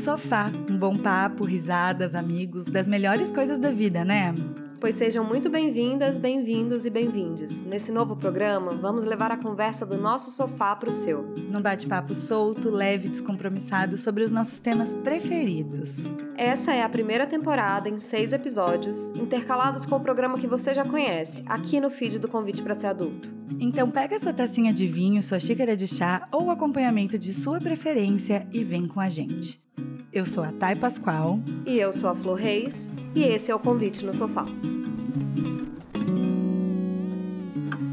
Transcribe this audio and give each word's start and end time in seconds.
sofá, 0.00 0.50
um 0.68 0.76
bom 0.76 0.96
papo, 0.96 1.44
risadas, 1.44 2.14
amigos, 2.14 2.64
das 2.64 2.86
melhores 2.86 3.30
coisas 3.30 3.58
da 3.58 3.70
vida, 3.70 4.04
né? 4.04 4.34
Pois 4.80 4.94
sejam 4.94 5.22
muito 5.22 5.50
bem-vindas, 5.50 6.16
bem-vindos 6.16 6.86
e 6.86 6.90
bem-vindes. 6.90 7.60
Nesse 7.60 7.92
novo 7.92 8.16
programa, 8.16 8.70
vamos 8.70 9.04
levar 9.04 9.30
a 9.30 9.36
conversa 9.36 9.84
do 9.84 9.98
nosso 9.98 10.30
sofá 10.30 10.74
para 10.74 10.88
o 10.88 10.92
seu. 10.94 11.22
Num 11.50 11.60
bate-papo 11.60 12.14
solto, 12.14 12.70
leve 12.70 13.08
e 13.08 13.10
descompromissado 13.10 13.98
sobre 13.98 14.24
os 14.24 14.30
nossos 14.30 14.58
temas 14.58 14.94
preferidos. 14.94 16.06
Essa 16.34 16.72
é 16.72 16.82
a 16.82 16.88
primeira 16.88 17.26
temporada 17.26 17.90
em 17.90 17.98
seis 17.98 18.32
episódios, 18.32 19.10
intercalados 19.10 19.84
com 19.84 19.96
o 19.96 20.00
programa 20.00 20.38
que 20.38 20.46
você 20.46 20.72
já 20.72 20.84
conhece, 20.84 21.44
aqui 21.44 21.78
no 21.78 21.90
feed 21.90 22.18
do 22.18 22.26
Convite 22.26 22.62
para 22.62 22.74
Ser 22.74 22.86
Adulto. 22.86 23.34
Então 23.60 23.90
pega 23.90 24.18
sua 24.18 24.32
tacinha 24.32 24.72
de 24.72 24.86
vinho, 24.86 25.22
sua 25.22 25.38
xícara 25.38 25.76
de 25.76 25.86
chá 25.86 26.26
ou 26.32 26.50
acompanhamento 26.50 27.18
de 27.18 27.34
sua 27.34 27.58
preferência 27.58 28.48
e 28.50 28.64
vem 28.64 28.88
com 28.88 28.98
a 28.98 29.10
gente. 29.10 29.62
Eu 30.12 30.24
sou 30.24 30.42
a 30.42 30.50
Thay 30.50 30.74
Pascoal. 30.74 31.38
E 31.64 31.78
eu 31.78 31.92
sou 31.92 32.10
a 32.10 32.16
Flor 32.16 32.34
Reis. 32.34 32.90
E 33.14 33.22
esse 33.22 33.52
é 33.52 33.54
o 33.54 33.60
Convite 33.60 34.04
no 34.04 34.12
Sofá. 34.12 34.44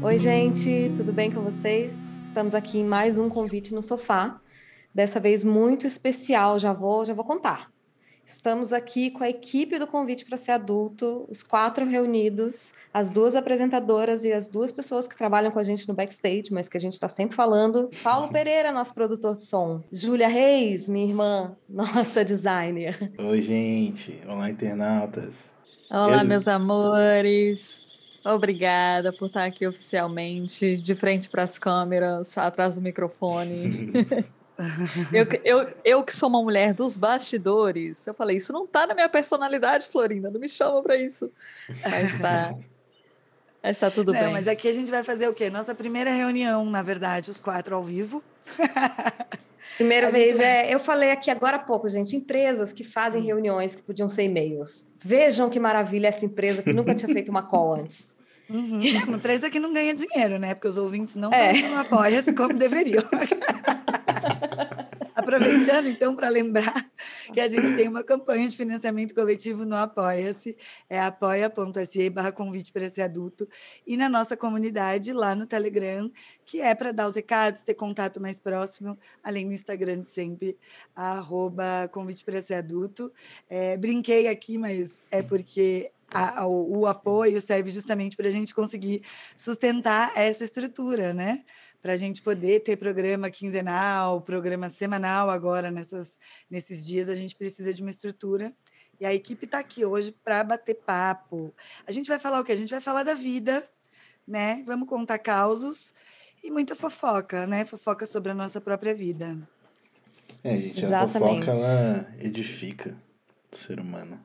Oi, 0.02 0.18
gente, 0.18 0.92
tudo 0.96 1.12
bem 1.12 1.30
com 1.30 1.42
vocês? 1.42 1.96
Estamos 2.20 2.56
aqui 2.56 2.80
em 2.80 2.84
mais 2.84 3.18
um 3.18 3.28
Convite 3.28 3.72
no 3.72 3.84
Sofá. 3.84 4.40
Dessa 4.92 5.20
vez 5.20 5.44
muito 5.44 5.86
especial, 5.86 6.58
já 6.58 6.72
vou, 6.72 7.04
já 7.04 7.14
vou 7.14 7.24
contar. 7.24 7.70
Estamos 8.28 8.74
aqui 8.74 9.10
com 9.10 9.24
a 9.24 9.30
equipe 9.30 9.78
do 9.78 9.86
Convite 9.86 10.26
para 10.26 10.36
Ser 10.36 10.50
Adulto, 10.50 11.24
os 11.30 11.42
quatro 11.42 11.86
reunidos, 11.86 12.74
as 12.92 13.08
duas 13.08 13.34
apresentadoras 13.34 14.22
e 14.22 14.30
as 14.30 14.48
duas 14.48 14.70
pessoas 14.70 15.08
que 15.08 15.16
trabalham 15.16 15.50
com 15.50 15.58
a 15.58 15.62
gente 15.62 15.88
no 15.88 15.94
backstage, 15.94 16.52
mas 16.52 16.68
que 16.68 16.76
a 16.76 16.80
gente 16.80 16.92
está 16.92 17.08
sempre 17.08 17.34
falando. 17.34 17.88
Paulo 18.04 18.28
Pereira, 18.30 18.70
nosso 18.70 18.92
produtor 18.92 19.34
de 19.34 19.44
som. 19.44 19.82
Júlia 19.90 20.28
Reis, 20.28 20.90
minha 20.90 21.06
irmã, 21.06 21.56
nossa 21.66 22.22
designer. 22.22 23.10
Oi, 23.18 23.40
gente. 23.40 24.20
Olá, 24.30 24.50
internautas. 24.50 25.54
Olá, 25.90 26.20
Eu... 26.22 26.28
meus 26.28 26.46
amores. 26.46 27.80
Obrigada 28.22 29.10
por 29.10 29.28
estar 29.28 29.44
aqui 29.46 29.66
oficialmente, 29.66 30.76
de 30.76 30.94
frente 30.94 31.30
para 31.30 31.44
as 31.44 31.58
câmeras, 31.58 32.36
atrás 32.36 32.74
do 32.74 32.82
microfone. 32.82 33.90
eu, 35.12 35.26
eu, 35.44 35.74
eu 35.84 36.02
que 36.02 36.14
sou 36.14 36.28
uma 36.28 36.42
mulher 36.42 36.74
dos 36.74 36.96
bastidores, 36.96 38.06
eu 38.06 38.14
falei, 38.14 38.36
isso 38.36 38.52
não 38.52 38.66
tá 38.66 38.86
na 38.86 38.94
minha 38.94 39.08
personalidade, 39.08 39.86
Florinda, 39.86 40.30
não 40.30 40.40
me 40.40 40.48
chama 40.48 40.82
para 40.82 40.96
isso. 40.96 41.30
Mas 41.88 42.18
tá. 42.20 42.54
Mas 43.62 43.78
tá 43.78 43.90
tudo 43.90 44.12
não, 44.12 44.20
bem. 44.20 44.32
Mas 44.32 44.48
aqui 44.48 44.68
a 44.68 44.72
gente 44.72 44.90
vai 44.90 45.02
fazer 45.02 45.28
o 45.28 45.34
quê? 45.34 45.50
Nossa 45.50 45.74
primeira 45.74 46.10
reunião, 46.10 46.64
na 46.64 46.82
verdade, 46.82 47.30
os 47.30 47.40
quatro 47.40 47.74
ao 47.74 47.82
vivo. 47.82 48.22
Primeira 49.76 50.10
vez, 50.10 50.38
vai... 50.38 50.46
é, 50.46 50.74
eu 50.74 50.80
falei 50.80 51.12
aqui 51.12 51.30
agora 51.30 51.56
há 51.56 51.60
pouco, 51.60 51.88
gente, 51.88 52.16
empresas 52.16 52.72
que 52.72 52.82
fazem 52.82 53.22
reuniões 53.22 53.76
que 53.76 53.82
podiam 53.82 54.08
ser 54.08 54.24
e-mails. 54.24 54.84
Vejam 55.00 55.48
que 55.48 55.60
maravilha 55.60 56.08
essa 56.08 56.24
empresa 56.24 56.62
que 56.62 56.72
nunca 56.72 56.96
tinha 56.96 57.06
feito 57.14 57.28
uma 57.28 57.42
call 57.42 57.74
antes. 57.74 58.12
Uhum. 58.50 58.80
Uma 59.06 59.18
empresa 59.18 59.50
que 59.50 59.60
não 59.60 59.72
ganha 59.72 59.94
dinheiro, 59.94 60.38
né? 60.38 60.54
Porque 60.54 60.68
os 60.68 60.78
ouvintes 60.78 61.14
não, 61.14 61.32
é. 61.32 61.52
não 61.62 61.78
apoiam-se 61.78 62.32
como 62.32 62.54
deveriam. 62.54 63.04
Aproveitando, 65.28 65.88
então, 65.88 66.16
para 66.16 66.30
lembrar 66.30 66.90
que 67.34 67.38
a 67.38 67.46
gente 67.46 67.76
tem 67.76 67.86
uma 67.86 68.02
campanha 68.02 68.48
de 68.48 68.56
financiamento 68.56 69.14
coletivo 69.14 69.66
no 69.66 69.76
Apoia-se, 69.76 70.56
é 70.88 70.98
apoia.se 70.98 72.08
barra 72.08 72.32
convite 72.32 72.72
para 72.72 72.86
esse 72.86 73.02
adulto, 73.02 73.46
e 73.86 73.94
na 73.94 74.08
nossa 74.08 74.38
comunidade, 74.38 75.12
lá 75.12 75.34
no 75.34 75.46
Telegram, 75.46 76.10
que 76.46 76.62
é 76.62 76.74
para 76.74 76.92
dar 76.92 77.06
os 77.06 77.14
recados, 77.14 77.62
ter 77.62 77.74
contato 77.74 78.18
mais 78.18 78.40
próximo, 78.40 78.98
além 79.22 79.46
do 79.46 79.52
Instagram 79.52 80.00
de 80.00 80.08
sempre, 80.08 80.56
arroba 80.96 81.90
convite 81.92 82.24
para 82.24 82.38
esse 82.38 82.54
adulto. 82.54 83.12
É, 83.50 83.76
brinquei 83.76 84.28
aqui, 84.28 84.56
mas 84.56 84.94
é 85.10 85.22
porque 85.22 85.92
a, 86.10 86.46
o, 86.46 86.78
o, 86.78 86.86
apoio 86.86 87.38
serve 87.42 87.70
justamente 87.70 88.16
para 88.16 88.28
a 88.28 88.32
gente 88.32 88.54
conseguir 88.54 89.02
sustentar 89.36 90.10
essa 90.16 90.42
estrutura, 90.42 91.12
né? 91.12 91.44
Para 91.80 91.92
a 91.92 91.96
gente 91.96 92.20
poder 92.22 92.60
ter 92.60 92.76
programa 92.76 93.30
quinzenal, 93.30 94.20
programa 94.20 94.68
semanal 94.68 95.30
agora 95.30 95.70
nessas, 95.70 96.16
nesses 96.50 96.84
dias, 96.84 97.08
a 97.08 97.14
gente 97.14 97.36
precisa 97.36 97.72
de 97.72 97.82
uma 97.82 97.90
estrutura. 97.90 98.52
E 99.00 99.06
a 99.06 99.14
equipe 99.14 99.44
está 99.44 99.60
aqui 99.60 99.84
hoje 99.84 100.12
para 100.24 100.42
bater 100.42 100.74
papo. 100.74 101.54
A 101.86 101.92
gente 101.92 102.08
vai 102.08 102.18
falar 102.18 102.40
o 102.40 102.44
quê? 102.44 102.52
A 102.52 102.56
gente 102.56 102.70
vai 102.70 102.80
falar 102.80 103.04
da 103.04 103.14
vida, 103.14 103.62
né? 104.26 104.62
Vamos 104.66 104.88
contar 104.88 105.18
causos 105.18 105.94
e 106.42 106.50
muita 106.50 106.74
fofoca, 106.74 107.46
né? 107.46 107.64
Fofoca 107.64 108.06
sobre 108.06 108.32
a 108.32 108.34
nossa 108.34 108.60
própria 108.60 108.94
vida. 108.94 109.38
É, 110.42 110.56
gente, 110.56 110.84
Exatamente. 110.84 111.48
a 111.48 111.54
fofoca 111.54 111.68
ela 111.68 112.14
edifica 112.18 112.96
o 113.52 113.56
ser 113.56 113.78
humano. 113.78 114.20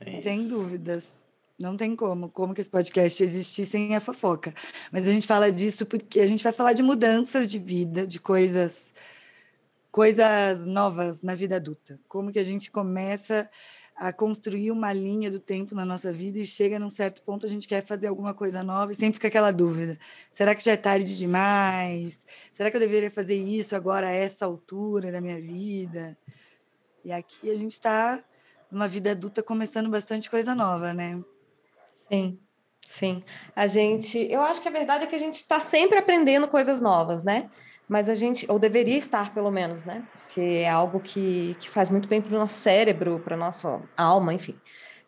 É 0.00 0.20
Sem 0.22 0.48
dúvidas. 0.48 1.25
Não 1.58 1.76
tem 1.76 1.96
como, 1.96 2.28
como 2.28 2.52
que 2.52 2.60
esse 2.60 2.68
podcast 2.68 3.22
existir 3.22 3.64
sem 3.64 3.96
a 3.96 4.00
fofoca. 4.00 4.54
Mas 4.92 5.08
a 5.08 5.12
gente 5.12 5.26
fala 5.26 5.50
disso 5.50 5.86
porque 5.86 6.20
a 6.20 6.26
gente 6.26 6.44
vai 6.44 6.52
falar 6.52 6.74
de 6.74 6.82
mudanças 6.82 7.50
de 7.50 7.58
vida, 7.58 8.06
de 8.06 8.20
coisas 8.20 8.92
coisas 9.90 10.66
novas 10.66 11.22
na 11.22 11.34
vida 11.34 11.56
adulta. 11.56 11.98
Como 12.06 12.30
que 12.30 12.38
a 12.38 12.44
gente 12.44 12.70
começa 12.70 13.48
a 13.96 14.12
construir 14.12 14.70
uma 14.70 14.92
linha 14.92 15.30
do 15.30 15.40
tempo 15.40 15.74
na 15.74 15.86
nossa 15.86 16.12
vida 16.12 16.38
e 16.38 16.44
chega 16.44 16.78
num 16.78 16.90
certo 16.90 17.22
ponto 17.22 17.46
a 17.46 17.48
gente 17.48 17.66
quer 17.66 17.82
fazer 17.82 18.08
alguma 18.08 18.34
coisa 18.34 18.62
nova 18.62 18.92
e 18.92 18.94
sempre 18.94 19.14
fica 19.14 19.28
aquela 19.28 19.50
dúvida: 19.50 19.98
será 20.30 20.54
que 20.54 20.62
já 20.62 20.72
é 20.72 20.76
tarde 20.76 21.16
demais? 21.16 22.20
Será 22.52 22.70
que 22.70 22.76
eu 22.76 22.80
deveria 22.80 23.10
fazer 23.10 23.36
isso 23.36 23.74
agora 23.74 24.08
a 24.08 24.10
essa 24.10 24.44
altura 24.44 25.10
da 25.10 25.22
minha 25.22 25.40
vida? 25.40 26.18
E 27.02 27.10
aqui 27.10 27.50
a 27.50 27.54
gente 27.54 27.72
está 27.72 28.22
numa 28.70 28.86
vida 28.86 29.12
adulta 29.12 29.42
começando 29.42 29.88
bastante 29.88 30.28
coisa 30.28 30.54
nova, 30.54 30.92
né? 30.92 31.18
Sim, 32.10 32.38
sim. 32.86 33.24
A 33.54 33.66
gente, 33.66 34.18
eu 34.30 34.40
acho 34.40 34.60
que 34.60 34.68
a 34.68 34.72
verdade 34.72 35.04
é 35.04 35.06
que 35.06 35.16
a 35.16 35.18
gente 35.18 35.36
está 35.36 35.60
sempre 35.60 35.98
aprendendo 35.98 36.48
coisas 36.48 36.80
novas, 36.80 37.24
né? 37.24 37.50
Mas 37.88 38.08
a 38.08 38.14
gente, 38.14 38.50
ou 38.50 38.58
deveria 38.58 38.96
estar 38.96 39.32
pelo 39.32 39.50
menos, 39.50 39.84
né? 39.84 40.06
Porque 40.12 40.40
é 40.40 40.68
algo 40.68 41.00
que, 41.00 41.56
que 41.60 41.68
faz 41.68 41.88
muito 41.88 42.08
bem 42.08 42.20
para 42.20 42.34
o 42.34 42.38
nosso 42.38 42.54
cérebro, 42.54 43.20
para 43.20 43.36
a 43.36 43.38
nossa 43.38 43.82
alma, 43.96 44.34
enfim. 44.34 44.58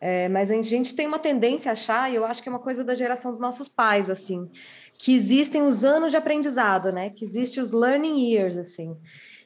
É, 0.01 0.29
mas 0.29 0.49
a 0.49 0.61
gente 0.61 0.95
tem 0.95 1.05
uma 1.05 1.19
tendência 1.19 1.69
a 1.69 1.73
achar, 1.73 2.09
e 2.09 2.15
eu 2.15 2.23
acho 2.23 2.41
que 2.41 2.47
é 2.47 2.51
uma 2.51 2.59
coisa 2.59 2.85
da 2.85 2.95
geração 2.95 3.31
dos 3.31 3.39
nossos 3.39 3.67
pais, 3.67 4.09
assim, 4.09 4.49
que 4.97 5.13
existem 5.13 5.61
os 5.61 5.83
anos 5.83 6.11
de 6.11 6.17
aprendizado, 6.17 6.91
né? 6.93 7.09
Que 7.09 7.25
existem 7.25 7.61
os 7.61 7.73
learning 7.73 8.31
years, 8.31 8.57
assim 8.57 8.95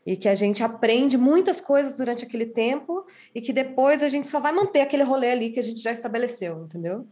e 0.05 0.17
que 0.17 0.27
a 0.27 0.35
gente 0.35 0.63
aprende 0.63 1.17
muitas 1.17 1.61
coisas 1.61 1.97
durante 1.97 2.25
aquele 2.25 2.45
tempo 2.45 3.05
e 3.33 3.41
que 3.41 3.53
depois 3.53 4.03
a 4.03 4.09
gente 4.09 4.27
só 4.27 4.39
vai 4.39 4.51
manter 4.51 4.81
aquele 4.81 5.03
rolê 5.03 5.31
ali 5.31 5.49
que 5.51 5.59
a 5.59 5.63
gente 5.63 5.81
já 5.81 5.91
estabeleceu, 5.91 6.63
entendeu? 6.63 7.07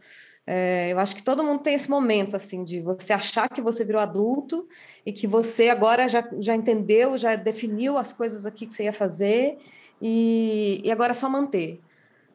É, 0.46 0.92
eu 0.92 0.98
acho 0.98 1.14
que 1.14 1.22
todo 1.22 1.44
mundo 1.44 1.62
tem 1.62 1.74
esse 1.74 1.88
momento, 1.88 2.34
assim, 2.34 2.64
de 2.64 2.80
você 2.80 3.12
achar 3.12 3.48
que 3.48 3.62
você 3.62 3.84
virou 3.84 4.00
adulto 4.00 4.68
e 5.06 5.12
que 5.12 5.26
você 5.26 5.68
agora 5.68 6.08
já, 6.08 6.28
já 6.40 6.54
entendeu, 6.54 7.16
já 7.16 7.36
definiu 7.36 7.96
as 7.96 8.12
coisas 8.12 8.44
aqui 8.44 8.66
que 8.66 8.74
você 8.74 8.84
ia 8.84 8.92
fazer 8.92 9.58
e, 10.00 10.80
e 10.84 10.90
agora 10.90 11.12
é 11.12 11.14
só 11.14 11.28
manter. 11.28 11.80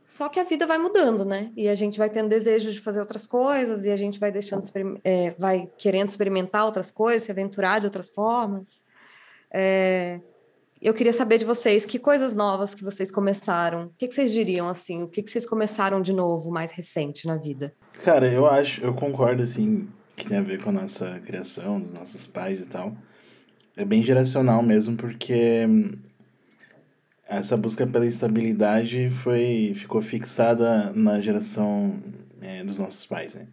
Só 0.06 0.29
que 0.29 0.40
a 0.40 0.46
vida 0.46 0.66
vai 0.66 0.78
mudando, 0.78 1.25
né? 1.25 1.51
E 1.53 1.67
a 1.67 1.75
gente 1.75 1.97
vai 1.97 2.09
tendo 2.09 2.29
desejo 2.29 2.72
de 2.72 2.79
fazer 2.79 3.01
outras 3.01 3.28
coisas 3.28 3.84
e 3.84 3.91
a 3.91 3.97
gente 3.97 4.17
vai 4.17 4.31
deixando, 4.31 4.66
é, 5.03 5.31
vai 5.31 5.69
querendo 5.78 6.07
experimentar 6.07 6.66
outras 6.66 6.90
coisas, 6.90 7.23
se 7.23 7.31
aventurar 7.31 7.79
de 7.79 7.88
outras 7.88 8.09
formas. 8.09 8.85
É, 9.51 10.22
eu 10.81 10.94
queria 10.94 11.12
saber 11.12 11.40
de 11.40 11.46
vocês 11.46 11.85
que 11.85 12.00
coisas 12.00 12.34
novas 12.34 12.73
que 12.73 12.85
vocês 12.85 13.12
começaram. 13.12 13.88
O 13.88 13.94
que, 13.97 14.07
que 14.07 14.13
vocês 14.13 14.31
diriam 14.31 14.69
assim? 14.69 15.03
O 15.03 15.09
que, 15.09 15.22
que 15.22 15.29
vocês 15.29 15.46
começaram 15.46 16.01
de 16.01 16.13
novo, 16.13 16.50
mais 16.50 16.72
recente 16.72 17.28
na 17.28 17.35
vida? 17.35 17.75
Cara, 18.03 18.31
eu 18.31 18.46
acho, 18.47 18.81
eu 18.81 18.94
concordo, 18.94 19.44
assim, 19.44 19.88
que 20.16 20.25
tem 20.25 20.38
a 20.38 20.41
ver 20.41 20.62
com 20.62 20.69
a 20.69 20.74
nossa 20.74 21.19
criação, 21.25 21.80
dos 21.80 21.94
nossos 21.94 22.25
pais 22.25 22.59
e 22.59 22.68
tal. 22.68 22.96
É 23.76 23.85
bem 23.85 24.02
geracional 24.02 24.64
mesmo, 24.64 24.96
porque 24.96 25.66
hum, 25.67 25.91
essa 27.28 27.58
busca 27.58 27.85
pela 27.85 28.05
estabilidade 28.05 29.09
foi 29.09 29.73
ficou 29.76 30.02
fixada 30.02 30.91
na 30.94 31.20
geração 31.22 32.02
é, 32.41 32.64
dos 32.64 32.79
nossos 32.79 33.05
pais, 33.05 33.35
né? 33.35 33.47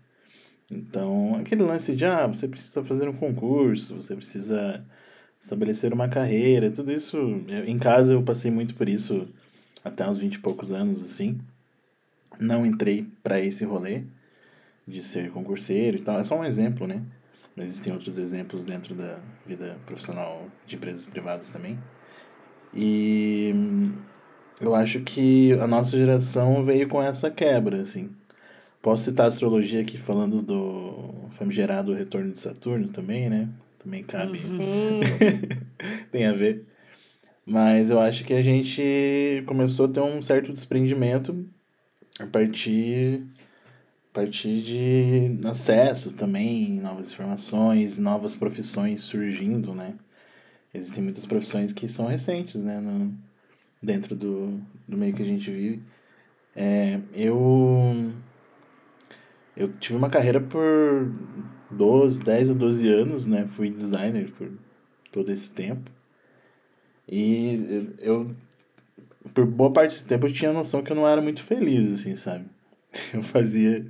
Então, 0.71 1.37
aquele 1.37 1.63
lance 1.63 1.95
de, 1.95 2.05
ah, 2.05 2.27
você 2.27 2.49
precisa 2.49 2.83
fazer 2.83 3.09
um 3.09 3.13
concurso, 3.13 3.97
você 3.97 4.17
precisa 4.17 4.85
estabelecer 5.41 5.93
uma 5.93 6.09
carreira, 6.09 6.71
tudo 6.71 6.91
isso, 6.91 7.19
em 7.67 7.79
casa 7.79 8.15
eu 8.15 8.23
passei 8.23 8.51
muito 8.51 8.75
por 8.75 8.89
isso 8.89 9.29
até 9.85 10.09
uns 10.09 10.19
20 10.19 10.37
e 10.37 10.39
poucos 10.39 10.73
anos, 10.73 11.03
assim. 11.03 11.39
Não 12.41 12.65
entrei 12.65 13.07
para 13.23 13.41
esse 13.41 13.65
rolê, 13.65 14.05
de 14.87 15.03
ser 15.03 15.31
concurseiro 15.31 15.97
e 15.97 16.01
tal. 16.01 16.19
É 16.19 16.25
só 16.25 16.39
um 16.39 16.45
exemplo, 16.45 16.87
né? 16.87 17.03
Mas 17.57 17.67
existem 17.67 17.93
outros 17.93 18.19
exemplos 18.19 18.65
dentro 18.65 18.95
da 18.95 19.19
vida 19.47 19.77
profissional 19.87 20.47
de 20.67 20.77
empresas 20.77 21.05
privadas 21.05 21.51
também. 21.51 21.79
E 22.75 23.55
eu 24.61 24.75
acho 24.75 25.01
que 25.01 25.53
a 25.55 25.67
nossa 25.67 25.97
geração 25.97 26.65
veio 26.65 26.89
com 26.89 27.03
essa 27.03 27.31
quebra, 27.31 27.83
assim. 27.83 28.11
Posso 28.83 29.05
citar 29.05 29.27
a 29.27 29.29
astrologia 29.29 29.81
aqui 29.81 29.97
falando 29.97 30.43
do 30.43 31.29
famigerado 31.31 31.95
retorno 31.95 32.33
de 32.33 32.41
Saturno 32.41 32.89
também, 32.89 33.31
né? 33.31 33.49
Também 33.79 34.03
cabe. 34.03 34.39
Uhum. 34.39 35.01
Tem 36.11 36.27
a 36.27 36.33
ver. 36.33 36.67
Mas 37.47 37.91
eu 37.91 38.01
acho 38.01 38.25
que 38.25 38.33
a 38.33 38.43
gente 38.43 39.43
começou 39.47 39.87
a 39.87 39.89
ter 39.89 40.01
um 40.01 40.21
certo 40.23 40.53
desprendimento 40.53 41.47
a 42.19 42.27
partir, 42.27 43.27
a 44.15 44.21
partir 44.21 44.63
de 44.63 45.49
acesso 45.49 46.13
também, 46.13 46.79
novas 46.79 47.11
informações, 47.11 47.99
novas 47.99 48.37
profissões 48.37 49.03
surgindo, 49.03 49.75
né? 49.75 49.95
Existem 50.73 51.03
muitas 51.03 51.27
profissões 51.27 51.73
que 51.73 51.89
são 51.89 52.07
recentes, 52.07 52.63
né? 52.63 52.79
No, 52.79 53.13
dentro 53.83 54.15
do, 54.15 54.61
do 54.87 54.97
meio 54.97 55.13
que 55.15 55.23
a 55.23 55.27
gente 55.27 55.51
vive. 55.51 55.83
É, 56.55 57.01
eu, 57.13 58.13
eu 59.57 59.73
tive 59.81 59.99
uma 59.99 60.09
carreira 60.09 60.41
por 60.41 61.13
12, 61.73 62.23
10 62.23 62.51
a 62.51 62.55
12 62.55 62.89
anos, 62.89 63.27
né? 63.27 63.49
Fui 63.49 63.69
designer 63.69 64.31
por 64.31 64.49
todo 65.11 65.33
esse 65.33 65.51
tempo. 65.51 65.91
E 67.09 67.93
eu, 67.99 68.31
por 69.35 69.45
boa 69.45 69.73
parte 69.73 69.91
desse 69.91 70.07
tempo, 70.07 70.29
eu 70.29 70.33
tinha 70.33 70.53
a 70.53 70.55
noção 70.55 70.85
que 70.85 70.93
eu 70.93 70.97
não 70.97 71.09
era 71.09 71.21
muito 71.21 71.43
feliz, 71.43 71.93
assim, 71.95 72.15
sabe? 72.15 72.45
Eu 73.13 73.23
fazia, 73.23 73.87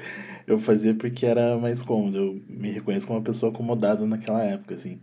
eu 0.46 0.58
fazia 0.58 0.94
porque 0.94 1.26
era 1.26 1.56
mais 1.58 1.82
cômodo. 1.82 2.18
Eu 2.18 2.42
me 2.48 2.70
reconheço 2.70 3.06
como 3.06 3.18
uma 3.18 3.24
pessoa 3.24 3.52
acomodada 3.52 4.06
naquela 4.06 4.42
época, 4.42 4.74
assim. 4.74 5.00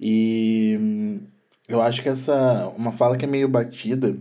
E 0.00 1.20
eu 1.68 1.80
acho 1.80 2.02
que 2.02 2.08
essa, 2.08 2.68
uma 2.76 2.92
fala 2.92 3.16
que 3.16 3.24
é 3.24 3.28
meio 3.28 3.48
batida, 3.48 4.16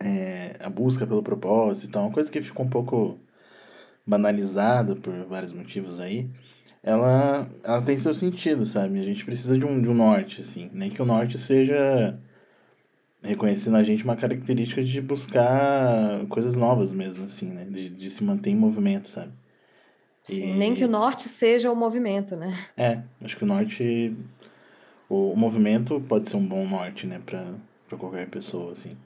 é, 0.00 0.56
a 0.60 0.68
busca 0.70 1.06
pelo 1.06 1.22
propósito 1.22 1.88
e 1.88 1.92
tal, 1.92 2.04
uma 2.04 2.12
coisa 2.12 2.30
que 2.30 2.42
ficou 2.42 2.66
um 2.66 2.70
pouco 2.70 3.18
banalizada 4.06 4.96
por 4.96 5.12
vários 5.26 5.52
motivos 5.52 6.00
aí, 6.00 6.28
ela, 6.82 7.48
ela 7.62 7.82
tem 7.82 7.98
seu 7.98 8.14
sentido, 8.14 8.64
sabe? 8.66 9.00
A 9.00 9.04
gente 9.04 9.24
precisa 9.24 9.58
de 9.58 9.66
um, 9.66 9.80
de 9.82 9.88
um 9.90 9.94
norte, 9.94 10.40
assim. 10.40 10.70
Nem 10.72 10.90
que 10.90 11.02
o 11.02 11.06
norte 11.06 11.36
seja 11.38 12.18
reconhecendo 13.22 13.76
a 13.76 13.82
gente 13.82 14.04
uma 14.04 14.16
característica 14.16 14.82
de 14.82 15.00
buscar 15.00 16.26
coisas 16.28 16.56
novas 16.56 16.92
mesmo, 16.92 17.24
assim, 17.24 17.48
né? 17.48 17.64
De, 17.64 17.88
de 17.90 18.10
se 18.10 18.22
manter 18.22 18.50
em 18.50 18.56
movimento, 18.56 19.08
sabe? 19.08 19.32
Sim, 20.22 20.54
e... 20.54 20.54
Nem 20.54 20.74
que 20.74 20.84
o 20.84 20.88
norte 20.88 21.28
seja 21.28 21.70
o 21.70 21.76
movimento, 21.76 22.36
né? 22.36 22.56
É, 22.76 23.00
acho 23.22 23.36
que 23.36 23.44
o 23.44 23.46
norte... 23.46 24.16
O, 25.08 25.32
o 25.32 25.36
movimento 25.36 26.00
pode 26.08 26.28
ser 26.28 26.36
um 26.36 26.46
bom 26.46 26.66
norte, 26.66 27.06
né? 27.06 27.20
Pra, 27.24 27.54
pra 27.88 27.98
qualquer 27.98 28.28
pessoa, 28.28 28.72
assim. 28.72 28.96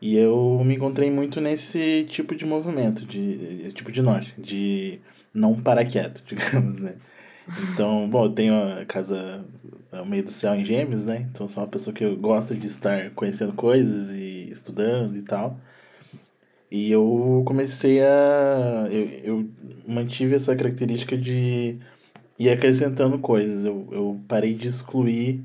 E 0.00 0.16
eu 0.16 0.62
me 0.64 0.76
encontrei 0.76 1.10
muito 1.10 1.40
nesse 1.40 2.06
tipo 2.08 2.34
de 2.34 2.46
movimento, 2.46 3.04
de 3.04 3.72
tipo 3.72 3.90
de 3.90 4.00
norte, 4.00 4.32
de 4.38 5.00
não 5.34 5.60
parar 5.60 5.84
quieto, 5.84 6.22
digamos, 6.26 6.78
né? 6.78 6.94
Então, 7.72 8.08
bom, 8.08 8.26
eu 8.26 8.30
tenho 8.30 8.54
a 8.54 8.84
casa 8.84 9.44
ao 9.90 10.04
meio 10.04 10.24
do 10.24 10.30
céu 10.30 10.54
em 10.54 10.64
Gêmeos, 10.64 11.04
né? 11.04 11.28
Então 11.30 11.48
sou 11.48 11.62
uma 11.62 11.68
pessoa 11.68 11.94
que 11.94 12.08
gosta 12.16 12.54
de 12.54 12.66
estar 12.66 13.10
conhecendo 13.10 13.52
coisas 13.52 14.10
e 14.10 14.50
estudando 14.50 15.16
e 15.16 15.22
tal. 15.22 15.58
E 16.70 16.90
eu 16.90 17.42
comecei 17.46 18.02
a. 18.02 18.88
Eu, 18.90 19.06
eu 19.24 19.50
mantive 19.86 20.34
essa 20.34 20.54
característica 20.54 21.16
de 21.16 21.78
ir 22.38 22.50
acrescentando 22.50 23.18
coisas. 23.18 23.64
Eu, 23.64 23.88
eu 23.90 24.20
parei 24.28 24.54
de 24.54 24.68
excluir 24.68 25.42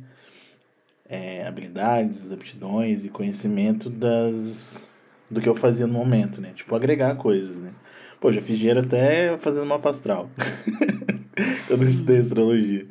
é, 1.08 1.48
habilidades, 1.48 2.32
aptidões 2.32 3.06
e 3.06 3.10
conhecimento 3.10 3.90
das 3.90 4.90
do 5.32 5.42
que 5.42 5.50
eu 5.50 5.56
fazia 5.56 5.88
no 5.88 5.94
momento, 5.94 6.42
né? 6.42 6.52
Tipo, 6.54 6.76
agregar 6.76 7.16
coisas, 7.16 7.56
né? 7.58 7.72
Pô, 8.20 8.32
já 8.32 8.42
fiz 8.42 8.58
dinheiro 8.58 8.82
até 8.82 9.38
fazendo 9.40 9.66
mapa 9.66 9.90
astral. 9.90 10.30
eu 11.70 11.78
não 11.78 11.88
estudei 11.88 12.20
astrologia. 12.20 12.88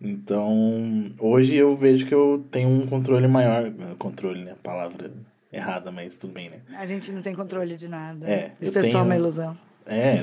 Então, 0.00 1.12
hoje 1.18 1.56
eu 1.56 1.74
vejo 1.74 2.06
que 2.06 2.14
eu 2.14 2.44
tenho 2.50 2.68
um 2.68 2.86
controle 2.86 3.26
maior. 3.26 3.72
Controle, 3.98 4.44
né? 4.44 4.54
Palavra 4.62 5.10
errada, 5.52 5.90
mas 5.90 6.16
tudo 6.16 6.32
bem, 6.32 6.50
né? 6.50 6.58
A 6.76 6.86
gente 6.86 7.10
não 7.12 7.22
tem 7.22 7.34
controle 7.34 7.76
de 7.76 7.88
nada. 7.88 8.28
É, 8.28 8.52
Isso 8.60 8.78
é 8.78 8.82
tenho, 8.82 8.92
só 8.92 9.02
uma 9.02 9.16
ilusão. 9.16 9.56
É, 9.86 10.16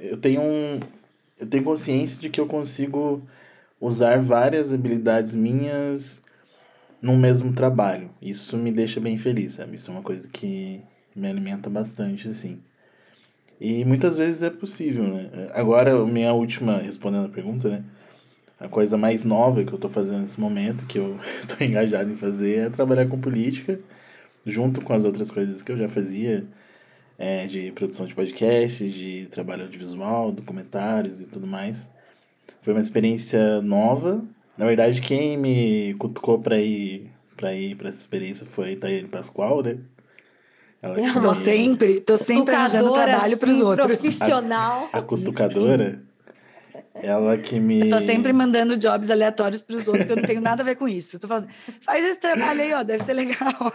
eu 0.00 0.16
tenho 0.16 0.40
um. 0.40 0.80
Eu 1.38 1.46
tenho 1.46 1.62
consciência 1.62 2.20
de 2.20 2.28
que 2.28 2.40
eu 2.40 2.46
consigo 2.46 3.22
usar 3.80 4.20
várias 4.20 4.72
habilidades 4.72 5.36
minhas 5.36 6.22
no 7.00 7.16
mesmo 7.16 7.52
trabalho. 7.52 8.10
Isso 8.20 8.56
me 8.56 8.72
deixa 8.72 9.00
bem 9.00 9.18
feliz, 9.18 9.54
sabe? 9.54 9.76
Isso 9.76 9.90
é 9.90 9.94
uma 9.94 10.02
coisa 10.02 10.28
que 10.28 10.82
me 11.14 11.28
alimenta 11.28 11.70
bastante, 11.70 12.28
assim. 12.28 12.60
E 13.60 13.84
muitas 13.84 14.16
vezes 14.16 14.42
é 14.42 14.50
possível, 14.50 15.04
né? 15.04 15.50
Agora, 15.52 16.04
minha 16.06 16.32
última, 16.32 16.78
respondendo 16.78 17.26
a 17.26 17.28
pergunta, 17.28 17.68
né? 17.68 17.84
A 18.60 18.68
coisa 18.68 18.96
mais 18.96 19.24
nova 19.24 19.64
que 19.64 19.72
eu 19.72 19.78
tô 19.78 19.88
fazendo 19.88 20.20
nesse 20.20 20.40
momento, 20.40 20.86
que 20.86 20.98
eu 20.98 21.18
tô 21.46 21.62
engajado 21.62 22.10
em 22.10 22.16
fazer, 22.16 22.66
é 22.66 22.70
trabalhar 22.70 23.06
com 23.08 23.20
política, 23.20 23.78
junto 24.44 24.80
com 24.80 24.92
as 24.92 25.04
outras 25.04 25.30
coisas 25.30 25.62
que 25.62 25.72
eu 25.72 25.76
já 25.76 25.88
fazia, 25.88 26.44
é, 27.18 27.46
de 27.46 27.72
produção 27.72 28.06
de 28.06 28.14
podcast, 28.14 28.88
de 28.88 29.26
trabalho 29.30 29.64
audiovisual, 29.64 30.32
documentários 30.32 31.20
e 31.20 31.26
tudo 31.26 31.46
mais. 31.46 31.90
Foi 32.62 32.72
uma 32.72 32.80
experiência 32.80 33.60
nova, 33.62 34.22
na 34.58 34.66
verdade, 34.66 35.00
quem 35.00 35.36
me 35.36 35.94
cutucou 35.94 36.40
pra 36.40 36.58
ir 36.58 37.08
pra, 37.36 37.54
ir 37.54 37.76
pra 37.76 37.88
essa 37.88 38.00
experiência 38.00 38.44
foi 38.44 38.74
Thaíne 38.74 39.06
Pascoal, 39.06 39.62
né? 39.62 39.78
Ela. 40.80 40.96
Tô 41.20 41.34
sempre, 41.34 42.00
tô 42.00 42.16
sempre 42.16 42.54
arranjando 42.54 42.92
trabalho 42.92 43.34
assim, 43.34 43.36
pros 43.36 43.60
outros. 43.60 43.86
Profissional. 43.86 44.88
A, 44.92 44.98
a 44.98 45.02
cutucadora, 45.02 46.00
ela 46.94 47.36
que 47.36 47.58
me. 47.58 47.80
Eu 47.80 47.98
tô 47.98 48.00
sempre 48.06 48.32
mandando 48.32 48.76
jobs 48.76 49.10
aleatórios 49.10 49.60
pros 49.60 49.86
outros, 49.88 50.06
que 50.06 50.12
eu 50.12 50.16
não 50.16 50.24
tenho 50.24 50.40
nada 50.40 50.62
a 50.62 50.64
ver 50.64 50.76
com 50.76 50.88
isso. 50.88 51.18
tô 51.18 51.26
falando, 51.26 51.48
faz 51.80 52.04
esse 52.04 52.20
trabalho 52.20 52.60
aí, 52.60 52.72
ó, 52.72 52.82
deve 52.82 53.02
ser 53.04 53.14
legal. 53.14 53.72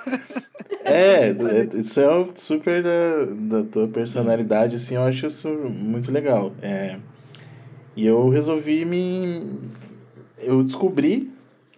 É, 0.86 1.30
é 1.32 1.80
isso 1.80 2.00
é 2.00 2.28
super 2.36 2.82
da, 2.82 3.60
da 3.60 3.64
tua 3.70 3.88
personalidade, 3.88 4.78
assim, 4.78 4.96
eu 4.96 5.04
acho 5.04 5.28
isso 5.28 5.50
muito 5.50 6.12
legal. 6.12 6.54
É, 6.62 6.98
e 7.96 8.06
eu 8.06 8.30
resolvi 8.30 8.86
me 8.86 9.44
eu 10.40 10.64
descobri 10.64 11.32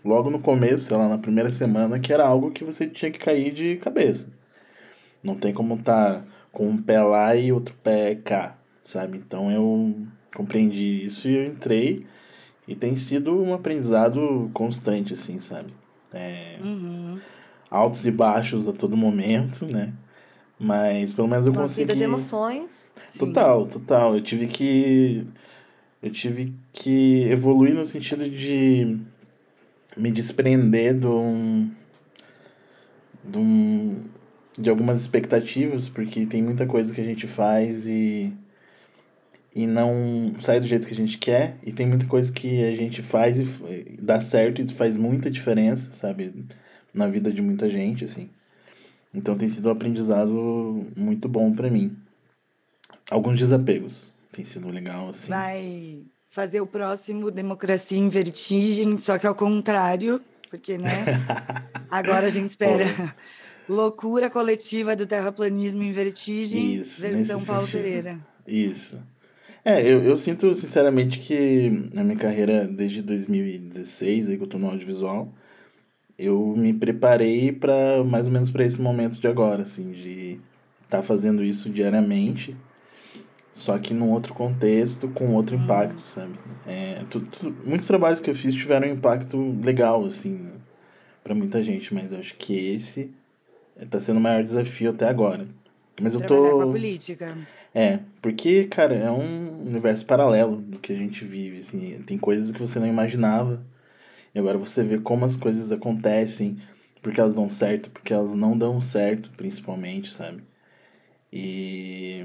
logo 0.03 0.29
no 0.29 0.39
começo, 0.39 0.85
sei 0.85 0.97
lá, 0.97 1.07
na 1.07 1.17
primeira 1.17 1.51
semana, 1.51 1.99
que 1.99 2.13
era 2.13 2.25
algo 2.25 2.51
que 2.51 2.63
você 2.63 2.87
tinha 2.87 3.11
que 3.11 3.19
cair 3.19 3.51
de 3.53 3.77
cabeça. 3.77 4.27
Não 5.25 5.35
tem 5.35 5.53
como 5.53 5.75
estar 5.75 6.21
tá 6.21 6.23
com 6.51 6.69
um 6.69 6.77
pé 6.77 7.01
lá 7.01 7.35
e 7.35 7.51
outro 7.51 7.75
pé 7.83 8.15
cá, 8.15 8.55
sabe? 8.83 9.17
Então 9.17 9.51
eu 9.51 9.95
compreendi 10.33 11.03
isso 11.03 11.27
e 11.27 11.35
eu 11.35 11.45
entrei 11.45 12.05
e 12.67 12.75
tem 12.75 12.95
sido 12.95 13.41
um 13.41 13.53
aprendizado 13.53 14.49
constante, 14.53 15.13
assim, 15.13 15.39
sabe? 15.39 15.73
É, 16.13 16.57
uhum. 16.63 17.19
Altos 17.69 18.05
e 18.05 18.11
baixos 18.11 18.67
a 18.67 18.73
todo 18.73 18.95
momento, 18.95 19.65
né? 19.65 19.91
Mas 20.59 21.11
pelo 21.11 21.27
menos 21.27 21.45
eu 21.45 21.51
Uma 21.51 21.63
consegui. 21.63 21.87
Vida 21.87 21.95
de 21.97 22.03
emoções. 22.03 22.89
Total, 23.17 23.65
total. 23.65 24.15
Eu 24.15 24.21
tive 24.21 24.47
que 24.47 25.27
eu 26.01 26.11
tive 26.11 26.53
que 26.71 27.23
evoluir 27.29 27.73
no 27.73 27.83
sentido 27.83 28.29
de 28.29 28.97
me 29.97 30.11
desprender 30.11 30.93
de, 30.93 31.07
um, 31.07 31.71
de, 33.23 33.37
um, 33.37 34.03
de 34.57 34.69
algumas 34.69 35.01
expectativas, 35.01 35.89
porque 35.89 36.25
tem 36.25 36.41
muita 36.41 36.65
coisa 36.65 36.93
que 36.93 37.01
a 37.01 37.03
gente 37.03 37.27
faz 37.27 37.87
e, 37.87 38.33
e 39.53 39.67
não 39.67 40.33
sai 40.39 40.59
do 40.59 40.65
jeito 40.65 40.87
que 40.87 40.93
a 40.93 40.97
gente 40.97 41.17
quer, 41.17 41.57
e 41.63 41.71
tem 41.71 41.85
muita 41.85 42.05
coisa 42.05 42.31
que 42.31 42.63
a 42.63 42.75
gente 42.75 43.01
faz 43.01 43.39
e 43.39 43.97
dá 44.01 44.19
certo 44.19 44.61
e 44.61 44.67
faz 44.67 44.95
muita 44.95 45.29
diferença, 45.29 45.93
sabe, 45.93 46.45
na 46.93 47.07
vida 47.07 47.31
de 47.31 47.41
muita 47.41 47.69
gente, 47.69 48.05
assim. 48.05 48.29
Então 49.13 49.37
tem 49.37 49.47
sido 49.47 49.69
um 49.69 49.71
aprendizado 49.71 50.85
muito 50.95 51.27
bom 51.27 51.53
para 51.53 51.69
mim. 51.69 51.95
Alguns 53.09 53.39
desapegos 53.39 54.13
tem 54.31 54.43
sido 54.43 54.69
legal, 54.69 55.09
assim. 55.09 55.29
Vai 55.29 55.99
fazer 56.29 56.59
o 56.59 56.67
próximo 56.67 57.31
Democracia 57.31 57.97
em 57.97 58.09
Vertigem, 58.09 58.97
só 58.97 59.17
que 59.17 59.25
ao 59.25 59.35
contrário, 59.35 60.19
porque, 60.49 60.77
né? 60.77 61.05
Agora 61.89 62.27
a 62.27 62.29
gente 62.29 62.49
espera 62.49 62.85
loucura 63.67 64.29
coletiva 64.29 64.95
do 64.95 65.05
terraplanismo 65.05 65.83
em 65.83 65.91
Vertigem, 65.91 66.75
Isso, 66.75 67.01
versão 67.01 67.43
Paulo 67.43 67.65
sentido. 67.65 67.81
Pereira. 67.81 68.19
Isso. 68.47 69.01
É, 69.63 69.81
eu, 69.81 70.03
eu 70.03 70.15
sinto 70.15 70.53
sinceramente 70.55 71.19
que 71.19 71.89
na 71.91 72.03
minha 72.03 72.17
carreira 72.17 72.67
desde 72.67 73.01
2016, 73.01 74.29
aí 74.29 74.37
que 74.37 74.43
eu 74.43 74.47
tô 74.47 74.59
no 74.59 74.69
audiovisual, 74.69 75.33
eu 76.17 76.53
me 76.55 76.73
preparei 76.73 77.51
para 77.51 78.03
mais 78.03 78.27
ou 78.27 78.31
menos 78.31 78.49
para 78.49 78.63
esse 78.63 78.79
momento 78.79 79.19
de 79.19 79.27
agora, 79.27 79.63
assim, 79.63 79.91
de 79.91 80.39
estar 80.83 80.97
tá 80.97 81.03
fazendo 81.03 81.43
isso 81.43 81.69
diariamente 81.69 82.55
só 83.55 83.79
que 83.79 83.93
num 83.93 84.11
outro 84.11 84.33
contexto, 84.33 85.07
com 85.07 85.33
outro 85.33 85.55
impacto, 85.55 86.05
sabe? 86.05 86.37
É, 86.67 87.05
tu, 87.09 87.21
tu, 87.21 87.55
muitos 87.65 87.87
trabalhos 87.87 88.19
que 88.19 88.29
eu 88.29 88.35
fiz 88.35 88.53
tiveram 88.53 88.89
um 88.89 88.91
impacto 88.91 89.37
legal, 89.63 90.03
assim, 90.05 90.33
né? 90.33 90.51
para 91.23 91.33
muita 91.33 91.63
gente, 91.63 91.93
mas 91.93 92.11
eu 92.11 92.19
acho 92.19 92.35
que 92.35 92.53
esse 92.53 93.11
tá 93.89 93.99
sendo 93.99 94.17
o 94.17 94.21
maior 94.21 94.43
desafio 94.43 94.91
até 94.91 95.07
agora. 95.07 95.47
Mas 96.01 96.13
eu 96.13 96.21
tô. 96.21 96.57
Com 96.57 96.61
a 96.61 96.67
política. 96.67 97.37
É, 97.73 97.99
porque, 98.21 98.65
cara, 98.65 98.95
é 98.95 99.11
um 99.11 99.63
universo 99.65 100.05
paralelo 100.05 100.57
do 100.57 100.79
que 100.79 100.93
a 100.93 100.95
gente 100.95 101.25
vive, 101.25 101.57
assim, 101.59 102.01
tem 102.03 102.17
coisas 102.17 102.49
que 102.51 102.59
você 102.59 102.79
não 102.79 102.87
imaginava, 102.87 103.61
e 104.33 104.39
agora 104.39 104.57
você 104.57 104.81
vê 104.81 104.97
como 104.97 105.25
as 105.25 105.35
coisas 105.35 105.71
acontecem. 105.71 106.57
porque 107.01 107.19
elas 107.19 107.33
dão 107.33 107.49
certo, 107.49 107.89
porque 107.91 108.13
elas 108.13 108.33
não 108.33 108.57
dão 108.57 108.81
certo, 108.81 109.29
principalmente, 109.37 110.09
sabe? 110.09 110.41
E, 111.31 112.23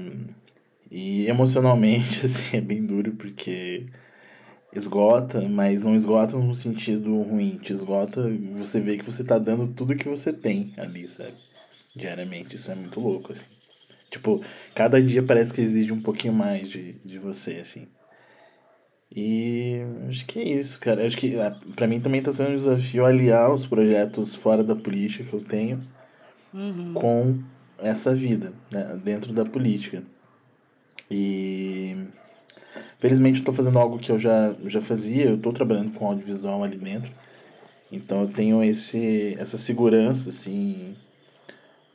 e 0.89 1.27
emocionalmente, 1.27 2.25
assim, 2.25 2.57
é 2.57 2.61
bem 2.61 2.85
duro, 2.85 3.13
porque 3.13 3.85
esgota, 4.73 5.41
mas 5.41 5.81
não 5.81 5.95
esgota 5.95 6.37
no 6.37 6.55
sentido 6.55 7.21
ruim, 7.21 7.57
te 7.57 7.73
esgota, 7.73 8.29
você 8.55 8.79
vê 8.79 8.97
que 8.97 9.05
você 9.05 9.23
tá 9.23 9.37
dando 9.37 9.67
tudo 9.67 9.95
que 9.95 10.07
você 10.07 10.31
tem 10.31 10.73
ali, 10.77 11.07
sabe? 11.07 11.33
Diariamente, 11.95 12.55
isso 12.55 12.71
é 12.71 12.75
muito 12.75 12.99
louco, 12.99 13.33
assim. 13.33 13.45
Tipo, 14.09 14.41
cada 14.73 15.01
dia 15.01 15.23
parece 15.23 15.53
que 15.53 15.61
exige 15.61 15.91
um 15.91 16.01
pouquinho 16.01 16.33
mais 16.33 16.69
de, 16.69 16.93
de 17.03 17.17
você, 17.17 17.55
assim. 17.55 17.87
E 19.13 19.81
acho 20.07 20.25
que 20.25 20.39
é 20.39 20.43
isso, 20.43 20.79
cara. 20.79 21.05
Acho 21.05 21.17
que 21.17 21.37
ah, 21.37 21.57
para 21.75 21.87
mim 21.87 21.99
também 21.99 22.21
tá 22.21 22.31
sendo 22.31 22.51
um 22.51 22.55
desafio 22.55 23.05
aliar 23.05 23.51
os 23.51 23.65
projetos 23.65 24.33
fora 24.33 24.63
da 24.63 24.75
política 24.75 25.23
que 25.23 25.33
eu 25.33 25.43
tenho 25.43 25.81
uhum. 26.53 26.93
com 26.93 27.39
essa 27.77 28.15
vida, 28.15 28.53
né, 28.71 28.97
dentro 29.03 29.33
da 29.33 29.43
política. 29.43 30.01
E 31.09 31.97
felizmente 33.01 33.39
eu 33.39 33.45
tô 33.45 33.51
fazendo 33.51 33.79
algo 33.79 33.97
que 33.97 34.11
eu 34.11 34.19
já, 34.19 34.55
já 34.65 34.81
fazia, 34.81 35.25
eu 35.25 35.37
tô 35.37 35.51
trabalhando 35.51 35.91
com 35.91 36.05
audiovisual 36.07 36.63
ali 36.63 36.77
dentro. 36.77 37.11
Então 37.91 38.21
eu 38.21 38.27
tenho 38.27 38.63
esse, 38.63 39.35
essa 39.39 39.57
segurança, 39.57 40.29
assim, 40.29 40.95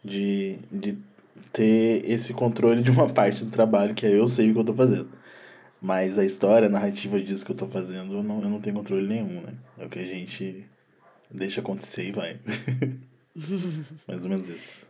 de, 0.04 0.58
de 0.70 0.98
ter 1.52 2.04
esse 2.10 2.34
controle 2.34 2.82
de 2.82 2.90
uma 2.90 3.08
parte 3.14 3.44
do 3.44 3.50
trabalho, 3.50 3.94
que 3.94 4.04
é 4.04 4.10
eu 4.10 4.28
sei 4.28 4.50
o 4.50 4.52
que 4.52 4.58
eu 4.60 4.64
tô 4.64 4.74
fazendo. 4.74 5.08
Mas 5.80 6.18
a 6.18 6.24
história, 6.24 6.66
a 6.66 6.70
narrativa 6.70 7.20
disso 7.20 7.46
que 7.46 7.52
eu 7.52 7.56
tô 7.56 7.68
fazendo, 7.68 8.16
eu 8.16 8.22
não, 8.22 8.42
eu 8.42 8.50
não 8.50 8.60
tenho 8.60 8.74
controle 8.74 9.06
nenhum, 9.06 9.42
né? 9.42 9.54
É 9.78 9.86
o 9.86 9.88
que 9.88 10.00
a 10.00 10.06
gente 10.06 10.66
deixa 11.30 11.60
acontecer 11.60 12.08
e 12.08 12.12
vai. 12.12 12.40
Mais 14.08 14.24
ou 14.24 14.30
menos 14.30 14.48
isso. 14.48 14.88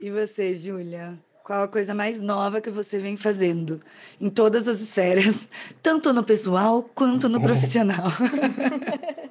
E 0.00 0.10
você, 0.10 0.54
Júlia? 0.56 1.18
Qual 1.46 1.62
a 1.62 1.68
coisa 1.68 1.94
mais 1.94 2.20
nova 2.20 2.60
que 2.60 2.70
você 2.70 2.98
vem 2.98 3.16
fazendo 3.16 3.80
em 4.20 4.28
todas 4.28 4.66
as 4.66 4.80
esferas, 4.80 5.48
tanto 5.80 6.12
no 6.12 6.24
pessoal 6.24 6.82
quanto 6.92 7.28
no 7.28 7.40
profissional? 7.40 8.08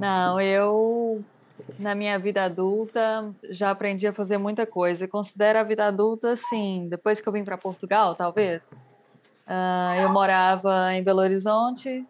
Não, 0.00 0.40
eu 0.40 1.24
na 1.78 1.94
minha 1.94 2.18
vida 2.18 2.42
adulta 2.42 3.32
já 3.50 3.70
aprendi 3.70 4.04
a 4.08 4.12
fazer 4.12 4.36
muita 4.36 4.66
coisa. 4.66 5.06
considero 5.06 5.60
a 5.60 5.62
vida 5.62 5.86
adulta 5.86 6.32
assim, 6.32 6.88
depois 6.90 7.20
que 7.20 7.28
eu 7.28 7.32
vim 7.32 7.44
para 7.44 7.56
Portugal, 7.56 8.16
talvez. 8.16 8.68
Uh, 9.46 9.94
eu 10.02 10.08
morava 10.08 10.92
em 10.92 11.04
Belo 11.04 11.20
Horizonte, 11.20 12.04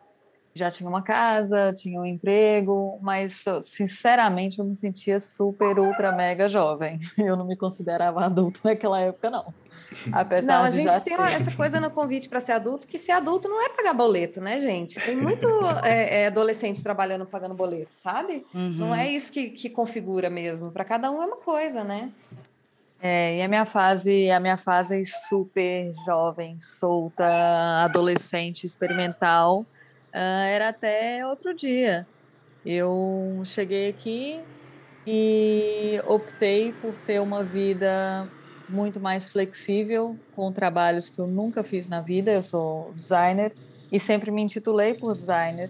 já 0.54 0.70
tinha 0.70 0.88
uma 0.88 1.02
casa, 1.02 1.72
tinha 1.72 2.00
um 2.00 2.04
emprego, 2.04 2.98
mas 3.00 3.44
sinceramente 3.64 4.58
eu 4.58 4.64
me 4.64 4.76
sentia 4.76 5.18
super, 5.18 5.78
ultra, 5.78 6.12
mega 6.12 6.48
jovem. 6.48 7.00
Eu 7.16 7.36
não 7.36 7.46
me 7.46 7.56
considerava 7.56 8.24
adulto 8.24 8.60
naquela 8.64 9.00
época, 9.00 9.30
não. 9.30 9.54
Apesar 10.12 10.58
não, 10.58 10.64
a 10.64 10.70
gente 10.70 11.00
tem 11.00 11.16
ter... 11.16 11.22
essa 11.22 11.52
coisa 11.52 11.78
no 11.80 11.90
convite 11.90 12.28
para 12.28 12.40
ser 12.40 12.52
adulto, 12.52 12.86
que 12.86 12.98
ser 12.98 13.12
adulto 13.12 13.48
não 13.48 13.62
é 13.62 13.68
pagar 13.70 13.92
boleto, 13.92 14.40
né, 14.40 14.58
gente? 14.58 14.98
Tem 15.00 15.16
muito 15.16 15.46
é, 15.84 16.22
é, 16.22 16.26
adolescente 16.26 16.82
trabalhando 16.82 17.26
pagando 17.26 17.54
boleto, 17.54 17.92
sabe? 17.92 18.44
Uhum. 18.54 18.70
Não 18.70 18.94
é 18.94 19.10
isso 19.10 19.32
que, 19.32 19.50
que 19.50 19.68
configura 19.68 20.30
mesmo. 20.30 20.70
Para 20.70 20.84
cada 20.84 21.10
um 21.10 21.22
é 21.22 21.26
uma 21.26 21.36
coisa, 21.36 21.84
né? 21.84 22.10
É, 23.00 23.38
e 23.38 23.42
a 23.42 23.48
minha 23.48 23.64
fase, 23.64 24.30
a 24.30 24.38
minha 24.38 24.56
fase 24.56 25.00
é 25.00 25.04
super 25.04 25.90
jovem, 26.06 26.56
solta, 26.58 27.26
adolescente, 27.82 28.64
experimental, 28.64 29.66
uh, 30.14 30.46
era 30.48 30.68
até 30.68 31.26
outro 31.26 31.54
dia. 31.54 32.06
Eu 32.64 33.42
cheguei 33.44 33.88
aqui 33.88 34.40
e 35.06 36.00
optei 36.06 36.72
por 36.72 36.94
ter 37.00 37.20
uma 37.20 37.42
vida 37.42 38.28
muito 38.68 39.00
mais 39.00 39.28
flexível, 39.28 40.16
com 40.34 40.52
trabalhos 40.52 41.10
que 41.10 41.18
eu 41.18 41.26
nunca 41.26 41.64
fiz 41.64 41.88
na 41.88 42.00
vida. 42.00 42.30
Eu 42.30 42.42
sou 42.42 42.92
designer 42.94 43.52
e 43.90 43.98
sempre 43.98 44.30
me 44.30 44.42
intitulei 44.42 44.94
por 44.94 45.14
designer, 45.14 45.68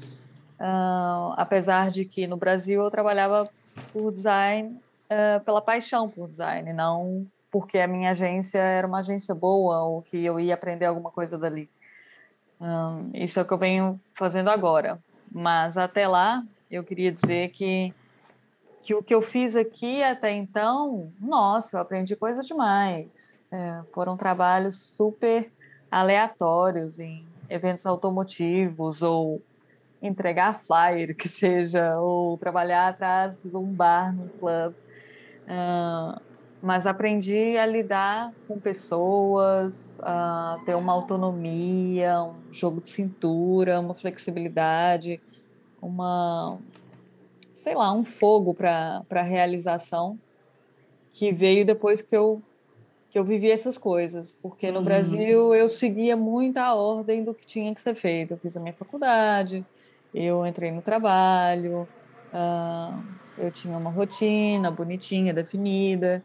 uh, 0.61 1.35
apesar 1.37 1.91
de 1.91 2.05
que 2.05 2.27
no 2.27 2.37
Brasil 2.37 2.83
eu 2.83 2.91
trabalhava 2.91 3.51
por 3.93 4.13
design 4.13 4.79
uh, 5.11 5.43
pela 5.45 5.61
paixão 5.61 6.09
por 6.09 6.29
design, 6.29 6.73
não 6.73 7.27
porque 7.51 7.79
a 7.79 7.87
minha 7.87 8.13
agência 8.13 8.59
era 8.59 8.87
uma 8.87 9.01
agência 9.01 9.35
boa 9.35 9.83
ou 9.83 10.01
que 10.03 10.25
eu 10.25 10.41
ia 10.41 10.55
aprender 10.55 10.87
alguma 10.87 11.11
coisa 11.11 11.37
dali. 11.37 11.69
Isso 13.15 13.39
é 13.39 13.43
o 13.43 13.47
que 13.47 13.53
eu 13.53 13.59
venho 13.59 14.01
fazendo 14.17 14.51
agora. 14.51 14.99
Mas 15.31 15.77
até 15.77 16.07
lá, 16.07 16.43
eu 16.71 16.85
queria 16.85 17.11
dizer 17.11 17.51
que, 17.51 17.93
que 18.83 18.95
o 18.95 19.03
que 19.03 19.15
eu 19.15 19.23
fiz 19.23 19.57
aqui 19.57 20.03
até 20.03 20.31
então, 20.33 21.13
nossa, 21.21 21.77
eu 21.77 21.81
aprendi 21.81 22.15
coisa 22.17 22.43
demais. 22.43 23.43
É, 23.51 23.83
foram 23.93 24.17
trabalhos 24.17 24.95
super 24.95 25.51
aleatórios 25.91 26.99
em 26.99 27.27
eventos 27.49 27.85
automotivos 27.85 29.03
ou 29.03 29.43
entregar 30.01 30.61
flyer, 30.65 31.17
que 31.17 31.29
seja, 31.29 31.99
ou 31.99 32.37
trabalhar 32.39 32.89
atrás 32.89 33.43
de 33.43 33.57
um 33.57 33.73
bar, 33.73 34.15
num 34.15 34.29
clube. 34.29 34.77
Uh, 35.47 36.32
mas 36.63 36.87
aprendi 36.87 37.57
a 37.59 37.67
lidar 37.67 38.33
com 38.47 38.57
pessoas, 38.61 39.99
a 40.01 40.61
ter 40.65 40.77
uma 40.77 40.93
autonomia, 40.93 42.23
um 42.23 42.53
jogo 42.53 42.81
de 42.81 42.89
cintura, 42.89 43.81
uma 43.81 43.95
flexibilidade, 43.95 45.21
uma, 45.83 46.57
sei 47.53 47.75
lá, 47.75 47.93
um 47.93 48.05
fogo 48.05 48.55
para 48.55 49.05
a 49.11 49.23
realização 49.23 50.17
que 51.13 51.33
veio 51.33 51.67
depois 51.67 52.01
que 52.01 52.17
eu 52.17 52.41
que 53.11 53.19
eu 53.19 53.25
vivi 53.25 53.51
essas 53.51 53.77
coisas, 53.77 54.39
porque 54.41 54.71
no 54.71 54.79
uhum. 54.79 54.85
Brasil 54.87 55.55
eu 55.55 55.69
seguia 55.69 56.17
muito 56.17 56.57
a 56.57 56.75
ordem 56.75 57.23
do 57.23 57.35
que 57.35 57.45
tinha 57.45 57.75
que 57.75 57.83
ser 57.83 57.95
feito. 57.95 58.31
Eu 58.31 58.39
fiz 58.39 58.57
a 58.57 58.61
minha 58.61 58.73
faculdade, 58.73 59.67
eu 60.15 60.47
entrei 60.47 60.71
no 60.71 60.81
trabalho, 60.81 61.87
uh, 62.33 63.03
eu 63.37 63.51
tinha 63.51 63.77
uma 63.77 63.91
rotina 63.91 64.71
bonitinha, 64.71 65.35
definida. 65.35 66.25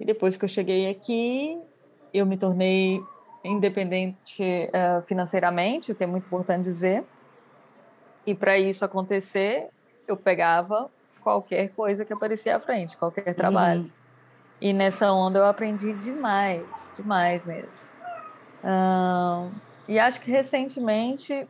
E 0.00 0.04
depois 0.04 0.36
que 0.36 0.44
eu 0.44 0.48
cheguei 0.48 0.88
aqui, 0.88 1.60
eu 2.12 2.24
me 2.24 2.38
tornei 2.38 3.02
independente 3.44 4.42
uh, 4.42 5.02
financeiramente, 5.06 5.92
o 5.92 5.94
que 5.94 6.02
é 6.02 6.06
muito 6.06 6.24
importante 6.24 6.64
dizer. 6.64 7.04
E 8.26 8.34
para 8.34 8.58
isso 8.58 8.82
acontecer, 8.84 9.68
eu 10.08 10.16
pegava 10.16 10.90
qualquer 11.22 11.68
coisa 11.74 12.04
que 12.04 12.12
aparecia 12.12 12.56
à 12.56 12.60
frente, 12.60 12.96
qualquer 12.96 13.34
trabalho. 13.34 13.82
Uhum. 13.82 13.90
E 14.60 14.72
nessa 14.72 15.12
onda 15.12 15.38
eu 15.38 15.44
aprendi 15.44 15.92
demais, 15.92 16.92
demais 16.96 17.44
mesmo. 17.46 17.84
Uh, 18.64 19.50
e 19.86 19.98
acho 19.98 20.20
que 20.20 20.30
recentemente 20.30 21.46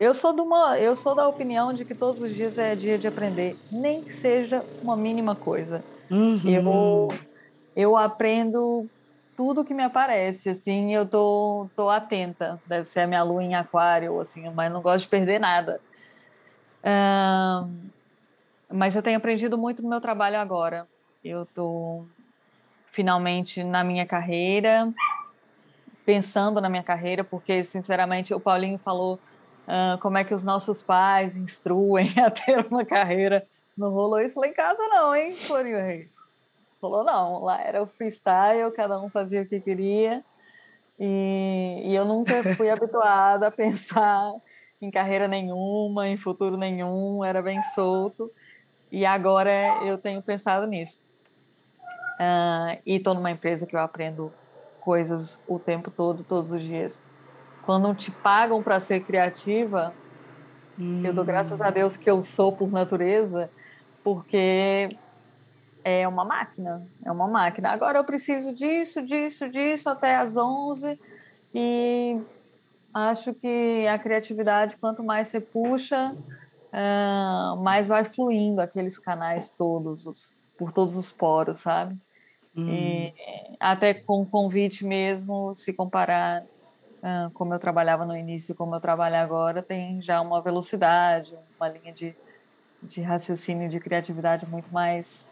eu 0.00 0.14
sou, 0.14 0.32
de 0.32 0.40
uma, 0.40 0.78
eu 0.78 0.94
sou 0.94 1.14
da 1.14 1.26
opinião 1.26 1.72
de 1.72 1.84
que 1.84 1.94
todos 1.94 2.22
os 2.22 2.32
dias 2.32 2.58
é 2.58 2.76
dia 2.76 2.96
de 2.96 3.08
aprender, 3.08 3.56
nem 3.70 4.02
que 4.02 4.12
seja 4.12 4.64
uma 4.80 4.96
mínima 4.96 5.34
coisa. 5.34 5.82
Uhum. 6.08 6.40
Eu, 6.44 7.18
eu 7.78 7.96
aprendo 7.96 8.90
tudo 9.36 9.64
que 9.64 9.72
me 9.72 9.84
aparece, 9.84 10.48
assim, 10.48 10.92
eu 10.92 11.06
tô, 11.06 11.70
tô 11.76 11.88
atenta. 11.88 12.60
Deve 12.66 12.88
ser 12.88 13.02
a 13.02 13.06
minha 13.06 13.22
lua 13.22 13.40
em 13.40 13.54
aquário, 13.54 14.20
assim, 14.20 14.50
mas 14.50 14.72
não 14.72 14.82
gosto 14.82 15.04
de 15.04 15.08
perder 15.08 15.38
nada. 15.38 15.80
Mas 18.68 18.96
eu 18.96 19.02
tenho 19.02 19.16
aprendido 19.16 19.56
muito 19.56 19.80
no 19.80 19.88
meu 19.88 20.00
trabalho 20.00 20.38
agora. 20.38 20.88
Eu 21.22 21.46
tô 21.46 22.04
finalmente 22.90 23.62
na 23.62 23.84
minha 23.84 24.04
carreira, 24.04 24.92
pensando 26.04 26.60
na 26.60 26.68
minha 26.68 26.82
carreira, 26.82 27.22
porque, 27.22 27.62
sinceramente, 27.62 28.34
o 28.34 28.40
Paulinho 28.40 28.76
falou 28.76 29.20
uh, 29.68 29.96
como 30.00 30.18
é 30.18 30.24
que 30.24 30.34
os 30.34 30.42
nossos 30.42 30.82
pais 30.82 31.36
instruem 31.36 32.12
a 32.18 32.28
ter 32.28 32.66
uma 32.66 32.84
carreira. 32.84 33.46
Não 33.76 33.92
rolou 33.92 34.20
isso 34.20 34.40
lá 34.40 34.48
em 34.48 34.52
casa, 34.52 34.82
não, 34.88 35.14
hein, 35.14 35.36
Florinho 35.36 35.78
Reis? 35.78 36.17
Falou, 36.80 37.02
não, 37.04 37.42
lá 37.42 37.60
era 37.60 37.82
o 37.82 37.86
freestyle, 37.86 38.70
cada 38.72 39.00
um 39.00 39.08
fazia 39.08 39.42
o 39.42 39.46
que 39.46 39.60
queria. 39.60 40.24
E, 40.98 41.82
e 41.84 41.94
eu 41.94 42.04
nunca 42.04 42.42
fui 42.54 42.68
habituada 42.70 43.48
a 43.48 43.50
pensar 43.50 44.32
em 44.80 44.90
carreira 44.90 45.26
nenhuma, 45.26 46.08
em 46.08 46.16
futuro 46.16 46.56
nenhum, 46.56 47.24
era 47.24 47.42
bem 47.42 47.62
solto. 47.62 48.30
E 48.90 49.04
agora 49.04 49.50
eu 49.84 49.98
tenho 49.98 50.22
pensado 50.22 50.66
nisso. 50.66 51.02
Uh, 52.18 52.80
e 52.86 52.96
estou 52.96 53.14
numa 53.14 53.30
empresa 53.30 53.66
que 53.66 53.76
eu 53.76 53.80
aprendo 53.80 54.32
coisas 54.80 55.40
o 55.46 55.58
tempo 55.58 55.90
todo, 55.90 56.24
todos 56.24 56.52
os 56.52 56.62
dias. 56.62 57.04
Quando 57.62 57.94
te 57.94 58.10
pagam 58.10 58.62
para 58.62 58.80
ser 58.80 59.00
criativa, 59.00 59.92
hum. 60.78 61.02
eu 61.04 61.12
dou 61.12 61.24
graças 61.24 61.60
a 61.60 61.70
Deus 61.70 61.96
que 61.96 62.10
eu 62.10 62.22
sou 62.22 62.52
por 62.52 62.70
natureza, 62.70 63.50
porque 64.02 64.96
é 65.88 66.06
uma 66.08 66.24
máquina, 66.24 66.86
é 67.04 67.10
uma 67.10 67.26
máquina. 67.26 67.70
Agora 67.70 67.98
eu 67.98 68.04
preciso 68.04 68.54
disso, 68.54 69.02
disso, 69.02 69.48
disso 69.48 69.88
até 69.88 70.16
às 70.16 70.36
11 70.36 70.98
e 71.54 72.20
acho 72.92 73.34
que 73.34 73.86
a 73.86 73.98
criatividade, 73.98 74.76
quanto 74.76 75.02
mais 75.02 75.28
você 75.28 75.40
puxa, 75.40 76.12
uh, 76.12 77.62
mais 77.62 77.88
vai 77.88 78.04
fluindo 78.04 78.60
aqueles 78.60 78.98
canais 78.98 79.52
todos, 79.52 80.06
os, 80.06 80.36
por 80.58 80.72
todos 80.72 80.96
os 80.96 81.10
poros, 81.10 81.60
sabe? 81.60 81.96
Hum. 82.56 82.68
E, 82.68 83.14
até 83.60 83.94
com 83.94 84.22
o 84.22 84.26
convite 84.26 84.84
mesmo, 84.84 85.54
se 85.54 85.72
comparar 85.72 86.42
uh, 86.42 87.30
como 87.34 87.54
eu 87.54 87.58
trabalhava 87.58 88.04
no 88.04 88.16
início 88.16 88.54
como 88.54 88.74
eu 88.74 88.80
trabalho 88.80 89.16
agora, 89.16 89.62
tem 89.62 90.02
já 90.02 90.20
uma 90.20 90.42
velocidade, 90.42 91.34
uma 91.58 91.68
linha 91.68 91.92
de, 91.92 92.14
de 92.82 93.00
raciocínio, 93.00 93.68
de 93.68 93.80
criatividade 93.80 94.46
muito 94.46 94.72
mais 94.72 95.30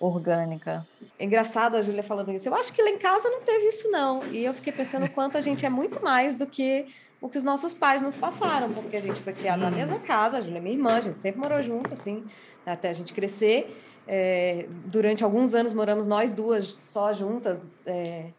orgânica. 0.00 0.86
É 1.18 1.24
engraçado 1.24 1.76
a 1.76 1.82
Júlia 1.82 2.02
falando 2.02 2.32
isso. 2.32 2.48
Eu 2.48 2.54
acho 2.54 2.72
que 2.72 2.82
lá 2.82 2.88
em 2.88 2.98
casa 2.98 3.28
não 3.28 3.42
teve 3.42 3.66
isso, 3.68 3.90
não. 3.90 4.24
E 4.32 4.42
eu 4.44 4.54
fiquei 4.54 4.72
pensando 4.72 5.04
o 5.04 5.10
quanto 5.10 5.36
a 5.36 5.40
gente 5.40 5.66
é 5.66 5.68
muito 5.68 6.02
mais 6.02 6.34
do 6.34 6.46
que 6.46 6.86
o 7.20 7.28
que 7.28 7.36
os 7.36 7.44
nossos 7.44 7.74
pais 7.74 8.00
nos 8.00 8.16
passaram, 8.16 8.72
porque 8.72 8.96
a 8.96 9.00
gente 9.00 9.20
foi 9.20 9.34
criado 9.34 9.60
na 9.60 9.70
mesma 9.70 9.98
casa, 9.98 10.38
a 10.38 10.40
Júlia 10.40 10.56
é 10.56 10.60
minha 10.60 10.74
irmã, 10.74 10.96
a 10.96 11.00
gente 11.02 11.20
sempre 11.20 11.38
morou 11.38 11.60
junto, 11.62 11.92
assim, 11.92 12.24
até 12.64 12.88
a 12.88 12.94
gente 12.94 13.12
crescer. 13.12 13.76
É, 14.08 14.66
durante 14.86 15.22
alguns 15.22 15.54
anos 15.54 15.74
moramos 15.74 16.06
nós 16.06 16.32
duas 16.32 16.80
só 16.82 17.12
juntas. 17.12 17.62
É, 17.84 18.30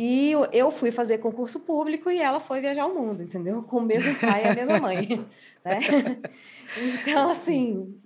e 0.00 0.32
eu 0.52 0.70
fui 0.70 0.92
fazer 0.92 1.18
concurso 1.18 1.58
público 1.58 2.08
e 2.08 2.20
ela 2.20 2.38
foi 2.38 2.60
viajar 2.60 2.86
o 2.86 2.94
mundo, 2.94 3.24
entendeu? 3.24 3.60
Com 3.64 3.78
o 3.78 3.82
mesmo 3.82 4.14
pai 4.20 4.44
e 4.44 4.48
a 4.48 4.54
mesma 4.54 4.78
mãe. 4.78 5.26
Né? 5.64 5.80
Então, 7.02 7.28
assim, 7.28 8.00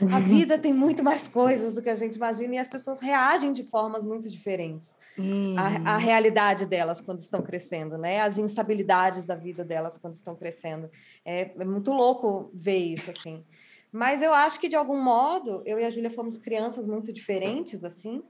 a 0.00 0.20
vida 0.20 0.58
tem 0.58 0.72
muito 0.72 1.02
mais 1.02 1.26
coisas 1.26 1.74
do 1.74 1.82
que 1.82 1.88
a 1.88 1.94
gente 1.94 2.16
imagina 2.16 2.54
e 2.54 2.58
as 2.58 2.68
pessoas 2.68 3.00
reagem 3.00 3.52
de 3.52 3.64
formas 3.64 4.04
muito 4.04 4.28
diferentes 4.28 4.94
uhum. 5.16 5.54
à, 5.58 5.94
à 5.94 5.96
realidade 5.96 6.66
delas 6.66 7.00
quando 7.00 7.20
estão 7.20 7.40
crescendo, 7.40 7.96
né? 7.96 8.20
As 8.20 8.38
instabilidades 8.38 9.24
da 9.24 9.34
vida 9.34 9.64
delas 9.64 9.96
quando 9.96 10.14
estão 10.14 10.34
crescendo. 10.34 10.90
É, 11.24 11.50
é 11.58 11.64
muito 11.64 11.92
louco 11.92 12.50
ver 12.52 12.78
isso, 12.78 13.10
assim. 13.10 13.42
Mas 13.90 14.20
eu 14.20 14.34
acho 14.34 14.60
que, 14.60 14.68
de 14.68 14.76
algum 14.76 15.02
modo, 15.02 15.62
eu 15.64 15.78
e 15.78 15.84
a 15.84 15.90
Júlia 15.90 16.10
fomos 16.10 16.36
crianças 16.36 16.86
muito 16.86 17.12
diferentes, 17.12 17.84
assim. 17.84 18.22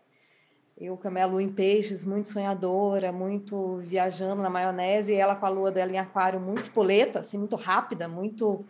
Eu 0.78 0.96
com 0.96 1.08
a 1.08 1.10
minha 1.10 1.26
lua 1.26 1.42
em 1.42 1.48
peixes, 1.48 2.04
muito 2.04 2.28
sonhadora, 2.28 3.10
muito 3.10 3.78
viajando 3.78 4.42
na 4.42 4.50
maionese, 4.50 5.12
e 5.14 5.16
ela 5.16 5.34
com 5.34 5.46
a 5.46 5.48
lua 5.48 5.72
dela 5.72 5.90
em 5.90 5.98
aquário, 5.98 6.38
muito 6.38 6.62
espoleta, 6.62 7.20
assim, 7.20 7.38
muito 7.38 7.56
rápida, 7.56 8.06
muito 8.06 8.64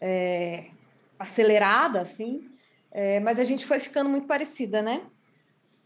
é, 0.00 0.66
acelerada, 1.18 2.00
assim. 2.00 2.48
É, 2.90 3.20
mas 3.20 3.38
a 3.38 3.44
gente 3.44 3.66
foi 3.66 3.78
ficando 3.78 4.08
muito 4.08 4.26
parecida, 4.26 4.80
né? 4.80 5.02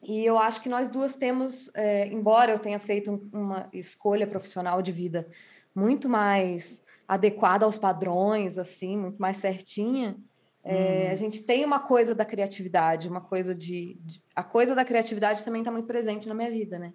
E 0.02 0.24
eu 0.24 0.38
acho 0.38 0.62
que 0.62 0.68
nós 0.68 0.88
duas 0.88 1.16
temos, 1.16 1.70
é, 1.74 2.06
embora 2.06 2.52
eu 2.52 2.58
tenha 2.58 2.78
feito 2.78 3.28
uma 3.32 3.68
escolha 3.72 4.26
profissional 4.26 4.80
de 4.80 4.92
vida 4.92 5.28
muito 5.74 6.08
mais 6.08 6.84
adequada 7.06 7.64
aos 7.64 7.76
padrões, 7.76 8.56
assim, 8.56 8.96
muito 8.96 9.20
mais 9.20 9.36
certinha, 9.36 10.16
é, 10.62 11.08
hum. 11.08 11.12
a 11.12 11.14
gente 11.14 11.42
tem 11.42 11.64
uma 11.64 11.80
coisa 11.80 12.14
da 12.14 12.24
criatividade, 12.24 13.08
uma 13.08 13.20
coisa 13.20 13.54
de, 13.54 13.98
de 14.00 14.22
a 14.36 14.42
coisa 14.42 14.74
da 14.74 14.84
criatividade 14.84 15.44
também 15.44 15.62
está 15.62 15.72
muito 15.72 15.86
presente 15.86 16.28
na 16.28 16.34
minha 16.34 16.50
vida, 16.50 16.78
né? 16.78 16.92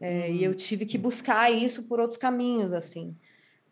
É, 0.00 0.28
hum. 0.28 0.34
E 0.34 0.44
eu 0.44 0.54
tive 0.54 0.86
que 0.86 0.96
buscar 0.96 1.50
isso 1.50 1.84
por 1.84 2.00
outros 2.00 2.18
caminhos, 2.18 2.72
assim, 2.72 3.16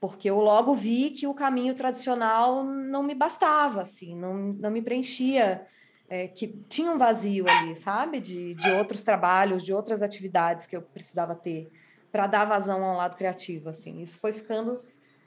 porque 0.01 0.31
eu 0.31 0.41
logo 0.41 0.75
vi 0.75 1.11
que 1.11 1.27
o 1.27 1.35
caminho 1.35 1.75
tradicional 1.75 2.65
não 2.65 3.03
me 3.03 3.15
bastava, 3.15 3.83
assim, 3.83 4.15
não, 4.15 4.35
não 4.35 4.71
me 4.71 4.81
preenchia, 4.81 5.67
é, 6.09 6.29
que 6.29 6.49
tinha 6.69 6.91
um 6.91 6.99
vazio 6.99 7.49
ali, 7.49 7.77
sabe? 7.77 8.21
De, 8.21 8.55
de 8.55 8.71
outros 8.71 9.03
trabalhos, 9.03 9.65
de 9.65 9.73
outras 9.73 10.01
atividades 10.01 10.67
que 10.67 10.77
eu 10.77 10.83
precisava 10.83 11.35
ter 11.35 11.71
para 12.11 12.27
dar 12.27 12.45
vazão 12.45 12.83
ao 12.83 12.97
lado 12.97 13.17
criativo, 13.17 13.69
assim. 13.69 14.01
Isso 14.01 14.19
foi 14.19 14.33
ficando 14.33 14.81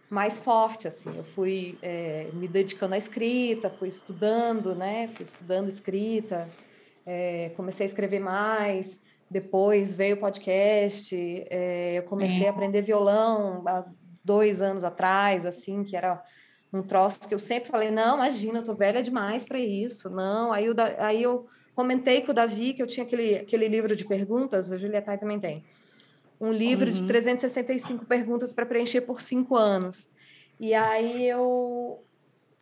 mais 0.09 0.39
forte, 0.39 0.87
assim. 0.87 1.15
Eu 1.15 1.23
fui 1.23 1.77
é, 1.81 2.29
me 2.33 2.47
dedicando 2.47 2.95
à 2.95 2.97
escrita, 2.97 3.69
fui 3.69 3.87
estudando, 3.87 4.73
né? 4.73 5.07
Fui 5.09 5.23
estudando 5.23 5.69
escrita, 5.69 6.49
é, 7.05 7.51
comecei 7.55 7.85
a 7.85 7.87
escrever 7.87 8.19
mais. 8.19 9.03
Depois 9.29 9.93
veio 9.93 10.15
o 10.15 10.19
podcast, 10.19 11.15
é, 11.49 11.93
eu 11.97 12.03
comecei 12.03 12.47
a 12.47 12.49
aprender 12.49 12.81
violão 12.81 13.63
há 13.65 13.85
dois 14.23 14.61
anos 14.61 14.83
atrás, 14.83 15.45
assim, 15.45 15.83
que 15.83 15.95
era 15.95 16.23
um 16.73 16.81
troço 16.81 17.27
que 17.27 17.33
eu 17.33 17.39
sempre 17.39 17.69
falei, 17.69 17.91
não, 17.91 18.15
imagina, 18.15 18.59
eu 18.59 18.63
tô 18.63 18.73
velha 18.73 19.03
demais 19.03 19.43
para 19.43 19.59
isso, 19.59 20.09
não. 20.09 20.53
Aí, 20.53 20.69
o 20.69 20.73
da, 20.73 21.05
aí 21.05 21.21
eu 21.21 21.45
comentei 21.75 22.21
com 22.21 22.31
o 22.31 22.35
Davi 22.35 22.73
que 22.73 22.81
eu 22.81 22.87
tinha 22.87 23.05
aquele, 23.05 23.35
aquele 23.35 23.67
livro 23.67 23.95
de 23.95 24.05
perguntas, 24.05 24.71
a 24.71 24.77
Julieta 24.77 25.17
também 25.17 25.39
tem 25.39 25.63
um 26.41 26.51
livro 26.51 26.87
uhum. 26.87 26.93
de 26.93 27.05
365 27.05 28.05
perguntas 28.05 28.51
para 28.51 28.65
preencher 28.65 29.01
por 29.01 29.21
cinco 29.21 29.55
anos. 29.55 30.09
E 30.59 30.73
aí 30.73 31.27
eu 31.27 32.03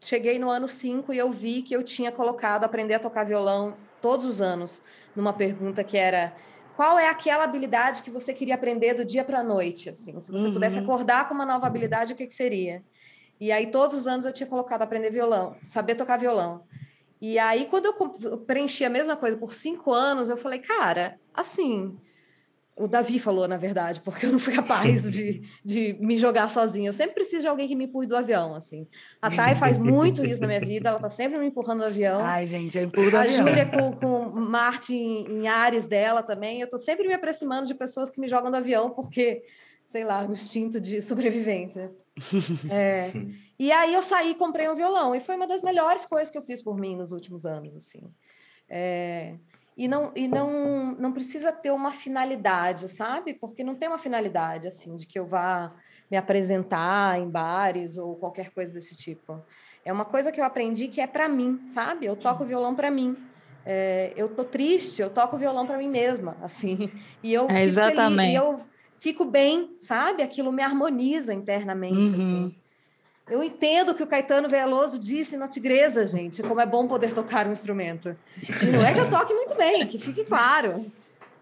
cheguei 0.01 0.37
no 0.37 0.49
ano 0.49 0.67
5 0.67 1.13
e 1.13 1.17
eu 1.17 1.31
vi 1.31 1.61
que 1.61 1.73
eu 1.73 1.81
tinha 1.81 2.11
colocado 2.11 2.65
aprender 2.65 2.95
a 2.95 2.99
tocar 2.99 3.23
violão 3.23 3.77
todos 4.01 4.25
os 4.25 4.41
anos 4.41 4.81
numa 5.15 5.31
pergunta 5.31 5.81
que 5.81 5.97
era 5.97 6.35
qual 6.79 6.97
é 6.97 7.09
aquela 7.09 7.43
habilidade 7.43 8.03
que 8.03 8.09
você 8.09 8.33
queria 8.33 8.55
aprender 8.55 8.93
do 8.93 9.03
dia 9.03 9.21
para 9.21 9.41
a 9.41 9.43
noite, 9.43 9.89
assim, 9.89 10.17
se 10.21 10.31
você 10.31 10.47
uhum. 10.47 10.53
pudesse 10.53 10.79
acordar 10.79 11.27
com 11.27 11.33
uma 11.33 11.45
nova 11.45 11.67
habilidade, 11.67 12.13
o 12.13 12.15
que, 12.15 12.25
que 12.25 12.33
seria? 12.33 12.81
E 13.37 13.51
aí 13.51 13.67
todos 13.67 13.93
os 13.93 14.07
anos 14.07 14.25
eu 14.25 14.31
tinha 14.31 14.47
colocado 14.47 14.81
aprender 14.81 15.11
violão, 15.11 15.57
saber 15.61 15.95
tocar 15.95 16.15
violão. 16.15 16.63
E 17.19 17.37
aí 17.37 17.65
quando 17.65 17.87
eu 17.87 18.37
preenchi 18.37 18.85
a 18.85 18.89
mesma 18.89 19.17
coisa 19.17 19.35
por 19.35 19.53
cinco 19.53 19.91
anos, 19.91 20.29
eu 20.29 20.37
falei, 20.37 20.59
cara, 20.59 21.19
assim, 21.33 21.99
o 22.79 22.87
Davi 22.87 23.19
falou, 23.19 23.45
na 23.45 23.57
verdade, 23.57 23.99
porque 23.99 24.25
eu 24.25 24.31
não 24.31 24.39
fui 24.39 24.53
capaz 24.55 25.11
de, 25.11 25.43
de 25.63 25.97
me 25.99 26.17
jogar 26.17 26.49
sozinha. 26.49 26.89
Eu 26.89 26.93
sempre 26.93 27.13
preciso 27.13 27.41
de 27.41 27.47
alguém 27.47 27.67
que 27.67 27.75
me 27.75 27.85
empurre 27.85 28.07
do 28.07 28.15
avião, 28.15 28.55
assim. 28.55 28.87
A 29.21 29.29
Thay 29.29 29.55
faz 29.55 29.77
muito 29.77 30.25
isso 30.25 30.39
na 30.39 30.47
minha 30.47 30.61
vida, 30.61 30.89
ela 30.89 30.99
tá 30.99 31.09
sempre 31.09 31.37
me 31.37 31.47
empurrando 31.47 31.79
do 31.79 31.85
avião. 31.85 32.19
Ai, 32.21 32.47
gente, 32.47 32.77
eu 32.77 32.85
empurro 32.85 33.11
do 33.11 33.17
a 33.17 33.21
avião. 33.21 33.45
A 33.45 33.49
Júlia 33.49 33.65
com, 33.65 33.91
com 33.91 34.29
Marte 34.39 34.95
em, 34.95 35.25
em 35.29 35.47
Ares 35.49 35.87
dela 35.87 36.23
também. 36.23 36.61
Eu 36.61 36.69
tô 36.69 36.77
sempre 36.77 37.05
me 37.05 37.13
aproximando 37.13 37.67
de 37.67 37.75
pessoas 37.75 38.09
que 38.09 38.21
me 38.21 38.29
jogam 38.29 38.49
do 38.49 38.55
avião, 38.55 38.89
porque, 38.89 39.43
sei 39.85 40.05
lá, 40.05 40.23
um 40.23 40.31
instinto 40.31 40.79
de 40.79 41.01
sobrevivência. 41.01 41.91
É. 42.71 43.11
E 43.57 43.71
aí 43.71 43.93
eu 43.93 44.01
saí 44.01 44.31
e 44.31 44.35
comprei 44.35 44.69
um 44.69 44.75
violão, 44.75 45.13
e 45.13 45.19
foi 45.19 45.35
uma 45.35 45.47
das 45.47 45.61
melhores 45.61 46.05
coisas 46.05 46.29
que 46.29 46.37
eu 46.37 46.41
fiz 46.41 46.61
por 46.61 46.77
mim 46.77 46.95
nos 46.95 47.11
últimos 47.11 47.45
anos, 47.45 47.75
assim. 47.75 48.09
É 48.69 49.35
e 49.79 49.87
não 49.87 50.11
e 50.13 50.27
não 50.27 50.93
não 50.99 51.13
precisa 51.13 51.53
ter 51.53 51.71
uma 51.71 51.93
finalidade, 51.93 52.89
sabe? 52.89 53.33
Porque 53.33 53.63
não 53.63 53.75
tem 53.75 53.87
uma 53.87 53.97
finalidade 53.97 54.67
assim 54.67 54.97
de 54.97 55.07
que 55.07 55.17
eu 55.17 55.25
vá 55.25 55.73
me 56.11 56.17
apresentar 56.17 57.17
em 57.17 57.29
bares 57.29 57.97
ou 57.97 58.17
qualquer 58.17 58.51
coisa 58.51 58.73
desse 58.73 58.97
tipo. 58.97 59.41
É 59.85 59.93
uma 59.93 60.03
coisa 60.03 60.33
que 60.33 60.41
eu 60.41 60.43
aprendi 60.43 60.89
que 60.89 60.99
é 60.99 61.07
para 61.07 61.29
mim, 61.29 61.61
sabe? 61.65 62.05
Eu 62.05 62.17
toco 62.17 62.43
violão 62.43 62.75
para 62.75 62.91
mim. 62.91 63.15
É, 63.65 64.11
eu 64.17 64.27
tô 64.27 64.43
triste, 64.43 65.01
eu 65.01 65.09
toco 65.09 65.37
violão 65.37 65.65
para 65.65 65.77
mim 65.77 65.87
mesma, 65.87 66.35
assim. 66.43 66.91
E 67.23 67.33
eu 67.33 67.49
é, 67.49 67.63
exatamente. 67.63 68.17
Feliz, 68.17 68.33
e 68.33 68.35
eu 68.35 68.59
fico 68.97 69.23
bem, 69.23 69.75
sabe? 69.79 70.21
Aquilo 70.21 70.51
me 70.51 70.61
harmoniza 70.61 71.33
internamente, 71.33 71.95
uhum. 71.95 72.13
assim. 72.15 72.55
Eu 73.29 73.43
entendo 73.43 73.89
o 73.89 73.95
que 73.95 74.03
o 74.03 74.07
Caetano 74.07 74.49
Veloso 74.49 74.97
disse 74.97 75.37
na 75.37 75.47
Tigresa, 75.47 76.05
gente, 76.05 76.41
como 76.41 76.59
é 76.59 76.65
bom 76.65 76.87
poder 76.87 77.13
tocar 77.13 77.47
um 77.47 77.53
instrumento. 77.53 78.15
E 78.61 78.65
não 78.65 78.85
é 78.85 78.93
que 78.93 78.99
eu 78.99 79.09
toque 79.09 79.33
muito 79.33 79.55
bem, 79.55 79.85
que 79.85 79.99
fique 79.99 80.25
claro. 80.25 80.85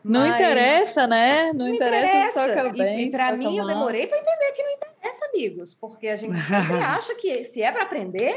Não 0.04 0.22
mas... 0.22 0.36
interessa, 0.36 1.08
né? 1.08 1.52
Não, 1.54 1.66
não 1.66 1.70
interessa, 1.70 2.42
interessa. 2.42 2.64
toca 2.64 2.70
bem. 2.70 3.00
E, 3.00 3.06
e 3.06 3.12
para 3.12 3.36
mim, 3.36 3.46
mal. 3.46 3.58
eu 3.58 3.66
demorei 3.66 4.08
para 4.08 4.18
entender 4.18 4.52
que 4.54 4.64
não 4.64 4.72
interessa, 4.72 5.26
amigos, 5.26 5.74
porque 5.74 6.08
a 6.08 6.16
gente 6.16 6.38
sempre 6.40 6.78
acha 6.84 7.16
que 7.16 7.44
se 7.44 7.62
é 7.62 7.72
para 7.72 7.84
aprender, 7.84 8.36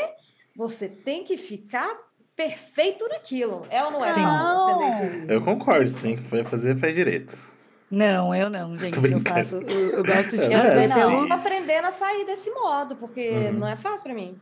você 0.54 0.88
tem 0.88 1.24
que 1.24 1.36
ficar 1.36 1.96
perfeito 2.34 3.06
naquilo. 3.08 3.66
É 3.70 3.84
ou 3.84 3.90
não 3.90 4.04
é? 4.04 4.16
Não. 4.16 5.26
Eu 5.28 5.42
concordo, 5.42 5.90
você 5.90 5.98
tem 5.98 6.16
que 6.16 6.22
fazer, 6.22 6.76
faz 6.76 6.94
direito. 6.94 7.59
Não, 7.90 8.32
eu 8.32 8.48
não, 8.48 8.76
gente. 8.76 8.96
Eu 8.96 9.20
faço. 9.20 9.56
Eu, 9.56 9.90
eu 9.90 10.04
gosto 10.04 10.36
de 10.36 10.44
é, 10.44 10.86
fazer 10.86 10.88
não. 10.88 11.22
Eu 11.22 11.28
tô 11.28 11.34
aprendendo 11.34 11.86
a 11.86 11.90
sair 11.90 12.24
desse 12.24 12.50
modo, 12.50 12.94
porque 12.94 13.28
uhum. 13.28 13.52
não 13.54 13.68
é 13.68 13.76
fácil 13.76 14.04
para 14.04 14.14
mim. 14.14 14.38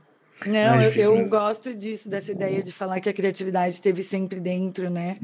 Não, 0.46 0.78
é 0.78 0.88
eu, 0.88 1.16
eu 1.16 1.28
gosto 1.28 1.74
disso, 1.74 2.08
dessa 2.08 2.30
ideia 2.30 2.62
de 2.62 2.70
falar 2.70 3.00
que 3.00 3.08
a 3.08 3.12
criatividade 3.12 3.74
esteve 3.74 4.02
sempre 4.02 4.38
dentro, 4.38 4.88
né? 4.88 5.18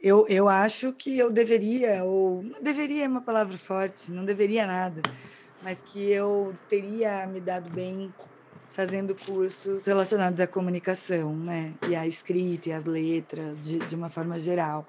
Eu, 0.00 0.26
eu 0.28 0.48
acho 0.48 0.92
que 0.92 1.16
eu 1.16 1.30
deveria, 1.30 2.04
ou 2.04 2.44
deveria 2.60 3.04
é 3.04 3.08
uma 3.08 3.22
palavra 3.22 3.56
forte, 3.56 4.12
não 4.12 4.24
deveria 4.24 4.66
nada, 4.66 5.00
mas 5.62 5.80
que 5.80 6.10
eu 6.10 6.54
teria 6.68 7.26
me 7.26 7.40
dado 7.40 7.70
bem 7.70 8.12
fazendo 8.72 9.14
cursos 9.14 9.86
relacionados 9.86 10.38
à 10.38 10.46
comunicação, 10.46 11.34
né? 11.34 11.72
E 11.88 11.96
à 11.96 12.06
escrita 12.06 12.68
e 12.68 12.72
às 12.72 12.84
letras, 12.84 13.64
de, 13.64 13.78
de 13.78 13.94
uma 13.94 14.10
forma 14.10 14.38
geral 14.38 14.86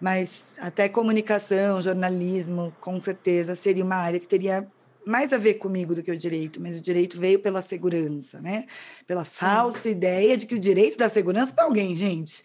mas 0.00 0.54
até 0.58 0.88
comunicação, 0.88 1.80
jornalismo, 1.82 2.72
com 2.80 3.00
certeza 3.00 3.54
seria 3.54 3.84
uma 3.84 3.96
área 3.96 4.18
que 4.18 4.26
teria 4.26 4.66
mais 5.06 5.32
a 5.32 5.38
ver 5.38 5.54
comigo 5.54 5.94
do 5.94 6.02
que 6.02 6.10
o 6.10 6.16
direito, 6.16 6.60
mas 6.60 6.76
o 6.76 6.80
direito 6.80 7.18
veio 7.18 7.38
pela 7.40 7.60
segurança, 7.62 8.40
né? 8.40 8.66
Pela 9.06 9.24
falsa 9.24 9.88
ideia 9.88 10.36
de 10.36 10.46
que 10.46 10.54
o 10.54 10.58
direito 10.58 10.96
dá 10.96 11.08
segurança 11.08 11.52
para 11.52 11.64
alguém, 11.64 11.94
gente. 11.96 12.42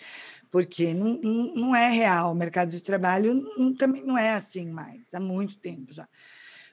Porque 0.52 0.94
não, 0.94 1.20
não, 1.22 1.56
não, 1.56 1.76
é 1.76 1.90
real. 1.90 2.32
O 2.32 2.36
mercado 2.36 2.72
de 2.72 2.82
trabalho 2.82 3.34
não, 3.58 3.74
também 3.74 4.04
não 4.04 4.18
é 4.18 4.32
assim 4.32 4.68
mais, 4.68 5.14
há 5.14 5.20
muito 5.20 5.58
tempo 5.58 5.94
já. 5.94 6.08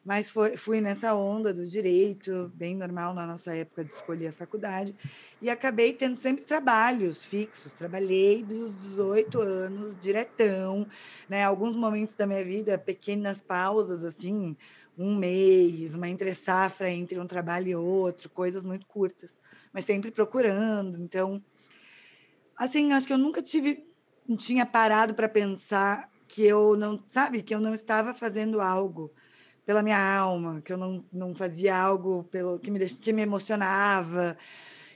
Mas 0.04 0.28
foi, 0.28 0.56
fui 0.56 0.80
nessa 0.80 1.14
onda 1.14 1.54
do 1.54 1.66
direito, 1.66 2.50
bem 2.54 2.76
normal 2.76 3.14
na 3.14 3.26
nossa 3.26 3.54
época 3.54 3.84
de 3.84 3.92
escolher 3.92 4.28
a 4.28 4.32
faculdade, 4.32 4.94
e 5.42 5.50
acabei 5.50 5.92
tendo 5.92 6.16
sempre 6.16 6.44
trabalhos 6.44 7.24
fixos. 7.24 7.74
Trabalhei 7.74 8.44
dos 8.44 8.74
18 8.76 9.40
anos, 9.40 9.98
diretão, 10.00 10.86
né? 11.28 11.42
Alguns 11.42 11.74
momentos 11.74 12.14
da 12.14 12.26
minha 12.26 12.44
vida, 12.44 12.78
pequenas 12.78 13.42
pausas, 13.42 14.04
assim, 14.04 14.56
um 14.96 15.16
mês, 15.16 15.94
uma 15.94 16.08
entre 16.08 16.32
safra 16.32 16.88
entre 16.88 17.18
um 17.18 17.26
trabalho 17.26 17.68
e 17.68 17.74
outro, 17.74 18.30
coisas 18.30 18.64
muito 18.64 18.86
curtas, 18.86 19.32
mas 19.72 19.84
sempre 19.84 20.12
procurando. 20.12 20.96
Então, 21.02 21.42
assim, 22.56 22.92
acho 22.92 23.08
que 23.08 23.12
eu 23.12 23.18
nunca 23.18 23.42
tive, 23.42 23.84
tinha 24.38 24.64
parado 24.64 25.12
para 25.12 25.28
pensar 25.28 26.08
que 26.28 26.44
eu 26.44 26.76
não, 26.76 27.02
sabe, 27.08 27.42
que 27.42 27.54
eu 27.54 27.60
não 27.60 27.74
estava 27.74 28.14
fazendo 28.14 28.60
algo 28.60 29.12
pela 29.66 29.82
minha 29.82 29.98
alma, 30.16 30.60
que 30.60 30.72
eu 30.72 30.76
não, 30.76 31.04
não 31.12 31.34
fazia 31.34 31.76
algo 31.76 32.24
pelo 32.30 32.58
que 32.58 32.70
me, 32.70 32.84
que 32.88 33.12
me 33.12 33.22
emocionava. 33.22 34.36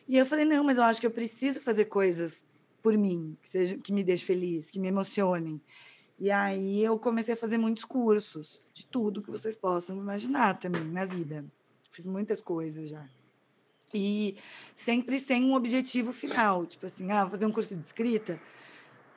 E 0.08 0.16
eu 0.16 0.24
falei, 0.24 0.44
não, 0.44 0.62
mas 0.62 0.76
eu 0.76 0.84
acho 0.84 1.00
que 1.00 1.06
eu 1.06 1.10
preciso 1.10 1.60
fazer 1.60 1.86
coisas 1.86 2.44
por 2.82 2.96
mim, 2.96 3.36
que, 3.42 3.48
seja, 3.48 3.76
que 3.76 3.92
me 3.92 4.04
deixem 4.04 4.26
feliz, 4.26 4.70
que 4.70 4.78
me 4.78 4.88
emocionem. 4.88 5.60
E 6.18 6.30
aí 6.30 6.82
eu 6.82 6.98
comecei 6.98 7.34
a 7.34 7.36
fazer 7.36 7.58
muitos 7.58 7.84
cursos, 7.84 8.62
de 8.72 8.86
tudo 8.86 9.22
que 9.22 9.30
vocês 9.30 9.56
possam 9.56 9.96
imaginar 9.96 10.58
também 10.58 10.84
na 10.84 11.04
vida. 11.04 11.44
Fiz 11.90 12.06
muitas 12.06 12.40
coisas 12.40 12.88
já. 12.88 13.04
E 13.92 14.36
sempre 14.74 15.18
sem 15.18 15.44
um 15.44 15.54
objetivo 15.54 16.12
final, 16.12 16.66
tipo 16.66 16.86
assim, 16.86 17.10
ah, 17.10 17.22
vou 17.22 17.32
fazer 17.32 17.46
um 17.46 17.52
curso 17.52 17.74
de 17.74 17.84
escrita, 17.84 18.40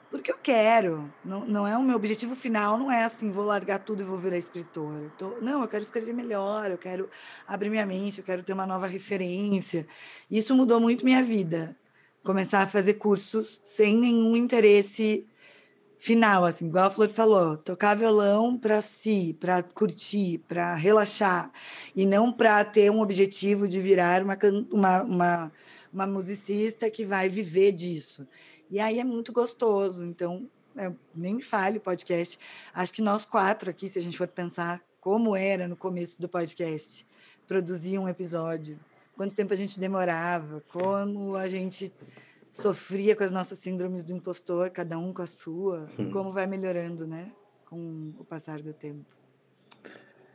porque 0.09 0.31
eu 0.31 0.37
quero. 0.37 1.11
Não, 1.23 1.45
não 1.45 1.67
é 1.67 1.77
o 1.77 1.83
meu 1.83 1.95
objetivo 1.95 2.35
final, 2.35 2.77
não 2.77 2.91
é 2.91 3.03
assim, 3.03 3.31
vou 3.31 3.45
largar 3.45 3.79
tudo 3.79 4.01
e 4.01 4.05
vou 4.05 4.17
virar 4.17 4.37
escritora. 4.37 5.11
Não, 5.41 5.61
eu 5.61 5.67
quero 5.67 5.83
escrever 5.83 6.13
melhor, 6.13 6.71
eu 6.71 6.77
quero 6.77 7.09
abrir 7.47 7.69
minha 7.69 7.85
mente, 7.85 8.19
eu 8.19 8.23
quero 8.23 8.43
ter 8.43 8.53
uma 8.53 8.65
nova 8.65 8.87
referência. 8.87 9.87
Isso 10.29 10.55
mudou 10.55 10.79
muito 10.79 11.05
minha 11.05 11.23
vida. 11.23 11.75
Começar 12.23 12.63
a 12.63 12.67
fazer 12.67 12.95
cursos 12.95 13.61
sem 13.63 13.95
nenhum 13.95 14.35
interesse 14.35 15.25
final, 15.99 16.45
assim, 16.45 16.67
igual 16.67 16.85
a 16.85 16.89
Flor 16.89 17.09
falou, 17.09 17.57
tocar 17.57 17.93
violão 17.93 18.57
para 18.57 18.81
si, 18.81 19.35
para 19.39 19.61
curtir, 19.61 20.39
para 20.47 20.73
relaxar, 20.73 21.51
e 21.93 22.05
não 22.05 22.31
para 22.31 22.63
ter 22.63 22.89
um 22.89 23.01
objetivo 23.01 23.67
de 23.67 23.79
virar 23.81 24.23
uma, 24.23 24.37
uma, 24.71 25.03
uma, 25.03 25.51
uma 25.91 26.07
musicista 26.07 26.89
que 26.89 27.03
vai 27.03 27.27
viver 27.27 27.73
disso. 27.73 28.25
E 28.69 28.79
aí 28.79 28.99
é 28.99 29.03
muito 29.03 29.31
gostoso. 29.31 30.03
Então, 30.03 30.49
é, 30.75 30.91
nem 31.15 31.35
me 31.35 31.43
fale 31.43 31.77
o 31.77 31.81
podcast. 31.81 32.37
Acho 32.73 32.93
que 32.93 33.01
nós 33.01 33.25
quatro 33.25 33.69
aqui, 33.69 33.89
se 33.89 33.99
a 33.99 34.01
gente 34.01 34.17
for 34.17 34.27
pensar 34.27 34.81
como 34.99 35.35
era 35.35 35.67
no 35.67 35.75
começo 35.75 36.21
do 36.21 36.27
podcast, 36.27 37.05
produzir 37.47 37.97
um 37.97 38.07
episódio, 38.07 38.79
quanto 39.15 39.33
tempo 39.33 39.53
a 39.53 39.55
gente 39.55 39.79
demorava, 39.79 40.63
como 40.71 41.35
a 41.35 41.47
gente 41.47 41.91
sofria 42.51 43.15
com 43.15 43.23
as 43.23 43.31
nossas 43.31 43.59
síndromes 43.59 44.03
do 44.03 44.13
impostor, 44.13 44.69
cada 44.69 44.97
um 44.97 45.13
com 45.13 45.21
a 45.21 45.27
sua, 45.27 45.89
hum. 45.97 46.11
como 46.11 46.31
vai 46.31 46.47
melhorando, 46.47 47.07
né, 47.07 47.31
com 47.65 48.13
o 48.17 48.25
passar 48.25 48.61
do 48.61 48.73
tempo. 48.73 49.05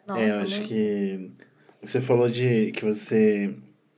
Nossa, 0.06 0.20
é, 0.20 0.30
eu 0.30 0.40
acho 0.40 0.60
né? 0.60 0.66
que 0.66 1.30
você 1.82 2.00
falou 2.00 2.28
de 2.28 2.72
que 2.72 2.84
você 2.84 3.56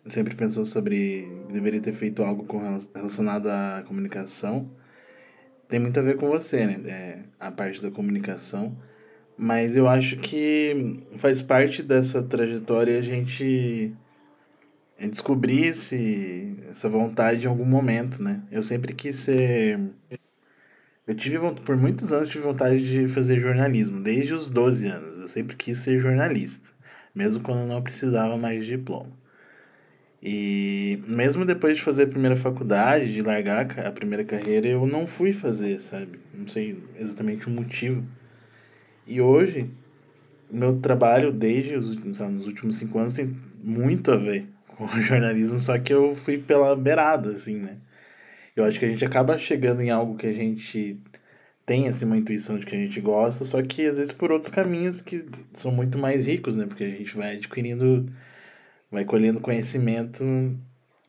sempre 0.09 0.35
pensou 0.35 0.64
sobre 0.64 1.29
deveria 1.51 1.81
ter 1.81 1.92
feito 1.92 2.23
algo 2.23 2.45
com 2.45 2.59
relacionado 2.95 3.49
à 3.49 3.83
comunicação. 3.87 4.71
Tem 5.69 5.81
muito 5.81 5.99
a 5.99 6.03
ver 6.03 6.16
com 6.16 6.29
você, 6.29 6.66
né? 6.66 6.81
É, 6.87 7.19
a 7.40 7.51
parte 7.51 7.83
da 7.83 7.90
comunicação. 7.90 8.77
Mas 9.37 9.77
eu 9.77 9.88
acho 9.88 10.16
que 10.19 11.05
faz 11.16 11.42
parte 11.42 11.83
dessa 11.83 12.23
trajetória 12.23 12.99
a 12.99 13.03
gente 13.03 13.92
descobrir 15.11 15.66
esse, 15.66 16.57
essa 16.71 16.88
vontade 16.88 17.45
em 17.45 17.49
algum 17.49 17.64
momento, 17.64 18.23
né? 18.23 18.42
Eu 18.51 18.62
sempre 18.62 18.95
quis 18.95 19.16
ser. 19.16 19.79
Eu 21.07 21.14
tive, 21.14 21.38
por 21.64 21.77
muitos 21.77 22.12
anos, 22.12 22.29
tive 22.29 22.45
vontade 22.45 22.83
de 22.88 23.09
fazer 23.09 23.38
jornalismo, 23.38 24.01
desde 24.01 24.35
os 24.35 24.51
12 24.51 24.88
anos. 24.88 25.21
Eu 25.21 25.29
sempre 25.29 25.55
quis 25.55 25.79
ser 25.79 26.01
jornalista, 26.01 26.71
mesmo 27.14 27.42
quando 27.42 27.66
não 27.66 27.83
precisava 27.83 28.37
mais 28.37 28.64
de 28.64 28.77
diploma. 28.77 29.12
E 30.29 31.01
mesmo 31.07 31.45
depois 31.45 31.77
de 31.77 31.85
fazer 31.85 32.03
a 32.03 32.09
primeira 32.09 32.35
faculdade, 32.35 33.15
de 33.15 33.23
largar 33.23 33.65
a 33.87 33.93
primeira 33.93 34.25
carreira, 34.25 34.67
eu 34.67 34.85
não 34.85 35.07
fui 35.07 35.33
fazer, 35.33 35.81
sabe? 35.81 36.19
Não 36.35 36.49
sei 36.49 36.83
exatamente 36.99 37.47
o 37.47 37.51
motivo. 37.51 38.05
E 39.07 39.21
hoje, 39.21 39.71
meu 40.51 40.81
trabalho, 40.81 41.33
desde 41.33 41.77
os 41.77 41.91
últimos, 41.91 42.19
nos 42.19 42.45
últimos 42.49 42.77
cinco 42.77 42.99
anos, 42.99 43.15
tem 43.15 43.37
muito 43.62 44.11
a 44.11 44.17
ver 44.17 44.49
com 44.67 44.87
o 44.87 44.89
jornalismo, 45.01 45.61
só 45.61 45.79
que 45.79 45.95
eu 45.95 46.12
fui 46.17 46.39
pela 46.39 46.75
beirada, 46.75 47.31
assim, 47.31 47.59
né? 47.61 47.77
Eu 48.57 48.65
acho 48.65 48.81
que 48.81 48.85
a 48.85 48.89
gente 48.89 49.05
acaba 49.05 49.39
chegando 49.39 49.81
em 49.81 49.91
algo 49.91 50.17
que 50.17 50.27
a 50.27 50.33
gente 50.33 51.01
tem, 51.65 51.87
assim, 51.87 52.05
uma 52.05 52.17
intuição 52.17 52.59
de 52.59 52.67
que 52.67 52.75
a 52.75 52.79
gente 52.79 53.01
gosta, 53.01 53.45
só 53.45 53.62
que 53.62 53.87
às 53.87 53.97
vezes 53.97 54.11
por 54.11 54.33
outros 54.33 54.51
caminhos 54.51 55.01
que 55.01 55.25
são 55.53 55.71
muito 55.71 55.97
mais 55.97 56.27
ricos, 56.27 56.57
né? 56.57 56.67
Porque 56.67 56.83
a 56.83 56.91
gente 56.91 57.17
vai 57.17 57.37
adquirindo 57.37 58.11
vai 58.90 59.05
colhendo 59.05 59.40
conhecimento 59.40 60.25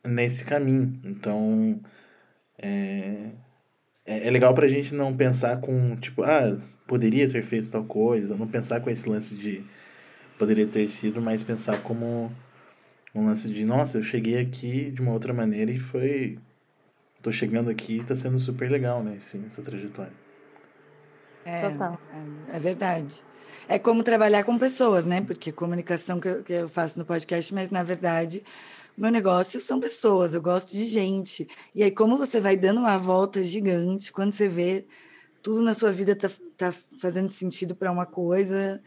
nesse 0.04 0.44
caminho. 0.44 1.00
Então, 1.04 1.80
é, 2.58 3.30
é, 4.04 4.26
é 4.26 4.30
legal 4.30 4.54
pra 4.54 4.68
gente 4.68 4.94
não 4.94 5.16
pensar 5.16 5.60
com, 5.60 5.96
tipo, 5.96 6.22
ah, 6.22 6.56
poderia 6.86 7.28
ter 7.28 7.42
feito 7.42 7.70
tal 7.70 7.84
coisa, 7.84 8.36
não 8.36 8.46
pensar 8.46 8.80
com 8.80 8.90
esse 8.90 9.08
lance 9.08 9.36
de 9.36 9.64
poderia 10.38 10.66
ter 10.66 10.88
sido, 10.88 11.20
mas 11.20 11.42
pensar 11.42 11.82
como 11.82 12.32
um 13.14 13.26
lance 13.26 13.52
de, 13.52 13.64
nossa, 13.64 13.98
eu 13.98 14.02
cheguei 14.02 14.38
aqui 14.40 14.90
de 14.90 15.02
uma 15.02 15.12
outra 15.12 15.32
maneira 15.34 15.70
e 15.70 15.78
foi. 15.78 16.38
Tô 17.20 17.32
chegando 17.32 17.68
aqui 17.68 17.98
e 17.98 18.04
tá 18.04 18.14
sendo 18.14 18.38
super 18.38 18.70
legal, 18.70 19.02
né, 19.02 19.16
esse, 19.16 19.42
essa 19.44 19.60
trajetória. 19.60 20.12
É, 21.44 21.68
Total. 21.68 21.98
É, 22.52 22.56
é 22.56 22.60
verdade 22.60 23.27
é 23.68 23.78
como 23.78 24.02
trabalhar 24.02 24.44
com 24.44 24.58
pessoas, 24.58 25.04
né? 25.04 25.20
Porque 25.20 25.52
comunicação 25.52 26.18
que 26.18 26.28
eu, 26.28 26.42
que 26.42 26.52
eu 26.52 26.68
faço 26.68 26.98
no 26.98 27.04
podcast, 27.04 27.52
mas 27.54 27.70
na 27.70 27.82
verdade 27.82 28.42
meu 28.98 29.12
negócio 29.12 29.60
são 29.60 29.78
pessoas, 29.78 30.34
eu 30.34 30.42
gosto 30.42 30.72
de 30.72 30.84
gente. 30.84 31.48
E 31.72 31.84
aí, 31.84 31.90
como 31.90 32.18
você 32.18 32.40
vai 32.40 32.56
dando 32.56 32.80
uma 32.80 32.98
volta 32.98 33.40
gigante, 33.44 34.12
quando 34.12 34.32
você 34.32 34.48
vê 34.48 34.86
tudo 35.40 35.62
na 35.62 35.72
sua 35.72 35.92
vida 35.92 36.16
tá, 36.16 36.28
tá 36.56 36.74
fazendo 37.00 37.30
sentido 37.30 37.76
para 37.76 37.92
uma 37.92 38.04
coisa. 38.04 38.82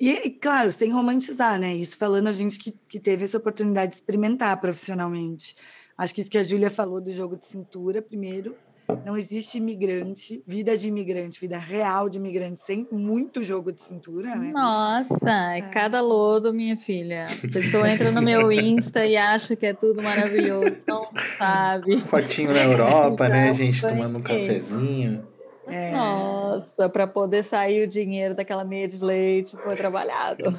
E, 0.00 0.30
claro, 0.30 0.72
sem 0.72 0.90
romantizar, 0.90 1.58
né? 1.58 1.74
Isso 1.76 1.98
falando 1.98 2.28
a 2.28 2.32
gente 2.32 2.58
que, 2.58 2.72
que 2.88 2.98
teve 2.98 3.24
essa 3.24 3.36
oportunidade 3.36 3.90
de 3.90 3.96
experimentar 3.96 4.58
profissionalmente. 4.58 5.54
Acho 5.96 6.14
que 6.14 6.22
isso 6.22 6.30
que 6.30 6.38
a 6.38 6.42
Júlia 6.42 6.70
falou 6.70 6.98
do 6.98 7.12
jogo 7.12 7.36
de 7.36 7.46
cintura, 7.46 8.00
primeiro, 8.00 8.56
não 9.04 9.16
existe 9.16 9.58
imigrante, 9.58 10.42
vida 10.46 10.76
de 10.76 10.88
imigrante, 10.88 11.40
vida 11.40 11.58
real 11.58 12.08
de 12.08 12.18
imigrante, 12.18 12.60
sem 12.64 12.86
muito 12.90 13.42
jogo 13.42 13.72
de 13.72 13.82
cintura, 13.82 14.34
né? 14.34 14.52
Nossa, 14.52 15.54
é 15.54 15.62
cada 15.62 16.00
lodo, 16.00 16.52
minha 16.52 16.76
filha. 16.76 17.26
A 17.26 17.52
pessoa 17.52 17.90
entra 17.90 18.10
no 18.10 18.22
meu 18.22 18.52
Insta 18.52 19.04
e 19.04 19.16
acha 19.16 19.56
que 19.56 19.66
é 19.66 19.72
tudo 19.72 20.02
maravilhoso, 20.02 20.78
não 20.86 21.08
sabe. 21.38 22.04
Fotinho 22.04 22.52
na 22.52 22.64
Europa, 22.64 23.28
né? 23.28 23.48
A 23.48 23.52
gente 23.52 23.80
tomando 23.80 24.18
um 24.18 24.22
cafezinho. 24.22 25.28
É. 25.66 25.92
Nossa, 25.92 26.88
para 26.88 27.06
poder 27.06 27.44
sair 27.44 27.84
o 27.84 27.86
dinheiro 27.86 28.34
daquela 28.34 28.64
meia 28.64 28.88
de 28.88 29.02
leite 29.02 29.56
foi 29.62 29.76
trabalhado. 29.76 30.44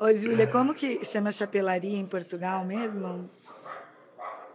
Ô, 0.00 0.12
Júlia, 0.12 0.46
como 0.46 0.74
que 0.74 1.04
chama 1.04 1.30
chapelaria 1.30 1.96
em 1.96 2.06
Portugal 2.06 2.64
mesmo? 2.64 3.30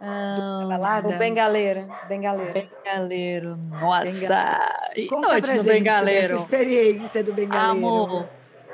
Ah, 0.00 0.66
balada? 0.68 1.08
O 1.08 1.18
Bengaleira. 1.18 1.88
Bengaleiro. 2.08 2.52
Bengaleiro. 2.52 3.56
Nossa! 3.56 4.90
E 4.96 5.06
Conta 5.06 5.28
noite 5.28 5.54
no 5.54 5.64
Bengaleiro. 5.64 6.34
Essa 6.34 6.42
experiência 6.42 7.24
do 7.24 7.32
Bengaleiro. 7.32 7.86
Amor, 7.86 8.28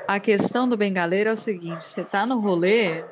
a 0.07 0.19
questão 0.19 0.67
do 0.67 0.75
Bengaleiro 0.75 1.29
é 1.29 1.33
o 1.33 1.37
seguinte: 1.37 1.85
você 1.85 2.03
tá 2.03 2.25
no 2.25 2.39
rolê, 2.39 3.03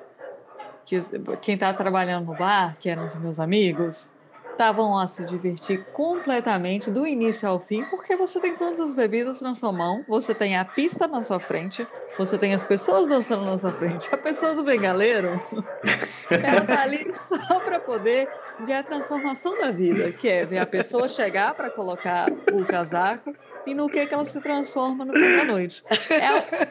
que 0.85 1.01
quem 1.41 1.57
tá 1.57 1.73
trabalhando 1.73 2.25
no 2.25 2.35
bar, 2.35 2.75
que 2.77 2.89
eram 2.89 3.05
os 3.05 3.15
meus 3.15 3.39
amigos, 3.39 4.11
estavam 4.59 4.99
a 4.99 5.07
se 5.07 5.23
divertir 5.23 5.85
completamente 5.93 6.91
do 6.91 7.07
início 7.07 7.47
ao 7.47 7.61
fim, 7.61 7.85
porque 7.85 8.17
você 8.17 8.41
tem 8.41 8.57
todas 8.57 8.77
as 8.81 8.93
bebidas 8.93 9.39
na 9.39 9.55
sua 9.55 9.71
mão, 9.71 10.03
você 10.05 10.35
tem 10.35 10.57
a 10.57 10.65
pista 10.65 11.07
na 11.07 11.23
sua 11.23 11.39
frente, 11.39 11.87
você 12.17 12.37
tem 12.37 12.53
as 12.53 12.65
pessoas 12.65 13.07
dançando 13.07 13.45
na 13.45 13.57
sua 13.57 13.71
frente. 13.71 14.13
A 14.13 14.17
pessoa 14.17 14.53
do 14.53 14.61
bengaleiro, 14.65 15.41
ela 16.29 16.59
tá 16.65 16.81
ali 16.81 17.09
só 17.47 17.61
para 17.61 17.79
poder 17.79 18.27
ver 18.65 18.73
a 18.73 18.83
transformação 18.83 19.57
da 19.57 19.71
vida, 19.71 20.11
que 20.11 20.27
é 20.27 20.45
ver 20.45 20.57
a 20.57 20.65
pessoa 20.65 21.07
chegar 21.07 21.53
para 21.53 21.69
colocar 21.69 22.29
o 22.51 22.65
casaco 22.65 23.33
e 23.65 23.73
no 23.73 23.89
que, 23.89 24.05
que 24.05 24.13
ela 24.13 24.25
se 24.25 24.39
transforma 24.41 25.05
no 25.05 25.13
fim 25.13 25.37
da 25.37 25.45
noite. 25.45 25.83
É, 26.09 26.67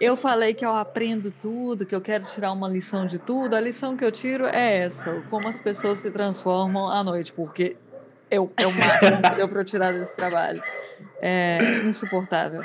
eu 0.00 0.16
falei 0.16 0.54
que 0.54 0.64
eu 0.64 0.74
aprendo 0.74 1.30
tudo, 1.30 1.84
que 1.84 1.94
eu 1.94 2.00
quero 2.00 2.24
tirar 2.24 2.52
uma 2.52 2.68
lição 2.68 3.06
de 3.06 3.18
tudo. 3.18 3.54
A 3.54 3.60
lição 3.60 3.96
que 3.96 4.04
eu 4.04 4.12
tiro 4.12 4.46
é 4.46 4.78
essa: 4.78 5.22
como 5.28 5.48
as 5.48 5.60
pessoas 5.60 5.98
se 5.98 6.10
transformam 6.10 6.88
à 6.88 7.02
noite, 7.04 7.32
porque 7.32 7.76
eu, 8.30 8.52
é 8.56 8.66
o 8.66 8.72
máximo 8.72 9.22
que 9.22 9.34
deu 9.36 9.48
para 9.48 9.60
eu 9.60 9.64
tirar 9.64 9.92
desse 9.92 10.16
trabalho. 10.16 10.62
É 11.20 11.58
insuportável. 11.84 12.62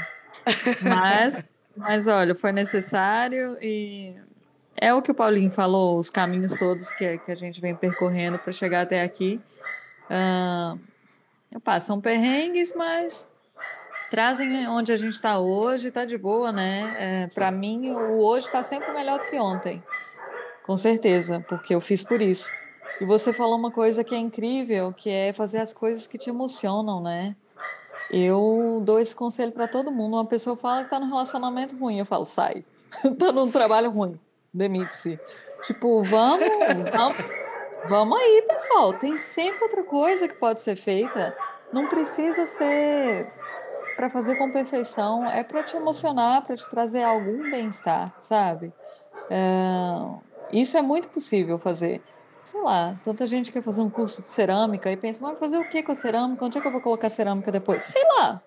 Mas 0.82 1.56
Mas 1.76 2.08
olha, 2.08 2.34
foi 2.34 2.52
necessário 2.52 3.58
e 3.62 4.16
é 4.78 4.94
o 4.94 5.02
que 5.02 5.12
o 5.12 5.16
Paulinho 5.16 5.52
falou, 5.52 5.98
os 6.00 6.10
caminhos 6.10 6.56
todos 6.56 6.94
que, 6.94 7.18
que 7.20 7.32
a 7.32 7.36
gente 7.36 7.60
vem 7.60 7.76
percorrendo 7.76 8.40
para 8.40 8.54
chegar 8.54 8.82
até 8.82 9.04
aqui. 9.04 9.42
Uh, 10.10 10.80
passam 11.60 12.00
perrengues, 12.00 12.74
mas 12.76 13.28
trazem 14.10 14.68
onde 14.68 14.92
a 14.92 14.98
gente 14.98 15.14
está 15.14 15.40
hoje, 15.40 15.88
está 15.88 16.06
de 16.06 16.18
boa, 16.18 16.52
né? 16.52 16.96
É, 16.98 17.28
para 17.28 17.52
mim, 17.52 17.92
o 17.92 18.20
hoje 18.20 18.46
está 18.48 18.64
sempre 18.64 18.92
melhor 18.94 19.20
do 19.20 19.26
que 19.26 19.38
ontem, 19.38 19.84
com 20.64 20.78
certeza, 20.78 21.44
porque 21.48 21.74
eu 21.74 21.82
fiz 21.82 22.04
por 22.04 22.22
isso. 22.22 22.52
E 23.00 23.06
você 23.06 23.34
falou 23.34 23.58
uma 23.58 23.72
coisa 23.72 24.04
que 24.04 24.16
é 24.16 24.18
incrível, 24.18 24.94
que 24.94 25.10
é 25.10 25.34
fazer 25.34 25.60
as 25.60 25.74
coisas 25.74 26.08
que 26.08 26.18
te 26.18 26.30
emocionam, 26.30 27.02
né? 27.02 27.36
Eu 28.10 28.82
dou 28.84 29.00
esse 29.00 29.16
conselho 29.16 29.52
para 29.52 29.68
todo 29.68 29.92
mundo. 29.92 30.14
Uma 30.14 30.26
pessoa 30.26 30.56
fala 30.56 30.80
que 30.80 30.86
está 30.86 31.00
num 31.00 31.10
relacionamento 31.10 31.76
ruim, 31.76 32.00
eu 32.00 32.06
falo, 32.06 32.26
sai. 32.26 32.64
está 33.04 33.32
num 33.34 33.52
trabalho 33.52 33.90
ruim, 33.90 34.20
demite-se. 34.54 35.20
Tipo, 35.64 36.04
vamos, 36.04 36.48
vamos, 36.94 37.18
vamos 37.90 38.20
aí, 38.20 38.46
pessoal. 38.48 38.94
Tem 38.94 39.18
sempre 39.18 39.64
outra 39.64 39.84
coisa 39.84 40.28
que 40.28 40.36
pode 40.36 40.62
ser 40.62 40.76
feita. 40.76 41.36
Não 41.74 41.88
precisa 41.88 42.46
ser 42.46 43.34
para 43.96 44.10
fazer 44.10 44.36
com 44.36 44.52
perfeição, 44.52 45.30
é 45.30 45.44
para 45.44 45.64
te 45.64 45.76
emocionar, 45.78 46.46
para 46.46 46.56
te 46.56 46.70
trazer 46.70 47.04
algum 47.04 47.50
bem-estar, 47.50 48.14
sabe? 48.20 48.74
É, 49.30 49.38
isso 50.50 50.78
é 50.78 50.82
muito 50.82 51.10
possível 51.10 51.58
fazer. 51.58 52.04
Sei 52.44 52.62
lá, 52.62 53.00
tanta 53.04 53.26
gente 53.26 53.52
quer 53.52 53.64
fazer 53.64 53.82
um 53.82 53.90
curso 53.90 54.22
de 54.22 54.30
cerâmica 54.30 54.92
e 54.92 54.98
pensa, 54.98 55.20
mas 55.24 55.40
fazer 55.40 55.58
o 55.58 55.66
que 55.66 55.82
com 55.82 55.92
a 55.92 55.96
cerâmica? 55.96 56.46
Onde 56.46 56.58
é 56.58 56.62
que 56.62 56.68
eu 56.68 56.72
vou 56.72 56.82
colocar 56.82 57.08
a 57.08 57.10
cerâmica 57.10 57.52
depois? 57.52 57.84
Sei 57.84 58.04
lá, 58.20 58.44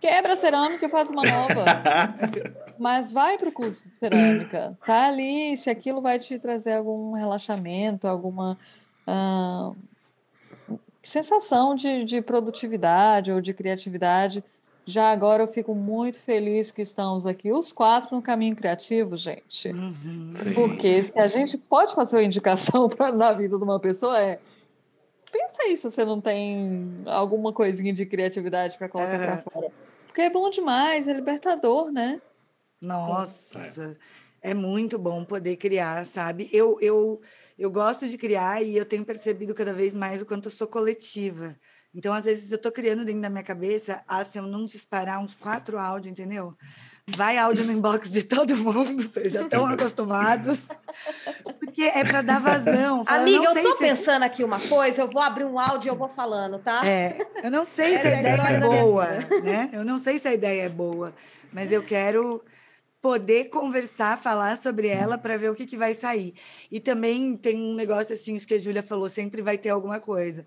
quebra 0.00 0.34
a 0.34 0.36
cerâmica 0.36 0.86
e 0.86 0.88
faz 0.88 1.10
uma 1.10 1.24
nova. 1.24 1.64
Mas 2.78 3.12
vai 3.12 3.36
para 3.38 3.48
o 3.48 3.52
curso 3.52 3.88
de 3.88 3.94
cerâmica. 3.94 4.78
Tá 4.84 5.06
ali, 5.08 5.56
se 5.56 5.68
aquilo 5.68 6.00
vai 6.00 6.18
te 6.18 6.38
trazer 6.38 6.74
algum 6.74 7.12
relaxamento, 7.12 8.08
alguma 8.08 8.58
uh, 9.06 9.76
sensação 11.04 11.74
de, 11.74 12.04
de 12.04 12.22
produtividade 12.22 13.30
ou 13.30 13.40
de 13.40 13.52
criatividade, 13.52 14.42
já 14.84 15.12
agora 15.12 15.44
eu 15.44 15.48
fico 15.48 15.74
muito 15.74 16.18
feliz 16.18 16.70
que 16.70 16.82
estamos 16.82 17.24
aqui, 17.26 17.52
os 17.52 17.70
quatro, 17.72 18.14
no 18.14 18.22
caminho 18.22 18.56
criativo, 18.56 19.16
gente. 19.16 19.68
Uhum. 19.68 20.32
Porque 20.54 21.04
se 21.04 21.18
a 21.18 21.28
gente 21.28 21.56
pode 21.56 21.94
fazer 21.94 22.16
uma 22.16 22.24
indicação 22.24 22.88
pra, 22.90 23.12
na 23.12 23.32
vida 23.32 23.56
de 23.56 23.64
uma 23.64 23.78
pessoa, 23.78 24.18
é. 24.20 24.40
Pensa 25.30 25.62
aí 25.62 25.76
se 25.76 25.90
você 25.90 26.04
não 26.04 26.20
tem 26.20 27.02
alguma 27.06 27.52
coisinha 27.52 27.92
de 27.92 28.04
criatividade 28.04 28.76
para 28.76 28.88
colocar 28.88 29.14
é. 29.14 29.26
para 29.26 29.38
fora. 29.38 29.72
Porque 30.06 30.20
é 30.20 30.30
bom 30.30 30.50
demais, 30.50 31.08
é 31.08 31.12
libertador, 31.12 31.90
né? 31.90 32.20
Nossa, 32.80 33.96
é. 34.42 34.50
é 34.50 34.54
muito 34.54 34.98
bom 34.98 35.24
poder 35.24 35.56
criar, 35.56 36.04
sabe? 36.04 36.50
Eu, 36.52 36.76
eu, 36.80 37.20
eu 37.56 37.70
gosto 37.70 38.08
de 38.08 38.18
criar 38.18 38.62
e 38.62 38.76
eu 38.76 38.84
tenho 38.84 39.04
percebido 39.04 39.54
cada 39.54 39.72
vez 39.72 39.94
mais 39.94 40.20
o 40.20 40.26
quanto 40.26 40.48
eu 40.48 40.52
sou 40.52 40.66
coletiva. 40.66 41.56
Então, 41.94 42.14
às 42.14 42.24
vezes, 42.24 42.50
eu 42.50 42.56
estou 42.56 42.72
criando 42.72 43.04
dentro 43.04 43.20
da 43.20 43.28
minha 43.28 43.42
cabeça, 43.42 44.02
ah, 44.08 44.24
se 44.24 44.38
eu 44.38 44.44
não 44.44 44.64
disparar 44.64 45.20
uns 45.20 45.34
quatro 45.34 45.78
áudios, 45.78 46.10
entendeu? 46.10 46.56
Vai 47.06 47.36
áudio 47.36 47.64
no 47.64 47.72
inbox 47.72 48.10
de 48.10 48.22
todo 48.22 48.56
mundo, 48.56 49.02
vocês 49.12 49.32
já 49.32 49.42
estão 49.42 49.66
acostumados. 49.66 50.60
Porque 51.58 51.82
é 51.82 52.04
para 52.04 52.22
dar 52.22 52.40
vazão. 52.40 53.04
Fala, 53.04 53.22
Amiga, 53.22 53.44
eu 53.44 53.52
estou 53.52 53.76
pensando 53.76 54.22
aqui 54.22 54.42
uma 54.42 54.60
coisa, 54.60 55.02
eu 55.02 55.08
vou 55.08 55.20
abrir 55.20 55.44
um 55.44 55.58
áudio 55.58 55.88
e 55.88 55.90
eu 55.90 55.96
vou 55.96 56.08
falando, 56.08 56.58
tá? 56.58 56.86
É, 56.86 57.26
eu 57.42 57.50
não 57.50 57.64
sei 57.64 57.98
se 57.98 58.06
a 58.06 58.10
é 58.10 58.20
ideia 58.20 58.36
é 58.36 58.60
boa, 58.60 59.06
né? 59.42 59.70
Eu 59.72 59.84
não 59.84 59.98
sei 59.98 60.18
se 60.18 60.28
a 60.28 60.32
ideia 60.32 60.62
é 60.62 60.68
boa, 60.68 61.12
mas 61.52 61.72
eu 61.72 61.82
quero 61.82 62.42
poder 63.02 63.46
conversar, 63.46 64.16
falar 64.16 64.56
sobre 64.56 64.86
ela 64.86 65.18
para 65.18 65.36
ver 65.36 65.50
o 65.50 65.56
que, 65.56 65.66
que 65.66 65.76
vai 65.76 65.92
sair. 65.92 66.34
E 66.70 66.78
também 66.78 67.36
tem 67.36 67.60
um 67.60 67.74
negócio 67.74 68.14
assim, 68.14 68.36
isso 68.36 68.46
que 68.46 68.54
a 68.54 68.58
Júlia 68.58 68.82
falou, 68.82 69.08
sempre 69.08 69.42
vai 69.42 69.58
ter 69.58 69.70
alguma 69.70 69.98
coisa. 69.98 70.46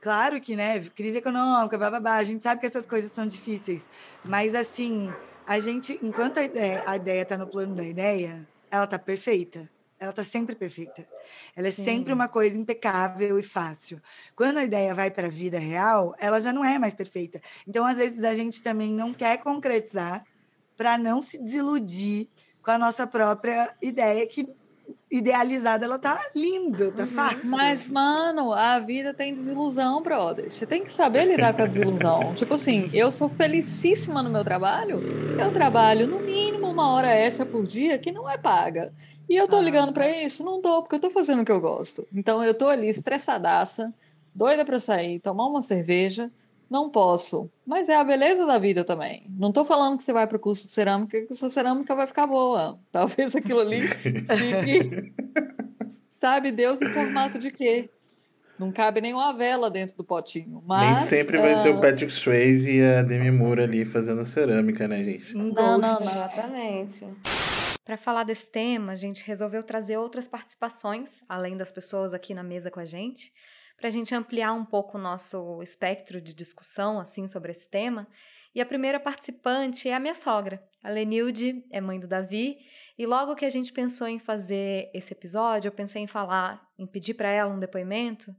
Claro 0.00 0.40
que, 0.40 0.54
né, 0.54 0.80
crise 0.80 1.18
econômica, 1.18 1.78
bababá, 1.78 2.16
a 2.16 2.24
gente 2.24 2.42
sabe 2.42 2.60
que 2.60 2.66
essas 2.66 2.86
coisas 2.86 3.10
são 3.12 3.26
difíceis, 3.26 3.88
mas 4.24 4.54
assim, 4.54 5.12
a 5.46 5.58
gente, 5.58 5.98
enquanto 6.02 6.38
a 6.38 6.44
ideia 6.44 6.84
a 6.86 6.96
ideia 6.96 7.22
está 7.22 7.36
no 7.36 7.46
plano 7.46 7.74
da 7.74 7.84
ideia, 7.84 8.46
ela 8.70 8.84
está 8.84 8.98
perfeita. 8.98 9.68
Ela 9.98 10.10
está 10.10 10.22
sempre 10.22 10.54
perfeita. 10.54 11.08
Ela 11.54 11.68
é 11.68 11.70
Sim. 11.70 11.84
sempre 11.84 12.12
uma 12.12 12.28
coisa 12.28 12.58
impecável 12.58 13.38
e 13.38 13.42
fácil. 13.42 14.00
Quando 14.34 14.58
a 14.58 14.64
ideia 14.64 14.94
vai 14.94 15.10
para 15.10 15.26
a 15.26 15.30
vida 15.30 15.58
real, 15.58 16.14
ela 16.18 16.38
já 16.38 16.52
não 16.52 16.62
é 16.62 16.78
mais 16.78 16.92
perfeita. 16.92 17.40
Então, 17.66 17.84
às 17.86 17.96
vezes, 17.96 18.22
a 18.22 18.34
gente 18.34 18.62
também 18.62 18.92
não 18.92 19.14
quer 19.14 19.38
concretizar 19.38 20.22
para 20.76 20.98
não 20.98 21.22
se 21.22 21.38
desiludir 21.38 22.28
com 22.62 22.70
a 22.70 22.78
nossa 22.78 23.06
própria 23.06 23.74
ideia, 23.80 24.26
que 24.26 24.46
idealizada, 25.10 25.84
ela 25.84 25.98
tá 25.98 26.20
linda, 26.34 26.90
tá 26.90 27.02
uhum. 27.02 27.08
fácil. 27.08 27.50
Mas, 27.50 27.90
mano, 27.90 28.52
a 28.52 28.78
vida 28.80 29.14
tem 29.14 29.32
desilusão, 29.32 30.02
brother. 30.02 30.50
Você 30.50 30.66
tem 30.66 30.84
que 30.84 30.92
saber 30.92 31.24
lidar 31.24 31.54
com 31.54 31.62
a 31.62 31.66
desilusão. 31.66 32.34
tipo 32.36 32.54
assim, 32.54 32.90
eu 32.92 33.12
sou 33.12 33.28
felicíssima 33.28 34.22
no 34.22 34.30
meu 34.30 34.44
trabalho. 34.44 35.00
Eu 35.40 35.52
trabalho 35.52 36.06
no 36.06 36.20
mínimo 36.20 36.68
uma 36.68 36.92
hora 36.92 37.08
extra 37.08 37.46
por 37.46 37.66
dia 37.66 37.98
que 37.98 38.10
não 38.10 38.28
é 38.28 38.36
paga. 38.36 38.92
E 39.28 39.36
eu 39.36 39.48
tô 39.48 39.56
ah. 39.58 39.62
ligando 39.62 39.92
para 39.92 40.08
isso? 40.08 40.44
Não 40.44 40.60
tô, 40.60 40.82
porque 40.82 40.96
eu 40.96 41.00
tô 41.00 41.10
fazendo 41.10 41.42
o 41.42 41.44
que 41.44 41.52
eu 41.52 41.60
gosto. 41.60 42.06
Então 42.12 42.42
eu 42.42 42.54
tô 42.54 42.68
ali 42.68 42.88
estressadaça, 42.88 43.92
doida 44.34 44.64
para 44.64 44.78
sair, 44.78 45.20
tomar 45.20 45.46
uma 45.46 45.62
cerveja 45.62 46.30
não 46.70 46.90
posso. 46.90 47.50
Mas 47.64 47.88
é 47.88 47.96
a 47.96 48.04
beleza 48.04 48.46
da 48.46 48.58
vida 48.58 48.84
também. 48.84 49.24
Não 49.30 49.48
estou 49.48 49.64
falando 49.64 49.96
que 49.96 50.02
você 50.02 50.12
vai 50.12 50.26
para 50.26 50.36
o 50.36 50.40
curso 50.40 50.66
de 50.66 50.72
cerâmica 50.72 51.20
que 51.22 51.34
sua 51.34 51.48
cerâmica 51.48 51.94
vai 51.94 52.06
ficar 52.06 52.26
boa. 52.26 52.78
Talvez 52.90 53.34
aquilo 53.34 53.60
ali 53.60 53.80
fique. 53.80 54.24
Sabe 56.08 56.50
Deus 56.50 56.80
em 56.80 56.88
formato 56.88 57.38
de 57.38 57.50
quê? 57.50 57.88
Não 58.58 58.72
cabe 58.72 59.02
nenhuma 59.02 59.34
vela 59.34 59.70
dentro 59.70 59.98
do 59.98 60.04
potinho. 60.04 60.62
Mas, 60.66 61.00
Nem 61.00 61.08
sempre 61.08 61.38
vai 61.38 61.52
uh... 61.52 61.56
ser 61.58 61.68
o 61.74 61.78
ah, 61.78 61.80
Patrick 61.80 62.10
Swayze 62.10 62.72
e 62.72 62.82
a 62.82 63.02
Demi 63.02 63.30
Moore 63.30 63.62
ali 63.62 63.84
fazendo 63.84 64.22
a 64.22 64.24
cerâmica, 64.24 64.88
né, 64.88 65.04
gente? 65.04 65.34
Não, 65.34 65.50
não, 65.50 65.78
não, 65.78 66.00
exatamente. 66.00 67.06
Para 67.84 67.98
falar 67.98 68.24
desse 68.24 68.50
tema, 68.50 68.92
a 68.92 68.96
gente 68.96 69.22
resolveu 69.26 69.62
trazer 69.62 69.98
outras 69.98 70.26
participações, 70.26 71.22
além 71.28 71.54
das 71.54 71.70
pessoas 71.70 72.14
aqui 72.14 72.32
na 72.32 72.42
mesa 72.42 72.70
com 72.70 72.80
a 72.80 72.84
gente 72.86 73.30
para 73.76 73.88
a 73.88 73.90
gente 73.90 74.14
ampliar 74.14 74.52
um 74.52 74.64
pouco 74.64 74.96
o 74.96 75.00
nosso 75.00 75.62
espectro 75.62 76.20
de 76.20 76.34
discussão 76.34 76.98
assim 76.98 77.26
sobre 77.26 77.52
esse 77.52 77.68
tema. 77.68 78.08
E 78.54 78.60
a 78.60 78.66
primeira 78.66 78.98
participante 78.98 79.88
é 79.88 79.94
a 79.94 80.00
minha 80.00 80.14
sogra. 80.14 80.66
A 80.82 80.88
Lenilde 80.88 81.62
é 81.70 81.80
mãe 81.80 82.00
do 82.00 82.08
Davi, 82.08 82.58
e 82.96 83.04
logo 83.04 83.34
que 83.34 83.44
a 83.44 83.50
gente 83.50 83.72
pensou 83.72 84.08
em 84.08 84.18
fazer 84.18 84.90
esse 84.94 85.12
episódio, 85.12 85.68
eu 85.68 85.72
pensei 85.72 86.00
em 86.00 86.06
falar, 86.06 86.66
em 86.78 86.86
pedir 86.86 87.14
para 87.14 87.30
ela 87.30 87.52
um 87.52 87.58
depoimento, 87.58 88.34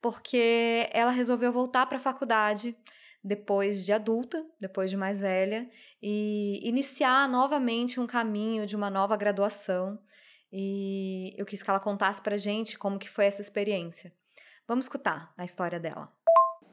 porque 0.00 0.88
ela 0.92 1.10
resolveu 1.10 1.50
voltar 1.50 1.86
para 1.86 1.98
a 1.98 2.00
faculdade 2.00 2.76
depois 3.24 3.84
de 3.84 3.92
adulta, 3.92 4.46
depois 4.60 4.88
de 4.88 4.96
mais 4.96 5.18
velha, 5.18 5.68
e 6.00 6.60
iniciar 6.62 7.28
novamente 7.28 7.98
um 7.98 8.06
caminho 8.06 8.66
de 8.66 8.76
uma 8.76 8.88
nova 8.88 9.16
graduação. 9.16 9.98
E 10.52 11.34
eu 11.36 11.44
quis 11.44 11.60
que 11.60 11.68
ela 11.68 11.80
contasse 11.80 12.22
para 12.22 12.36
gente 12.36 12.78
como 12.78 13.00
que 13.00 13.08
foi 13.08 13.24
essa 13.24 13.42
experiência. 13.42 14.12
Vamos 14.68 14.86
escutar 14.86 15.32
a 15.38 15.44
história 15.44 15.78
dela. 15.78 16.08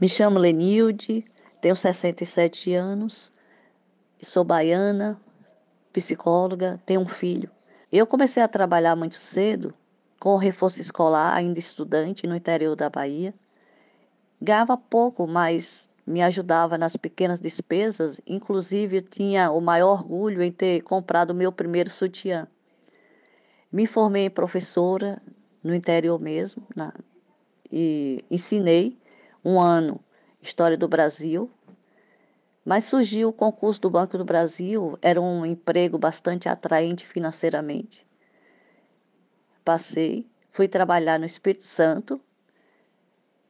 Me 0.01 0.07
chamo 0.07 0.39
Lenilde, 0.39 1.23
tenho 1.61 1.75
67 1.75 2.73
anos, 2.73 3.31
sou 4.19 4.43
baiana, 4.43 5.21
psicóloga, 5.91 6.81
tenho 6.87 7.01
um 7.01 7.07
filho. 7.07 7.51
Eu 7.91 8.07
comecei 8.07 8.41
a 8.41 8.47
trabalhar 8.47 8.95
muito 8.95 9.17
cedo, 9.17 9.75
com 10.19 10.37
reforço 10.37 10.81
escolar, 10.81 11.35
ainda 11.35 11.59
estudante, 11.59 12.25
no 12.25 12.35
interior 12.35 12.75
da 12.75 12.89
Bahia. 12.89 13.31
Ganhava 14.41 14.75
pouco, 14.75 15.27
mas 15.27 15.87
me 16.03 16.23
ajudava 16.23 16.79
nas 16.79 16.97
pequenas 16.97 17.39
despesas, 17.39 18.19
inclusive 18.25 18.97
eu 18.97 19.01
tinha 19.03 19.51
o 19.51 19.61
maior 19.61 19.99
orgulho 19.99 20.41
em 20.41 20.51
ter 20.51 20.81
comprado 20.81 21.29
o 21.29 21.35
meu 21.35 21.51
primeiro 21.51 21.91
sutiã. 21.91 22.47
Me 23.71 23.85
formei 23.85 24.31
professora 24.31 25.21
no 25.63 25.75
interior 25.75 26.19
mesmo, 26.19 26.65
na, 26.75 26.91
e 27.75 28.23
ensinei 28.29 28.95
um 29.43 29.59
ano 29.59 29.99
História 30.39 30.77
do 30.77 30.87
Brasil, 30.87 31.49
mas 32.63 32.83
surgiu 32.83 33.29
o 33.29 33.33
concurso 33.33 33.81
do 33.81 33.89
Banco 33.89 34.17
do 34.17 34.23
Brasil, 34.23 34.97
era 35.01 35.19
um 35.19 35.43
emprego 35.43 35.97
bastante 35.97 36.47
atraente 36.47 37.05
financeiramente. 37.05 38.05
Passei, 39.65 40.27
fui 40.51 40.67
trabalhar 40.67 41.17
no 41.17 41.25
Espírito 41.25 41.63
Santo. 41.63 42.21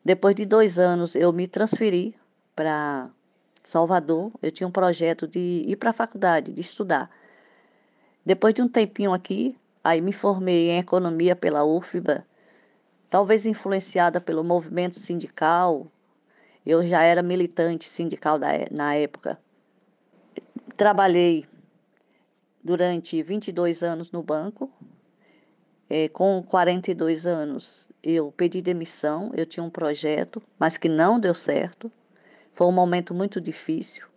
Depois 0.05 0.35
de 0.35 0.45
dois 0.45 0.79
anos, 0.79 1.15
eu 1.15 1.33
me 1.33 1.47
transferi 1.47 2.15
para 2.55 3.09
Salvador. 3.61 4.31
Eu 4.41 4.51
tinha 4.51 4.67
um 4.67 4.71
projeto 4.71 5.27
de 5.27 5.65
ir 5.67 5.75
para 5.75 5.89
a 5.89 5.93
faculdade, 5.93 6.53
de 6.53 6.61
estudar. 6.61 7.09
Depois 8.25 8.53
de 8.53 8.61
um 8.61 8.69
tempinho 8.69 9.13
aqui, 9.13 9.57
aí 9.83 9.99
me 9.99 10.13
formei 10.13 10.69
em 10.69 10.79
economia 10.79 11.35
pela 11.35 11.63
UFBA 11.63 12.25
talvez 13.13 13.45
influenciada 13.45 14.19
pelo 14.19 14.43
movimento 14.43 14.97
sindical. 14.97 15.85
Eu 16.65 16.81
já 16.87 17.03
era 17.03 17.21
militante 17.21 17.87
sindical 17.87 18.39
da, 18.39 18.47
na 18.71 18.95
época. 18.95 19.39
Trabalhei 20.75 21.45
durante 22.63 23.21
22 23.21 23.83
anos 23.83 24.11
no 24.11 24.23
banco. 24.23 24.67
É, 25.87 26.09
com 26.09 26.41
42 26.41 27.27
anos, 27.27 27.87
eu 28.01 28.31
pedi 28.31 28.63
demissão. 28.63 29.29
Eu 29.35 29.45
tinha 29.45 29.63
um 29.63 29.69
projeto, 29.69 30.41
mas 30.57 30.75
que 30.75 30.89
não 30.89 31.19
deu 31.19 31.35
certo. 31.35 31.91
Foi 32.51 32.65
um 32.65 32.71
momento 32.71 33.13
muito 33.13 33.39
difícil. 33.39 34.07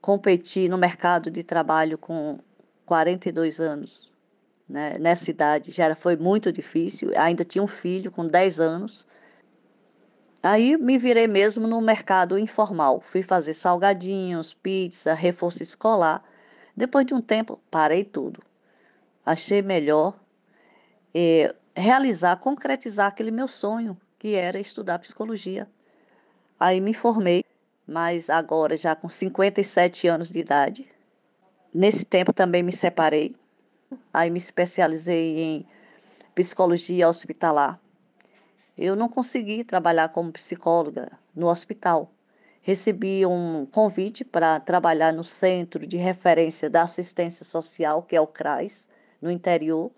Competi 0.00 0.68
no 0.68 0.78
mercado 0.78 1.28
de 1.28 1.42
trabalho 1.42 1.98
com 1.98 2.38
42 2.86 3.60
anos. 3.60 4.11
Né? 4.68 4.98
Nessa 4.98 5.30
idade 5.30 5.70
já 5.70 5.94
foi 5.94 6.16
muito 6.16 6.52
difícil. 6.52 7.12
Ainda 7.16 7.44
tinha 7.44 7.62
um 7.62 7.68
filho 7.68 8.10
com 8.10 8.26
10 8.26 8.60
anos. 8.60 9.06
Aí 10.42 10.76
me 10.76 10.98
virei 10.98 11.28
mesmo 11.28 11.68
no 11.68 11.80
mercado 11.80 12.38
informal. 12.38 13.00
Fui 13.00 13.22
fazer 13.22 13.54
salgadinhos, 13.54 14.54
pizza, 14.54 15.14
reforço 15.14 15.62
escolar. 15.62 16.24
Depois 16.76 17.06
de 17.06 17.14
um 17.14 17.20
tempo, 17.20 17.60
parei 17.70 18.04
tudo. 18.04 18.42
Achei 19.24 19.62
melhor 19.62 20.18
é, 21.14 21.54
realizar, 21.74 22.36
concretizar 22.36 23.08
aquele 23.08 23.30
meu 23.30 23.46
sonho, 23.46 23.96
que 24.18 24.34
era 24.34 24.58
estudar 24.58 24.98
psicologia. 24.98 25.68
Aí 26.58 26.80
me 26.80 26.94
formei, 26.94 27.44
mas 27.86 28.30
agora 28.30 28.76
já 28.76 28.94
com 28.94 29.08
57 29.08 30.08
anos 30.08 30.30
de 30.30 30.38
idade. 30.38 30.92
Nesse 31.74 32.04
tempo 32.04 32.32
também 32.32 32.62
me 32.62 32.72
separei. 32.72 33.34
Aí 34.12 34.30
me 34.30 34.38
especializei 34.38 35.38
em 35.38 35.66
psicologia 36.34 37.08
hospitalar. 37.08 37.80
Eu 38.76 38.96
não 38.96 39.08
consegui 39.08 39.64
trabalhar 39.64 40.08
como 40.08 40.32
psicóloga 40.32 41.12
no 41.34 41.48
hospital. 41.48 42.10
Recebi 42.62 43.26
um 43.26 43.66
convite 43.66 44.24
para 44.24 44.60
trabalhar 44.60 45.12
no 45.12 45.24
Centro 45.24 45.86
de 45.86 45.96
Referência 45.96 46.70
da 46.70 46.82
Assistência 46.82 47.44
Social, 47.44 48.02
que 48.02 48.14
é 48.14 48.20
o 48.20 48.26
CRAS, 48.26 48.88
no 49.20 49.30
interior, 49.30 49.90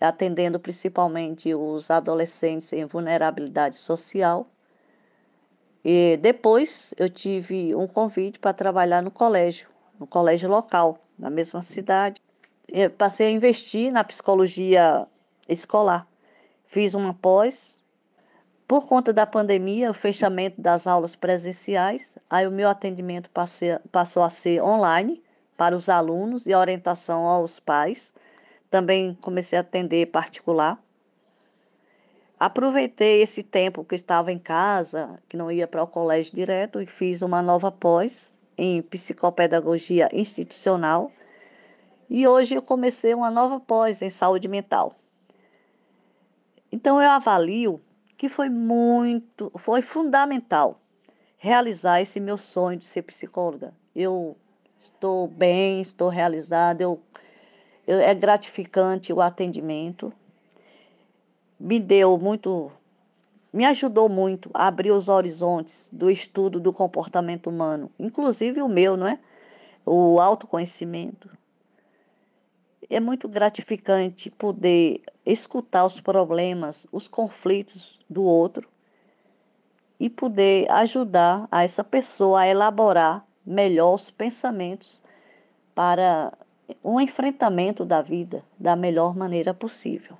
atendendo 0.00 0.60
principalmente 0.60 1.54
os 1.54 1.90
adolescentes 1.90 2.72
em 2.72 2.84
vulnerabilidade 2.84 3.76
social. 3.76 4.46
E 5.84 6.18
depois 6.20 6.94
eu 6.98 7.08
tive 7.08 7.74
um 7.74 7.86
convite 7.86 8.38
para 8.38 8.52
trabalhar 8.52 9.02
no 9.02 9.10
colégio, 9.10 9.68
no 9.98 10.06
colégio 10.06 10.48
local, 10.48 10.98
na 11.18 11.30
mesma 11.30 11.62
cidade. 11.62 12.20
Passei 12.96 13.28
a 13.28 13.30
investir 13.30 13.92
na 13.92 14.04
psicologia 14.04 15.06
escolar. 15.48 16.06
Fiz 16.66 16.94
uma 16.94 17.14
pós 17.14 17.82
por 18.68 18.86
conta 18.86 19.14
da 19.14 19.26
pandemia, 19.26 19.90
o 19.90 19.94
fechamento 19.94 20.60
das 20.60 20.86
aulas 20.86 21.16
presenciais, 21.16 22.18
aí 22.28 22.46
o 22.46 22.50
meu 22.50 22.68
atendimento 22.68 23.30
passei, 23.30 23.78
passou 23.90 24.22
a 24.22 24.28
ser 24.28 24.62
online 24.62 25.22
para 25.56 25.74
os 25.74 25.88
alunos 25.88 26.46
e 26.46 26.54
orientação 26.54 27.26
aos 27.26 27.58
pais. 27.58 28.12
Também 28.70 29.16
comecei 29.22 29.56
a 29.56 29.62
atender 29.62 30.04
particular. 30.06 30.78
Aproveitei 32.38 33.22
esse 33.22 33.42
tempo 33.42 33.82
que 33.82 33.94
estava 33.94 34.30
em 34.30 34.38
casa, 34.38 35.18
que 35.26 35.36
não 35.36 35.50
ia 35.50 35.66
para 35.66 35.82
o 35.82 35.86
colégio 35.86 36.36
direto, 36.36 36.80
e 36.80 36.86
fiz 36.86 37.22
uma 37.22 37.40
nova 37.40 37.72
pós 37.72 38.36
em 38.56 38.82
psicopedagogia 38.82 40.10
institucional. 40.12 41.10
E 42.10 42.26
hoje 42.26 42.54
eu 42.54 42.62
comecei 42.62 43.12
uma 43.14 43.30
nova 43.30 43.60
pós 43.60 44.00
em 44.00 44.08
saúde 44.08 44.48
mental. 44.48 44.94
Então 46.72 47.00
eu 47.02 47.10
avalio 47.10 47.80
que 48.16 48.28
foi 48.28 48.48
muito, 48.48 49.52
foi 49.56 49.80
fundamental 49.80 50.80
realizar 51.36 52.00
esse 52.00 52.18
meu 52.18 52.36
sonho 52.36 52.78
de 52.78 52.84
ser 52.84 53.02
psicóloga. 53.02 53.72
Eu 53.94 54.36
estou 54.78 55.28
bem, 55.28 55.80
estou 55.80 56.08
realizada, 56.08 56.82
eu, 56.82 57.00
eu, 57.86 58.00
é 58.00 58.12
gratificante 58.14 59.12
o 59.12 59.20
atendimento. 59.20 60.12
Me 61.60 61.78
deu 61.78 62.18
muito, 62.18 62.72
me 63.52 63.64
ajudou 63.64 64.08
muito 64.08 64.50
a 64.52 64.66
abrir 64.66 64.90
os 64.90 65.08
horizontes 65.08 65.90
do 65.92 66.10
estudo 66.10 66.58
do 66.58 66.72
comportamento 66.72 67.48
humano, 67.48 67.90
inclusive 67.98 68.60
o 68.60 68.68
meu, 68.68 68.96
não 68.96 69.06
é? 69.06 69.18
O 69.86 70.20
autoconhecimento. 70.20 71.37
É 72.88 73.00
muito 73.00 73.28
gratificante 73.28 74.30
poder 74.30 75.02
escutar 75.24 75.84
os 75.84 76.00
problemas, 76.00 76.86
os 76.92 77.06
conflitos 77.08 77.98
do 78.08 78.22
outro 78.22 78.68
e 80.00 80.08
poder 80.08 80.70
ajudar 80.70 81.48
a 81.50 81.64
essa 81.64 81.82
pessoa 81.82 82.40
a 82.40 82.48
elaborar 82.48 83.26
melhor 83.44 83.94
os 83.94 84.10
pensamentos 84.10 85.02
para 85.74 86.32
um 86.84 87.00
enfrentamento 87.00 87.84
da 87.84 88.00
vida 88.00 88.44
da 88.58 88.76
melhor 88.76 89.16
maneira 89.16 89.52
possível. 89.54 90.16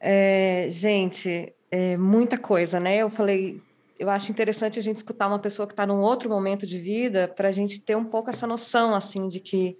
É, 0.00 0.66
gente, 0.68 1.52
é 1.70 1.96
muita 1.96 2.38
coisa, 2.38 2.78
né? 2.78 2.98
Eu 2.98 3.10
falei, 3.10 3.60
eu 3.98 4.10
acho 4.10 4.30
interessante 4.30 4.78
a 4.78 4.82
gente 4.82 4.98
escutar 4.98 5.26
uma 5.26 5.38
pessoa 5.38 5.66
que 5.66 5.72
está 5.72 5.86
num 5.86 6.00
outro 6.00 6.28
momento 6.28 6.66
de 6.66 6.78
vida 6.78 7.26
para 7.26 7.48
a 7.48 7.52
gente 7.52 7.80
ter 7.80 7.96
um 7.96 8.04
pouco 8.04 8.30
essa 8.30 8.46
noção, 8.46 8.94
assim, 8.94 9.28
de 9.28 9.40
que 9.40 9.76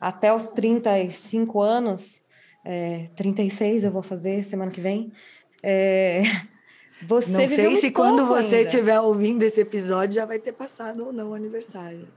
até 0.00 0.32
os 0.34 0.48
35 0.48 1.60
anos 1.60 2.22
é, 2.64 3.06
36 3.16 3.84
eu 3.84 3.90
vou 3.90 4.02
fazer 4.02 4.44
semana 4.44 4.70
que 4.70 4.80
vem. 4.80 5.12
É, 5.62 6.22
você 7.06 7.30
não 7.30 7.48
sei 7.48 7.76
se 7.76 7.90
quando 7.90 8.26
você 8.26 8.62
estiver 8.62 9.00
ouvindo 9.00 9.42
esse 9.42 9.60
episódio 9.60 10.16
já 10.16 10.26
vai 10.26 10.38
ter 10.38 10.52
passado 10.52 11.06
ou 11.06 11.12
não 11.12 11.30
o 11.30 11.34
aniversário. 11.34 12.08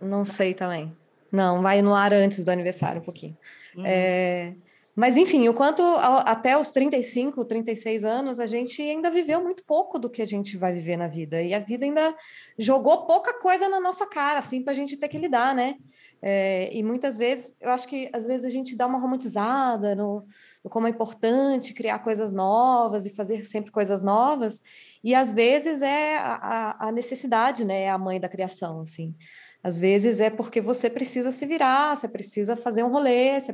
Não 0.00 0.24
sei 0.24 0.54
também. 0.54 0.96
Não, 1.32 1.62
vai 1.62 1.82
no 1.82 1.94
ar 1.94 2.12
antes 2.12 2.44
do 2.44 2.50
aniversário 2.50 3.00
um 3.00 3.04
pouquinho. 3.04 3.36
Uhum. 3.76 3.84
É, 3.84 4.54
mas, 4.96 5.18
enfim, 5.18 5.46
o 5.46 5.52
quanto 5.52 5.82
até 5.82 6.56
os 6.56 6.70
35, 6.70 7.44
36 7.44 8.02
anos, 8.02 8.40
a 8.40 8.46
gente 8.46 8.80
ainda 8.80 9.10
viveu 9.10 9.42
muito 9.42 9.62
pouco 9.62 9.98
do 9.98 10.08
que 10.08 10.22
a 10.22 10.26
gente 10.26 10.56
vai 10.56 10.72
viver 10.72 10.96
na 10.96 11.06
vida. 11.06 11.42
E 11.42 11.52
a 11.52 11.58
vida 11.58 11.84
ainda 11.84 12.16
jogou 12.58 13.06
pouca 13.06 13.34
coisa 13.34 13.68
na 13.68 13.78
nossa 13.78 14.06
cara, 14.06 14.38
assim, 14.38 14.62
para 14.62 14.72
a 14.72 14.74
gente 14.74 14.96
ter 14.96 15.08
que 15.08 15.18
lidar, 15.18 15.54
né? 15.54 15.76
É, 16.22 16.74
e 16.74 16.82
muitas 16.82 17.18
vezes, 17.18 17.56
eu 17.60 17.70
acho 17.70 17.86
que 17.86 18.10
às 18.12 18.26
vezes 18.26 18.46
a 18.46 18.50
gente 18.50 18.76
dá 18.76 18.86
uma 18.86 18.98
romantizada 18.98 19.94
no, 19.94 20.26
no, 20.64 20.70
como 20.70 20.86
é 20.86 20.90
importante 20.90 21.74
criar 21.74 21.98
coisas 22.00 22.32
novas 22.32 23.06
e 23.06 23.14
fazer 23.14 23.44
sempre 23.44 23.70
coisas 23.70 24.00
novas, 24.00 24.62
e 25.04 25.14
às 25.14 25.30
vezes 25.30 25.82
é 25.82 26.16
a, 26.18 26.88
a 26.88 26.92
necessidade, 26.92 27.64
né, 27.64 27.82
é 27.82 27.90
a 27.90 27.98
mãe 27.98 28.18
da 28.18 28.28
criação, 28.28 28.80
assim. 28.80 29.14
Às 29.62 29.78
vezes 29.78 30.20
é 30.20 30.30
porque 30.30 30.60
você 30.60 30.88
precisa 30.88 31.30
se 31.30 31.44
virar, 31.44 31.96
você 31.96 32.08
precisa 32.08 32.56
fazer 32.56 32.84
um 32.84 32.90
rolê, 32.90 33.40
você, 33.40 33.52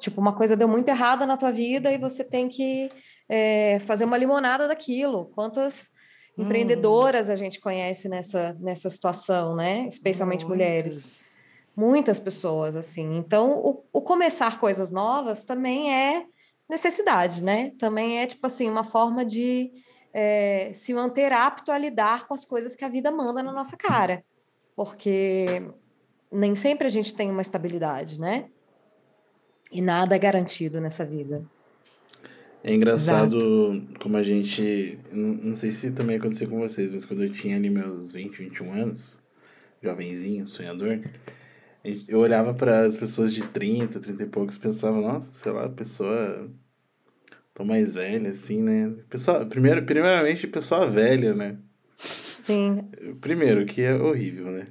tipo, 0.00 0.20
uma 0.20 0.34
coisa 0.34 0.56
deu 0.56 0.68
muito 0.68 0.88
errada 0.88 1.26
na 1.26 1.38
tua 1.38 1.50
vida 1.50 1.90
e 1.90 1.96
você 1.96 2.22
tem 2.22 2.48
que 2.48 2.90
é, 3.28 3.78
fazer 3.80 4.04
uma 4.04 4.18
limonada 4.18 4.68
daquilo. 4.68 5.30
Quantas 5.34 5.90
hum. 6.36 6.44
empreendedoras 6.44 7.30
a 7.30 7.36
gente 7.36 7.60
conhece 7.60 8.10
nessa, 8.10 8.54
nessa 8.60 8.90
situação, 8.90 9.56
né? 9.56 9.86
Especialmente 9.88 10.44
Muitas. 10.44 10.58
mulheres 10.58 11.21
muitas 11.76 12.18
pessoas, 12.20 12.76
assim. 12.76 13.16
Então, 13.16 13.58
o, 13.58 13.84
o, 13.92 14.02
começar 14.02 14.60
coisas 14.60 14.90
novas 14.90 15.44
também 15.44 15.92
é 15.92 16.26
necessidade, 16.68 17.42
né? 17.42 17.72
Também 17.78 18.18
é, 18.18 18.26
tipo 18.26 18.46
assim, 18.46 18.68
uma 18.68 18.84
forma 18.84 19.24
de 19.24 19.70
é, 20.12 20.70
se 20.74 20.92
manter 20.92 21.32
apto 21.32 21.72
a 21.72 21.78
lidar 21.78 22.26
com 22.26 22.34
as 22.34 22.44
coisas 22.44 22.76
que 22.76 22.84
a 22.84 22.88
vida 22.88 23.10
manda 23.10 23.42
na 23.42 23.52
nossa 23.52 23.76
cara. 23.76 24.24
Porque 24.76 25.62
nem 26.30 26.54
sempre 26.54 26.86
a 26.86 26.90
gente 26.90 27.14
tem 27.14 27.30
uma 27.30 27.42
estabilidade, 27.42 28.20
né? 28.20 28.46
E 29.70 29.80
nada 29.80 30.14
é 30.14 30.18
garantido 30.18 30.80
nessa 30.80 31.04
vida. 31.04 31.42
É 32.64 32.72
engraçado 32.72 33.36
Exato. 33.38 33.98
como 34.00 34.16
a 34.16 34.22
gente. 34.22 34.98
Não 35.10 35.56
sei 35.56 35.70
se 35.72 35.90
também 35.90 36.16
aconteceu 36.16 36.48
com 36.48 36.60
vocês, 36.60 36.92
mas 36.92 37.04
quando 37.04 37.24
eu 37.24 37.30
tinha 37.30 37.56
ali 37.56 37.68
meus 37.68 38.12
20, 38.12 38.36
21 38.36 38.72
anos, 38.72 39.20
jovenzinho, 39.82 40.46
sonhador, 40.46 41.00
eu 41.84 42.20
olhava 42.20 42.54
para 42.54 42.84
as 42.86 42.96
pessoas 42.96 43.32
de 43.32 43.42
30, 43.42 43.98
30 43.98 44.22
e 44.22 44.26
poucos 44.26 44.56
e 44.56 44.60
pensava, 44.60 45.00
nossa, 45.00 45.32
sei 45.32 45.50
lá, 45.50 45.64
a 45.64 45.70
pessoa 45.70 46.48
tão 47.52 47.66
mais 47.66 47.94
velha, 47.94 48.30
assim, 48.30 48.62
né? 48.62 48.92
Pessoa, 49.10 49.44
primeiro, 49.44 49.82
primeiramente, 49.84 50.46
pessoa 50.46 50.86
velha, 50.86 51.34
né? 51.34 51.56
Sim. 51.96 52.88
Primeiro, 53.20 53.64
que 53.66 53.82
é 53.82 53.94
horrível, 53.94 54.46
né? 54.46 54.66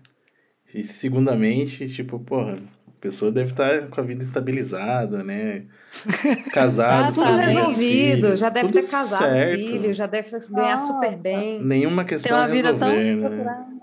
E 0.73 0.83
segundamente, 0.83 1.87
tipo, 1.89 2.17
porra, 2.19 2.57
a 2.87 2.91
pessoa 3.01 3.31
deve 3.31 3.51
estar 3.51 3.87
com 3.89 3.99
a 3.99 4.03
vida 4.03 4.23
estabilizada, 4.23 5.23
né? 5.23 5.65
Casado, 6.53 7.13
tá 7.13 7.27
tudo 7.27 7.37
resolvido, 7.37 7.75
filhos, 7.75 8.39
já 8.39 8.49
deve 8.49 8.71
ter 8.71 8.89
casado, 8.89 9.19
certo. 9.19 9.59
filho, 9.59 9.93
já 9.93 10.07
deve 10.07 10.29
ganhar 10.49 10.77
Nossa. 10.77 10.93
super 10.93 11.21
bem. 11.21 11.61
Nenhuma 11.61 12.05
questão 12.05 12.37
a 12.37 12.45
resolver, 12.45 13.15
né? 13.17 13.80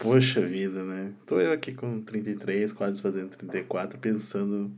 Poxa 0.00 0.40
vida, 0.40 0.84
né? 0.84 1.12
Tô 1.26 1.40
eu 1.40 1.52
aqui 1.52 1.74
com 1.74 2.00
33, 2.00 2.72
quase 2.72 3.00
fazendo 3.00 3.30
34, 3.36 3.98
pensando. 3.98 4.70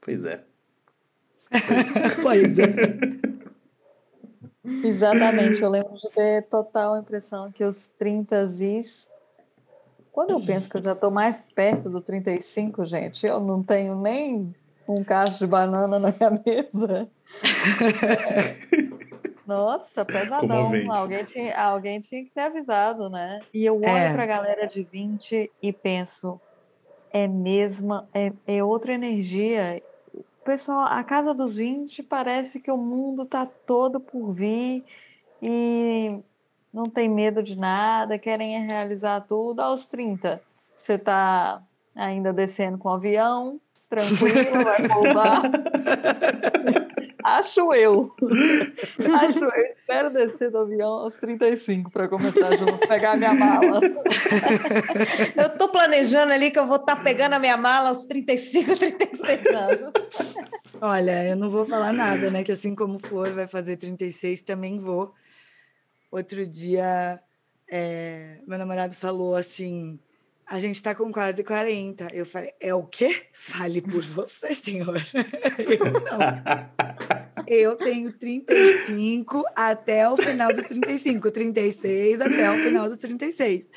Pois 0.00 0.24
é. 0.24 0.42
pois 2.22 2.58
é. 2.58 2.66
Exatamente, 4.84 5.62
eu 5.62 5.70
lembro 5.70 5.94
de 5.94 6.10
ter 6.10 6.42
total 6.48 6.98
impressão 6.98 7.52
que 7.52 7.62
os 7.62 7.86
30 7.86 8.42
is 8.42 9.08
Quando 10.10 10.32
eu 10.32 10.40
penso 10.44 10.68
que 10.68 10.76
eu 10.76 10.82
já 10.82 10.92
estou 10.92 11.10
mais 11.10 11.40
perto 11.40 11.88
do 11.88 12.00
35, 12.00 12.84
gente, 12.84 13.24
eu 13.24 13.38
não 13.38 13.62
tenho 13.62 13.94
nem 14.00 14.52
um 14.88 15.04
cacho 15.04 15.38
de 15.38 15.46
banana 15.46 16.00
na 16.00 16.12
minha 16.12 16.30
mesa. 16.44 17.08
Nossa, 19.46 20.04
pesadão. 20.04 20.72
Alguém 20.90 21.24
tinha, 21.24 21.56
alguém 21.56 22.00
tinha 22.00 22.24
que 22.24 22.30
ter 22.30 22.40
avisado, 22.40 23.08
né? 23.08 23.40
E 23.54 23.64
eu 23.64 23.76
olho 23.76 23.86
é. 23.86 24.12
para 24.12 24.24
a 24.24 24.26
galera 24.26 24.66
de 24.66 24.82
20 24.82 25.50
e 25.62 25.72
penso, 25.72 26.40
é 27.12 27.28
mesma, 27.28 28.08
é, 28.12 28.32
é 28.46 28.64
outra 28.64 28.92
energia. 28.92 29.80
Pessoal, 30.44 30.86
a 30.86 31.02
casa 31.04 31.32
dos 31.32 31.56
20 31.56 32.02
parece 32.02 32.60
que 32.60 32.70
o 32.70 32.76
mundo 32.76 33.24
tá 33.24 33.46
todo 33.66 34.00
por 34.00 34.32
vir 34.32 34.84
e 35.40 36.18
não 36.72 36.84
tem 36.84 37.08
medo 37.08 37.42
de 37.42 37.56
nada, 37.56 38.18
querem 38.18 38.66
realizar 38.66 39.20
tudo. 39.22 39.60
Aos 39.60 39.86
30, 39.86 40.42
você 40.74 40.98
tá 40.98 41.62
ainda 41.94 42.32
descendo 42.32 42.78
com 42.78 42.88
o 42.88 42.92
avião, 42.92 43.60
tranquilo, 43.88 44.64
vai 44.64 44.86
pousar. 44.88 45.42
Acho 47.26 47.74
eu. 47.74 48.14
Acho 49.20 49.44
eu. 49.44 49.64
Espero 49.76 50.12
descer 50.12 50.48
do 50.48 50.58
avião 50.58 50.88
aos 50.88 51.16
35 51.16 51.90
para 51.90 52.06
começar 52.06 52.50
a 52.52 52.86
pegar 52.86 53.14
a 53.14 53.16
minha 53.16 53.34
mala. 53.34 53.80
Eu 55.34 55.58
tô 55.58 55.68
planejando 55.68 56.32
ali 56.32 56.52
que 56.52 56.58
eu 56.58 56.66
vou 56.68 56.76
estar 56.76 56.94
tá 56.94 57.02
pegando 57.02 57.32
a 57.32 57.38
minha 57.40 57.56
mala 57.56 57.88
aos 57.88 58.06
35, 58.06 58.76
36 58.76 59.46
anos. 59.46 59.92
Olha, 60.80 61.24
eu 61.24 61.36
não 61.36 61.50
vou 61.50 61.64
falar 61.64 61.92
nada, 61.92 62.30
né? 62.30 62.44
Que 62.44 62.52
assim 62.52 62.76
como 62.76 63.00
for, 63.00 63.32
vai 63.32 63.48
fazer 63.48 63.76
36, 63.76 64.42
também 64.42 64.78
vou. 64.78 65.12
Outro 66.12 66.46
dia, 66.46 67.20
é, 67.68 68.38
meu 68.46 68.58
namorado 68.58 68.94
falou 68.94 69.34
assim: 69.34 69.98
a 70.46 70.60
gente 70.60 70.76
está 70.76 70.94
com 70.94 71.12
quase 71.12 71.42
40. 71.42 72.08
Eu 72.14 72.24
falei, 72.24 72.52
é 72.60 72.72
o 72.72 72.84
quê? 72.84 73.24
Fale 73.32 73.82
por 73.82 74.02
você, 74.02 74.54
senhor. 74.54 75.02
Eu 75.58 75.92
não. 75.92 77.46
Eu 77.48 77.76
tenho 77.76 78.12
35 78.12 79.44
até 79.54 80.08
o 80.08 80.16
final 80.16 80.52
dos 80.52 80.66
35, 80.66 81.30
36 81.30 82.20
até 82.20 82.50
o 82.50 82.58
final 82.58 82.88
dos 82.88 82.98
36. 82.98 83.68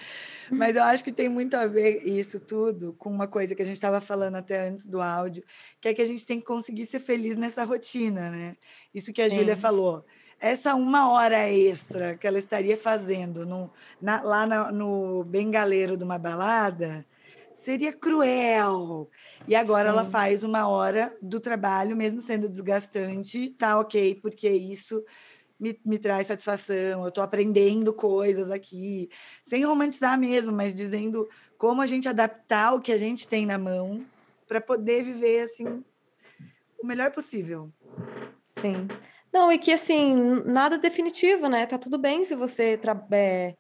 Mas 0.50 0.76
eu 0.76 0.82
acho 0.82 1.04
que 1.04 1.12
tem 1.12 1.30
muito 1.30 1.56
a 1.56 1.68
ver 1.68 2.02
isso 2.04 2.40
tudo 2.40 2.96
com 2.98 3.10
uma 3.12 3.28
coisa 3.28 3.54
que 3.54 3.62
a 3.62 3.66
gente 3.66 3.76
estava 3.76 4.02
falando 4.02 4.36
até 4.36 4.68
antes 4.68 4.88
do 4.88 5.00
áudio, 5.00 5.44
que 5.80 5.90
é 5.90 5.94
que 5.94 6.02
a 6.02 6.06
gente 6.06 6.26
tem 6.26 6.40
que 6.40 6.46
conseguir 6.46 6.88
ser 6.88 7.00
feliz 7.00 7.38
nessa 7.38 7.64
rotina, 7.64 8.32
né? 8.32 8.56
Isso 8.92 9.14
que 9.14 9.22
a 9.22 9.30
Júlia 9.30 9.56
falou 9.56 10.04
essa 10.40 10.76
uma 10.76 11.12
hora 11.12 11.50
extra 11.50 12.16
que 12.16 12.26
ela 12.26 12.40
estaria 12.40 12.78
fazendo 12.78 13.46
no, 13.46 13.70
na, 14.02 14.22
lá 14.22 14.46
na, 14.46 14.72
no 14.72 15.24
bengaleiro 15.24 15.98
de 15.98 16.04
uma 16.04 16.18
balada 16.18 17.06
seria 17.54 17.92
cruel. 17.92 19.10
E 19.48 19.54
agora 19.54 19.90
Sim. 19.90 19.98
ela 19.98 20.06
faz 20.06 20.44
uma 20.44 20.68
hora 20.68 21.16
do 21.22 21.40
trabalho, 21.40 21.96
mesmo 21.96 22.22
sendo 22.22 22.48
desgastante, 22.48 23.50
tá 23.50 23.78
ok, 23.78 24.16
porque 24.22 24.50
isso 24.50 25.04
me, 25.60 25.78
me 25.86 26.00
traz 26.00 26.28
satisfação, 26.28 27.04
eu 27.04 27.10
estou 27.10 27.24
aprendendo 27.24 27.94
coisas 27.94 28.50
aqui, 28.50 29.10
sem 29.44 29.66
romantizar 29.66 30.18
mesmo, 30.18 30.54
mas 30.54 30.74
dizendo 30.74 31.28
como 31.58 31.82
a 31.82 31.86
gente 31.86 32.08
adaptar 32.08 32.74
o 32.74 32.80
que 32.80 32.94
a 32.94 32.98
gente 32.98 33.28
tem 33.28 33.46
na 33.46 33.58
mão 33.58 34.06
para 34.48 34.62
poder 34.62 35.04
viver 35.04 35.42
assim 35.42 35.84
o 36.82 36.88
melhor 36.88 37.12
possível. 37.12 37.70
Sim. 38.62 38.88
Não, 39.32 39.52
e 39.52 39.58
que 39.58 39.72
assim, 39.72 40.42
nada 40.46 40.78
definitivo, 40.78 41.48
né? 41.48 41.66
Tá 41.66 41.78
tudo 41.78 41.98
bem 41.98 42.24
se 42.24 42.36
você 42.36 42.80
é, 43.12 43.56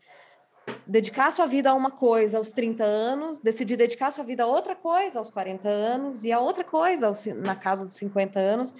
dedicar 0.85 1.31
sua 1.31 1.45
vida 1.45 1.69
a 1.69 1.73
uma 1.73 1.91
coisa 1.91 2.37
aos 2.37 2.51
30 2.51 2.83
anos, 2.83 3.39
decidir 3.39 3.77
dedicar 3.77 4.11
sua 4.11 4.23
vida 4.23 4.43
a 4.43 4.47
outra 4.47 4.75
coisa 4.75 5.19
aos 5.19 5.29
40 5.29 5.67
anos 5.67 6.23
e 6.23 6.31
a 6.31 6.39
outra 6.39 6.63
coisa 6.63 7.07
aos, 7.07 7.25
na 7.27 7.55
casa 7.55 7.85
dos 7.85 7.95
50 7.95 8.39
anos. 8.39 8.75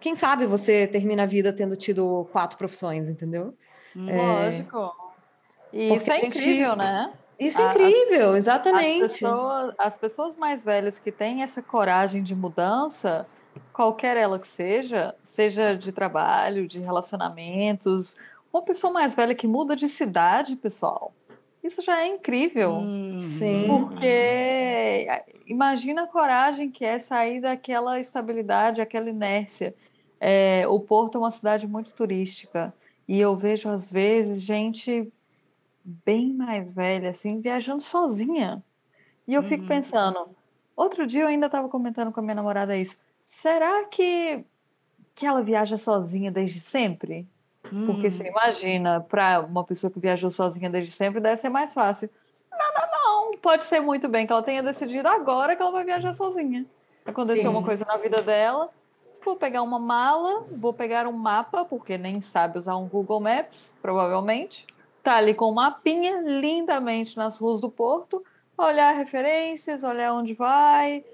Quem 0.00 0.14
sabe 0.14 0.44
você 0.46 0.86
termina 0.86 1.22
a 1.22 1.26
vida 1.26 1.52
tendo 1.52 1.76
tido 1.76 2.28
quatro 2.30 2.58
profissões, 2.58 3.08
entendeu? 3.08 3.54
Lógico. 3.96 4.92
É, 5.72 5.78
e 5.78 5.94
isso 5.94 6.12
é 6.12 6.18
gente... 6.18 6.38
incrível, 6.38 6.76
né? 6.76 7.12
Isso 7.38 7.60
é 7.60 7.70
incrível, 7.70 8.30
as, 8.30 8.36
exatamente. 8.36 9.04
As 9.04 9.12
pessoas, 9.12 9.74
as 9.78 9.98
pessoas 9.98 10.36
mais 10.36 10.64
velhas 10.64 10.98
que 10.98 11.10
têm 11.10 11.42
essa 11.42 11.62
coragem 11.62 12.22
de 12.22 12.34
mudança, 12.34 13.26
qualquer 13.74 14.16
ela 14.16 14.38
que 14.38 14.46
seja, 14.46 15.14
seja 15.24 15.76
de 15.76 15.90
trabalho, 15.90 16.66
de 16.66 16.78
relacionamentos, 16.78 18.16
uma 18.52 18.62
pessoa 18.62 18.92
mais 18.92 19.16
velha 19.16 19.34
que 19.34 19.48
muda 19.48 19.74
de 19.74 19.88
cidade, 19.88 20.54
pessoal. 20.54 21.12
Isso 21.62 21.82
já 21.82 22.00
é 22.00 22.06
incrível. 22.06 22.74
Hum, 22.74 23.20
sim. 23.20 23.64
Porque 23.66 25.08
imagina 25.46 26.04
a 26.04 26.06
coragem 26.06 26.70
que 26.70 26.84
é 26.84 27.00
sair 27.00 27.40
daquela 27.40 27.98
estabilidade, 27.98 28.80
aquela 28.80 29.10
inércia. 29.10 29.74
É, 30.20 30.64
o 30.68 30.78
Porto 30.78 31.16
é 31.16 31.18
uma 31.18 31.30
cidade 31.32 31.66
muito 31.66 31.92
turística. 31.94 32.72
E 33.08 33.20
eu 33.20 33.34
vejo, 33.34 33.68
às 33.68 33.90
vezes, 33.90 34.42
gente 34.42 35.12
bem 35.84 36.32
mais 36.32 36.72
velha, 36.72 37.10
assim, 37.10 37.40
viajando 37.40 37.82
sozinha. 37.82 38.62
E 39.26 39.34
eu 39.34 39.42
fico 39.42 39.62
uhum. 39.62 39.68
pensando, 39.68 40.28
outro 40.76 41.06
dia 41.06 41.22
eu 41.22 41.28
ainda 41.28 41.46
estava 41.46 41.68
comentando 41.68 42.12
com 42.12 42.20
a 42.20 42.22
minha 42.22 42.36
namorada 42.36 42.76
isso. 42.76 42.96
Será 43.24 43.84
que, 43.84 44.44
que 45.14 45.26
ela 45.26 45.42
viaja 45.42 45.76
sozinha 45.76 46.30
desde 46.30 46.60
sempre? 46.60 47.26
Hum. 47.72 47.86
Porque 47.86 48.10
você 48.10 48.28
imagina, 48.28 49.00
para 49.00 49.40
uma 49.40 49.64
pessoa 49.64 49.90
que 49.90 49.98
viajou 49.98 50.30
sozinha 50.30 50.68
desde 50.68 50.92
sempre, 50.94 51.20
deve 51.20 51.36
ser 51.36 51.48
mais 51.48 51.72
fácil. 51.72 52.10
Não, 52.50 52.58
não, 52.58 53.30
não. 53.30 53.38
Pode 53.38 53.64
ser 53.64 53.80
muito 53.80 54.08
bem 54.08 54.26
que 54.26 54.32
ela 54.32 54.42
tenha 54.42 54.62
decidido 54.62 55.08
agora 55.08 55.56
que 55.56 55.62
ela 55.62 55.72
vai 55.72 55.84
viajar 55.84 56.14
sozinha. 56.14 56.66
Aconteceu 57.04 57.50
Sim. 57.50 57.56
uma 57.56 57.62
coisa 57.62 57.84
na 57.84 57.96
vida 57.96 58.22
dela. 58.22 58.70
Vou 59.24 59.36
pegar 59.36 59.62
uma 59.62 59.78
mala, 59.78 60.46
vou 60.52 60.72
pegar 60.72 61.06
um 61.06 61.12
mapa, 61.12 61.64
porque 61.64 61.96
nem 61.96 62.20
sabe 62.20 62.58
usar 62.58 62.76
um 62.76 62.86
Google 62.86 63.20
Maps, 63.20 63.74
provavelmente. 63.80 64.66
Tá 65.02 65.16
ali 65.16 65.34
com 65.34 65.50
um 65.50 65.54
mapinha, 65.54 66.20
lindamente 66.20 67.16
nas 67.16 67.38
ruas 67.38 67.60
do 67.60 67.70
Porto. 67.70 68.22
Olhar 68.56 68.92
referências, 68.92 69.82
olhar 69.82 70.12
onde 70.12 70.34
vai, 70.34 71.04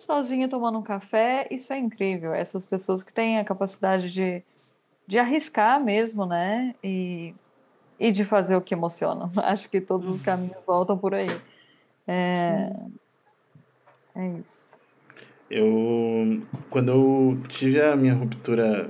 sozinha 0.00 0.48
tomando 0.48 0.78
um 0.78 0.82
café, 0.82 1.46
isso 1.50 1.72
é 1.72 1.78
incrível. 1.78 2.32
Essas 2.32 2.64
pessoas 2.64 3.02
que 3.02 3.12
têm 3.12 3.38
a 3.38 3.44
capacidade 3.44 4.12
de, 4.12 4.42
de 5.06 5.18
arriscar 5.18 5.82
mesmo, 5.82 6.26
né? 6.26 6.74
E, 6.82 7.34
e 7.98 8.10
de 8.10 8.24
fazer 8.24 8.56
o 8.56 8.60
que 8.60 8.74
emociona. 8.74 9.30
Acho 9.44 9.68
que 9.68 9.80
todos 9.80 10.08
os 10.08 10.20
caminhos 10.20 10.56
voltam 10.66 10.96
por 10.96 11.14
aí. 11.14 11.28
É, 12.06 12.72
é 14.16 14.28
isso. 14.38 14.78
Eu, 15.50 16.42
quando 16.70 16.90
eu 16.90 17.42
tive 17.48 17.80
a 17.80 17.96
minha 17.96 18.14
ruptura, 18.14 18.88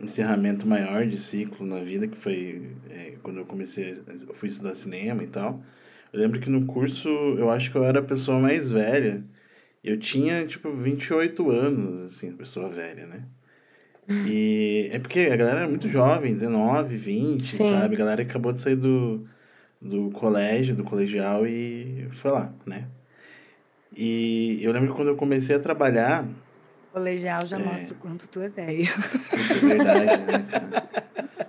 encerramento 0.00 0.66
maior 0.66 1.06
de 1.06 1.18
ciclo 1.18 1.66
na 1.66 1.78
vida, 1.78 2.06
que 2.06 2.16
foi 2.16 2.76
é, 2.90 3.14
quando 3.22 3.38
eu 3.38 3.46
comecei, 3.46 3.92
eu 4.06 4.34
fui 4.34 4.48
estudar 4.48 4.74
cinema 4.74 5.22
e 5.22 5.28
tal. 5.28 5.60
Eu 6.12 6.20
lembro 6.20 6.40
que 6.40 6.50
no 6.50 6.66
curso, 6.66 7.08
eu 7.08 7.50
acho 7.50 7.70
que 7.70 7.76
eu 7.76 7.84
era 7.84 8.00
a 8.00 8.02
pessoa 8.02 8.38
mais 8.38 8.72
velha 8.72 9.22
eu 9.88 9.98
tinha, 9.98 10.46
tipo, 10.46 10.70
28 10.70 11.50
anos, 11.50 12.02
assim, 12.02 12.32
pessoa 12.32 12.68
velha, 12.68 13.06
né? 13.06 13.22
E 14.26 14.88
é 14.90 14.98
porque 14.98 15.20
a 15.20 15.36
galera 15.36 15.60
era 15.60 15.68
muito 15.68 15.88
jovem, 15.88 16.32
19, 16.32 16.96
20, 16.96 17.42
Sim. 17.44 17.70
sabe? 17.70 17.94
A 17.94 17.98
galera 17.98 18.22
acabou 18.22 18.52
de 18.52 18.60
sair 18.60 18.76
do, 18.76 19.26
do 19.80 20.10
colégio, 20.10 20.74
do 20.74 20.82
colegial 20.82 21.46
e 21.46 22.08
foi 22.12 22.30
lá, 22.30 22.50
né? 22.64 22.86
E 23.94 24.58
eu 24.62 24.72
lembro 24.72 24.88
que 24.88 24.94
quando 24.94 25.08
eu 25.08 25.16
comecei 25.16 25.56
a 25.56 25.60
trabalhar. 25.60 26.26
Colegial 26.92 27.46
já 27.46 27.58
é... 27.58 27.62
mostra 27.62 27.94
o 27.94 27.96
quanto 27.96 28.26
tu 28.28 28.40
é 28.40 28.48
velho. 28.48 28.88
É 29.32 29.66
verdade, 29.66 30.22
né, 30.22 30.46
cara? 30.50 30.88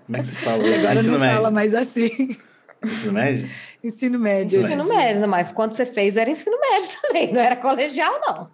Como 0.05 0.17
é 0.17 0.19
que 0.21 0.27
se 0.27 0.35
fala? 0.37 0.63
Agora 0.63 1.03
não 1.03 1.19
fala 1.19 1.51
mais 1.51 1.73
assim. 1.73 2.35
Ensino 2.85 3.11
médio? 3.13 3.49
Ensino 3.83 4.19
médio. 4.19 4.61
Ensino 4.61 4.87
médio, 4.87 5.27
mas 5.27 5.51
quando 5.51 5.73
você 5.73 5.85
fez 5.85 6.15
era 6.15 6.29
ensino 6.29 6.57
médio 6.59 6.89
também, 7.01 7.33
não 7.33 7.41
era 7.41 7.55
colegial, 7.55 8.19
não. 8.21 8.49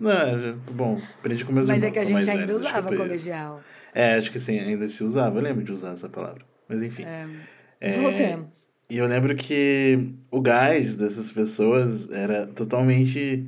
Não, 0.00 0.58
bom, 0.72 1.00
aprendi 1.18 1.44
com 1.44 1.52
meus 1.52 1.68
mas 1.68 1.78
irmãos. 1.78 1.90
Mas 1.90 1.90
é 1.90 1.90
que 1.90 1.98
a 1.98 2.04
gente 2.04 2.30
ainda 2.30 2.46
velhos, 2.46 2.62
usava 2.62 2.96
colegial. 2.96 3.60
É, 3.94 4.14
acho 4.14 4.30
que 4.30 4.38
sim, 4.38 4.58
ainda 4.58 4.88
se 4.88 5.02
usava. 5.02 5.38
Eu 5.38 5.42
lembro 5.42 5.64
de 5.64 5.72
usar 5.72 5.92
essa 5.92 6.08
palavra. 6.08 6.42
Mas 6.68 6.82
enfim. 6.82 7.04
É, 7.04 7.26
é, 7.80 8.00
voltemos. 8.00 8.68
E 8.88 8.98
eu 8.98 9.06
lembro 9.06 9.34
que 9.34 10.12
o 10.30 10.40
gás 10.40 10.94
dessas 10.94 11.30
pessoas 11.32 12.10
era 12.10 12.46
totalmente 12.46 13.44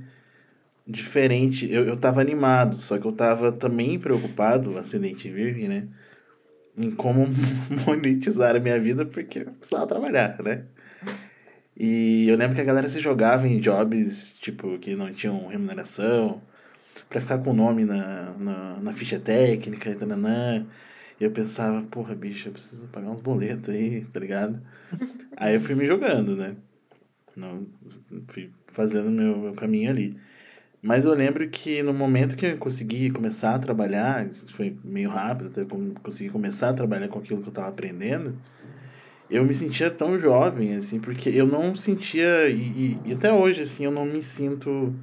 diferente. 0.86 1.70
Eu, 1.70 1.84
eu 1.84 1.96
tava 1.96 2.20
animado, 2.20 2.76
só 2.76 2.98
que 2.98 3.06
eu 3.06 3.12
tava 3.12 3.52
também 3.52 3.98
preocupado, 3.98 4.76
acidente 4.76 5.28
virgem, 5.28 5.68
né? 5.68 5.86
Em 6.78 6.90
como 6.90 7.26
monetizar 7.86 8.56
a 8.56 8.60
minha 8.60 8.80
vida, 8.80 9.04
porque 9.04 9.40
eu 9.40 9.52
precisava 9.52 9.86
trabalhar, 9.86 10.42
né? 10.42 10.64
E 11.76 12.28
eu 12.28 12.36
lembro 12.36 12.56
que 12.56 12.60
a 12.60 12.64
galera 12.64 12.88
se 12.88 12.98
jogava 12.98 13.46
em 13.46 13.60
jobs, 13.60 14.36
tipo, 14.40 14.78
que 14.78 14.96
não 14.96 15.12
tinham 15.12 15.46
remuneração, 15.46 16.42
para 17.08 17.20
ficar 17.20 17.38
com 17.38 17.50
o 17.50 17.54
nome 17.54 17.84
na, 17.84 18.34
na, 18.38 18.76
na 18.80 18.92
ficha 18.92 19.18
técnica 19.18 19.90
e 19.90 19.94
tananã. 19.94 20.66
E 21.20 21.24
eu 21.24 21.30
pensava, 21.30 21.82
porra, 21.82 22.14
bicho, 22.14 22.48
eu 22.48 22.52
preciso 22.52 22.86
pagar 22.88 23.10
uns 23.10 23.20
boletos 23.20 23.70
aí, 23.70 24.04
tá 24.12 24.20
ligado? 24.20 24.60
aí 25.36 25.54
eu 25.54 25.60
fui 25.60 25.74
me 25.74 25.86
jogando, 25.86 26.36
né? 26.36 26.56
Não, 27.36 27.66
fui 28.26 28.50
fazendo 28.66 29.10
meu, 29.10 29.36
meu 29.38 29.52
caminho 29.54 29.90
ali. 29.90 30.16
Mas 30.80 31.04
eu 31.04 31.12
lembro 31.12 31.48
que 31.48 31.82
no 31.82 31.92
momento 31.92 32.36
que 32.36 32.46
eu 32.46 32.56
consegui 32.56 33.10
começar 33.10 33.54
a 33.54 33.58
trabalhar, 33.58 34.26
isso 34.26 34.52
foi 34.54 34.76
meio 34.84 35.10
rápido, 35.10 35.48
até 35.48 35.64
consegui 36.02 36.30
começar 36.30 36.70
a 36.70 36.74
trabalhar 36.74 37.08
com 37.08 37.18
aquilo 37.18 37.40
que 37.40 37.48
eu 37.48 37.50
estava 37.50 37.68
aprendendo, 37.68 38.36
eu 39.28 39.44
me 39.44 39.52
sentia 39.52 39.90
tão 39.90 40.18
jovem, 40.18 40.76
assim, 40.76 41.00
porque 41.00 41.28
eu 41.28 41.46
não 41.46 41.74
sentia, 41.76 42.48
e, 42.48 42.96
e 43.04 43.12
até 43.12 43.32
hoje, 43.32 43.60
assim, 43.60 43.84
eu 43.84 43.90
não 43.90 44.06
me 44.06 44.22
sinto. 44.22 44.94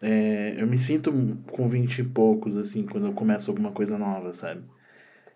É, 0.00 0.54
eu 0.56 0.66
me 0.66 0.78
sinto 0.78 1.12
com 1.50 1.68
vinte 1.68 1.98
e 1.98 2.04
poucos, 2.04 2.56
assim, 2.56 2.86
quando 2.86 3.08
eu 3.08 3.12
começo 3.12 3.50
alguma 3.50 3.72
coisa 3.72 3.98
nova, 3.98 4.32
sabe? 4.32 4.62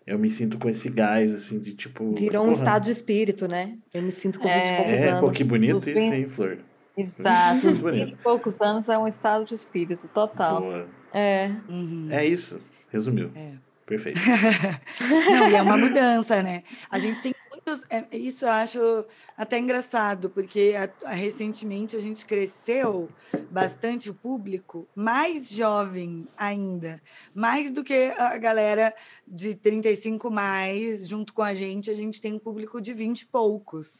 Eu 0.07 0.17
me 0.17 0.29
sinto 0.29 0.57
com 0.57 0.69
esse 0.69 0.89
gás, 0.89 1.33
assim, 1.33 1.59
de 1.59 1.73
tipo. 1.73 2.15
Virou 2.15 2.47
um 2.47 2.51
estado 2.51 2.85
de 2.85 2.91
espírito, 2.91 3.47
né? 3.47 3.77
Eu 3.93 4.01
me 4.01 4.11
sinto 4.11 4.39
com 4.39 4.47
vinte 4.47 4.69
é, 4.69 4.73
e 4.73 4.77
poucos 4.77 4.99
é, 4.99 5.09
anos. 5.09 5.19
Pô, 5.19 5.31
que 5.31 5.43
bonito 5.43 5.89
isso, 5.89 5.99
hein, 5.99 6.27
Flor? 6.29 6.57
Exato. 6.95 7.65
Muito 7.65 7.81
bonito. 7.81 8.05
20 8.05 8.13
e 8.13 8.15
poucos 8.17 8.61
anos 8.61 8.87
é 8.89 8.97
um 8.97 9.07
estado 9.07 9.45
de 9.45 9.55
espírito 9.55 10.07
total. 10.07 10.61
Boa. 10.61 10.87
É. 11.13 11.51
Uhum. 11.67 12.07
É 12.11 12.25
isso. 12.25 12.61
Resumiu. 12.89 13.31
É. 13.35 13.53
Perfeito. 13.85 14.19
Não, 15.29 15.49
e 15.49 15.55
é 15.55 15.61
uma 15.61 15.77
mudança, 15.77 16.41
né? 16.41 16.63
A 16.89 16.99
gente 16.99 17.21
tem 17.21 17.35
muitos. 17.51 17.83
É, 17.89 18.15
isso 18.15 18.45
eu 18.45 18.49
acho 18.49 19.05
até 19.37 19.59
engraçado, 19.59 20.29
porque 20.29 20.73
a, 20.77 21.09
a, 21.09 21.13
recentemente 21.13 21.95
a 21.95 21.99
gente 21.99 22.25
cresceu 22.25 23.09
bastante 23.51 24.09
o 24.09 24.13
público, 24.13 24.87
mais 24.95 25.49
jovem 25.49 26.27
ainda. 26.37 27.01
Mais 27.35 27.71
do 27.71 27.83
que 27.83 28.13
a 28.17 28.37
galera 28.37 28.93
de 29.27 29.53
35 29.53 30.31
mais, 30.31 31.07
junto 31.07 31.33
com 31.33 31.41
a 31.41 31.53
gente, 31.53 31.89
a 31.89 31.93
gente 31.93 32.21
tem 32.21 32.33
um 32.33 32.39
público 32.39 32.79
de 32.79 32.93
20 32.93 33.21
e 33.21 33.25
poucos. 33.25 33.99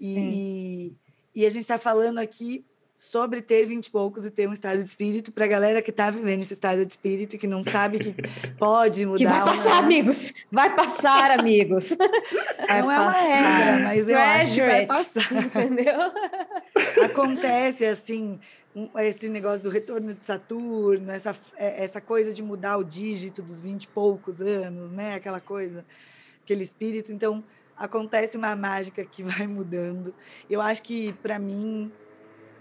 E, 0.00 0.92
e 1.34 1.46
a 1.46 1.50
gente 1.50 1.62
está 1.62 1.78
falando 1.78 2.18
aqui 2.18 2.64
sobre 3.02 3.42
ter 3.42 3.66
vinte 3.66 3.86
e 3.86 3.90
poucos 3.90 4.24
e 4.24 4.30
ter 4.30 4.48
um 4.48 4.52
estado 4.52 4.78
de 4.78 4.84
espírito 4.84 5.32
para 5.32 5.44
a 5.44 5.48
galera 5.48 5.82
que 5.82 5.90
está 5.90 6.08
vivendo 6.08 6.42
esse 6.42 6.52
estado 6.52 6.86
de 6.86 6.92
espírito 6.92 7.34
e 7.34 7.38
que 7.38 7.48
não 7.48 7.64
sabe 7.64 7.98
que 7.98 8.14
pode 8.56 9.04
mudar. 9.04 9.18
Que 9.18 9.26
vai 9.26 9.44
passar, 9.44 9.78
amigos. 9.78 10.32
Vai 10.52 10.76
passar, 10.76 11.30
amigos. 11.32 11.90
Não 11.90 12.68
é 12.92 13.00
uma 13.00 13.10
regra, 13.10 13.84
mas 13.84 14.08
eu 14.08 14.18
acho 14.18 14.54
que 14.54 14.60
vai 14.60 14.86
passar. 14.86 15.32
Entendeu? 15.32 16.12
Acontece 17.04 17.84
assim, 17.84 18.38
esse 19.00 19.28
negócio 19.28 19.64
do 19.64 19.68
retorno 19.68 20.14
de 20.14 20.24
Saturno, 20.24 21.10
essa, 21.10 21.36
é, 21.56 21.82
essa 21.82 22.00
coisa 22.00 22.32
de 22.32 22.42
mudar 22.42 22.76
o 22.76 22.84
dígito 22.84 23.42
dos 23.42 23.58
vinte 23.58 23.84
e 23.84 23.88
poucos 23.88 24.40
anos, 24.40 24.92
né? 24.92 25.16
Aquela 25.16 25.40
coisa, 25.40 25.84
aquele 26.44 26.62
espírito. 26.62 27.10
Então, 27.10 27.42
acontece 27.76 28.36
uma 28.36 28.54
mágica 28.54 29.04
que 29.04 29.22
vai 29.24 29.46
mudando. 29.46 30.14
Eu 30.48 30.60
acho 30.60 30.82
que, 30.82 31.12
para 31.14 31.38
mim, 31.38 31.92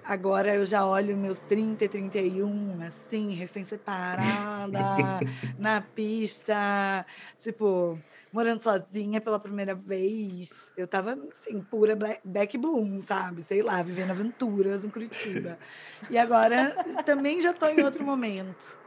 agora 0.03 0.55
eu 0.55 0.65
já 0.65 0.85
olho 0.85 1.15
meus 1.15 1.39
30 1.39 1.85
e 1.85 1.89
31, 1.89 2.81
assim, 2.83 3.33
recém-separada, 3.33 4.79
na 5.57 5.81
pista, 5.81 7.05
tipo, 7.37 7.99
morando 8.33 8.61
sozinha 8.61 9.21
pela 9.21 9.39
primeira 9.39 9.75
vez. 9.75 10.73
Eu 10.77 10.87
tava, 10.87 11.17
assim, 11.31 11.61
pura 11.61 11.97
back 12.23 12.57
bloom, 12.57 13.01
sabe? 13.01 13.41
Sei 13.41 13.61
lá, 13.61 13.81
vivendo 13.81 14.11
aventuras 14.11 14.83
no 14.83 14.91
Curitiba. 14.91 15.57
E 16.09 16.17
agora 16.17 16.75
também 17.05 17.41
já 17.41 17.53
tô 17.53 17.67
em 17.67 17.83
outro 17.83 18.03
momento. 18.03 18.79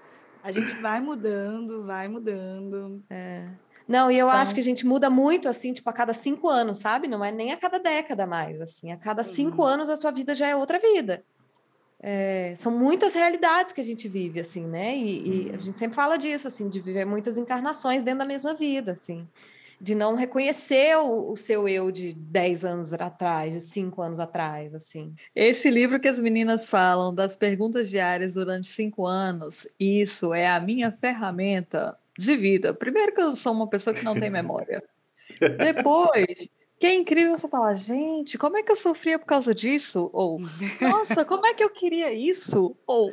A 0.43 0.53
gente 0.53 0.75
vai 0.75 1.01
mudando, 1.01 1.85
vai 1.85 2.07
mudando. 2.07 3.03
É. 3.09 3.49
Não, 3.87 4.11
e 4.11 4.19
eu 4.19 4.27
então... 4.27 4.39
acho 4.39 4.55
que 4.55 4.61
a 4.61 4.65
gente 4.65 4.87
muda 4.87 5.11
muito, 5.11 5.49
assim, 5.49 5.73
tipo, 5.73 5.89
a 5.91 5.93
cada 5.93 6.15
cinco 6.15 6.49
anos, 6.49 6.79
sabe? 6.79 7.07
Não 7.07 7.25
é 7.25 7.31
nem 7.31 7.53
a 7.53 7.57
cada 7.57 7.79
década 7.79 8.27
mais, 8.27 8.61
assim. 8.61 8.91
A 8.91 8.97
cada 8.97 9.23
cinco 9.23 9.63
uhum. 9.63 9.69
anos 9.69 9.91
a 9.91 9.97
sua 9.97 10.11
vida 10.11 10.35
já 10.35 10.49
é 10.49 10.57
outra 10.57 10.79
vida. 10.79 11.23
É, 12.01 12.55
são 12.57 12.71
muitas 12.71 13.15
realidades 13.15 13.73
que 13.73 13.81
a 13.81 13.85
gente 13.85 14.09
vive, 14.09 14.41
assim, 14.41 14.67
né? 14.67 14.97
E, 14.97 15.49
e, 15.49 15.55
a 15.55 15.59
gente 15.59 15.79
sempre 15.79 15.95
fala 15.95 16.17
disso, 16.17 16.49
assim, 16.49 16.69
de 16.69 16.81
viver 16.81 17.05
muitas 17.05 17.39
encarnações 17.39 18.03
dentro 18.03 18.19
da 18.19 18.27
mesma 18.27 18.55
vida, 18.55 18.93
assim. 18.93 19.27
De 19.81 19.95
não 19.95 20.15
reconhecer 20.15 20.97
o, 20.99 21.33
o 21.33 21.37
seu 21.37 21.69
eu 21.69 21.91
de 21.91 22.13
10 22.13 22.65
anos 22.65 22.93
atrás, 22.93 23.55
de 23.55 23.61
5 23.61 24.01
anos 24.03 24.21
atrás, 24.21 24.75
assim. 24.75 25.15
Esse 25.35 25.71
livro 25.71 26.01
que 26.01 26.09
as 26.09 26.19
meninas 26.19 26.67
falam 26.67 27.15
das 27.15 27.37
perguntas 27.37 27.89
diárias 27.89 28.35
durante 28.35 28.69
cinco 28.69 29.07
anos, 29.07 29.67
isso 29.81 30.35
é 30.35 30.47
a 30.47 30.61
minha 30.61 30.93
ferramenta 30.93 31.99
de 32.19 32.37
vida. 32.37 32.73
Primeiro 32.73 33.13
que 33.13 33.21
eu 33.21 33.37
sou 33.37 33.53
uma 33.53 33.69
pessoa 33.69 33.95
que 33.95 34.05
não 34.05 34.19
tem 34.19 34.31
memória. 34.31 34.83
Depois, 35.59 36.49
que 36.79 36.87
é 36.87 36.95
incrível 36.95 37.37
você 37.37 37.49
falar, 37.49 37.75
gente, 37.75 38.39
como 38.39 38.57
é 38.57 38.63
que 38.63 38.71
eu 38.71 38.77
sofria 38.77 39.19
por 39.19 39.27
causa 39.27 39.55
disso? 39.55 40.11
Ou, 40.13 40.41
nossa, 40.81 41.25
como 41.25 41.47
é 41.47 41.55
que 41.55 41.65
eu 41.65 41.71
queria 41.71 42.13
isso? 42.13 42.77
Ou, 42.87 43.13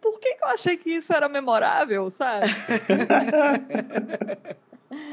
por 0.00 0.20
que, 0.20 0.28
eu 0.28 0.48
achei 0.48 0.76
que 0.76 0.90
isso 0.90 1.12
era 1.12 1.28
memorável, 1.28 2.10
sabe? 2.10 2.46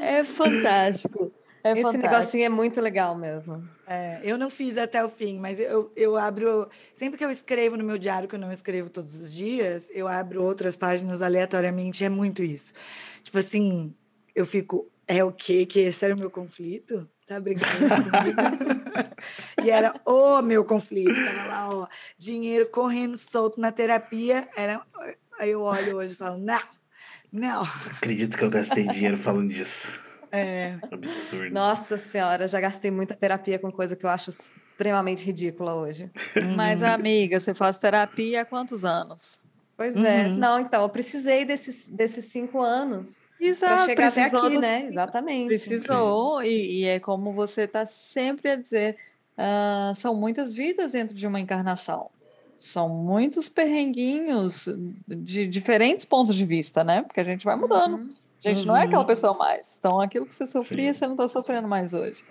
é 0.00 0.24
fantástico. 0.24 1.32
É 1.66 1.72
Esse 1.72 1.82
fantástico. 1.82 2.12
negocinho 2.12 2.44
é 2.44 2.48
muito 2.48 2.80
legal 2.80 3.16
mesmo. 3.16 3.68
É, 3.88 4.20
eu 4.22 4.38
não 4.38 4.48
fiz 4.48 4.78
até 4.78 5.04
o 5.04 5.08
fim, 5.08 5.36
mas 5.40 5.58
eu, 5.58 5.90
eu 5.96 6.16
abro. 6.16 6.68
Sempre 6.94 7.18
que 7.18 7.24
eu 7.24 7.30
escrevo 7.30 7.76
no 7.76 7.82
meu 7.82 7.98
diário, 7.98 8.28
que 8.28 8.36
eu 8.36 8.38
não 8.38 8.52
escrevo 8.52 8.88
todos 8.88 9.16
os 9.16 9.32
dias, 9.32 9.90
eu 9.92 10.06
abro 10.06 10.44
outras 10.44 10.76
páginas 10.76 11.20
aleatoriamente. 11.20 12.04
É 12.04 12.08
muito 12.08 12.40
isso. 12.40 12.72
Tipo 13.24 13.38
assim, 13.38 13.92
eu 14.32 14.46
fico. 14.46 14.88
É 15.08 15.24
o 15.24 15.32
quê? 15.32 15.66
Que 15.66 15.80
esse 15.80 16.04
era 16.04 16.14
o 16.14 16.18
meu 16.18 16.30
conflito? 16.30 17.08
Tá 17.26 17.40
brincando 17.40 17.88
comigo? 17.88 18.40
e 19.64 19.70
era 19.70 19.92
o 20.04 20.40
meu 20.42 20.64
conflito. 20.64 21.14
Tava 21.14 21.48
lá, 21.48 21.68
ó, 21.68 21.88
dinheiro 22.16 22.66
correndo 22.66 23.18
solto 23.18 23.60
na 23.60 23.72
terapia. 23.72 24.48
Era, 24.56 24.80
aí 25.36 25.50
eu 25.50 25.62
olho 25.62 25.96
hoje 25.96 26.12
e 26.12 26.16
falo, 26.16 26.38
não, 26.38 26.60
não. 27.32 27.62
Acredito 27.96 28.38
que 28.38 28.44
eu 28.44 28.50
gastei 28.50 28.86
dinheiro 28.86 29.16
falando 29.16 29.52
disso. 29.52 30.05
É. 30.30 30.76
Absurdo. 30.90 31.52
Nossa 31.52 31.96
senhora, 31.96 32.48
já 32.48 32.60
gastei 32.60 32.90
muita 32.90 33.14
terapia 33.14 33.58
com 33.58 33.70
coisa 33.70 33.96
que 33.96 34.04
eu 34.04 34.10
acho 34.10 34.30
extremamente 34.30 35.24
ridícula 35.24 35.74
hoje. 35.74 36.10
Mas, 36.56 36.80
uhum. 36.80 36.88
amiga, 36.88 37.40
você 37.40 37.54
faz 37.54 37.78
terapia 37.78 38.42
há 38.42 38.44
quantos 38.44 38.84
anos? 38.84 39.40
Pois 39.76 39.94
é. 39.96 39.98
uhum. 39.98 40.06
é. 40.06 40.28
Não, 40.28 40.60
então, 40.60 40.82
eu 40.82 40.88
precisei 40.88 41.44
desses, 41.44 41.88
desses 41.88 42.26
cinco 42.26 42.60
anos 42.60 43.20
para 43.58 43.86
chegar 43.86 44.08
até 44.08 44.24
aqui, 44.24 44.58
né? 44.58 44.86
Exatamente. 44.86 45.48
Precisou, 45.48 46.42
e, 46.42 46.80
e, 46.80 46.84
é 46.86 46.98
como 46.98 47.32
você 47.32 47.62
está 47.62 47.84
sempre 47.84 48.50
a 48.50 48.56
dizer, 48.56 48.96
uh, 49.36 49.94
são 49.94 50.14
muitas 50.14 50.54
vidas 50.54 50.92
dentro 50.92 51.14
de 51.14 51.26
uma 51.26 51.38
encarnação. 51.38 52.10
São 52.58 52.88
muitos 52.88 53.50
perrenguinhos 53.50 54.66
de 55.06 55.46
diferentes 55.46 56.06
pontos 56.06 56.34
de 56.34 56.44
vista, 56.46 56.82
né? 56.82 57.02
Porque 57.02 57.20
a 57.20 57.24
gente 57.24 57.44
vai 57.44 57.54
mudando. 57.54 57.96
Uhum. 57.96 58.14
A 58.44 58.48
gente 58.48 58.60
uhum. 58.60 58.66
não 58.66 58.76
é 58.76 58.84
aquela 58.84 59.02
uhum. 59.02 59.06
pessoa 59.06 59.34
mais. 59.34 59.76
Então, 59.78 60.00
aquilo 60.00 60.26
que 60.26 60.34
você 60.34 60.46
sofria, 60.46 60.92
Sim. 60.92 60.98
você 60.98 61.06
não 61.06 61.14
está 61.14 61.28
sofrendo 61.28 61.68
mais 61.68 61.92
hoje. 61.92 62.24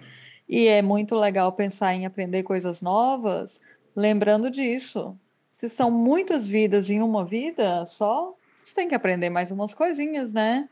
E 0.47 0.67
é 0.67 0.81
muito 0.81 1.15
legal 1.15 1.51
pensar 1.51 1.93
em 1.93 2.05
aprender 2.05 2.43
coisas 2.43 2.81
novas, 2.81 3.61
lembrando 3.95 4.49
disso. 4.49 5.17
Se 5.55 5.67
são 5.69 5.89
muitas 5.89 6.47
vidas 6.47 6.89
em 6.89 7.01
uma 7.01 7.25
vida 7.25 7.85
só, 7.85 8.35
você 8.63 8.75
tem 8.75 8.87
que 8.87 8.95
aprender 8.95 9.29
mais 9.29 9.51
umas 9.51 9.73
coisinhas, 9.73 10.33
né? 10.33 10.69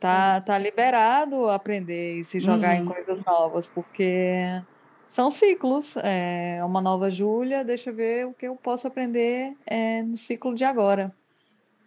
Tá, 0.00 0.40
tá 0.40 0.56
liberado 0.56 1.50
aprender 1.50 2.18
e 2.18 2.24
se 2.24 2.40
jogar 2.40 2.76
uhum. 2.76 2.84
em 2.84 2.86
coisas 2.86 3.22
novas, 3.24 3.68
porque 3.68 4.62
são 5.06 5.30
ciclos. 5.30 5.96
É 5.98 6.60
uma 6.64 6.80
nova 6.80 7.10
Júlia, 7.10 7.62
deixa 7.62 7.90
eu 7.90 7.94
ver 7.94 8.26
o 8.26 8.32
que 8.32 8.48
eu 8.48 8.56
posso 8.56 8.86
aprender 8.86 9.54
é, 9.66 10.02
no 10.02 10.16
ciclo 10.16 10.54
de 10.54 10.64
agora. 10.64 11.14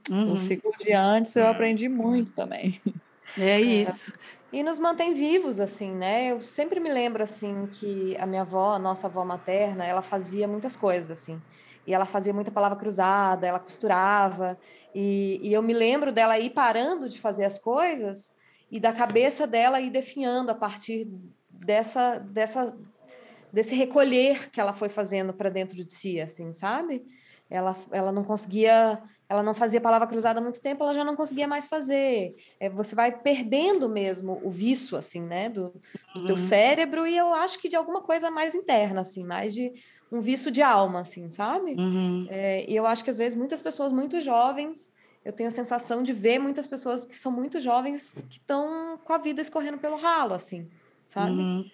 Uhum. 0.10 0.34
O 0.34 0.38
ciclo 0.38 0.72
de 0.80 0.93
antes 0.93 1.36
eu 1.36 1.47
aprendi 1.47 1.88
muito 1.88 2.32
também. 2.34 2.80
É 3.38 3.60
isso. 3.60 4.14
E 4.51 4.64
nos 4.64 4.80
mantém 4.80 5.14
vivos, 5.14 5.60
assim, 5.60 5.91
né? 5.91 6.32
Eu 6.32 6.39
sempre 6.39 6.80
me 6.80 6.91
lembro, 6.91 7.22
assim, 7.22 7.68
que 7.68 8.16
a 8.18 8.26
minha 8.26 8.43
avó, 8.43 8.74
a 8.74 8.80
nossa 8.80 9.08
avó 9.08 9.26
materna, 9.26 9.86
ela 9.86 10.01
fazia 10.01 10.47
muitas 10.47 10.76
coisas, 10.76 11.12
assim. 11.12 11.39
E 11.86 11.93
ela 11.93 12.05
fazia 12.05 12.34
muita 12.34 12.51
palavra 12.51 12.78
cruzada, 12.78 13.45
ela 13.45 13.60
costurava. 13.60 14.58
E, 14.95 15.39
e 15.43 15.53
eu 15.53 15.62
me 15.62 15.74
lembro 15.74 16.12
dela 16.12 16.39
ir 16.39 16.51
parando 16.51 17.10
de 17.10 17.20
fazer 17.20 17.45
as 17.45 17.60
coisas 17.60 18.34
e 18.72 18.80
da 18.80 18.93
cabeça 18.93 19.45
dela 19.45 19.82
ir 19.82 19.89
definhando 19.89 20.49
a 20.49 20.55
partir 20.55 21.08
dessa, 21.49 22.20
dessa, 22.20 22.78
desse 23.51 23.76
recolher 23.76 24.49
que 24.49 24.60
ela 24.60 24.74
foi 24.74 24.89
fazendo 24.89 25.34
para 25.34 25.49
dentro 25.49 25.76
de 25.84 25.91
si, 25.93 26.20
assim, 26.20 26.53
sabe? 26.53 27.05
Ela, 27.49 27.76
ela 27.91 28.12
não 28.12 28.24
conseguia 28.24 29.01
ela 29.30 29.43
não 29.43 29.53
fazia 29.53 29.82
palavra 29.82 30.07
cruzada 30.07 30.39
há 30.39 30.43
muito 30.43 30.61
tempo, 30.61 30.84
ela 30.84 30.93
já 30.93 31.03
não 31.03 31.15
conseguia 31.15 31.47
mais 31.47 31.67
fazer. 31.67 32.36
É, 32.59 32.69
você 32.69 32.95
vai 32.95 33.11
perdendo 33.11 33.89
mesmo 33.89 34.39
o 34.43 34.49
vício, 34.49 34.97
assim, 34.97 35.21
né, 35.21 35.49
do, 35.49 35.73
do 36.13 36.19
uhum. 36.21 36.25
teu 36.25 36.38
cérebro, 36.38 37.05
e 37.05 37.17
eu 37.17 37.34
acho 37.34 37.59
que 37.59 37.67
de 37.67 37.75
alguma 37.75 38.01
coisa 38.01 38.32
mais 38.32 38.55
interna, 38.55 39.01
assim, 39.01 39.23
mais 39.23 39.53
de 39.53 39.73
um 40.11 40.21
vício 40.21 40.49
de 40.49 40.61
alma, 40.61 41.01
assim, 41.01 41.30
sabe? 41.30 41.73
Uhum. 41.73 42.28
É, 42.30 42.69
e 42.69 42.75
eu 42.75 42.86
acho 42.86 43.03
que 43.03 43.09
às 43.09 43.17
vezes 43.17 43.38
muitas 43.38 43.59
pessoas 43.59 43.91
muito 43.91 44.21
jovens, 44.21 44.91
eu 45.25 45.34
tenho 45.34 45.49
a 45.49 45.51
sensação 45.51 46.01
de 46.01 46.13
ver 46.13 46.39
muitas 46.39 46.65
pessoas 46.65 47.05
que 47.05 47.15
são 47.15 47.32
muito 47.32 47.59
jovens 47.59 48.15
que 48.30 48.38
estão 48.38 48.97
com 49.03 49.11
a 49.11 49.17
vida 49.17 49.41
escorrendo 49.41 49.78
pelo 49.78 49.97
ralo, 49.97 50.34
assim, 50.34 50.69
sabe? 51.05 51.32
Uhum. 51.32 51.69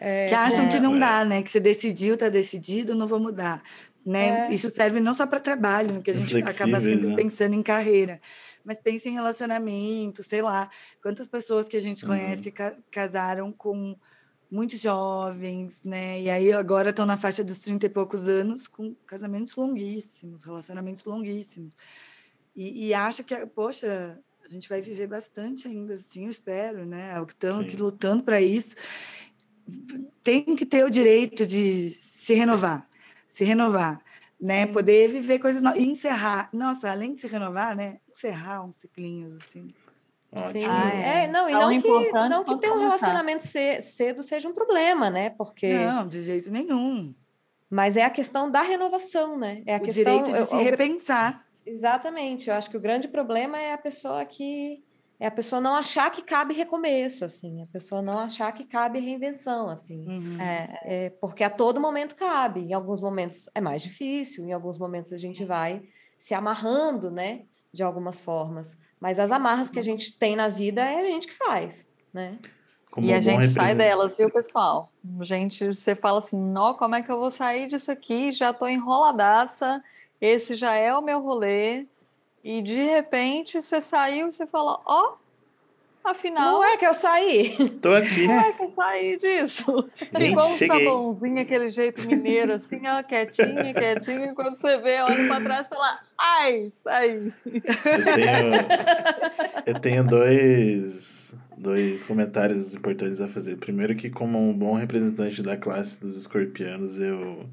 É, 0.00 0.28
que 0.28 0.34
acham 0.34 0.66
é, 0.66 0.68
que 0.68 0.78
não 0.78 0.96
dá, 0.96 1.24
né? 1.24 1.42
Que 1.42 1.50
você 1.50 1.58
decidiu, 1.58 2.16
tá 2.16 2.28
decidido, 2.28 2.94
não 2.94 3.06
vou 3.06 3.18
mudar. 3.18 3.62
Né? 4.08 4.48
É. 4.48 4.54
Isso 4.54 4.70
serve 4.70 5.00
não 5.00 5.12
só 5.12 5.26
para 5.26 5.38
trabalho, 5.38 6.00
que 6.00 6.10
a 6.10 6.14
gente 6.14 6.34
acaba 6.38 6.80
sempre 6.80 7.08
né? 7.08 7.14
pensando 7.14 7.54
em 7.54 7.62
carreira, 7.62 8.22
mas 8.64 8.80
pensa 8.80 9.06
em 9.06 9.12
relacionamento, 9.12 10.22
sei 10.22 10.40
lá, 10.40 10.70
quantas 11.02 11.26
pessoas 11.26 11.68
que 11.68 11.76
a 11.76 11.80
gente 11.80 12.06
conhece 12.06 12.36
uhum. 12.36 12.42
que 12.44 12.50
ca 12.50 12.74
casaram 12.90 13.52
com 13.52 13.94
muito 14.50 14.78
jovens, 14.78 15.84
né? 15.84 16.22
E 16.22 16.30
aí 16.30 16.50
agora 16.54 16.88
estão 16.88 17.04
na 17.04 17.18
faixa 17.18 17.44
dos 17.44 17.58
30 17.58 17.84
e 17.84 17.90
poucos 17.90 18.26
anos 18.26 18.66
com 18.66 18.94
casamentos 19.06 19.54
longuíssimos, 19.54 20.42
relacionamentos 20.42 21.04
longuíssimos. 21.04 21.76
E, 22.56 22.86
e 22.86 22.94
acha 22.94 23.22
que, 23.22 23.36
poxa, 23.48 24.18
a 24.42 24.48
gente 24.48 24.70
vai 24.70 24.80
viver 24.80 25.06
bastante 25.06 25.68
ainda 25.68 25.92
assim, 25.92 26.24
eu 26.24 26.30
espero, 26.30 26.86
né? 26.86 27.12
Estamos 27.28 27.66
aqui 27.66 27.76
lutando 27.76 28.22
para 28.22 28.40
isso. 28.40 28.74
Tem 30.24 30.56
que 30.56 30.64
ter 30.64 30.82
o 30.82 30.90
direito 30.90 31.44
de 31.44 31.90
se 32.00 32.32
renovar, 32.32 32.87
se 33.28 33.44
renovar, 33.44 34.00
né? 34.40 34.66
Sim. 34.66 34.72
Poder 34.72 35.08
viver 35.08 35.38
coisas 35.38 35.62
novas 35.62 35.78
e 35.78 35.86
encerrar. 35.86 36.48
Nossa, 36.52 36.90
além 36.90 37.14
de 37.14 37.20
se 37.20 37.26
renovar, 37.28 37.76
né? 37.76 37.98
Encerrar 38.10 38.64
uns 38.64 38.76
ciclinhos 38.76 39.36
assim. 39.36 39.72
Sim. 40.52 40.64
Ah, 40.66 40.90
é. 40.94 41.24
é. 41.24 41.28
não, 41.28 41.48
e 41.48 41.52
não 41.52 41.80
que, 41.80 42.12
não 42.12 42.44
que 42.44 42.56
ter 42.58 42.70
um 42.70 42.78
relacionamento 42.78 43.44
cedo 43.80 44.22
seja 44.22 44.48
um 44.48 44.52
problema, 44.52 45.08
né? 45.08 45.30
Porque. 45.30 45.72
Não, 45.72 46.06
de 46.06 46.22
jeito 46.22 46.50
nenhum. 46.50 47.14
Mas 47.70 47.96
é 47.96 48.04
a 48.04 48.10
questão 48.10 48.50
da 48.50 48.62
renovação, 48.62 49.38
né? 49.38 49.62
É 49.66 49.74
a 49.74 49.78
o 49.78 49.82
questão. 49.82 50.22
Direito 50.22 50.44
de 50.44 50.50
se 50.50 50.62
repensar. 50.62 51.46
Exatamente. 51.64 52.48
Eu 52.48 52.56
acho 52.56 52.70
que 52.70 52.76
o 52.76 52.80
grande 52.80 53.08
problema 53.08 53.58
é 53.58 53.72
a 53.72 53.78
pessoa 53.78 54.24
que. 54.24 54.82
É 55.20 55.26
a 55.26 55.30
pessoa 55.30 55.60
não 55.60 55.74
achar 55.74 56.10
que 56.10 56.22
cabe 56.22 56.54
recomeço, 56.54 57.24
assim. 57.24 57.62
A 57.62 57.66
pessoa 57.66 58.00
não 58.00 58.20
achar 58.20 58.52
que 58.52 58.64
cabe 58.64 59.00
reinvenção, 59.00 59.68
assim. 59.68 60.06
Uhum. 60.06 60.40
É, 60.40 60.80
é, 60.84 61.10
porque 61.20 61.42
a 61.42 61.50
todo 61.50 61.80
momento 61.80 62.14
cabe. 62.14 62.60
Em 62.60 62.72
alguns 62.72 63.00
momentos 63.00 63.50
é 63.54 63.60
mais 63.60 63.82
difícil, 63.82 64.44
em 64.44 64.52
alguns 64.52 64.78
momentos 64.78 65.12
a 65.12 65.18
gente 65.18 65.44
vai 65.44 65.82
se 66.16 66.34
amarrando, 66.34 67.10
né? 67.10 67.42
De 67.72 67.82
algumas 67.82 68.20
formas. 68.20 68.78
Mas 69.00 69.18
as 69.18 69.32
amarras 69.32 69.70
que 69.70 69.78
a 69.78 69.82
gente 69.82 70.16
tem 70.16 70.36
na 70.36 70.48
vida 70.48 70.82
é 70.82 71.00
a 71.00 71.04
gente 71.04 71.26
que 71.26 71.34
faz, 71.34 71.90
né? 72.12 72.38
Como 72.90 73.06
e 73.06 73.12
a 73.12 73.20
gente 73.20 73.48
sai 73.48 73.74
delas, 73.74 74.16
viu, 74.16 74.30
pessoal? 74.30 74.90
Gente, 75.20 75.66
você 75.66 75.94
fala 75.94 76.18
assim, 76.18 76.38
não, 76.38 76.74
como 76.74 76.94
é 76.94 77.02
que 77.02 77.10
eu 77.10 77.18
vou 77.18 77.30
sair 77.30 77.68
disso 77.68 77.92
aqui? 77.92 78.30
Já 78.30 78.52
tô 78.52 78.66
enroladaça, 78.66 79.82
esse 80.20 80.54
já 80.54 80.74
é 80.74 80.94
o 80.94 81.02
meu 81.02 81.20
rolê. 81.20 81.86
E 82.44 82.62
de 82.62 82.82
repente 82.82 83.60
você 83.60 83.80
saiu 83.80 84.28
e 84.28 84.32
você 84.32 84.46
fala, 84.46 84.80
ó, 84.84 85.12
oh, 85.12 85.28
Afinal. 86.10 86.52
Não 86.52 86.64
é 86.64 86.76
que 86.78 86.86
eu 86.86 86.94
saí. 86.94 87.54
Tô 87.82 87.92
aqui. 87.92 88.26
Não 88.26 88.40
é 88.40 88.52
que 88.52 88.62
eu 88.62 88.72
saí 88.74 89.16
disso. 89.16 89.90
Gente, 90.16 90.30
Igual 90.30 90.48
um 90.48 90.56
cheguei. 90.56 90.84
sabãozinho, 90.84 91.40
aquele 91.40 91.70
jeito 91.70 92.06
mineiro, 92.08 92.54
assim, 92.54 92.80
ó, 92.86 93.02
quietinho, 93.02 93.74
quietinho. 93.74 94.24
E 94.24 94.34
quando 94.34 94.56
você 94.56 94.78
vê, 94.78 95.02
olha 95.02 95.26
pra 95.26 95.40
trás 95.40 95.66
e 95.66 95.70
fala, 95.70 95.98
ai, 96.18 96.72
saí. 96.82 97.32
Eu 97.44 98.14
tenho, 98.14 98.52
eu 99.66 99.80
tenho 99.80 100.04
dois, 100.04 101.34
dois 101.56 102.04
comentários 102.04 102.74
importantes 102.74 103.20
a 103.20 103.28
fazer. 103.28 103.56
Primeiro 103.56 103.94
que, 103.94 104.08
como 104.08 104.38
um 104.38 104.54
bom 104.54 104.74
representante 104.76 105.42
da 105.42 105.56
classe 105.56 106.00
dos 106.00 106.16
escorpianos, 106.16 106.98
eu 106.98 107.46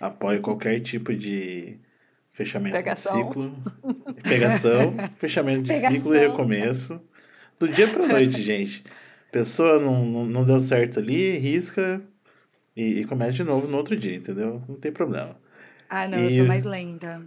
apoio 0.00 0.40
qualquer 0.40 0.80
tipo 0.80 1.14
de 1.14 1.76
fechamento 2.38 2.76
Pegação. 2.76 3.16
de 3.16 3.26
ciclo. 3.26 3.52
Pegação, 4.22 4.94
fechamento 5.18 5.62
de 5.62 5.72
Pegação. 5.72 5.96
ciclo 5.96 6.14
e 6.14 6.18
recomeço. 6.18 7.00
Do 7.58 7.68
dia 7.68 7.88
pra 7.88 8.06
noite, 8.06 8.40
gente. 8.40 8.84
Pessoa 9.32 9.80
não, 9.80 10.06
não, 10.06 10.24
não 10.24 10.44
deu 10.44 10.60
certo 10.60 11.00
ali, 11.00 11.36
risca 11.36 12.00
e, 12.76 13.00
e 13.00 13.04
começa 13.04 13.32
de 13.32 13.42
novo 13.42 13.66
no 13.66 13.76
outro 13.76 13.96
dia, 13.96 14.14
entendeu? 14.14 14.62
Não 14.68 14.76
tem 14.76 14.92
problema. 14.92 15.36
Ah, 15.90 16.06
não, 16.06 16.18
e... 16.18 16.30
eu 16.30 16.36
sou 16.36 16.46
mais 16.46 16.64
lenta. 16.64 17.20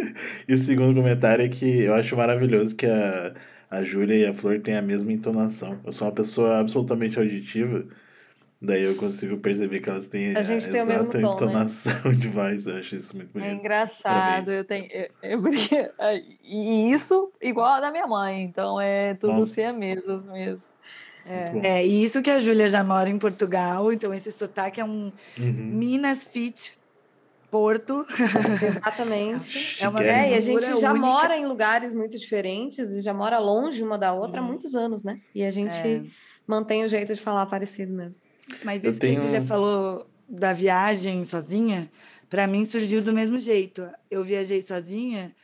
e 0.48 0.54
o 0.54 0.58
segundo 0.58 0.94
comentário 0.94 1.44
é 1.44 1.48
que 1.48 1.82
eu 1.82 1.92
acho 1.92 2.16
maravilhoso 2.16 2.74
que 2.74 2.86
a, 2.86 3.34
a 3.70 3.82
Júlia 3.82 4.16
e 4.16 4.26
a 4.26 4.32
Flor 4.32 4.60
têm 4.60 4.76
a 4.76 4.82
mesma 4.82 5.12
entonação. 5.12 5.78
Eu 5.84 5.92
sou 5.92 6.08
uma 6.08 6.14
pessoa 6.14 6.60
absolutamente 6.60 7.18
auditiva, 7.18 7.84
daí 8.64 8.84
eu 8.84 8.96
consigo 8.96 9.36
perceber 9.38 9.80
que 9.80 9.90
elas 9.90 10.06
têm 10.06 10.36
a, 10.36 10.42
gente 10.42 10.68
a 10.68 10.72
tem 10.72 10.80
exata 10.80 11.02
o 11.02 11.06
mesmo 11.06 11.10
tom, 11.12 11.18
né? 11.18 11.34
entonação 11.34 12.10
né? 12.10 12.14
de 12.14 12.28
voz. 12.28 12.66
Eu 12.66 12.76
acho 12.78 12.96
isso 12.96 13.16
muito 13.16 13.32
bonito. 13.32 13.50
É 13.50 13.54
engraçado. 13.54 14.50
Eu 14.50 14.64
tenho, 14.64 14.88
eu, 14.90 15.08
eu, 15.22 15.42
e 16.42 16.92
isso 16.92 17.32
igual 17.40 17.74
a 17.74 17.80
da 17.80 17.90
minha 17.90 18.06
mãe, 18.06 18.42
então 18.42 18.80
é 18.80 19.14
tudo 19.14 19.34
Nossa. 19.34 19.54
siameso 19.54 20.22
mesmo. 20.32 20.74
É. 21.26 21.78
é, 21.78 21.86
e 21.86 22.04
isso 22.04 22.20
que 22.20 22.30
a 22.30 22.38
Júlia 22.38 22.68
já 22.68 22.84
mora 22.84 23.08
em 23.08 23.18
Portugal, 23.18 23.90
então 23.92 24.12
esse 24.12 24.30
sotaque 24.30 24.80
é 24.80 24.84
um 24.84 25.10
uhum. 25.38 25.52
Minas 25.52 26.24
Fit 26.24 26.76
Porto. 27.50 28.04
Exatamente. 28.62 29.82
é 29.82 29.88
uma 29.88 30.00
é, 30.00 30.32
e 30.32 30.34
a 30.34 30.40
gente 30.40 30.80
já 30.80 30.90
única. 30.90 31.06
mora 31.06 31.36
em 31.36 31.46
lugares 31.46 31.94
muito 31.94 32.18
diferentes 32.18 32.90
e 32.90 33.00
já 33.00 33.14
mora 33.14 33.38
longe 33.38 33.82
uma 33.82 33.96
da 33.96 34.12
outra 34.12 34.40
há 34.40 34.42
uhum. 34.42 34.48
muitos 34.48 34.74
anos, 34.74 35.02
né? 35.02 35.20
E 35.34 35.44
a 35.44 35.50
gente 35.50 35.78
é. 35.78 36.02
mantém 36.46 36.84
o 36.84 36.88
jeito 36.88 37.14
de 37.14 37.20
falar 37.20 37.46
parecido 37.46 37.92
mesmo. 37.92 38.20
Mas 38.64 38.84
isso 38.84 38.98
tenho... 38.98 39.14
que 39.14 39.20
a 39.20 39.24
Júlia 39.24 39.40
falou 39.42 40.06
da 40.28 40.52
viagem 40.52 41.24
sozinha, 41.24 41.90
para 42.28 42.46
mim 42.46 42.64
surgiu 42.64 43.02
do 43.02 43.12
mesmo 43.12 43.38
jeito. 43.38 43.88
Eu 44.10 44.24
viajei 44.24 44.62
sozinha 44.62 45.34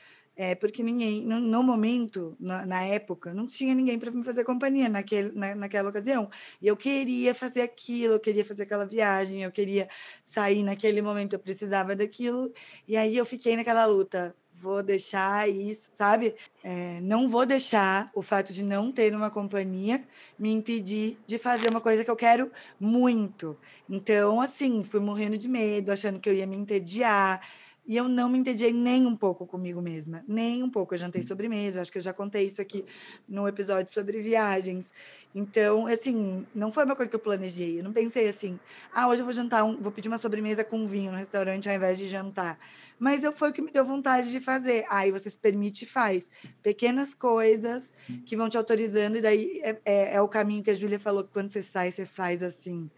é, 0.43 0.55
porque 0.55 0.83
ninguém, 0.83 1.21
no, 1.21 1.39
no 1.39 1.63
momento, 1.63 2.35
na, 2.41 2.65
na, 2.65 2.83
época, 2.83 3.35
não 3.35 3.47
tinha 3.47 3.75
ninguém 3.75 3.99
para 3.99 4.11
me 4.11 4.25
fazer 4.25 4.43
companhia 4.43 4.89
naquele, 4.89 5.33
na, 5.39 5.55
naquela 5.55 5.91
ocasião. 5.91 6.31
E 6.63 6.67
eu 6.67 6.75
queria 6.79 7.35
fazer 7.35 7.61
aquilo, 7.61 8.15
eu 8.15 8.21
queria 8.21 8.43
fazer 8.43 8.63
aquela 8.63 8.87
viagem, 8.87 9.43
eu 9.43 9.53
queria 9.53 9.87
sair 10.23 10.63
naquele 10.63 11.03
momento, 11.03 11.35
eu 11.35 11.39
precisava 11.39 11.95
daquilo. 11.95 12.51
E 12.89 12.97
aí 12.97 13.19
eu 13.19 13.27
fiquei 13.27 13.55
naquela 13.55 13.85
luta. 13.85 14.35
Vou 14.61 14.83
deixar 14.83 15.49
isso, 15.49 15.89
sabe? 15.93 16.35
É, 16.63 17.01
não 17.01 17.27
vou 17.29 17.47
deixar 17.47 18.11
o 18.15 18.21
fato 18.21 18.53
de 18.53 18.63
não 18.63 18.93
ter 18.93 19.15
uma 19.15 19.31
companhia 19.31 20.03
me 20.39 20.53
impedir 20.53 21.19
de 21.27 21.39
fazer 21.39 21.71
uma 21.71 21.81
coisa 21.81 22.05
que 22.05 22.11
eu 22.11 22.17
quero 22.17 22.51
muito. 22.79 23.57
Então, 23.89 24.39
assim, 24.39 24.85
fui 24.85 25.01
morrendo 25.01 25.39
de 25.39 25.49
medo, 25.49 25.91
achando 25.91 26.21
que 26.21 26.29
eu 26.29 26.35
ia 26.35 26.47
me 26.47 26.57
entediar, 26.57 27.41
e 27.87 27.97
eu 27.97 28.09
não 28.09 28.29
me 28.29 28.39
entediei 28.39 28.73
nem 28.73 29.07
um 29.07 29.17
pouco 29.17 29.47
comigo 29.47 29.81
mesma, 29.81 30.23
nem 30.29 30.63
um 30.63 30.71
pouco. 30.71 30.95
Eu 30.95 30.99
jantei 30.99 31.23
sobremesa, 31.23 31.81
acho 31.81 31.91
que 31.91 31.99
eu 31.99 32.03
já 32.03 32.13
contei 32.13 32.45
isso 32.45 32.61
aqui 32.61 32.85
no 33.29 33.49
episódio 33.49 33.93
sobre 33.93 34.21
viagens. 34.21 34.93
Então, 35.35 35.87
assim, 35.87 36.47
não 36.55 36.71
foi 36.71 36.85
uma 36.85 36.95
coisa 36.95 37.09
que 37.09 37.17
eu 37.17 37.21
planejei. 37.21 37.81
Eu 37.81 37.85
não 37.85 37.93
pensei 37.93 38.29
assim, 38.29 38.61
ah, 38.93 39.09
hoje 39.09 39.23
eu 39.23 39.25
vou 39.25 39.33
jantar, 39.33 39.65
um, 39.65 39.77
vou 39.77 39.91
pedir 39.91 40.09
uma 40.09 40.19
sobremesa 40.19 40.63
com 40.63 40.87
vinho 40.87 41.11
no 41.11 41.19
restaurante 41.19 41.69
ao 41.69 41.75
invés 41.75 41.99
de 41.99 42.07
jantar. 42.07 42.59
Mas 43.01 43.25
eu, 43.25 43.33
foi 43.33 43.49
o 43.49 43.53
que 43.53 43.63
me 43.63 43.73
deu 43.73 43.83
vontade 43.83 44.31
de 44.31 44.39
fazer. 44.39 44.85
Aí 44.91 45.11
você 45.11 45.31
se 45.31 45.39
permite 45.39 45.85
e 45.85 45.89
faz. 45.89 46.31
Pequenas 46.63 47.15
coisas 47.15 47.91
que 48.27 48.37
vão 48.37 48.51
te 48.51 48.59
autorizando, 48.59 49.17
e 49.17 49.23
daí 49.23 49.59
é, 49.63 49.81
é, 49.87 50.15
é 50.17 50.21
o 50.21 50.29
caminho 50.29 50.63
que 50.63 50.71
a 50.71 50.75
Júlia 50.75 51.01
falou, 51.01 51.25
que 51.25 51.33
quando 51.33 51.49
você 51.49 51.63
sai, 51.63 51.91
você 51.91 52.05
faz 52.05 52.43
assim. 52.43 52.91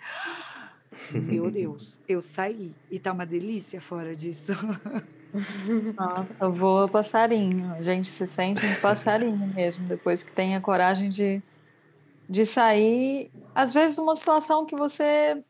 Meu 1.13 1.51
Deus, 1.51 2.01
eu 2.09 2.21
saí 2.21 2.75
e 2.91 2.99
tá 2.99 3.13
uma 3.13 3.25
delícia 3.25 3.81
fora 3.81 4.15
disso. 4.15 4.53
Nossa, 5.97 6.49
voa 6.49 6.89
passarinho. 6.89 7.73
A 7.73 7.83
gente 7.83 8.11
se 8.11 8.27
sente 8.27 8.67
um 8.67 8.81
passarinho 8.81 9.47
mesmo, 9.55 9.87
depois 9.87 10.23
que 10.23 10.33
tem 10.33 10.57
a 10.57 10.61
coragem 10.61 11.09
de, 11.09 11.41
de 12.29 12.45
sair. 12.45 13.31
Às 13.55 13.73
vezes, 13.73 13.99
uma 13.99 14.17
situação 14.17 14.67
que 14.67 14.75
você 14.75 15.43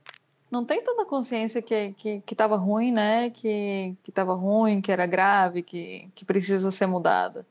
não 0.53 0.67
tem 0.67 0.85
tanta 0.85 1.07
consciência 1.07 1.63
que, 1.63 1.95
que, 1.95 2.21
que 2.21 2.37
ruim, 2.45 2.93
né? 2.93 3.31
Que, 3.31 3.97
que 4.05 4.21
ruim, 4.21 4.83
que 4.83 4.93
era 4.93 5.07
grave, 5.07 5.63
que, 5.63 6.11
que 6.15 6.27
precisa 6.27 6.71
ser 6.71 6.87
mudada. 6.87 7.47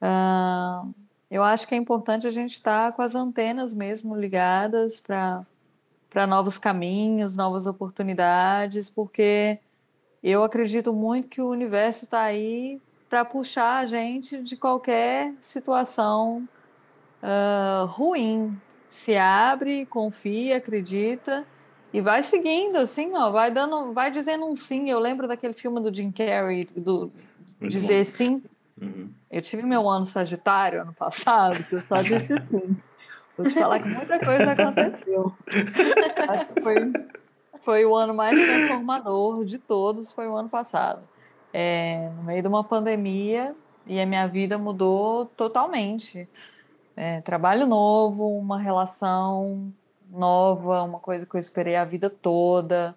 Uh, 0.00 0.94
eu 1.28 1.42
acho 1.42 1.66
que 1.66 1.74
é 1.74 1.78
importante 1.78 2.28
a 2.28 2.30
gente 2.30 2.52
estar 2.52 2.92
tá 2.92 2.96
com 2.96 3.02
as 3.02 3.16
antenas 3.16 3.74
mesmo 3.74 4.14
ligadas 4.14 5.00
para 5.00 5.44
para 6.08 6.26
novos 6.26 6.56
caminhos, 6.56 7.36
novas 7.36 7.66
oportunidades, 7.66 8.88
porque 8.88 9.58
eu 10.22 10.42
acredito 10.42 10.90
muito 10.94 11.28
que 11.28 11.42
o 11.42 11.50
universo 11.50 12.04
está 12.04 12.22
aí 12.22 12.80
para 13.10 13.26
puxar 13.26 13.80
a 13.80 13.86
gente 13.86 14.42
de 14.42 14.56
qualquer 14.56 15.34
situação 15.42 16.48
uh, 17.22 17.84
ruim. 17.84 18.58
Se 18.88 19.18
abre, 19.18 19.84
confia, 19.84 20.56
acredita 20.56 21.46
e 21.92 22.00
vai 22.00 22.22
seguindo, 22.22 22.76
assim, 22.76 23.14
ó, 23.14 23.30
vai 23.30 23.50
dando, 23.50 23.92
vai 23.92 24.10
dizendo 24.10 24.46
um 24.46 24.54
sim. 24.54 24.90
Eu 24.90 24.98
lembro 24.98 25.26
daquele 25.26 25.54
filme 25.54 25.80
do 25.80 25.94
Jim 25.94 26.10
Carrey, 26.10 26.64
do 26.76 27.10
muito 27.60 27.72
dizer 27.72 28.04
bom. 28.04 28.10
sim. 28.10 28.42
Uhum. 28.80 29.10
Eu 29.30 29.42
tive 29.42 29.62
meu 29.62 29.88
ano 29.88 30.06
Sagitário 30.06 30.82
ano 30.82 30.94
passado, 30.94 31.62
que 31.64 31.74
eu 31.74 31.82
só 31.82 31.96
disse 31.96 32.28
sim. 32.48 32.76
Vou 33.36 33.46
te 33.46 33.54
falar 33.54 33.80
que 33.80 33.88
muita 33.88 34.18
coisa 34.18 34.52
aconteceu. 34.52 35.32
Acho 36.28 36.46
que 36.46 36.60
foi, 36.60 36.74
foi 37.60 37.84
o 37.84 37.94
ano 37.94 38.12
mais 38.12 38.34
transformador 38.34 39.44
de 39.44 39.58
todos, 39.58 40.12
foi 40.12 40.28
o 40.28 40.36
ano 40.36 40.48
passado. 40.48 41.02
É, 41.52 42.10
no 42.16 42.24
meio 42.24 42.42
de 42.42 42.48
uma 42.48 42.64
pandemia, 42.64 43.54
e 43.86 43.98
a 44.00 44.06
minha 44.06 44.26
vida 44.28 44.58
mudou 44.58 45.26
totalmente. 45.26 46.28
É, 46.94 47.20
trabalho 47.22 47.66
novo, 47.66 48.36
uma 48.36 48.58
relação 48.58 49.72
nova, 50.10 50.82
uma 50.82 50.98
coisa 50.98 51.26
que 51.26 51.34
eu 51.34 51.40
esperei 51.40 51.76
a 51.76 51.84
vida 51.84 52.08
toda, 52.08 52.94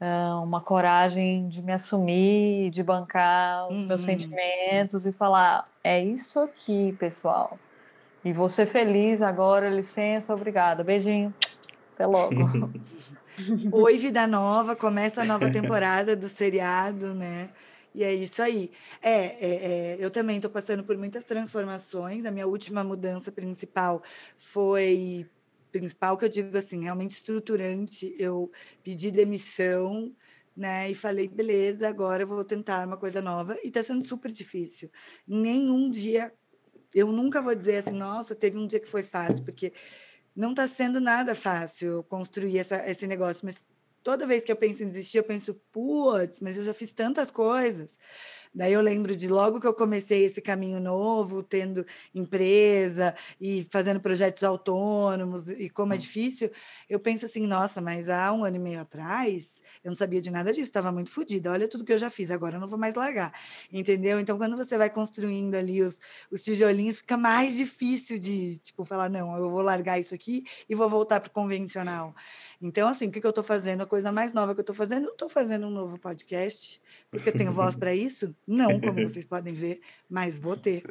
uh, 0.00 0.42
uma 0.42 0.60
coragem 0.60 1.48
de 1.48 1.62
me 1.62 1.72
assumir, 1.72 2.70
de 2.70 2.82
bancar 2.82 3.68
os 3.68 3.76
uhum. 3.76 3.86
meus 3.86 4.02
sentimentos 4.02 5.06
e 5.06 5.12
falar: 5.12 5.68
é 5.82 6.02
isso 6.02 6.40
aqui, 6.40 6.94
pessoal. 6.98 7.58
E 8.24 8.32
vou 8.32 8.48
ser 8.48 8.66
feliz 8.66 9.22
agora, 9.22 9.70
licença, 9.70 10.34
obrigada. 10.34 10.82
Beijinho. 10.82 11.32
Até 11.94 12.06
logo. 12.06 12.34
Oi, 13.70 13.96
vida 13.96 14.26
nova, 14.26 14.74
começa 14.74 15.22
a 15.22 15.24
nova 15.24 15.48
temporada 15.50 16.16
do 16.16 16.28
seriado, 16.28 17.14
né? 17.14 17.48
E 17.94 18.02
é 18.02 18.12
isso 18.12 18.42
aí. 18.42 18.70
É, 19.00 19.10
é, 19.10 19.38
é 19.40 19.96
eu 19.98 20.10
também 20.10 20.36
estou 20.36 20.50
passando 20.50 20.82
por 20.82 20.96
muitas 20.96 21.24
transformações. 21.24 22.24
A 22.24 22.30
minha 22.30 22.46
última 22.46 22.82
mudança 22.82 23.30
principal 23.30 24.02
foi 24.36 25.26
principal 25.70 26.16
que 26.16 26.24
eu 26.24 26.28
digo 26.28 26.56
assim, 26.56 26.82
realmente 26.82 27.12
estruturante. 27.12 28.14
Eu 28.18 28.50
pedi 28.82 29.10
demissão, 29.10 30.14
né? 30.56 30.90
E 30.90 30.94
falei, 30.94 31.28
beleza, 31.28 31.88
agora 31.88 32.22
eu 32.22 32.26
vou 32.26 32.44
tentar 32.44 32.86
uma 32.86 32.96
coisa 32.96 33.22
nova. 33.22 33.56
E 33.62 33.68
está 33.68 33.82
sendo 33.82 34.02
super 34.02 34.32
difícil. 34.32 34.90
Nenhum 35.26 35.90
dia, 35.90 36.32
eu 36.94 37.12
nunca 37.12 37.40
vou 37.40 37.54
dizer 37.54 37.76
assim, 37.76 37.92
nossa, 37.92 38.34
teve 38.34 38.58
um 38.58 38.66
dia 38.66 38.80
que 38.80 38.88
foi 38.88 39.02
fácil, 39.02 39.44
porque 39.44 39.72
não 40.34 40.50
está 40.50 40.66
sendo 40.66 41.00
nada 41.00 41.34
fácil 41.34 42.02
construir 42.04 42.58
essa, 42.58 42.88
esse 42.88 43.06
negócio. 43.06 43.44
Mas 43.44 43.56
toda 44.02 44.26
vez 44.26 44.44
que 44.44 44.52
eu 44.52 44.56
penso 44.56 44.82
em 44.82 44.88
desistir, 44.88 45.18
eu 45.18 45.24
penso, 45.24 45.54
putz, 45.72 46.40
mas 46.40 46.56
eu 46.56 46.64
já 46.64 46.74
fiz 46.74 46.92
tantas 46.92 47.30
coisas. 47.30 47.90
Daí 48.54 48.72
eu 48.72 48.80
lembro 48.80 49.14
de 49.14 49.28
logo 49.28 49.60
que 49.60 49.66
eu 49.66 49.74
comecei 49.74 50.24
esse 50.24 50.40
caminho 50.40 50.80
novo, 50.80 51.42
tendo 51.42 51.84
empresa 52.14 53.14
e 53.40 53.66
fazendo 53.70 54.00
projetos 54.00 54.42
autônomos 54.44 55.48
e 55.48 55.68
como 55.68 55.92
é 55.92 55.96
hum. 55.96 55.98
difícil, 55.98 56.50
eu 56.88 57.00
penso 57.00 57.26
assim, 57.26 57.46
nossa, 57.46 57.80
mas 57.80 58.08
há 58.08 58.32
um 58.32 58.44
ano 58.44 58.56
e 58.56 58.60
meio 58.60 58.80
atrás 58.80 59.60
eu 59.82 59.90
não 59.90 59.96
sabia 59.96 60.20
de 60.20 60.30
nada 60.30 60.52
disso, 60.52 60.64
estava 60.64 60.90
muito 60.90 61.10
fodida. 61.10 61.50
Olha 61.50 61.68
tudo 61.68 61.84
que 61.84 61.92
eu 61.92 61.98
já 61.98 62.10
fiz, 62.10 62.30
agora 62.30 62.56
eu 62.56 62.60
não 62.60 62.68
vou 62.68 62.78
mais 62.78 62.94
largar. 62.94 63.32
Entendeu? 63.72 64.18
Então, 64.18 64.36
quando 64.36 64.56
você 64.56 64.76
vai 64.76 64.90
construindo 64.90 65.54
ali 65.54 65.82
os, 65.82 65.98
os 66.30 66.42
tijolinhos, 66.42 66.98
fica 66.98 67.16
mais 67.16 67.56
difícil 67.56 68.18
de, 68.18 68.56
tipo, 68.56 68.84
falar, 68.84 69.08
não, 69.08 69.36
eu 69.36 69.50
vou 69.50 69.62
largar 69.62 69.98
isso 69.98 70.14
aqui 70.14 70.44
e 70.68 70.74
vou 70.74 70.88
voltar 70.88 71.20
para 71.20 71.28
o 71.28 71.32
convencional. 71.32 72.14
Então, 72.60 72.88
assim, 72.88 73.06
o 73.06 73.10
que, 73.10 73.20
que 73.20 73.26
eu 73.26 73.30
estou 73.30 73.44
fazendo? 73.44 73.82
A 73.82 73.86
coisa 73.86 74.10
mais 74.10 74.32
nova 74.32 74.54
que 74.54 74.60
eu 74.60 74.62
estou 74.62 74.74
fazendo, 74.74 75.06
eu 75.06 75.12
estou 75.12 75.28
fazendo 75.28 75.66
um 75.66 75.70
novo 75.70 75.98
podcast, 75.98 76.80
porque 77.10 77.28
eu 77.30 77.32
tenho 77.32 77.52
voz 77.52 77.74
para 77.74 77.94
isso? 77.94 78.34
Não, 78.46 78.80
como 78.80 79.08
vocês 79.08 79.24
podem 79.24 79.54
ver, 79.54 79.80
mas 80.08 80.36
vou 80.36 80.56
ter. 80.56 80.82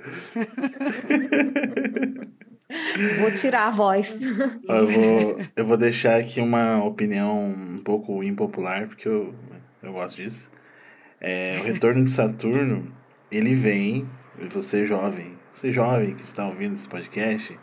Vou 3.20 3.32
tirar 3.32 3.68
a 3.68 3.72
voz. 3.72 4.22
Eu 4.68 4.88
vou, 4.88 5.40
eu 5.56 5.66
vou 5.66 5.78
deixar 5.78 6.20
aqui 6.20 6.42
uma 6.42 6.84
opinião 6.84 7.46
um 7.46 7.78
pouco 7.78 8.24
impopular, 8.24 8.88
porque 8.88 9.08
eu, 9.08 9.34
eu 9.82 9.94
gosto 9.94 10.18
disso. 10.18 10.52
É, 11.20 11.60
o 11.62 11.64
retorno 11.64 12.04
de 12.04 12.10
Saturno, 12.10 12.92
ele 13.32 13.56
vem, 13.56 14.08
você 14.50 14.86
jovem, 14.86 15.38
você 15.54 15.72
jovem 15.72 16.14
que 16.14 16.24
está 16.24 16.48
ouvindo 16.48 16.74
esse 16.74 16.88
podcast, 16.88 17.58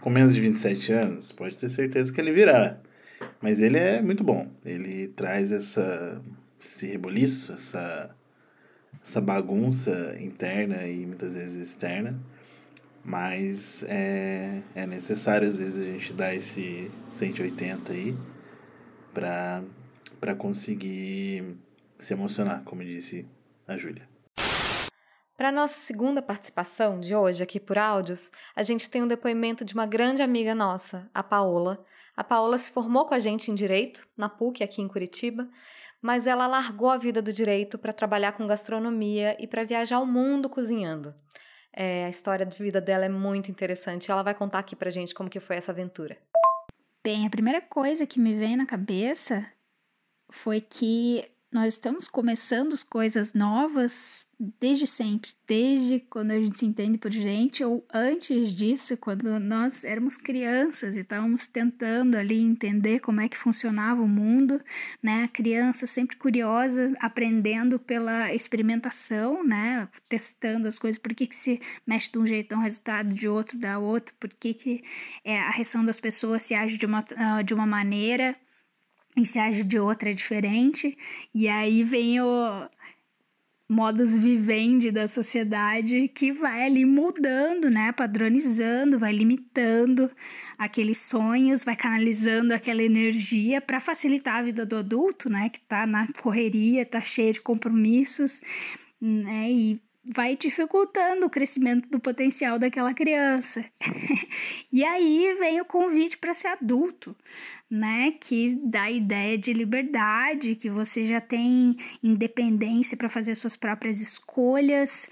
com 0.00 0.10
menos 0.10 0.34
de 0.34 0.40
27 0.40 0.92
anos, 0.92 1.32
pode 1.32 1.58
ter 1.58 1.68
certeza 1.70 2.12
que 2.12 2.20
ele 2.20 2.32
virá. 2.32 2.78
Mas 3.40 3.60
ele 3.60 3.78
é 3.78 4.02
muito 4.02 4.24
bom. 4.24 4.50
Ele 4.64 5.08
traz 5.08 5.52
essa, 5.52 6.20
esse 6.64 6.86
reboliço, 6.86 7.52
essa, 7.52 8.14
essa 9.02 9.20
bagunça 9.20 10.16
interna 10.20 10.86
e 10.86 11.06
muitas 11.06 11.34
vezes 11.34 11.68
externa 11.68 12.18
mas 13.04 13.84
é, 13.86 14.62
é 14.74 14.86
necessário, 14.86 15.46
às 15.46 15.58
vezes, 15.58 15.86
a 15.86 15.90
gente 15.90 16.12
dar 16.14 16.34
esse 16.34 16.90
180 17.10 17.92
aí 17.92 18.16
para 19.12 20.34
conseguir 20.38 21.58
se 21.98 22.14
emocionar, 22.14 22.62
como 22.64 22.82
disse 22.82 23.28
a 23.68 23.76
Júlia. 23.76 24.08
Para 25.36 25.52
nossa 25.52 25.78
segunda 25.80 26.22
participação 26.22 26.98
de 26.98 27.14
hoje 27.14 27.42
aqui 27.42 27.60
por 27.60 27.76
áudios, 27.76 28.32
a 28.56 28.62
gente 28.62 28.88
tem 28.88 29.02
um 29.02 29.08
depoimento 29.08 29.64
de 29.64 29.74
uma 29.74 29.84
grande 29.84 30.22
amiga 30.22 30.54
nossa, 30.54 31.10
a 31.12 31.22
Paola. 31.22 31.84
A 32.16 32.24
Paola 32.24 32.56
se 32.56 32.70
formou 32.70 33.04
com 33.04 33.14
a 33.14 33.18
gente 33.18 33.50
em 33.50 33.54
Direito, 33.54 34.06
na 34.16 34.28
PUC, 34.28 34.62
aqui 34.62 34.80
em 34.80 34.88
Curitiba, 34.88 35.48
mas 36.04 36.26
ela 36.26 36.46
largou 36.46 36.90
a 36.90 36.98
vida 36.98 37.22
do 37.22 37.32
direito 37.32 37.78
para 37.78 37.90
trabalhar 37.90 38.32
com 38.32 38.46
gastronomia 38.46 39.34
e 39.42 39.46
para 39.46 39.64
viajar 39.64 40.00
o 40.00 40.06
mundo 40.06 40.50
cozinhando. 40.50 41.14
É, 41.72 42.04
a 42.04 42.10
história 42.10 42.44
de 42.44 42.62
vida 42.62 42.78
dela 42.78 43.06
é 43.06 43.08
muito 43.08 43.50
interessante. 43.50 44.10
Ela 44.10 44.22
vai 44.22 44.34
contar 44.34 44.58
aqui 44.58 44.76
pra 44.76 44.90
gente 44.90 45.14
como 45.14 45.30
que 45.30 45.40
foi 45.40 45.56
essa 45.56 45.72
aventura. 45.72 46.18
Bem, 47.02 47.26
a 47.26 47.30
primeira 47.30 47.62
coisa 47.62 48.04
que 48.04 48.20
me 48.20 48.34
veio 48.34 48.54
na 48.54 48.66
cabeça 48.66 49.50
foi 50.30 50.60
que 50.60 51.24
nós 51.54 51.74
estamos 51.74 52.08
começando 52.08 52.72
as 52.72 52.82
coisas 52.82 53.32
novas 53.32 54.26
desde 54.58 54.88
sempre, 54.88 55.30
desde 55.46 56.00
quando 56.00 56.32
a 56.32 56.40
gente 56.40 56.58
se 56.58 56.66
entende 56.66 56.98
por 56.98 57.12
gente, 57.12 57.62
ou 57.62 57.86
antes 57.94 58.50
disso, 58.50 58.96
quando 58.96 59.38
nós 59.38 59.84
éramos 59.84 60.16
crianças 60.16 60.96
e 60.96 61.00
estávamos 61.00 61.46
tentando 61.46 62.16
ali 62.16 62.42
entender 62.42 62.98
como 62.98 63.20
é 63.20 63.28
que 63.28 63.36
funcionava 63.36 64.02
o 64.02 64.08
mundo, 64.08 64.60
né? 65.00 65.22
A 65.22 65.28
criança 65.28 65.86
sempre 65.86 66.16
curiosa, 66.16 66.92
aprendendo 66.98 67.78
pela 67.78 68.34
experimentação, 68.34 69.44
né? 69.44 69.88
Testando 70.08 70.66
as 70.66 70.76
coisas, 70.76 70.98
por 70.98 71.14
que, 71.14 71.28
que 71.28 71.36
se 71.36 71.60
mexe 71.86 72.10
de 72.10 72.18
um 72.18 72.26
jeito, 72.26 72.48
dá 72.48 72.56
um 72.56 72.62
resultado 72.62 73.14
de 73.14 73.28
outro, 73.28 73.56
dá 73.56 73.78
outro, 73.78 74.12
por 74.18 74.28
que, 74.28 74.54
que 74.54 74.82
é, 75.24 75.38
a 75.38 75.50
reação 75.50 75.84
das 75.84 76.00
pessoas 76.00 76.42
se 76.42 76.52
age 76.52 76.76
de 76.76 76.84
uma, 76.84 77.00
uh, 77.00 77.44
de 77.44 77.54
uma 77.54 77.64
maneira 77.64 78.36
e 79.16 79.24
se 79.24 79.38
age 79.38 79.64
de 79.64 79.78
outra 79.78 80.10
é 80.10 80.12
diferente, 80.12 80.96
e 81.34 81.48
aí 81.48 81.84
vem 81.84 82.20
o 82.20 82.68
modus 83.68 84.16
vivendi 84.16 84.90
da 84.90 85.08
sociedade 85.08 86.08
que 86.08 86.32
vai 86.32 86.64
ali 86.64 86.84
mudando, 86.84 87.70
né, 87.70 87.92
padronizando, 87.92 88.98
vai 88.98 89.12
limitando 89.12 90.10
aqueles 90.58 90.98
sonhos, 90.98 91.64
vai 91.64 91.74
canalizando 91.74 92.52
aquela 92.52 92.82
energia 92.82 93.60
para 93.60 93.80
facilitar 93.80 94.36
a 94.36 94.42
vida 94.42 94.66
do 94.66 94.76
adulto, 94.76 95.30
né, 95.30 95.48
que 95.48 95.58
está 95.58 95.86
na 95.86 96.06
correria, 96.20 96.82
está 96.82 97.00
cheio 97.00 97.32
de 97.32 97.40
compromissos, 97.40 98.40
né, 99.00 99.50
e 99.50 99.80
vai 100.12 100.36
dificultando 100.36 101.24
o 101.24 101.30
crescimento 101.30 101.88
do 101.88 101.98
potencial 101.98 102.58
daquela 102.58 102.92
criança. 102.92 103.64
e 104.70 104.84
aí 104.84 105.34
vem 105.38 105.60
o 105.62 105.64
convite 105.64 106.18
para 106.18 106.34
ser 106.34 106.48
adulto, 106.48 107.16
né? 107.74 108.12
Que 108.12 108.56
dá 108.62 108.82
a 108.82 108.90
ideia 108.90 109.36
de 109.36 109.52
liberdade, 109.52 110.54
que 110.54 110.70
você 110.70 111.04
já 111.04 111.20
tem 111.20 111.76
independência 112.02 112.96
para 112.96 113.08
fazer 113.08 113.34
suas 113.34 113.56
próprias 113.56 114.00
escolhas, 114.00 115.08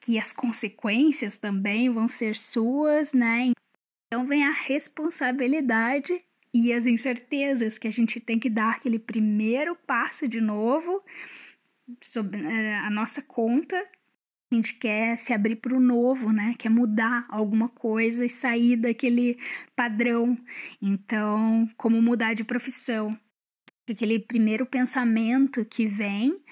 que 0.00 0.18
as 0.18 0.32
consequências 0.32 1.36
também 1.36 1.90
vão 1.90 2.08
ser 2.08 2.34
suas, 2.34 3.12
né? 3.12 3.52
Então 4.06 4.26
vem 4.26 4.44
a 4.44 4.50
responsabilidade 4.50 6.18
e 6.54 6.72
as 6.72 6.86
incertezas 6.86 7.78
que 7.78 7.86
a 7.86 7.92
gente 7.92 8.18
tem 8.20 8.38
que 8.38 8.48
dar 8.48 8.70
aquele 8.76 8.98
primeiro 8.98 9.76
passo 9.76 10.26
de 10.26 10.40
novo 10.40 11.02
sobre 12.00 12.40
eh, 12.40 12.74
a 12.78 12.90
nossa 12.90 13.20
conta 13.20 13.86
a 14.50 14.54
gente 14.54 14.74
quer 14.74 15.18
se 15.18 15.32
abrir 15.32 15.56
para 15.56 15.76
o 15.76 15.80
novo, 15.80 16.32
né? 16.32 16.54
Quer 16.58 16.70
mudar 16.70 17.26
alguma 17.28 17.68
coisa 17.68 18.24
e 18.24 18.30
sair 18.30 18.76
daquele 18.76 19.38
padrão. 19.76 20.38
Então, 20.80 21.68
como 21.76 22.00
mudar 22.00 22.32
de 22.32 22.44
profissão? 22.44 23.18
Aquele 23.88 24.18
primeiro 24.18 24.64
pensamento 24.64 25.64
que 25.64 25.86
vem 25.86 26.42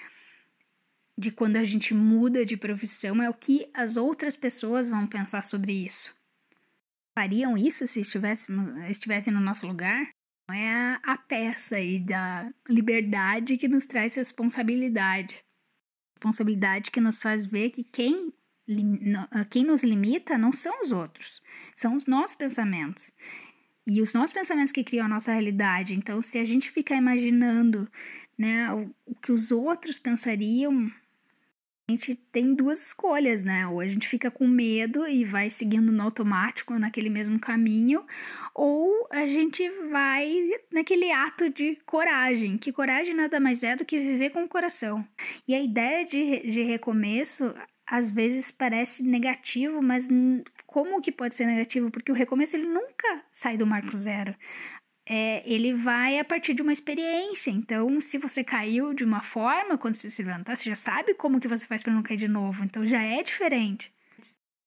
de 1.17 1.31
quando 1.31 1.57
a 1.57 1.63
gente 1.63 1.93
muda 1.95 2.45
de 2.45 2.55
profissão 2.55 3.21
é 3.21 3.29
o 3.29 3.33
que 3.33 3.67
as 3.73 3.97
outras 3.97 4.35
pessoas 4.35 4.89
vão 4.89 5.07
pensar 5.07 5.43
sobre 5.43 5.73
isso. 5.73 6.15
Fariam 7.17 7.57
isso 7.57 7.87
se 7.87 7.99
estivessem 7.99 9.33
no 9.33 9.39
nosso 9.39 9.65
lugar? 9.65 10.07
É 10.51 10.69
a, 10.69 11.01
a 11.03 11.17
peça 11.17 11.77
aí 11.77 11.99
da 11.99 12.51
liberdade 12.69 13.57
que 13.57 13.67
nos 13.67 13.87
traz 13.87 14.13
responsabilidade 14.13 15.43
responsabilidade 16.17 16.89
que 16.91 16.99
nos 16.99 17.21
faz 17.21 17.45
ver 17.45 17.69
que 17.69 17.83
quem, 17.83 18.33
quem 19.49 19.63
nos 19.63 19.83
limita 19.83 20.37
não 20.37 20.51
são 20.51 20.81
os 20.81 20.91
outros, 20.91 21.41
são 21.75 21.95
os 21.95 22.05
nossos 22.05 22.35
pensamentos. 22.35 23.11
E 23.85 24.01
os 24.01 24.13
nossos 24.13 24.33
pensamentos 24.33 24.73
que 24.73 24.83
criam 24.83 25.05
a 25.05 25.09
nossa 25.09 25.31
realidade. 25.31 25.95
Então, 25.95 26.21
se 26.21 26.37
a 26.37 26.43
gente 26.43 26.69
ficar 26.71 26.95
imaginando 26.95 27.87
né, 28.37 28.69
o, 28.73 28.93
o 29.05 29.15
que 29.15 29.31
os 29.31 29.51
outros 29.51 29.97
pensariam, 29.97 30.91
a 31.89 31.93
gente 31.93 32.15
tem 32.15 32.53
duas 32.53 32.85
escolhas, 32.85 33.45
né? 33.45 33.65
Ou 33.65 33.79
a 33.79 33.87
gente 33.87 34.09
fica 34.09 34.29
com 34.29 34.45
medo 34.45 35.07
e 35.07 35.23
vai 35.23 35.49
seguindo 35.49 35.89
no 35.89 36.03
automático 36.03 36.77
naquele 36.77 37.09
mesmo 37.09 37.39
caminho, 37.39 38.05
ou 38.53 39.07
a 39.09 39.25
gente 39.25 39.67
vai 39.89 40.29
naquele 40.69 41.09
ato 41.13 41.49
de 41.49 41.77
coragem, 41.85 42.57
que 42.57 42.73
coragem 42.73 43.13
nada 43.13 43.39
mais 43.39 43.63
é 43.63 43.73
do 43.75 43.85
que 43.85 43.97
viver 43.99 44.31
com 44.31 44.43
o 44.43 44.49
coração. 44.49 45.07
E 45.47 45.55
a 45.55 45.61
ideia 45.61 46.03
de, 46.03 46.41
de 46.41 46.61
recomeço 46.61 47.55
às 47.89 48.11
vezes 48.11 48.51
parece 48.51 49.01
negativo, 49.01 49.81
mas 49.81 50.09
como 50.65 50.99
que 50.99 51.09
pode 51.09 51.35
ser 51.35 51.45
negativo? 51.45 51.89
Porque 51.89 52.11
o 52.11 52.15
recomeço 52.15 52.57
ele 52.57 52.67
nunca 52.67 53.23
sai 53.31 53.55
do 53.55 53.65
marco 53.65 53.95
zero. 53.95 54.35
É, 55.09 55.41
ele 55.45 55.73
vai 55.73 56.19
a 56.19 56.25
partir 56.25 56.53
de 56.53 56.61
uma 56.61 56.73
experiência. 56.73 57.49
Então, 57.49 58.01
se 58.01 58.17
você 58.17 58.43
caiu 58.43 58.93
de 58.93 59.05
uma 59.05 59.21
forma, 59.21 59.77
quando 59.77 59.95
você 59.95 60.11
se 60.11 60.21
levantar, 60.21 60.57
você 60.57 60.69
já 60.69 60.75
sabe 60.75 61.13
como 61.13 61.39
que 61.39 61.47
você 61.47 61.65
faz 61.65 61.81
para 61.81 61.93
não 61.93 62.03
cair 62.03 62.17
de 62.17 62.27
novo. 62.27 62.63
Então, 62.63 62.85
já 62.85 63.01
é 63.01 63.23
diferente. 63.23 63.93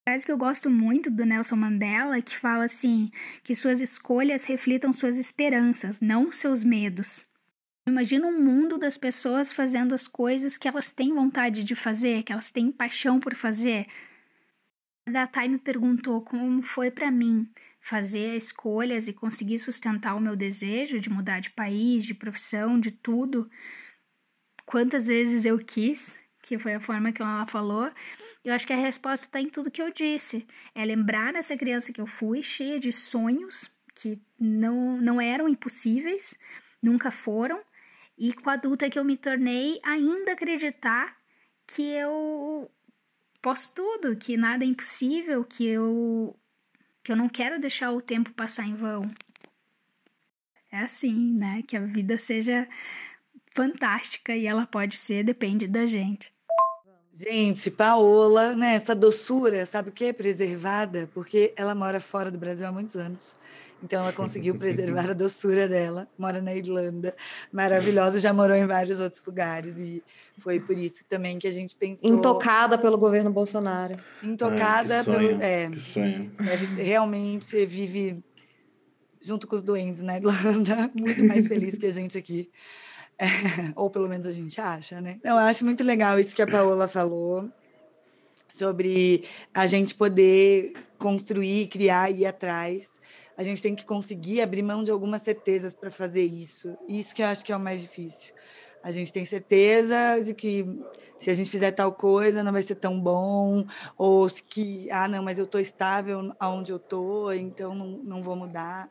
Frase 0.03 0.25
que 0.25 0.33
eu 0.33 0.39
gosto 0.39 0.71
muito 0.71 1.11
do 1.11 1.27
Nelson 1.27 1.57
Mandela, 1.57 2.23
que 2.23 2.37
fala 2.37 2.65
assim, 2.65 3.11
que 3.45 3.55
suas 3.55 3.83
escolhas 3.83 4.47
reflitam 4.47 4.93
suas 4.95 5.19
esperanças, 5.19 6.01
não 6.01 6.33
seus 6.33 6.65
medos. 6.65 7.27
Imagina 7.87 8.27
um 8.27 8.43
mundo 8.43 8.79
das 8.79 8.97
pessoas 8.97 9.53
fazendo 9.53 9.95
as 9.95 10.09
coisas 10.09 10.57
que 10.57 10.67
elas 10.67 10.91
têm 10.91 11.13
vontade 11.13 11.63
de 11.63 11.75
fazer, 11.75 12.23
que 12.23 12.33
elas 12.33 12.49
têm 12.49 12.73
paixão 12.73 13.21
por 13.21 13.35
fazer. 13.35 13.87
A 15.07 15.11
Gatai 15.11 15.49
me 15.49 15.59
perguntou 15.59 16.23
como 16.23 16.63
foi 16.63 16.91
para 16.91 17.11
mim 17.11 17.47
fazer 17.91 18.37
escolhas 18.37 19.09
e 19.09 19.13
conseguir 19.13 19.59
sustentar 19.59 20.15
o 20.15 20.21
meu 20.21 20.37
desejo 20.37 21.01
de 21.01 21.11
mudar 21.11 21.41
de 21.41 21.51
país, 21.51 22.05
de 22.05 22.15
profissão, 22.15 22.79
de 22.79 22.93
tudo. 22.93 23.51
Quantas 24.65 25.09
vezes 25.09 25.45
eu 25.45 25.59
quis, 25.59 26.17
que 26.41 26.57
foi 26.57 26.75
a 26.75 26.81
forma 26.81 27.11
que 27.11 27.21
ela 27.21 27.45
falou. 27.49 27.91
Eu 28.45 28.55
acho 28.55 28.65
que 28.65 28.73
a 28.73 28.77
resposta 28.77 29.27
está 29.27 29.41
em 29.41 29.51
tudo 29.51 29.73
que 29.73 29.83
eu 29.83 29.93
disse. 29.93 30.47
É 30.73 30.85
lembrar 30.85 31.33
dessa 31.33 31.57
criança 31.57 31.93
que 31.93 32.01
eu 32.01 32.07
fui, 32.07 32.45
cheia 32.45 32.79
de 32.79 32.93
sonhos 32.93 33.69
que 33.93 34.23
não, 34.39 34.97
não 34.99 35.21
eram 35.21 35.49
impossíveis, 35.49 36.39
nunca 36.81 37.11
foram, 37.11 37.61
e 38.17 38.33
com 38.33 38.49
a 38.49 38.53
adulta 38.53 38.89
que 38.89 39.01
eu 39.01 39.05
me 39.05 39.17
tornei, 39.17 39.81
ainda 39.83 40.33
acreditar 40.33 41.17
que 41.67 41.83
eu 41.83 42.71
posso 43.43 43.75
tudo, 43.75 44.17
que 44.17 44.37
nada 44.37 44.65
é 44.65 44.69
impossível, 44.69 45.45
que 45.45 45.67
eu 45.67 46.40
que 47.03 47.13
eu 47.13 47.17
não 47.17 47.29
quero 47.29 47.61
deixar 47.61 47.93
o 47.93 48.01
tempo 48.01 48.33
passar 48.33 48.67
em 48.67 48.75
vão. 48.75 49.11
É 50.71 50.79
assim, 50.79 51.35
né? 51.35 51.63
Que 51.67 51.77
a 51.77 51.81
vida 51.81 52.17
seja 52.17 52.69
fantástica 53.55 54.35
e 54.35 54.47
ela 54.47 54.67
pode 54.67 54.97
ser, 54.97 55.25
depende 55.25 55.67
da 55.67 55.87
gente. 55.87 56.33
Gente, 57.13 57.71
Paola, 57.71 58.55
né, 58.55 58.75
essa 58.75 58.95
doçura, 58.95 59.67
sabe 59.67 59.91
o 59.91 59.93
que 59.93 60.07
é 60.07 60.13
preservada? 60.13 61.11
Porque 61.13 61.53
ela 61.55 61.75
mora 61.75 62.01
fora 62.01 62.31
do 62.31 62.39
Brasil 62.39 62.67
há 62.67 62.73
muitos 62.73 62.97
anos. 62.97 63.37
Então 63.83 64.03
ela 64.03 64.13
conseguiu 64.13 64.55
preservar 64.57 65.11
a 65.11 65.13
doçura 65.15 65.69
dela. 65.69 66.07
Mora 66.19 66.43
na 66.43 66.55
Irlanda, 66.55 67.15
maravilhosa, 67.51 68.19
já 68.19 68.33
morou 68.33 68.57
em 68.57 68.67
vários 68.67 69.01
outros 69.01 69.25
lugares 69.25 69.77
e 69.79 70.03
foi 70.39 70.61
por 70.61 70.77
isso 70.77 71.05
também 71.09 71.39
que 71.39 71.47
a 71.47 71.51
gente 71.51 71.75
pensou. 71.75 72.09
Intocada 72.11 72.77
pelo 72.77 72.99
governo 72.99 73.31
Bolsonaro. 73.31 73.95
Intocada 74.23 74.99
que 74.99 75.05
sonho, 75.05 75.29
pelo. 75.29 75.43
É, 75.43 75.71
que 75.71 75.79
sonho. 75.79 76.33
é, 76.41 76.83
realmente 76.83 77.65
vive 77.65 78.23
junto 79.21 79.47
com 79.47 79.57
os 79.57 79.63
doentes 79.63 80.03
na 80.03 80.17
Irlanda, 80.17 80.91
muito 80.95 81.25
mais 81.25 81.47
feliz 81.47 81.79
que 81.79 81.87
a 81.87 81.93
gente 81.93 82.17
aqui. 82.17 82.51
É, 83.19 83.27
ou 83.77 83.91
pelo 83.91 84.09
menos 84.09 84.27
a 84.27 84.33
gente 84.33 84.61
acha, 84.61 85.01
né? 85.01 85.19
Eu 85.23 85.37
acho 85.37 85.65
muito 85.65 85.85
legal 85.85 86.19
isso 86.19 86.35
que 86.35 86.43
a 86.43 86.47
Paola 86.47 86.89
falou 86.89 87.51
sobre 88.49 89.25
a 89.55 89.67
gente 89.67 89.95
poder 89.95 90.73
construir, 90.99 91.69
criar 91.69 92.11
e 92.11 92.21
ir 92.21 92.27
atrás 92.27 93.00
a 93.41 93.43
gente 93.43 93.63
tem 93.63 93.75
que 93.75 93.87
conseguir 93.87 94.43
abrir 94.43 94.63
mão 94.63 94.85
de 94.85 94.91
algumas 94.91 95.23
certezas 95.23 95.75
para 95.75 95.91
fazer 95.91 96.23
isso. 96.23 96.77
Isso 96.87 97.15
que 97.15 97.23
eu 97.23 97.27
acho 97.27 97.43
que 97.43 97.51
é 97.51 97.57
o 97.57 97.59
mais 97.59 97.81
difícil. 97.81 98.35
A 98.83 98.93
gente 98.93 99.11
tem 99.11 99.25
certeza 99.25 100.21
de 100.23 100.35
que 100.35 100.67
se 101.17 101.31
a 101.31 101.33
gente 101.33 101.49
fizer 101.49 101.71
tal 101.71 101.91
coisa 101.91 102.43
não 102.43 102.53
vai 102.53 102.61
ser 102.61 102.75
tão 102.75 103.01
bom, 103.01 103.65
ou 103.97 104.27
que, 104.47 104.91
ah, 104.91 105.09
não, 105.09 105.23
mas 105.23 105.39
eu 105.39 105.47
estou 105.47 105.59
estável 105.59 106.35
aonde 106.39 106.71
eu 106.71 106.77
estou, 106.77 107.33
então 107.33 107.75
não, 107.75 107.87
não 108.05 108.23
vou 108.23 108.37
mudar. 108.37 108.91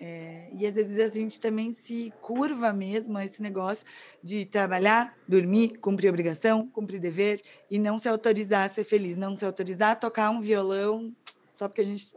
É, 0.00 0.48
e 0.58 0.66
às 0.66 0.74
vezes 0.74 0.98
a 0.98 1.06
gente 1.06 1.38
também 1.38 1.70
se 1.70 2.12
curva 2.20 2.72
mesmo 2.72 3.16
a 3.16 3.24
esse 3.24 3.40
negócio 3.40 3.86
de 4.20 4.44
trabalhar, 4.44 5.16
dormir, 5.28 5.78
cumprir 5.78 6.08
obrigação, 6.08 6.66
cumprir 6.66 6.98
dever 6.98 7.40
e 7.70 7.78
não 7.78 7.96
se 7.96 8.08
autorizar 8.08 8.64
a 8.64 8.68
ser 8.68 8.82
feliz, 8.82 9.16
não 9.16 9.36
se 9.36 9.46
autorizar 9.46 9.92
a 9.92 9.96
tocar 9.96 10.30
um 10.30 10.40
violão 10.40 11.14
só 11.52 11.68
porque 11.68 11.82
a 11.82 11.84
gente 11.84 12.12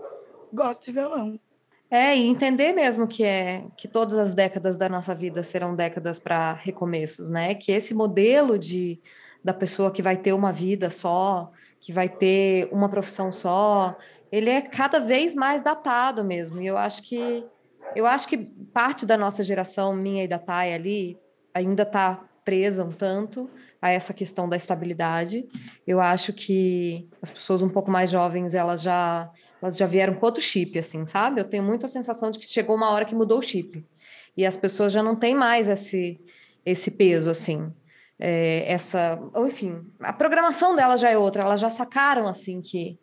gosta 0.51 0.83
de 0.83 0.91
violão. 0.91 1.39
É, 1.89 2.17
e 2.17 2.27
entender 2.27 2.73
mesmo 2.73 3.07
que 3.07 3.23
é 3.23 3.63
que 3.77 3.87
todas 3.87 4.17
as 4.17 4.35
décadas 4.35 4.77
da 4.77 4.89
nossa 4.89 5.15
vida 5.15 5.41
serão 5.41 5.75
décadas 5.75 6.19
para 6.19 6.53
recomeços, 6.53 7.29
né? 7.29 7.55
Que 7.55 7.71
esse 7.71 7.93
modelo 7.93 8.59
de 8.59 8.99
da 9.43 9.53
pessoa 9.53 9.91
que 9.91 10.01
vai 10.01 10.17
ter 10.17 10.33
uma 10.33 10.51
vida 10.51 10.89
só, 10.89 11.51
que 11.79 11.93
vai 11.93 12.09
ter 12.09 12.67
uma 12.71 12.89
profissão 12.89 13.31
só, 13.31 13.97
ele 14.29 14.49
é 14.49 14.61
cada 14.61 14.99
vez 14.99 15.33
mais 15.33 15.61
datado 15.61 16.23
mesmo. 16.25 16.61
E 16.61 16.67
eu 16.67 16.77
acho 16.77 17.01
que 17.03 17.45
eu 17.95 18.05
acho 18.05 18.27
que 18.27 18.37
parte 18.37 19.05
da 19.05 19.17
nossa 19.17 19.43
geração, 19.43 19.95
minha 19.95 20.25
e 20.25 20.27
da 20.27 20.37
Thay 20.37 20.73
ali, 20.73 21.17
ainda 21.53 21.83
está 21.83 22.21
presa 22.43 22.83
um 22.83 22.91
tanto 22.91 23.49
a 23.81 23.89
essa 23.89 24.13
questão 24.13 24.49
da 24.49 24.57
estabilidade. 24.57 25.47
Eu 25.85 26.01
acho 26.01 26.33
que 26.33 27.07
as 27.21 27.29
pessoas 27.29 27.61
um 27.61 27.69
pouco 27.69 27.89
mais 27.89 28.09
jovens, 28.09 28.53
elas 28.53 28.81
já 28.81 29.31
elas 29.61 29.77
já 29.77 29.85
vieram 29.85 30.13
com 30.13 30.25
outro 30.25 30.41
chip, 30.41 30.77
assim, 30.77 31.05
sabe? 31.05 31.41
Eu 31.41 31.45
tenho 31.45 31.63
muito 31.63 31.85
a 31.85 31.89
sensação 31.89 32.31
de 32.31 32.39
que 32.39 32.47
chegou 32.47 32.75
uma 32.75 32.91
hora 32.91 33.05
que 33.05 33.15
mudou 33.15 33.39
o 33.39 33.41
chip. 33.41 33.83
E 34.35 34.45
as 34.45 34.55
pessoas 34.55 34.93
já 34.93 35.01
não 35.01 35.15
têm 35.15 35.33
mais 35.33 35.67
esse, 35.67 36.19
esse 36.65 36.91
peso, 36.91 37.29
assim. 37.29 37.71
É, 38.19 38.71
essa, 38.71 39.19
enfim, 39.37 39.81
a 39.99 40.13
programação 40.13 40.75
delas 40.75 41.01
já 41.01 41.09
é 41.09 41.17
outra. 41.17 41.43
Elas 41.43 41.59
já 41.59 41.69
sacaram, 41.69 42.27
assim, 42.27 42.61
que, 42.61 42.99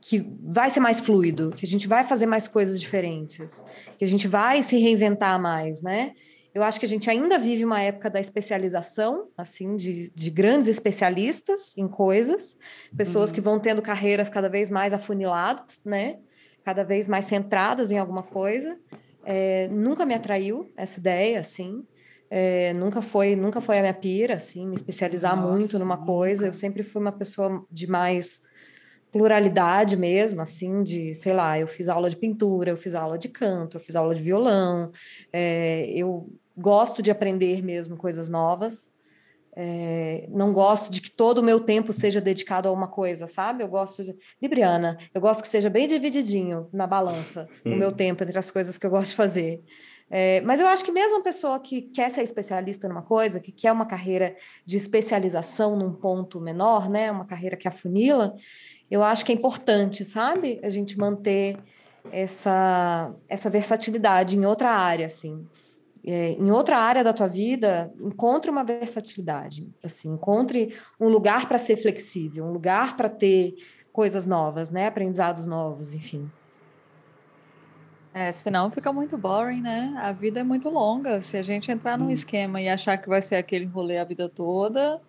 que 0.00 0.26
vai 0.42 0.70
ser 0.70 0.80
mais 0.80 1.00
fluido, 1.00 1.50
que 1.50 1.66
a 1.66 1.68
gente 1.68 1.86
vai 1.86 2.04
fazer 2.04 2.26
mais 2.26 2.48
coisas 2.48 2.80
diferentes, 2.80 3.64
que 3.98 4.04
a 4.04 4.08
gente 4.08 4.26
vai 4.26 4.62
se 4.62 4.78
reinventar 4.78 5.40
mais, 5.40 5.82
né? 5.82 6.14
Eu 6.54 6.62
acho 6.62 6.80
que 6.80 6.86
a 6.86 6.88
gente 6.88 7.08
ainda 7.08 7.38
vive 7.38 7.64
uma 7.64 7.80
época 7.80 8.10
da 8.10 8.20
especialização, 8.20 9.28
assim, 9.38 9.76
de, 9.76 10.10
de 10.10 10.30
grandes 10.30 10.66
especialistas 10.68 11.76
em 11.78 11.86
coisas, 11.86 12.58
pessoas 12.96 13.30
uhum. 13.30 13.34
que 13.34 13.40
vão 13.40 13.60
tendo 13.60 13.80
carreiras 13.80 14.28
cada 14.28 14.48
vez 14.48 14.68
mais 14.68 14.92
afuniladas, 14.92 15.82
né? 15.84 16.18
Cada 16.64 16.82
vez 16.82 17.06
mais 17.06 17.26
centradas 17.26 17.90
em 17.90 17.98
alguma 17.98 18.22
coisa. 18.22 18.76
É, 19.24 19.68
nunca 19.68 20.04
me 20.04 20.14
atraiu 20.14 20.72
essa 20.76 20.98
ideia, 20.98 21.40
assim. 21.40 21.84
É, 22.28 22.72
nunca 22.74 23.02
foi 23.02 23.34
nunca 23.34 23.60
foi 23.60 23.78
a 23.78 23.80
minha 23.80 23.94
pira, 23.94 24.34
assim, 24.34 24.66
me 24.66 24.74
especializar 24.74 25.36
Nossa, 25.36 25.52
muito 25.52 25.78
numa 25.78 25.98
coisa. 25.98 26.46
Eu 26.46 26.54
sempre 26.54 26.82
fui 26.82 27.00
uma 27.00 27.12
pessoa 27.12 27.64
de 27.70 27.86
mais 27.86 28.40
pluralidade 29.12 29.96
mesmo, 29.96 30.40
assim, 30.40 30.82
de, 30.82 31.14
sei 31.14 31.32
lá, 31.32 31.58
eu 31.58 31.66
fiz 31.66 31.88
aula 31.88 32.08
de 32.08 32.16
pintura, 32.16 32.70
eu 32.70 32.76
fiz 32.76 32.94
aula 32.94 33.18
de 33.18 33.28
canto, 33.28 33.76
eu 33.76 33.80
fiz 33.80 33.96
aula 33.96 34.14
de 34.14 34.22
violão, 34.22 34.92
é, 35.32 35.90
eu 35.90 36.28
gosto 36.56 37.02
de 37.02 37.10
aprender 37.10 37.62
mesmo 37.62 37.96
coisas 37.96 38.28
novas. 38.28 38.92
É, 39.56 40.28
não 40.30 40.52
gosto 40.52 40.92
de 40.92 41.02
que 41.02 41.10
todo 41.10 41.38
o 41.38 41.42
meu 41.42 41.58
tempo 41.60 41.92
seja 41.92 42.20
dedicado 42.20 42.68
a 42.68 42.72
uma 42.72 42.86
coisa, 42.86 43.26
sabe? 43.26 43.64
Eu 43.64 43.68
gosto 43.68 44.04
de. 44.04 44.16
Libriana, 44.40 44.96
eu 45.12 45.20
gosto 45.20 45.42
que 45.42 45.48
seja 45.48 45.68
bem 45.68 45.88
divididinho 45.88 46.68
na 46.72 46.86
balança 46.86 47.48
o 47.66 47.70
meu 47.70 47.88
hum. 47.88 47.92
tempo 47.92 48.22
entre 48.22 48.38
as 48.38 48.50
coisas 48.50 48.78
que 48.78 48.86
eu 48.86 48.90
gosto 48.90 49.10
de 49.10 49.16
fazer. 49.16 49.62
É, 50.12 50.40
mas 50.40 50.58
eu 50.58 50.66
acho 50.66 50.84
que 50.84 50.90
mesmo 50.90 51.18
a 51.18 51.22
pessoa 51.22 51.60
que 51.60 51.82
quer 51.82 52.10
ser 52.10 52.22
especialista 52.22 52.88
numa 52.88 53.02
coisa, 53.02 53.38
que 53.38 53.52
quer 53.52 53.70
uma 53.70 53.86
carreira 53.86 54.36
de 54.66 54.76
especialização 54.76 55.76
num 55.76 55.92
ponto 55.92 56.40
menor, 56.40 56.90
né? 56.90 57.12
Uma 57.12 57.24
carreira 57.24 57.56
que 57.56 57.68
afunila, 57.68 58.34
eu 58.90 59.02
acho 59.02 59.24
que 59.24 59.32
é 59.32 59.34
importante, 59.34 60.04
sabe? 60.04 60.60
A 60.62 60.70
gente 60.70 60.98
manter 60.98 61.58
essa, 62.10 63.14
essa 63.28 63.48
versatilidade 63.48 64.36
em 64.36 64.44
outra 64.44 64.70
área, 64.70 65.06
assim 65.06 65.46
é, 66.04 66.30
em 66.32 66.50
outra 66.50 66.78
área 66.78 67.04
da 67.04 67.12
tua 67.12 67.28
vida, 67.28 67.92
encontre 68.00 68.50
uma 68.50 68.64
versatilidade, 68.64 69.68
assim, 69.82 70.12
encontre 70.12 70.74
um 70.98 71.08
lugar 71.08 71.46
para 71.46 71.58
ser 71.58 71.76
flexível, 71.76 72.44
um 72.44 72.52
lugar 72.52 72.96
para 72.96 73.08
ter 73.08 73.54
coisas 73.92 74.24
novas, 74.24 74.70
né, 74.70 74.86
aprendizados 74.86 75.46
novos, 75.46 75.94
enfim. 75.94 76.30
É, 78.12 78.32
senão 78.32 78.70
fica 78.70 78.92
muito 78.92 79.16
boring, 79.16 79.60
né? 79.60 79.94
A 79.98 80.10
vida 80.10 80.40
é 80.40 80.42
muito 80.42 80.68
longa. 80.68 81.22
Se 81.22 81.36
a 81.36 81.42
gente 81.42 81.70
entrar 81.70 81.96
num 81.96 82.06
hum. 82.06 82.10
esquema 82.10 82.60
e 82.60 82.68
achar 82.68 82.98
que 82.98 83.08
vai 83.08 83.22
ser 83.22 83.36
aquele 83.36 83.66
rolê 83.66 83.98
a 83.98 84.04
vida 84.04 84.28
toda, 84.28 85.00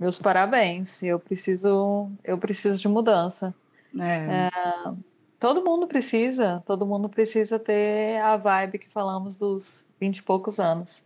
meus 0.00 0.18
parabéns. 0.18 1.02
Eu 1.02 1.20
preciso, 1.20 2.10
eu 2.24 2.38
preciso 2.38 2.80
de 2.80 2.88
mudança. 2.88 3.54
É. 3.98 4.48
É, 4.48 4.92
todo 5.38 5.62
mundo 5.62 5.86
precisa, 5.86 6.62
todo 6.66 6.86
mundo 6.86 7.08
precisa 7.08 7.58
ter 7.58 8.18
a 8.22 8.36
vibe 8.38 8.78
que 8.78 8.88
falamos 8.88 9.36
dos 9.36 9.86
vinte 10.00 10.18
e 10.18 10.22
poucos 10.22 10.58
anos. 10.58 11.02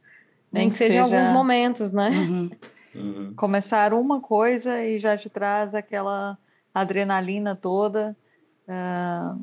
Nem, 0.52 0.68
que, 0.68 0.76
seja 0.76 0.94
em 0.94 1.00
alguns 1.00 1.28
momentos, 1.30 1.90
né? 1.90 2.10
Uhum. 2.10 2.50
Uhum. 2.94 3.34
Começar 3.34 3.92
uma 3.92 4.20
coisa 4.20 4.84
e 4.84 5.00
já 5.00 5.16
te 5.16 5.28
traz 5.28 5.74
aquela 5.74 6.38
adrenalina 6.72 7.56
toda 7.56 8.16
uh, 8.68 9.40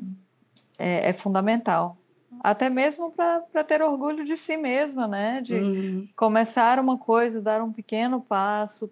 é, 0.78 1.10
é, 1.10 1.12
fundamental. 1.12 1.98
Até 2.42 2.70
mesmo 2.70 3.12
para 3.12 3.62
ter 3.62 3.82
orgulho 3.82 4.24
de 4.24 4.38
si 4.38 4.56
mesma, 4.56 5.06
né? 5.06 5.42
De 5.42 5.54
uhum. 5.54 6.08
começar 6.16 6.78
uma 6.78 6.96
coisa, 6.96 7.42
dar 7.42 7.62
um 7.62 7.70
pequeno 7.70 8.22
passo, 8.22 8.90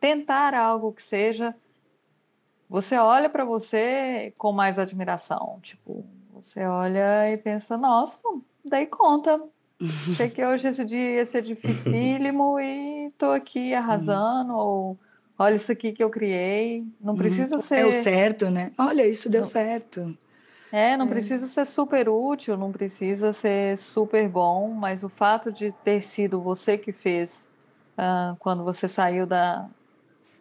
tentar 0.00 0.54
algo 0.54 0.92
que 0.92 1.02
seja. 1.02 1.54
Você 2.68 2.96
olha 2.96 3.28
para 3.28 3.44
você 3.44 4.32
com 4.38 4.52
mais 4.52 4.78
admiração. 4.78 5.58
Tipo, 5.62 6.04
você 6.32 6.64
olha 6.64 7.30
e 7.30 7.36
pensa, 7.36 7.76
nossa, 7.76 8.20
dei 8.64 8.86
conta. 8.86 9.40
Achei 10.10 10.28
que 10.28 10.44
hoje 10.44 10.68
esse 10.68 10.84
dia 10.84 11.16
ia 11.16 11.26
ser 11.26 11.42
dificílimo 11.42 12.58
e 12.60 13.10
tô 13.16 13.30
aqui 13.30 13.72
arrasando, 13.74 14.54
ou 14.54 14.98
olha 15.38 15.54
isso 15.54 15.72
aqui 15.72 15.92
que 15.92 16.02
eu 16.02 16.10
criei. 16.10 16.84
Não 17.00 17.14
precisa 17.14 17.56
uhum. 17.56 17.60
ser. 17.60 17.82
Deu 17.82 18.02
certo, 18.02 18.50
né? 18.50 18.72
Olha, 18.78 19.06
isso 19.06 19.28
deu 19.28 19.40
não. 19.40 19.48
certo. 19.48 20.16
É, 20.70 20.96
não 20.96 21.06
é. 21.06 21.08
precisa 21.08 21.46
ser 21.46 21.66
super 21.66 22.08
útil, 22.08 22.56
não 22.56 22.70
precisa 22.70 23.32
ser 23.32 23.76
super 23.76 24.28
bom, 24.28 24.70
mas 24.70 25.02
o 25.02 25.08
fato 25.08 25.50
de 25.50 25.72
ter 25.72 26.02
sido 26.02 26.40
você 26.40 26.78
que 26.78 26.92
fez 26.92 27.48
uh, 27.98 28.36
quando 28.38 28.62
você 28.62 28.86
saiu 28.86 29.26
da, 29.26 29.68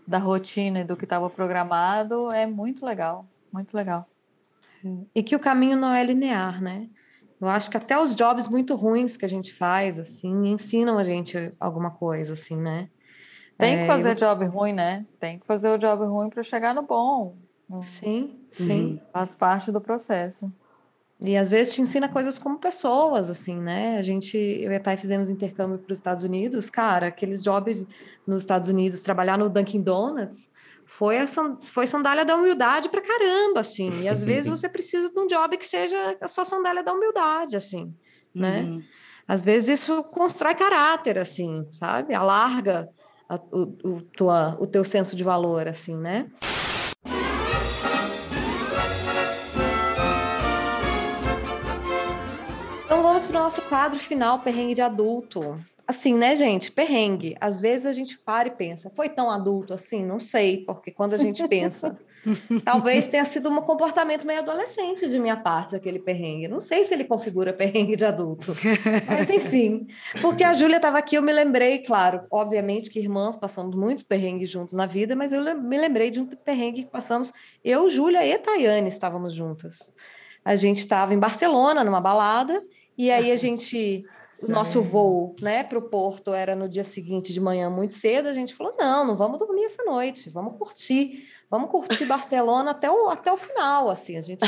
da 0.10 0.18
rotina 0.18 0.80
e 0.80 0.84
do 0.84 0.98
que 0.98 1.04
estava 1.04 1.30
programado 1.30 2.32
é 2.32 2.48
muito 2.48 2.84
legal, 2.84 3.28
muito 3.54 3.78
legal. 3.78 4.10
E 5.14 5.22
que 5.22 5.36
o 5.36 5.40
caminho 5.40 5.78
não 5.78 5.94
é 5.94 6.04
linear, 6.04 6.60
né? 6.60 6.90
Eu 7.40 7.48
acho 7.48 7.70
que 7.70 7.78
até 7.78 7.98
os 7.98 8.16
jobs 8.16 8.48
muito 8.48 8.76
ruins 8.76 9.16
que 9.16 9.24
a 9.24 9.30
gente 9.30 9.54
faz, 9.54 10.00
assim, 10.00 10.48
ensinam 10.48 10.98
a 10.98 11.04
gente 11.04 11.54
alguma 11.60 11.92
coisa, 11.92 12.34
assim, 12.34 12.58
né? 12.58 12.90
Tem 13.56 13.78
que 13.78 13.84
é, 13.84 13.88
fazer 13.88 14.12
eu... 14.12 14.16
job 14.16 14.46
ruim, 14.46 14.74
né? 14.74 15.06
Tem 15.20 15.38
que 15.38 15.46
fazer 15.46 15.70
o 15.70 15.78
job 15.78 16.04
ruim 16.06 16.30
para 16.30 16.42
chegar 16.42 16.74
no 16.74 16.82
bom. 16.82 17.38
Sim, 17.82 18.34
sim. 18.50 19.00
Faz 19.14 19.36
parte 19.36 19.72
do 19.72 19.80
processo. 19.80 20.52
E 21.22 21.36
às 21.36 21.50
vezes 21.50 21.74
te 21.74 21.82
ensina 21.82 22.08
coisas 22.08 22.40
como 22.40 22.58
pessoas, 22.58 23.30
assim, 23.30 23.60
né? 23.60 23.98
A 23.98 24.02
gente, 24.02 24.38
eu 24.38 24.72
e 24.72 24.76
a 24.76 24.80
Thay 24.80 24.96
fizemos 24.96 25.30
intercâmbio 25.30 25.78
para 25.78 25.92
os 25.92 25.98
Estados 25.98 26.24
Unidos, 26.24 26.70
cara, 26.70 27.08
aqueles 27.08 27.44
jobs 27.44 27.86
nos 28.26 28.42
Estados 28.42 28.70
Unidos, 28.70 29.02
trabalhar 29.02 29.38
no 29.38 29.50
Dunkin' 29.50 29.82
Donuts, 29.82 30.50
foi 30.86 31.20
a 31.20 31.26
foi 31.62 31.86
sandália 31.86 32.24
da 32.24 32.36
humildade 32.36 32.88
pra 32.88 33.02
caramba, 33.02 33.60
assim. 33.60 34.02
E 34.02 34.08
às 34.08 34.24
vezes 34.24 34.48
você 34.50 34.70
precisa 34.70 35.10
de 35.10 35.20
um 35.20 35.28
job 35.28 35.58
que 35.58 35.68
seja 35.68 36.18
a 36.22 36.28
sua 36.28 36.46
sandália 36.46 36.84
da 36.84 36.94
humildade, 36.94 37.58
assim, 37.58 37.94
né? 38.34 38.62
Uhum. 38.62 38.84
Às 39.28 39.44
vezes 39.44 39.82
isso 39.82 40.02
constrói 40.04 40.56
caráter, 40.56 41.20
assim, 41.20 41.68
sabe? 41.70 42.16
Alarga 42.16 42.90
a, 43.30 43.36
o, 43.36 43.78
o, 43.84 44.02
tua, 44.02 44.58
o 44.60 44.66
teu 44.66 44.84
senso 44.84 45.16
de 45.16 45.24
valor, 45.24 45.68
assim, 45.68 45.96
né? 45.96 46.28
Nosso 53.50 53.64
quadro 53.64 53.98
final, 53.98 54.38
perrengue 54.38 54.76
de 54.76 54.82
adulto. 54.84 55.60
Assim, 55.88 56.14
né, 56.14 56.36
gente? 56.36 56.72
Perrengue. 56.72 57.36
Às 57.42 57.60
vezes 57.60 57.88
a 57.88 57.92
gente 57.92 58.16
para 58.20 58.48
e 58.48 58.52
pensa, 58.52 58.92
foi 58.92 59.10
tão 59.10 59.28
adulto 59.28 59.74
assim? 59.74 60.06
Não 60.06 60.20
sei, 60.20 60.64
porque 60.68 60.92
quando 60.92 61.16
a 61.16 61.18
gente 61.18 61.48
pensa, 61.48 61.98
talvez 62.64 63.08
tenha 63.08 63.26
sido 63.26 63.50
um 63.50 63.60
comportamento 63.60 64.28
meio 64.28 64.42
adolescente 64.42 65.10
de 65.10 65.18
minha 65.18 65.36
parte, 65.36 65.76
aquele 65.76 65.98
perrengue. 65.98 66.48
Não 66.48 66.60
sei 66.60 66.84
se 66.84 66.94
ele 66.94 67.06
configura 67.06 67.52
perrengue 67.52 67.96
de 67.96 68.06
adulto. 68.06 68.54
Mas, 69.08 69.32
enfim, 69.32 69.88
porque 70.22 70.44
a 70.44 70.54
Júlia 70.54 70.76
estava 70.76 71.00
aqui, 71.00 71.16
eu 71.16 71.24
me 71.24 71.34
lembrei, 71.34 71.80
claro, 71.80 72.22
obviamente 72.30 72.92
que 72.92 73.00
irmãs 73.00 73.36
passamos 73.36 73.76
muitos 73.76 74.04
perrengues 74.04 74.48
juntos 74.48 74.76
na 74.76 74.86
vida, 74.86 75.16
mas 75.16 75.34
eu 75.34 75.42
me 75.60 75.76
lembrei 75.80 76.12
de 76.12 76.22
um 76.22 76.28
perrengue 76.28 76.84
que 76.84 76.92
passamos, 76.92 77.34
eu, 77.66 77.90
Júlia 77.90 78.24
e 78.24 78.38
Tayane 78.38 78.90
estávamos 78.90 79.34
juntas. 79.34 79.92
A 80.46 80.56
gente 80.56 80.78
estava 80.78 81.16
em 81.16 81.20
Barcelona, 81.20 81.84
numa 81.84 82.00
balada, 82.00 82.62
e 83.00 83.10
aí 83.10 83.32
a 83.32 83.36
gente 83.38 84.06
o 84.44 84.52
nosso 84.52 84.82
voo 84.82 85.36
né, 85.42 85.64
para 85.64 85.80
o 85.80 85.82
Porto 85.82 86.34
era 86.34 86.56
no 86.56 86.68
dia 86.68 86.84
seguinte 86.84 87.32
de 87.32 87.40
manhã 87.40 87.70
muito 87.70 87.94
cedo, 87.94 88.28
a 88.28 88.34
gente 88.34 88.54
falou: 88.54 88.76
não, 88.78 89.08
não 89.08 89.16
vamos 89.16 89.40
dormir 89.40 89.64
essa 89.64 89.84
noite, 89.84 90.30
vamos 90.30 90.58
curtir. 90.58 91.28
Vamos 91.52 91.72
curtir 91.72 92.06
Barcelona 92.06 92.72
até 92.72 92.92
o, 92.92 93.10
até 93.10 93.34
o 93.34 93.38
final, 93.38 93.90
assim, 93.90 94.16
a 94.16 94.22
gente, 94.22 94.46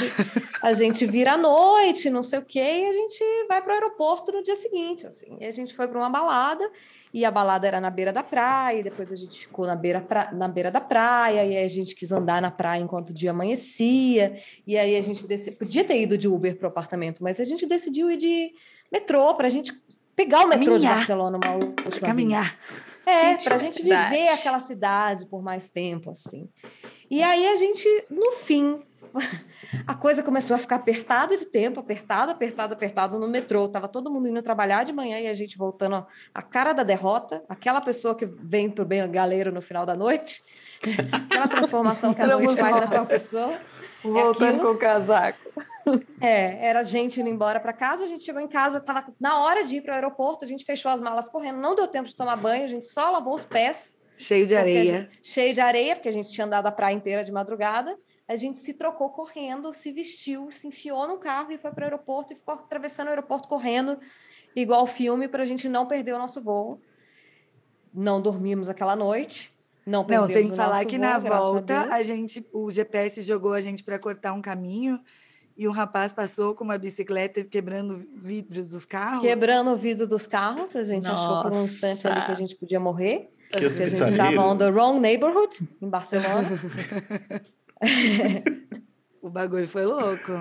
a 0.62 0.72
gente 0.72 1.04
vira 1.04 1.34
à 1.34 1.38
noite, 1.38 2.12
não 2.12 2.22
sei 2.22 2.38
o 2.38 2.46
quê, 2.46 2.60
e 2.60 2.90
a 2.90 2.94
gente 2.94 3.24
vai 3.48 3.60
para 3.60 3.72
o 3.72 3.74
aeroporto 3.74 4.32
no 4.32 4.44
dia 4.44 4.56
seguinte, 4.56 5.08
assim. 5.08 5.36
E 5.40 5.46
a 5.46 5.52
gente 5.52 5.74
foi 5.74 5.88
para 5.88 5.98
uma 5.98 6.12
balada, 6.12 6.70
e 7.14 7.26
a 7.26 7.32
balada 7.32 7.68
era 7.68 7.82
na 7.82 7.90
beira 7.90 8.14
da 8.14 8.24
praia, 8.24 8.80
e 8.80 8.84
depois 8.84 9.12
a 9.12 9.16
gente 9.16 9.42
ficou 9.42 9.66
na 9.66 9.76
beira, 9.76 10.02
pra, 10.02 10.32
na 10.32 10.48
beira 10.48 10.72
da 10.72 10.80
praia, 10.80 11.44
e 11.44 11.58
aí 11.58 11.64
a 11.64 11.68
gente 11.68 11.96
quis 11.96 12.12
andar 12.12 12.42
na 12.42 12.52
praia 12.52 12.82
enquanto 12.82 13.10
o 13.10 13.14
dia 13.14 13.32
amanhecia, 13.32 14.42
e 14.66 14.78
aí 14.78 14.96
a 14.96 15.02
gente 15.02 15.26
podia 15.54 15.84
ter 15.84 16.02
ido 16.02 16.18
de 16.18 16.28
Uber 16.28 16.58
para 16.58 16.68
o 16.68 16.70
apartamento, 16.70 17.22
mas 17.22 17.40
a 17.40 17.44
gente 17.44 17.66
decidiu 17.66 18.10
ir 18.10 18.18
de 18.18 18.54
metrô 18.92 19.34
para 19.36 19.48
a 19.48 19.50
gente 19.50 19.74
pegar 20.16 20.46
o 20.46 20.48
metrô 20.48 20.74
Caminhar. 20.74 20.94
de 20.94 20.98
Barcelona 21.00 21.40
uma 21.44 21.54
última 21.56 22.08
Caminhar. 22.08 22.46
Vez. 22.46 22.92
É, 23.06 23.36
para 23.38 23.56
a 23.56 23.58
gente 23.58 23.82
viver 23.82 24.30
aquela 24.30 24.60
cidade 24.60 25.26
por 25.26 25.42
mais 25.42 25.72
tempo, 25.72 26.12
assim. 26.12 26.48
E 27.10 27.22
aí 27.24 27.48
a 27.48 27.56
gente, 27.56 27.88
no 28.10 28.32
fim, 28.34 28.82
a 29.88 29.94
coisa 29.96 30.24
começou 30.24 30.56
a 30.56 30.60
ficar 30.60 30.78
apertada 30.78 31.36
de 31.36 31.46
tempo, 31.46 31.80
apertado, 31.80 32.32
apertado, 32.32 32.74
apertado 32.74 33.20
no 33.20 33.28
metrô. 33.28 33.68
Tava 33.68 33.88
todo 33.88 34.12
mundo 34.12 34.28
indo 34.28 34.42
trabalhar 34.42 34.84
de 34.84 34.94
manhã 34.94 35.20
e 35.20 35.28
a 35.28 35.34
gente 35.34 35.58
voltando 35.58 36.06
a 36.34 36.42
cara 36.42 36.74
da 36.74 36.84
derrota, 36.84 37.44
aquela 37.48 37.82
pessoa 37.82 38.16
que 38.16 38.26
vem 38.26 38.70
pro 38.70 38.86
bem 38.86 39.10
galeiro 39.10 39.52
no 39.52 39.62
final 39.62 39.86
da 39.86 39.96
noite, 39.96 40.44
aquela 41.12 41.48
transformação 41.48 42.14
que 42.14 42.22
a 42.22 42.28
noite 42.28 42.56
faz 42.56 42.76
na 42.76 42.88
tua 42.88 43.06
pessoa. 43.06 43.60
Voltando 44.04 44.60
é 44.60 44.64
com 44.64 44.72
o 44.72 44.78
casaco. 44.78 45.40
É, 46.22 46.68
era 46.68 46.84
gente 46.84 47.20
indo 47.20 47.28
embora 47.28 47.60
para 47.60 47.74
casa, 47.74 48.04
a 48.04 48.08
gente 48.08 48.24
chegou 48.24 48.40
em 48.40 48.48
casa, 48.48 48.78
estava 48.78 49.04
na 49.20 49.44
hora 49.44 49.64
de 49.64 49.78
ir 49.78 49.82
para 49.82 49.94
o 49.94 49.96
aeroporto, 49.96 50.46
a 50.46 50.48
gente 50.48 50.64
fechou 50.64 50.92
as 50.92 51.02
malas 51.02 51.28
correndo, 51.28 51.60
não 51.60 51.74
deu 51.74 51.88
tempo 51.88 52.08
de 52.08 52.16
tomar 52.16 52.36
banho, 52.36 52.64
a 52.64 52.68
gente 52.68 52.86
só 52.86 53.10
lavou 53.10 53.34
os 53.34 53.44
pés. 53.44 53.98
Cheio 54.16 54.46
de 54.46 54.56
areia. 54.56 55.02
Gente, 55.02 55.20
cheio 55.24 55.54
de 55.56 55.60
areia, 55.60 55.96
porque 55.96 56.08
a 56.08 56.12
gente 56.12 56.30
tinha 56.30 56.46
andado 56.46 56.68
a 56.68 56.72
praia 56.72 56.94
inteira 56.94 57.24
de 57.24 57.32
madrugada. 57.32 57.98
A 58.32 58.36
gente 58.38 58.58
se 58.58 58.74
trocou 58.74 59.10
correndo, 59.10 59.74
se 59.74 59.92
vestiu, 59.92 60.50
se 60.52 60.66
enfiou 60.66 61.06
no 61.06 61.18
carro 61.18 61.52
e 61.52 61.58
foi 61.58 61.70
para 61.70 61.82
o 61.82 61.84
aeroporto 61.84 62.32
e 62.32 62.36
ficou 62.38 62.54
atravessando 62.54 63.08
o 63.08 63.10
aeroporto 63.10 63.46
correndo, 63.46 64.00
igual 64.56 64.88
filme, 64.88 65.28
para 65.28 65.44
a 65.44 65.46
gente 65.46 65.68
não 65.68 65.86
perder 65.86 66.14
o 66.14 66.18
nosso 66.18 66.42
voo. 66.42 66.80
Não 67.94 68.22
dormimos 68.22 68.70
aquela 68.70 68.96
noite. 68.96 69.52
Não, 69.86 70.06
não 70.08 70.28
sem 70.28 70.48
falar 70.56 70.86
que 70.86 70.98
voo, 70.98 71.06
na 71.06 71.18
volta 71.20 71.74
a, 71.92 71.96
a, 71.96 72.04
gente, 72.04 72.48
o 72.54 72.72
GPS 72.72 73.22
jogou 73.22 73.52
a 73.52 73.60
gente 73.60 73.84
para 73.84 74.00
cortar 74.00 74.32
um 74.32 74.42
caminho 74.42 74.98
e 75.58 75.68
um 75.68 75.72
rapaz 75.72 76.14
passou 76.14 76.56
com 76.56 76.64
uma 76.64 76.78
bicicleta 76.78 77.44
quebrando 77.44 78.02
vidros 78.16 78.66
dos 78.66 78.86
carros. 78.86 79.24
Quebrando 79.24 79.72
o 79.72 79.76
vidro 79.76 80.08
dos 80.08 80.26
carros, 80.26 80.74
a 80.74 80.86
gente 80.86 81.04
Nossa. 81.04 81.22
achou 81.22 81.44
por 81.44 81.52
um 81.52 81.66
instante 81.66 82.08
ali 82.08 82.26
que 82.26 82.32
a 82.32 82.36
gente 82.36 82.56
podia 82.56 82.80
morrer. 82.80 83.30
Que 83.50 83.60
porque 83.60 83.84
a 83.84 83.90
gente 83.90 84.04
estava 84.04 84.42
on 84.48 84.58
the 84.58 84.70
wrong 84.70 85.02
neighborhood, 85.02 85.68
em 85.82 85.90
Barcelona. 85.90 86.48
o 89.22 89.30
bagulho 89.30 89.68
foi 89.68 89.86
louco. 89.86 90.32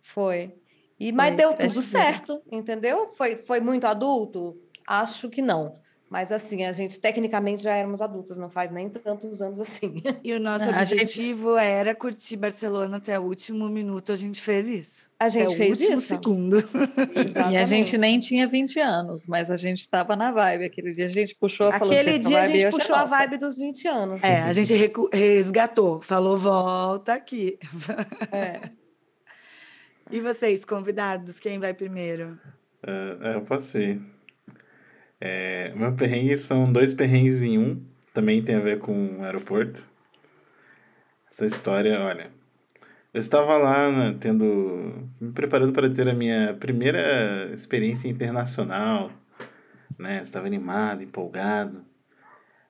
Foi. 0.00 0.54
E, 0.98 1.12
mas 1.12 1.28
foi, 1.28 1.36
deu 1.36 1.54
tudo 1.54 1.82
certo, 1.82 2.42
entendeu? 2.50 3.12
Foi, 3.14 3.36
foi 3.36 3.60
muito 3.60 3.86
adulto? 3.86 4.60
Acho 4.86 5.28
que 5.30 5.40
não. 5.40 5.78
Mas 6.10 6.32
assim, 6.32 6.64
a 6.64 6.72
gente 6.72 6.98
tecnicamente 6.98 7.62
já 7.62 7.76
éramos 7.76 8.00
adultas, 8.00 8.38
não 8.38 8.48
faz 8.48 8.70
nem 8.72 8.88
tantos 8.88 9.42
anos 9.42 9.60
assim. 9.60 10.02
E 10.24 10.32
o 10.32 10.40
nosso 10.40 10.64
a 10.64 10.80
objetivo 10.80 11.54
gente... 11.54 11.66
era 11.66 11.94
curtir 11.94 12.36
Barcelona 12.36 12.96
até 12.96 13.18
o 13.18 13.22
último 13.22 13.68
minuto, 13.68 14.10
a 14.10 14.16
gente 14.16 14.40
fez 14.40 14.66
isso. 14.66 15.10
A 15.20 15.28
gente 15.28 15.48
até 15.48 15.56
fez 15.56 15.78
o 15.78 15.82
último 15.82 15.98
isso. 15.98 16.08
segundo. 16.08 16.56
e 17.52 17.56
a 17.56 17.64
gente 17.64 17.98
nem 17.98 18.18
tinha 18.18 18.46
20 18.46 18.80
anos, 18.80 19.26
mas 19.26 19.50
a 19.50 19.56
gente 19.56 19.80
estava 19.80 20.16
na 20.16 20.32
vibe. 20.32 20.64
Aquele 20.64 20.92
dia 20.92 21.06
a 21.06 21.08
gente 21.08 21.34
puxou, 21.34 21.70
falou 21.72 21.92
Aquele 21.92 22.18
dia 22.18 22.40
a 22.40 22.48
gente 22.48 22.70
puxou 22.70 22.96
a 22.96 23.04
vibe 23.04 23.36
dos 23.36 23.58
20 23.58 23.88
anos. 23.88 24.24
É, 24.24 24.40
a 24.40 24.52
gente 24.52 24.74
resgatou, 25.12 26.00
falou, 26.00 26.38
volta 26.38 27.14
aqui. 27.14 27.58
É. 28.32 28.60
E 30.10 30.20
vocês, 30.20 30.64
convidados, 30.64 31.38
quem 31.38 31.58
vai 31.58 31.74
primeiro? 31.74 32.40
Uh, 32.82 33.22
eu 33.34 33.42
posso 33.42 33.78
ir. 33.78 34.00
É, 35.20 35.72
meu 35.74 35.92
perrengue 35.94 36.36
são 36.38 36.72
dois 36.72 36.92
perrengues 36.92 37.42
em 37.42 37.58
um. 37.58 37.82
Também 38.14 38.42
tem 38.42 38.56
a 38.56 38.60
ver 38.60 38.78
com 38.78 39.18
o 39.18 39.24
aeroporto. 39.24 39.88
Essa 41.30 41.46
história, 41.46 42.00
olha. 42.00 42.30
Eu 43.12 43.20
estava 43.20 43.56
lá 43.56 43.90
né, 43.90 44.16
tendo. 44.20 45.08
me 45.20 45.32
preparando 45.32 45.72
para 45.72 45.90
ter 45.90 46.08
a 46.08 46.14
minha 46.14 46.54
primeira 46.54 47.50
experiência 47.52 48.08
internacional. 48.08 49.10
Né? 49.98 50.20
Estava 50.22 50.46
animado, 50.46 51.02
empolgado. 51.02 51.84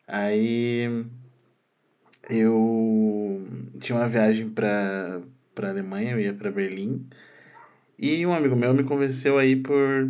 Aí 0.06 1.04
eu 2.30 3.46
tinha 3.78 3.98
uma 3.98 4.08
viagem 4.08 4.48
para 4.48 5.20
para 5.54 5.70
Alemanha, 5.70 6.12
eu 6.12 6.20
ia 6.20 6.32
para 6.32 6.52
Berlim. 6.52 7.04
E 7.98 8.24
um 8.24 8.32
amigo 8.32 8.54
meu 8.54 8.72
me 8.72 8.84
convenceu 8.84 9.38
aí 9.38 9.56
por 9.56 10.08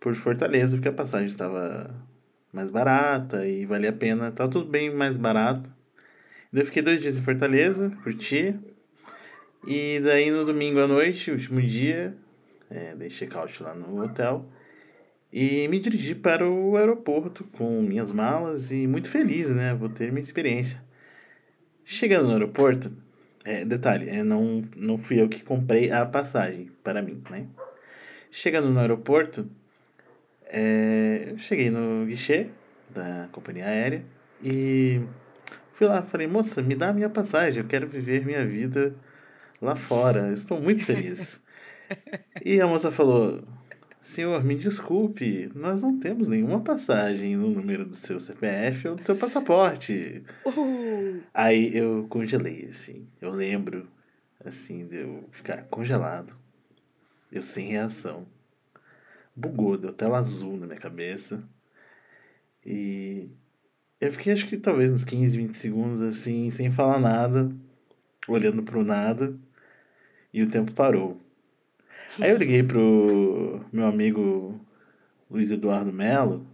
por 0.00 0.14
Fortaleza, 0.14 0.76
porque 0.76 0.88
a 0.88 0.92
passagem 0.92 1.26
estava 1.26 1.94
mais 2.52 2.70
barata 2.70 3.46
e 3.46 3.66
valia 3.66 3.90
a 3.90 3.92
pena, 3.92 4.28
estava 4.28 4.50
tudo 4.50 4.70
bem 4.70 4.94
mais 4.94 5.16
barato. 5.16 5.70
eu 6.52 6.64
fiquei 6.64 6.82
dois 6.82 7.00
dias 7.00 7.16
em 7.16 7.22
Fortaleza, 7.22 7.90
curti. 8.02 8.58
E 9.66 10.00
daí 10.00 10.30
no 10.30 10.44
domingo 10.44 10.80
à 10.80 10.86
noite, 10.86 11.30
último 11.30 11.60
dia, 11.60 12.16
é, 12.70 12.94
dei 12.94 13.10
check-out 13.10 13.62
lá 13.62 13.74
no 13.74 14.02
hotel 14.02 14.48
e 15.32 15.68
me 15.68 15.78
dirigi 15.78 16.14
para 16.14 16.48
o 16.48 16.76
aeroporto 16.76 17.44
com 17.44 17.82
minhas 17.82 18.12
malas 18.12 18.70
e 18.70 18.86
muito 18.86 19.10
feliz, 19.10 19.54
né? 19.54 19.74
Vou 19.74 19.88
ter 19.88 20.10
minha 20.10 20.22
experiência. 20.22 20.82
Chegando 21.84 22.28
no 22.28 22.32
aeroporto, 22.32 22.90
é, 23.44 23.64
detalhe, 23.64 24.08
é, 24.08 24.24
não, 24.24 24.62
não 24.76 24.96
fui 24.96 25.20
eu 25.20 25.28
que 25.28 25.42
comprei 25.42 25.90
a 25.90 26.06
passagem 26.06 26.70
para 26.82 27.02
mim, 27.02 27.22
né? 27.30 27.46
Chegando 28.30 28.70
no 28.70 28.80
aeroporto, 28.80 29.46
é, 30.46 31.28
eu 31.30 31.38
cheguei 31.38 31.70
no 31.70 32.06
guichê 32.06 32.48
da 32.90 33.28
companhia 33.32 33.66
aérea 33.66 34.04
e 34.42 35.00
fui 35.72 35.86
lá, 35.86 36.02
falei, 36.02 36.26
moça, 36.26 36.62
me 36.62 36.74
dá 36.74 36.90
a 36.90 36.92
minha 36.92 37.10
passagem, 37.10 37.62
eu 37.62 37.68
quero 37.68 37.86
viver 37.86 38.24
minha 38.24 38.44
vida 38.44 38.94
lá 39.60 39.76
fora, 39.76 40.28
eu 40.28 40.34
estou 40.34 40.60
muito 40.60 40.84
feliz. 40.84 41.42
e 42.44 42.60
a 42.60 42.66
moça 42.66 42.90
falou, 42.90 43.42
senhor, 44.00 44.42
me 44.44 44.54
desculpe, 44.54 45.50
nós 45.54 45.82
não 45.82 45.98
temos 45.98 46.28
nenhuma 46.28 46.60
passagem 46.60 47.36
no 47.36 47.50
número 47.50 47.84
do 47.84 47.94
seu 47.94 48.20
CPF 48.20 48.88
ou 48.88 48.96
do 48.96 49.04
seu 49.04 49.16
passaporte. 49.16 50.22
Aí 51.34 51.76
eu 51.76 52.06
congelei, 52.08 52.68
assim, 52.70 53.06
eu 53.20 53.30
lembro, 53.30 53.88
assim, 54.44 54.86
de 54.86 54.96
eu 54.96 55.24
ficar 55.32 55.64
congelado 55.64 56.34
eu 57.30 57.42
sem 57.42 57.68
reação. 57.68 58.26
Bugou, 59.36 59.76
deu 59.76 59.92
tela 59.92 60.18
azul 60.18 60.56
na 60.56 60.66
minha 60.66 60.78
cabeça. 60.78 61.44
E 62.64 63.28
eu 64.00 64.10
fiquei 64.10 64.32
acho 64.32 64.46
que 64.48 64.56
talvez 64.56 64.90
uns 64.90 65.04
15, 65.04 65.36
20 65.36 65.52
segundos 65.54 66.00
assim, 66.00 66.50
sem 66.50 66.70
falar 66.70 66.98
nada, 66.98 67.50
olhando 68.26 68.62
pro 68.62 68.82
nada, 68.82 69.36
e 70.32 70.42
o 70.42 70.48
tempo 70.48 70.72
parou. 70.72 71.20
Aí 72.20 72.30
eu 72.30 72.38
liguei 72.38 72.62
pro 72.62 73.64
meu 73.70 73.86
amigo 73.86 74.58
Luiz 75.30 75.50
Eduardo 75.50 75.92
Melo, 75.92 76.46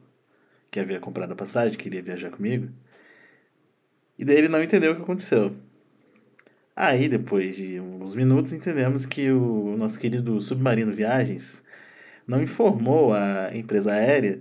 que 0.71 0.81
havia 0.81 0.99
comprado 0.99 1.33
a 1.33 1.37
passagem, 1.37 1.79
queria 1.79 2.03
viajar 2.03 2.31
comigo. 2.31 2.69
E 4.19 4.25
daí 4.25 4.37
ele 4.37 4.49
não 4.49 4.63
entendeu 4.63 4.93
o 4.93 4.97
que 4.97 5.03
aconteceu. 5.03 5.55
Aí, 6.75 7.09
depois 7.09 7.57
de 7.57 7.79
uns 7.79 8.15
minutos, 8.15 8.53
entendemos 8.53 9.05
que 9.05 9.31
o 9.31 9.77
nosso 9.77 10.01
querido 10.01 10.41
Submarino 10.41 10.93
Viagens 10.93 11.63
não 12.27 12.43
informou 12.43 13.13
a 13.13 13.51
empresa 13.55 13.93
aérea 13.93 14.41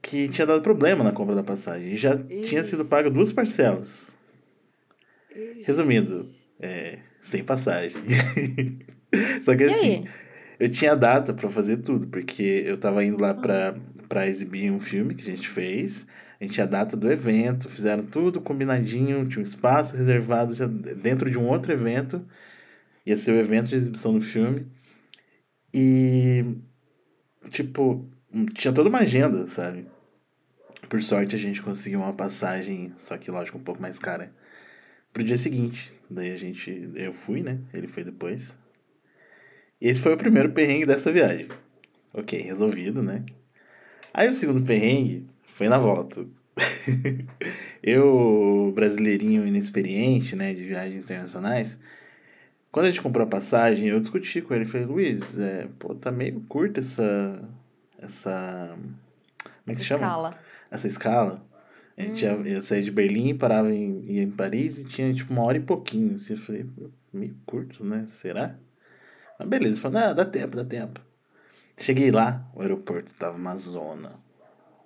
que 0.00 0.28
tinha 0.28 0.46
dado 0.46 0.62
problema 0.62 1.04
na 1.04 1.12
compra 1.12 1.34
da 1.34 1.42
passagem. 1.42 1.92
E 1.92 1.96
já 1.96 2.14
Isso. 2.28 2.48
tinha 2.48 2.64
sido 2.64 2.84
pago 2.84 3.08
duas 3.08 3.32
parcelas. 3.32 4.12
Isso. 5.34 5.62
Resumindo, 5.64 6.28
é, 6.60 6.98
sem 7.20 7.44
passagem. 7.44 8.02
Só 9.42 9.54
que 9.54 9.64
assim, 9.64 10.06
eu 10.58 10.68
tinha 10.68 10.94
data 10.94 11.32
para 11.32 11.48
fazer 11.48 11.78
tudo, 11.78 12.06
porque 12.08 12.64
eu 12.66 12.76
tava 12.76 13.04
indo 13.04 13.20
lá 13.20 13.32
para 13.32 14.26
exibir 14.26 14.70
um 14.70 14.80
filme 14.80 15.14
que 15.14 15.22
a 15.22 15.36
gente 15.36 15.48
fez. 15.48 16.06
A 16.40 16.44
gente 16.44 16.54
tinha 16.54 16.64
a 16.64 16.68
data 16.68 16.96
do 16.96 17.10
evento, 17.10 17.68
fizeram 17.68 18.04
tudo 18.04 18.40
combinadinho, 18.40 19.26
tinha 19.28 19.40
um 19.40 19.44
espaço 19.44 19.96
reservado 19.96 20.54
já 20.54 20.66
dentro 20.66 21.30
de 21.30 21.38
um 21.38 21.46
outro 21.48 21.72
evento. 21.72 22.20
Ia 23.06 23.16
ser 23.16 23.32
o 23.32 23.38
evento 23.38 23.68
de 23.68 23.76
exibição 23.76 24.12
do 24.12 24.20
filme. 24.20 24.66
E, 25.72 26.44
tipo, 27.50 28.04
tinha 28.54 28.72
toda 28.72 28.88
uma 28.88 29.00
agenda, 29.00 29.46
sabe? 29.46 29.86
Por 30.88 31.02
sorte 31.02 31.34
a 31.34 31.38
gente 31.38 31.62
conseguiu 31.62 32.00
uma 32.00 32.12
passagem, 32.12 32.92
só 32.96 33.16
que 33.16 33.30
lógico, 33.30 33.58
um 33.58 33.62
pouco 33.62 33.80
mais 33.80 33.98
cara, 33.98 34.32
pro 35.12 35.24
dia 35.24 35.38
seguinte. 35.38 35.92
Daí 36.10 36.32
a 36.32 36.36
gente, 36.36 36.90
eu 36.94 37.12
fui, 37.12 37.42
né? 37.42 37.58
Ele 37.72 37.88
foi 37.88 38.04
depois. 38.04 38.54
E 39.80 39.88
esse 39.88 40.00
foi 40.00 40.12
o 40.14 40.18
primeiro 40.18 40.52
perrengue 40.52 40.86
dessa 40.86 41.10
viagem. 41.10 41.48
Ok, 42.12 42.40
resolvido, 42.40 43.02
né? 43.02 43.24
Aí 44.12 44.28
o 44.28 44.34
segundo 44.34 44.64
perrengue 44.66 45.26
foi 45.46 45.68
na 45.68 45.78
volta. 45.78 46.26
eu, 47.82 48.72
brasileirinho 48.74 49.46
inexperiente, 49.46 50.36
né, 50.36 50.52
de 50.52 50.62
viagens 50.64 51.04
internacionais, 51.04 51.80
quando 52.72 52.86
a 52.86 52.90
gente 52.90 53.02
comprou 53.02 53.26
a 53.26 53.30
passagem, 53.30 53.88
eu 53.88 54.00
discuti 54.00 54.40
com 54.40 54.54
ele, 54.54 54.64
falei, 54.64 54.86
Luiz, 54.86 55.38
é, 55.38 55.68
pô, 55.78 55.94
tá 55.94 56.10
meio 56.10 56.40
curta 56.48 56.80
essa, 56.80 57.38
essa, 57.98 58.74
como 59.44 59.68
é 59.68 59.74
que 59.74 59.80
se 59.80 59.86
chama? 59.86 60.06
Escala. 60.06 60.38
Essa 60.70 60.86
escala. 60.86 61.46
A 61.98 62.00
gente 62.00 62.26
hum. 62.26 62.42
ia, 62.44 62.52
ia 62.54 62.60
sair 62.62 62.82
de 62.82 62.90
Berlim, 62.90 63.36
parava 63.36 63.70
em, 63.70 64.02
ia 64.06 64.22
em 64.22 64.30
Paris 64.30 64.78
e 64.78 64.86
tinha, 64.86 65.12
tipo, 65.12 65.34
uma 65.34 65.42
hora 65.42 65.58
e 65.58 65.60
pouquinho, 65.60 66.14
assim, 66.14 66.32
eu 66.32 66.38
falei, 66.38 66.66
meio 67.12 67.36
curto, 67.44 67.84
né, 67.84 68.06
será? 68.08 68.56
Mas 69.38 69.48
beleza, 69.48 69.74
ele 69.74 69.82
falou, 69.82 70.00
não, 70.00 70.14
dá 70.14 70.24
tempo, 70.24 70.56
dá 70.56 70.64
tempo. 70.64 70.98
Cheguei 71.76 72.10
lá, 72.10 72.48
o 72.54 72.62
aeroporto 72.62 73.08
estava 73.08 73.36
uma 73.36 73.54
zona, 73.54 74.12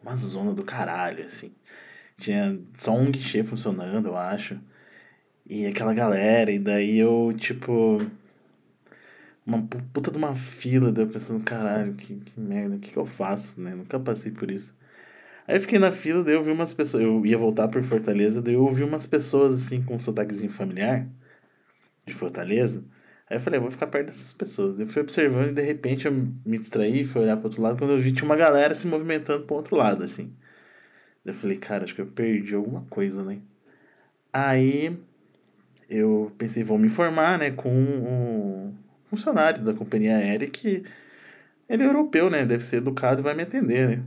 uma 0.03 0.16
zona 0.16 0.53
do 0.53 0.64
caralho, 0.64 1.24
assim. 1.24 1.55
Tinha 2.18 2.59
só 2.74 2.93
um 2.97 3.12
guichê 3.12 3.45
funcionando, 3.45 4.09
eu 4.09 4.16
acho. 4.16 4.59
E 5.49 5.67
aquela 5.67 5.95
galera, 5.95 6.51
e 6.51 6.59
daí 6.59 6.99
eu, 6.99 7.33
tipo. 7.37 8.01
Uma 9.47 9.63
puta 9.93 10.11
de 10.11 10.19
uma 10.19 10.35
fila, 10.35 10.91
daí 10.91 11.05
eu 11.05 11.09
pensando, 11.09 11.43
caralho, 11.45 11.95
que, 11.95 12.17
que 12.17 12.41
merda, 12.41 12.77
o 12.77 12.79
que, 12.81 12.91
que 12.91 12.97
eu 12.97 13.07
faço, 13.07 13.61
né? 13.61 13.75
Nunca 13.77 13.99
passei 14.01 14.33
por 14.33 14.51
isso. 14.51 14.77
Aí 15.47 15.57
eu 15.57 15.61
fiquei 15.61 15.79
na 15.79 15.93
fila, 15.93 16.25
daí 16.25 16.35
eu 16.35 16.43
vi 16.43 16.51
umas 16.51 16.73
pessoas. 16.73 17.05
Eu 17.05 17.25
ia 17.27 17.39
voltar 17.39 17.69
por 17.69 17.83
Fortaleza, 17.85 18.43
daí 18.43 18.55
eu 18.55 18.65
ouvi 18.65 18.83
umas 18.83 19.07
pessoas 19.07 19.55
assim 19.55 19.83
com 19.83 19.95
um 19.97 19.99
sotaquezinho 19.99 20.51
familiar 20.51 21.09
de 22.07 22.15
Fortaleza. 22.15 22.85
Aí 23.31 23.37
eu 23.37 23.41
falei, 23.41 23.59
eu 23.59 23.63
vou 23.63 23.71
ficar 23.71 23.87
perto 23.89 24.07
dessas 24.07 24.33
pessoas. 24.33 24.81
Eu 24.81 24.87
fui 24.87 25.03
observando 25.03 25.51
e 25.51 25.53
de 25.53 25.63
repente 25.63 26.07
eu 26.07 26.13
me 26.13 26.59
distraí, 26.59 27.05
fui 27.05 27.23
olhar 27.23 27.37
pro 27.37 27.47
outro 27.49 27.63
lado, 27.63 27.79
quando 27.79 27.93
eu 27.93 27.99
vi 27.99 28.13
tinha 28.13 28.25
uma 28.27 28.37
galera 28.37 28.75
se 28.75 28.87
movimentando 28.87 29.47
pro 29.47 29.57
outro 29.57 29.77
lado, 29.77 30.05
assim. 30.05 30.33
Eu 31.25 31.35
falei, 31.35 31.57
cara, 31.59 31.85
acho 31.85 31.95
que 31.95 32.01
eu 32.01 32.07
perdi 32.07 32.55
alguma 32.55 32.83
coisa, 32.91 33.23
né? 33.25 33.41
Aí 34.33 34.97
eu 35.89 36.32
pensei, 36.39 36.64
vou 36.64 36.78
me 36.78 36.87
informar, 36.87 37.39
né, 37.39 37.51
com 37.51 37.70
um 37.70 38.74
funcionário 39.07 39.62
da 39.62 39.74
companhia 39.74 40.16
aérea 40.16 40.49
que 40.49 40.82
ele 41.68 41.82
é 41.82 41.87
europeu, 41.87 42.30
né, 42.30 42.45
deve 42.45 42.64
ser 42.64 42.76
educado 42.78 43.20
e 43.20 43.24
vai 43.24 43.34
me 43.34 43.43
atender, 43.43 43.89
né? 43.89 44.03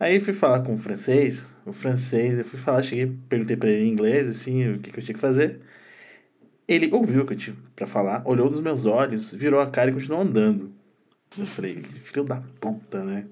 Aí 0.00 0.20
fui 0.20 0.32
falar 0.32 0.60
com 0.60 0.74
o 0.74 0.78
francês, 0.78 1.52
o 1.66 1.72
francês, 1.72 2.38
eu 2.38 2.44
fui 2.44 2.58
falar, 2.58 2.82
cheguei, 2.82 3.12
perguntei 3.28 3.56
para 3.56 3.70
ele 3.70 3.84
em 3.84 3.92
inglês, 3.92 4.28
assim, 4.28 4.74
o 4.74 4.78
que, 4.78 4.92
que 4.92 5.00
eu 5.00 5.04
tinha 5.04 5.14
que 5.14 5.20
fazer. 5.20 5.60
Ele 6.68 6.88
ouviu 6.92 7.22
o 7.22 7.26
que 7.26 7.32
eu 7.32 7.36
tinha 7.36 7.56
pra 7.74 7.86
falar, 7.86 8.22
olhou 8.24 8.48
nos 8.48 8.60
meus 8.60 8.86
olhos, 8.86 9.32
virou 9.34 9.60
a 9.60 9.70
cara 9.70 9.90
e 9.90 9.94
continuou 9.94 10.22
andando. 10.22 10.72
Eu 11.36 11.46
falei, 11.46 11.74
filho 11.82 12.24
da 12.24 12.36
puta, 12.60 13.04
né? 13.04 13.26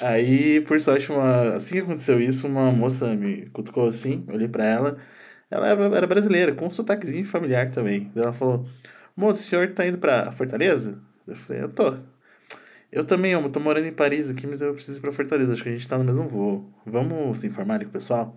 Aí, 0.00 0.60
por 0.62 0.80
sorte, 0.80 1.10
uma... 1.12 1.54
assim 1.54 1.76
que 1.76 1.80
aconteceu 1.82 2.20
isso, 2.20 2.46
uma 2.48 2.70
moça 2.72 3.14
me 3.14 3.46
cutucou 3.50 3.86
assim, 3.86 4.24
olhei 4.28 4.48
para 4.48 4.64
ela. 4.66 4.98
Ela 5.50 5.68
era 5.68 6.06
brasileira, 6.06 6.54
com 6.54 6.66
um 6.66 6.70
sotaquezinho 6.70 7.26
familiar 7.26 7.70
também. 7.70 8.10
Ela 8.14 8.32
falou: 8.32 8.66
Moço, 9.16 9.40
o 9.40 9.44
senhor 9.44 9.72
tá 9.72 9.86
indo 9.86 9.98
pra 9.98 10.30
Fortaleza? 10.32 10.98
Eu 11.26 11.36
falei: 11.36 11.62
Eu 11.62 11.68
tô. 11.68 11.94
Eu 12.90 13.04
também, 13.04 13.32
eu 13.32 13.48
tô 13.50 13.60
morando 13.60 13.86
em 13.86 13.92
Paris 13.92 14.30
aqui, 14.30 14.46
mas 14.46 14.62
eu 14.62 14.72
preciso 14.74 14.98
ir 14.98 15.00
pra 15.00 15.12
Fortaleza. 15.12 15.52
Acho 15.52 15.62
que 15.62 15.68
a 15.68 15.72
gente 15.72 15.86
tá 15.86 15.98
no 15.98 16.04
mesmo 16.04 16.28
voo. 16.28 16.72
Vamos 16.86 17.38
se 17.40 17.46
informar 17.46 17.74
ali 17.74 17.84
com 17.84 17.90
o 17.90 17.92
pessoal? 17.92 18.34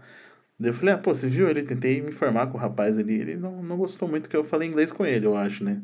Daí 0.59 0.69
eu 0.69 0.73
falei, 0.73 0.93
ah, 0.93 0.97
pô, 0.97 1.13
você 1.13 1.27
viu 1.27 1.49
ele? 1.49 1.63
Tentei 1.63 2.01
me 2.01 2.09
informar 2.09 2.47
com 2.47 2.57
o 2.57 2.61
rapaz 2.61 2.99
ali. 2.99 3.15
Ele 3.19 3.35
não, 3.37 3.63
não 3.63 3.77
gostou 3.77 4.07
muito 4.07 4.29
que 4.29 4.35
eu 4.37 4.43
falei 4.43 4.67
inglês 4.67 4.91
com 4.91 5.05
ele, 5.05 5.25
eu 5.25 5.35
acho, 5.35 5.63
né? 5.63 5.81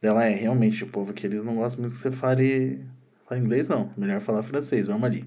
Dela 0.00 0.24
é, 0.24 0.34
realmente, 0.34 0.84
o 0.84 0.88
povo 0.88 1.10
aqui, 1.10 1.26
eles 1.26 1.42
não 1.44 1.56
gostam 1.56 1.82
muito 1.82 1.94
que 1.94 2.00
você 2.00 2.10
fale, 2.10 2.84
fale 3.28 3.40
inglês, 3.40 3.68
não. 3.68 3.92
Melhor 3.96 4.20
falar 4.20 4.42
francês, 4.42 4.86
vamos 4.86 5.04
ali. 5.04 5.24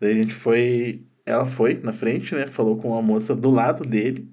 Daí 0.00 0.12
a 0.12 0.16
gente 0.16 0.34
foi. 0.34 1.02
Ela 1.26 1.46
foi 1.46 1.74
na 1.82 1.92
frente, 1.92 2.34
né? 2.34 2.46
Falou 2.46 2.76
com 2.78 2.96
a 2.96 3.02
moça 3.02 3.34
do 3.36 3.50
lado 3.50 3.84
dele, 3.84 4.28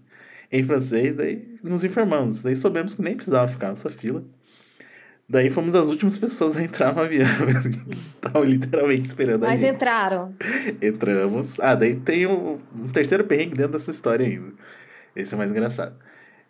em 0.51 0.63
francês, 0.63 1.15
daí 1.15 1.57
nos 1.63 1.83
informamos. 1.83 2.41
Daí 2.41 2.55
soubemos 2.55 2.95
que 2.95 3.01
nem 3.01 3.15
precisava 3.15 3.47
ficar 3.47 3.69
nessa 3.69 3.89
fila. 3.89 4.23
Daí 5.29 5.51
fomos 5.51 5.75
as 5.75 5.87
últimas 5.87 6.17
pessoas 6.17 6.57
a 6.57 6.63
entrar 6.63 6.95
no 6.95 7.01
avião. 7.01 7.27
Estavam 7.91 8.43
literalmente 8.43 9.05
esperando 9.05 9.41
Mas 9.41 9.61
entraram. 9.61 10.33
Entramos. 10.81 11.59
Ah, 11.59 11.75
daí 11.75 11.95
tem 11.95 12.25
um, 12.25 12.57
um, 12.75 12.87
terceiro 12.87 13.23
perrengue 13.23 13.55
dentro 13.55 13.73
dessa 13.73 13.91
história 13.91 14.25
ainda. 14.25 14.53
Esse 15.15 15.35
é 15.35 15.37
mais 15.37 15.51
engraçado. 15.51 15.95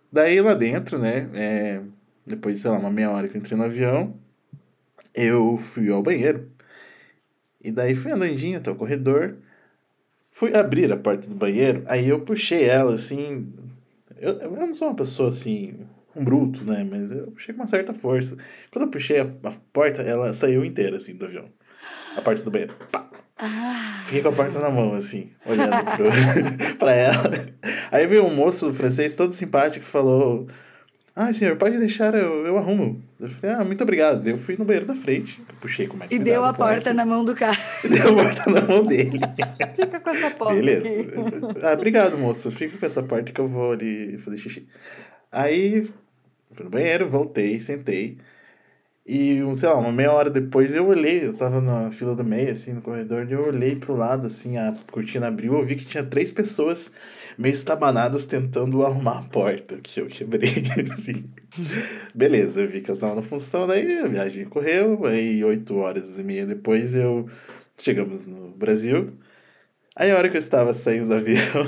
Daí 0.09 0.39
lá 0.39 0.53
dentro, 0.53 0.97
né? 0.97 1.29
É, 1.33 1.81
depois 2.25 2.55
de, 2.55 2.61
sei 2.61 2.71
lá, 2.71 2.77
uma 2.77 2.89
meia 2.89 3.11
hora 3.11 3.27
que 3.27 3.35
eu 3.35 3.39
entrei 3.39 3.57
no 3.57 3.65
avião, 3.65 4.15
eu 5.13 5.57
fui 5.57 5.91
ao 5.91 6.01
banheiro. 6.01 6.49
E 7.61 7.71
daí 7.71 7.93
fui 7.93 8.13
andandinho 8.13 8.59
até 8.59 8.71
o 8.71 8.75
corredor. 8.75 9.35
Fui 10.29 10.55
abrir 10.55 10.89
a 10.89 10.95
porta 10.95 11.27
do 11.27 11.35
banheiro, 11.35 11.83
aí 11.87 12.07
eu 12.07 12.21
puxei 12.21 12.63
ela 12.63 12.93
assim. 12.93 13.51
Eu, 14.19 14.33
eu 14.39 14.51
não 14.51 14.75
sou 14.75 14.89
uma 14.89 14.95
pessoa 14.95 15.29
assim 15.29 15.79
um 16.15 16.23
bruto, 16.23 16.63
né? 16.63 16.85
Mas 16.89 17.11
eu 17.11 17.27
puxei 17.31 17.53
com 17.53 17.61
uma 17.61 17.67
certa 17.67 17.93
força. 17.93 18.37
Quando 18.71 18.85
eu 18.85 18.91
puxei 18.91 19.19
a, 19.19 19.23
a 19.23 19.51
porta, 19.71 20.01
ela 20.01 20.33
saiu 20.33 20.65
inteira, 20.65 20.97
assim, 20.97 21.15
do 21.15 21.25
avião. 21.25 21.45
A 22.15 22.21
porta 22.21 22.43
do 22.43 22.51
banheiro. 22.51 22.73
Pá. 22.91 23.09
Ah. 23.37 24.03
Fiquei 24.05 24.21
com 24.21 24.29
a 24.29 24.33
porta 24.33 24.59
na 24.59 24.69
mão, 24.69 24.95
assim, 24.95 25.29
olhando 25.45 25.71
pro, 25.95 26.75
pra 26.77 26.93
ela. 26.93 27.31
Aí 27.89 28.05
veio 28.05 28.25
um 28.25 28.35
moço 28.35 28.73
francês 28.73 29.15
todo 29.15 29.31
simpático 29.31 29.85
que 29.85 29.91
falou: 29.91 30.47
Ah, 31.21 31.33
senhor, 31.33 31.57
pode 31.57 31.77
deixar, 31.77 32.15
eu, 32.15 32.45
eu 32.45 32.55
arrumo. 32.55 33.03
Eu 33.19 33.27
falei: 33.27 33.53
Ah, 33.53 33.65
muito 33.65 33.83
obrigado. 33.83 34.25
Eu 34.25 34.37
fui 34.37 34.55
no 34.55 34.63
banheiro 34.63 34.85
da 34.85 34.95
frente, 34.95 35.43
puxei 35.59 35.85
com 35.85 35.97
mais 35.97 36.09
E 36.09 36.17
deu 36.17 36.45
a 36.45 36.53
porta 36.53 36.93
na 36.93 37.05
mão 37.05 37.25
do 37.25 37.35
cara. 37.35 37.57
Deu 37.83 38.17
a 38.17 38.23
porta 38.23 38.49
na 38.49 38.61
mão 38.61 38.85
dele. 38.85 39.19
Fica 39.75 39.99
com 39.99 40.09
essa 40.11 40.31
porta. 40.31 40.55
Beleza. 40.55 40.87
Ah, 41.61 41.73
obrigado, 41.73 42.17
moço. 42.17 42.49
Fica 42.51 42.77
com 42.77 42.85
essa 42.85 43.03
porta 43.03 43.33
que 43.33 43.41
eu 43.41 43.49
vou 43.49 43.73
ali 43.73 44.17
fazer 44.19 44.37
xixi. 44.37 44.65
Aí 45.29 45.89
fui 46.53 46.63
no 46.63 46.69
banheiro, 46.69 47.09
voltei, 47.09 47.59
sentei. 47.59 48.17
E, 49.05 49.41
sei 49.57 49.67
lá, 49.67 49.75
uma 49.75 49.91
meia 49.91 50.13
hora 50.13 50.29
depois 50.29 50.73
eu 50.73 50.87
olhei, 50.87 51.25
eu 51.25 51.33
tava 51.33 51.59
na 51.59 51.91
fila 51.91 52.15
do 52.15 52.23
meio, 52.23 52.51
assim, 52.51 52.71
no 52.71 52.81
corredor, 52.81 53.27
e 53.27 53.33
eu 53.33 53.45
olhei 53.45 53.75
pro 53.75 53.93
lado, 53.93 54.25
assim, 54.25 54.57
a 54.57 54.73
cortina 54.89 55.27
abriu, 55.27 55.55
eu 55.55 55.65
vi 55.65 55.75
que 55.75 55.83
tinha 55.83 56.03
três 56.03 56.31
pessoas 56.31 56.93
meio 57.39 57.53
estabanadas 57.53 58.25
tentando 58.25 58.85
arrumar 58.85 59.19
a 59.19 59.23
porta, 59.23 59.79
que 59.81 60.01
eu 60.01 60.07
quebrei, 60.07 60.63
assim. 60.93 61.29
Beleza, 62.13 62.61
eu 62.61 62.67
vi 62.67 62.81
que 62.81 62.89
elas 62.89 62.97
estavam 62.97 63.15
na 63.15 63.21
função, 63.21 63.65
daí 63.65 63.99
a 63.99 64.07
viagem 64.07 64.45
correu, 64.45 65.05
aí 65.05 65.43
oito 65.43 65.77
horas 65.77 66.19
e 66.19 66.23
meia 66.23 66.45
depois 66.45 66.93
eu... 66.93 67.29
Chegamos 67.81 68.27
no 68.27 68.49
Brasil, 68.49 69.13
aí 69.95 70.11
a 70.11 70.17
hora 70.17 70.27
que 70.27 70.35
eu 70.35 70.39
estava 70.39 70.73
saindo 70.73 71.07
do 71.07 71.13
avião, 71.13 71.65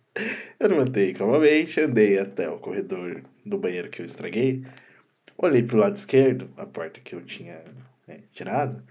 eu 0.58 0.68
levantei 0.70 1.12
calmamente, 1.12 1.78
andei 1.82 2.18
até 2.18 2.48
o 2.48 2.58
corredor 2.58 3.22
do 3.44 3.58
banheiro 3.58 3.90
que 3.90 4.00
eu 4.00 4.06
estraguei, 4.06 4.64
Olhei 5.36 5.62
para 5.62 5.76
o 5.76 5.80
lado 5.80 5.96
esquerdo, 5.96 6.48
a 6.56 6.64
porta 6.64 7.00
que 7.00 7.14
eu 7.14 7.20
tinha 7.20 7.60
né, 8.06 8.20
tirado, 8.32 8.82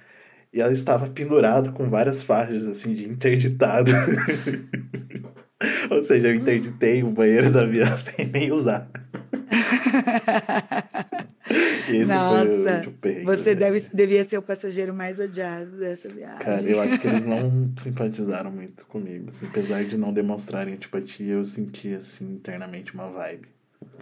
e 0.52 0.61
ela 0.61 0.73
estava 0.73 1.07
pendurada 1.10 1.72
com 1.72 1.90
várias 1.90 2.22
faixas 2.22 2.68
assim 2.68 2.94
de 2.94 3.06
interditado. 3.06 3.91
Ou 5.89 6.03
seja, 6.03 6.30
eu 6.30 6.35
interditei 6.35 7.03
o 7.03 7.09
banheiro 7.09 7.51
da 7.51 7.61
avião 7.61 7.95
sem 7.97 8.25
nem 8.27 8.51
usar. 8.51 8.89
Nossa, 12.07 12.81
tipo, 12.81 13.25
você 13.25 13.53
deve, 13.53 13.81
devia 13.93 14.27
ser 14.27 14.38
o 14.38 14.41
passageiro 14.41 14.93
mais 14.93 15.19
odiado 15.19 15.77
dessa 15.77 16.09
viagem. 16.09 16.39
Cara, 16.39 16.61
eu 16.61 16.81
acho 16.81 16.99
que 16.99 17.07
eles 17.07 17.25
não 17.25 17.73
simpatizaram 17.77 18.51
muito 18.51 18.85
comigo. 18.85 19.30
Assim, 19.30 19.47
apesar 19.47 19.84
de 19.84 19.97
não 19.97 20.13
demonstrarem 20.13 20.73
antipatia, 20.73 21.34
eu 21.34 21.45
senti 21.45 21.93
assim, 21.93 22.34
internamente 22.34 22.93
uma 22.93 23.09
vibe. 23.09 23.47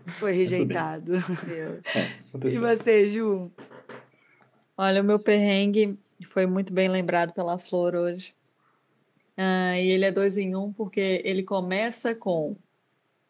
Foi 0.07 0.31
rejeitado. 0.31 1.13
É, 1.15 2.47
e 2.47 2.57
você, 2.57 3.05
Ju? 3.05 3.51
Olha, 4.77 5.01
o 5.01 5.05
meu 5.05 5.19
perrengue 5.19 5.97
foi 6.29 6.45
muito 6.45 6.73
bem 6.73 6.87
lembrado 6.87 7.33
pela 7.33 7.57
Flor 7.57 7.95
hoje. 7.95 8.33
Ah, 9.43 9.79
e 9.79 9.89
ele 9.89 10.05
é 10.05 10.11
dois 10.11 10.37
em 10.37 10.55
um, 10.55 10.71
porque 10.71 11.19
ele 11.25 11.41
começa 11.41 12.13
com 12.13 12.55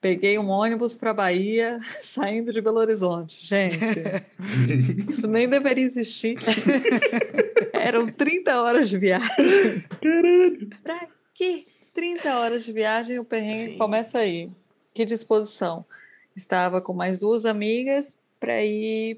peguei 0.02 0.38
um 0.38 0.50
ônibus 0.50 0.94
para 0.94 1.14
Bahia 1.14 1.80
saindo 2.04 2.52
de 2.52 2.60
Belo 2.60 2.80
Horizonte. 2.80 3.46
Gente, 3.46 3.78
isso 5.08 5.26
nem 5.26 5.48
deveria 5.48 5.86
existir. 5.86 6.38
Eram 7.72 8.08
30 8.08 8.62
horas 8.62 8.90
de 8.90 8.98
viagem. 8.98 9.86
Caralho! 10.02 10.70
Pra 10.84 11.08
quê? 11.34 11.66
30 11.94 12.40
horas 12.40 12.66
de 12.66 12.74
viagem, 12.74 13.18
o 13.18 13.24
perrengue 13.24 13.74
Sim. 13.74 13.78
começa 13.78 14.20
aí. 14.20 14.52
Que 14.94 15.06
disposição 15.06 15.86
estava 16.36 16.82
com 16.82 16.94
mais 16.94 17.20
duas 17.20 17.46
amigas 17.46 18.20
para 18.38 18.62
ir 18.62 19.18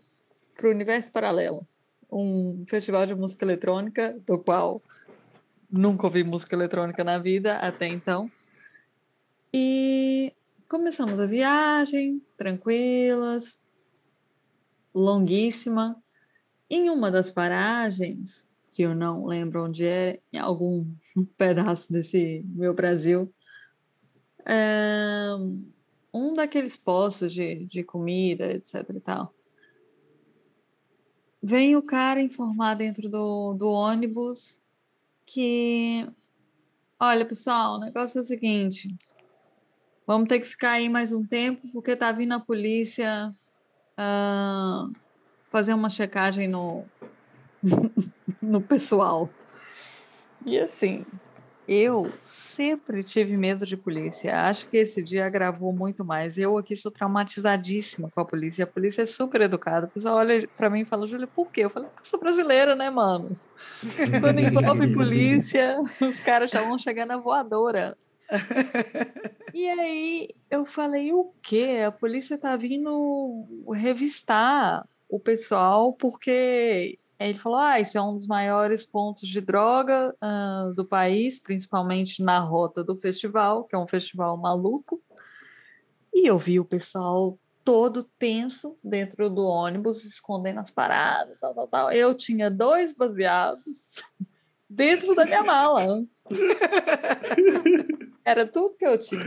para 0.55 0.67
o 0.67 0.71
Universo 0.71 1.11
Paralelo, 1.11 1.65
um 2.11 2.63
festival 2.67 3.07
de 3.07 3.15
música 3.15 3.43
eletrônica, 3.43 4.15
do 4.27 4.37
qual 4.37 4.79
nunca 5.73 6.05
ouvi 6.05 6.23
música 6.23 6.55
eletrônica 6.55 7.03
na 7.03 7.17
vida 7.17 7.57
até 7.57 7.87
então. 7.87 8.31
E 9.51 10.31
começamos 10.69 11.19
a 11.19 11.25
viagem, 11.25 12.21
tranquilas, 12.37 13.59
longuíssima. 14.93 16.01
Em 16.69 16.91
uma 16.91 17.09
das 17.09 17.31
paragens, 17.31 18.47
que 18.71 18.83
eu 18.83 18.93
não 18.93 19.25
lembro 19.25 19.65
onde 19.65 19.85
é, 19.87 20.19
em 20.31 20.37
algum 20.37 20.85
pedaço 21.37 21.91
desse 21.91 22.45
meu 22.45 22.73
Brasil, 22.73 23.33
é, 24.45 25.29
um 26.13 26.33
daqueles 26.33 26.77
postos 26.77 27.33
de, 27.33 27.65
de 27.65 27.83
comida, 27.83 28.51
etc 28.51 28.87
e 28.89 28.99
tal. 28.99 29.33
Vem 31.41 31.75
o 31.75 31.81
cara 31.81 32.21
informar 32.21 32.75
dentro 32.75 33.09
do, 33.09 33.53
do 33.53 33.69
ônibus 33.69 34.62
que, 35.25 36.07
olha, 36.99 37.25
pessoal, 37.25 37.75
o 37.75 37.79
negócio 37.79 38.19
é 38.19 38.21
o 38.21 38.23
seguinte, 38.23 38.87
vamos 40.05 40.27
ter 40.27 40.39
que 40.39 40.47
ficar 40.47 40.71
aí 40.71 40.89
mais 40.89 41.11
um 41.11 41.25
tempo 41.25 41.61
porque 41.71 41.95
tá 41.95 42.11
vindo 42.11 42.33
a 42.33 42.39
polícia 42.39 43.33
uh, 43.99 44.91
fazer 45.49 45.73
uma 45.73 45.89
checagem 45.89 46.47
no, 46.47 46.85
no 48.41 48.61
pessoal. 48.61 49.29
E 50.45 50.59
assim, 50.59 51.05
eu 51.67 52.11
sempre 52.21 53.03
tive 53.03 53.37
medo 53.37 53.65
de 53.65 53.77
polícia. 53.77 54.41
Acho 54.41 54.69
que 54.69 54.77
esse 54.77 55.01
dia 55.01 55.25
agravou 55.25 55.73
muito 55.73 56.03
mais. 56.03 56.37
Eu 56.37 56.57
aqui 56.57 56.75
sou 56.75 56.91
traumatizadíssima 56.91 58.09
com 58.13 58.21
a 58.21 58.25
polícia. 58.25 58.65
A 58.65 58.67
polícia 58.67 59.03
é 59.03 59.05
super 59.05 59.41
educada. 59.41 59.87
O 59.87 59.91
pessoal 59.91 60.17
olha 60.17 60.47
para 60.57 60.69
mim 60.69 60.81
e 60.81 60.85
fala, 60.85 61.07
Júlia, 61.07 61.27
por 61.27 61.49
quê? 61.51 61.61
Eu 61.61 61.69
falei, 61.69 61.89
porque 61.89 62.01
eu 62.01 62.09
sou 62.09 62.19
brasileira, 62.19 62.75
né, 62.75 62.89
mano? 62.89 63.39
Quando 64.19 64.39
envolve 64.39 64.93
polícia, 64.93 65.79
os 66.01 66.19
caras 66.19 66.51
já 66.51 66.61
vão 66.61 66.77
chegar 66.77 67.05
na 67.05 67.17
voadora. 67.17 67.97
E 69.53 69.67
aí 69.67 70.29
eu 70.49 70.65
falei, 70.65 71.13
o 71.13 71.33
quê? 71.41 71.83
A 71.85 71.91
polícia 71.91 72.37
tá 72.37 72.57
vindo 72.57 73.45
revistar 73.73 74.87
o 75.07 75.19
pessoal 75.19 75.93
porque 75.93 76.97
ele 77.19 77.37
falou: 77.37 77.59
ah, 77.59 77.79
isso 77.79 77.97
é 77.97 78.01
um 78.01 78.13
dos 78.13 78.27
maiores 78.27 78.85
pontos 78.85 79.27
de 79.27 79.39
droga 79.39 80.15
uh, 80.21 80.73
do 80.73 80.85
país, 80.85 81.39
principalmente 81.39 82.21
na 82.23 82.39
rota 82.39 82.83
do 82.83 82.95
festival, 82.95 83.63
que 83.65 83.75
é 83.75 83.79
um 83.79 83.87
festival 83.87 84.35
maluco. 84.37 85.01
E 86.13 86.27
eu 86.27 86.37
vi 86.37 86.59
o 86.59 86.65
pessoal 86.65 87.37
todo 87.63 88.03
tenso 88.19 88.77
dentro 88.83 89.29
do 89.29 89.45
ônibus, 89.45 90.03
escondendo 90.03 90.59
as 90.59 90.69
paradas, 90.69 91.37
tal, 91.39 91.53
tal, 91.53 91.67
tal. 91.67 91.91
Eu 91.91 92.13
tinha 92.13 92.51
dois 92.51 92.93
baseados 92.93 94.03
dentro 94.69 95.15
da 95.15 95.25
minha 95.25 95.43
mala. 95.43 96.03
Era 98.25 98.45
tudo 98.45 98.77
que 98.77 98.85
eu 98.85 98.97
tinha. 98.97 99.21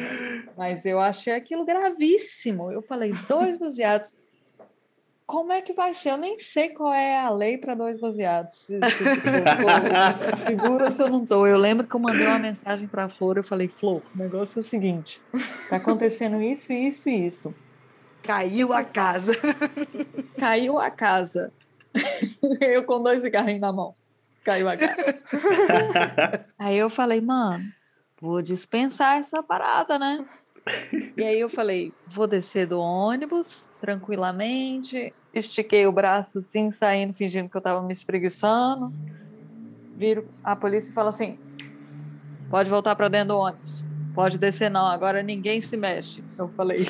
Mas 0.56 0.84
eu 0.86 0.98
achei 0.98 1.34
aquilo 1.34 1.64
gravíssimo. 1.64 2.70
Eu 2.70 2.82
falei, 2.82 3.12
dois 3.28 3.58
baseados 3.58 4.14
como 5.26 5.52
é 5.52 5.60
que 5.60 5.72
vai 5.72 5.92
ser? 5.92 6.10
Eu 6.10 6.16
nem 6.16 6.38
sei 6.38 6.68
qual 6.68 6.94
é 6.94 7.18
a 7.18 7.28
lei 7.30 7.58
para 7.58 7.74
dois 7.74 7.98
baseados. 7.98 8.52
Se, 8.52 8.78
se, 8.78 8.90
se, 8.90 10.46
segura 10.46 10.90
se 10.92 11.02
eu 11.02 11.08
não 11.08 11.24
estou. 11.24 11.46
Eu 11.46 11.58
lembro 11.58 11.86
que 11.86 11.94
eu 11.94 12.00
mandei 12.00 12.26
uma 12.26 12.38
mensagem 12.38 12.86
para 12.86 13.04
a 13.04 13.08
Flor. 13.08 13.36
Eu 13.36 13.42
falei, 13.42 13.66
Flor, 13.66 14.02
o 14.14 14.18
negócio 14.18 14.58
é 14.58 14.60
o 14.60 14.64
seguinte: 14.64 15.20
tá 15.68 15.76
acontecendo 15.76 16.40
isso, 16.40 16.72
isso 16.72 17.08
e 17.08 17.26
isso. 17.26 17.54
Caiu 18.22 18.72
a 18.72 18.84
casa. 18.84 19.32
Caiu 20.38 20.78
a 20.78 20.90
casa. 20.90 21.52
Eu 22.60 22.84
com 22.84 23.02
dois 23.02 23.22
cigarrinhos 23.22 23.60
na 23.60 23.72
mão. 23.72 23.94
Caiu 24.44 24.68
a 24.68 24.76
casa. 24.76 24.94
Aí 26.58 26.76
eu 26.76 26.88
falei, 26.88 27.20
mano, 27.20 27.64
vou 28.20 28.42
dispensar 28.42 29.18
essa 29.18 29.42
parada, 29.42 29.98
né? 29.98 30.24
E 31.16 31.22
aí 31.22 31.40
eu 31.40 31.48
falei, 31.48 31.92
vou 32.06 32.26
descer 32.26 32.66
do 32.66 32.80
ônibus 32.80 33.68
tranquilamente, 33.80 35.14
estiquei 35.32 35.86
o 35.86 35.92
braço 35.92 36.38
assim, 36.38 36.70
saindo, 36.70 37.14
fingindo 37.14 37.48
que 37.48 37.56
eu 37.56 37.60
estava 37.60 37.82
me 37.82 37.92
espreguiçando. 37.92 38.92
Viro 39.96 40.28
a 40.42 40.54
polícia 40.56 40.90
e 40.90 40.94
fala 40.94 41.10
assim: 41.10 41.38
pode 42.50 42.68
voltar 42.68 42.94
para 42.96 43.08
dentro 43.08 43.28
do 43.28 43.38
ônibus. 43.38 43.86
Pode 44.14 44.38
descer, 44.38 44.70
não, 44.70 44.86
agora 44.86 45.22
ninguém 45.22 45.60
se 45.60 45.76
mexe. 45.76 46.24
Eu 46.38 46.48
falei, 46.48 46.86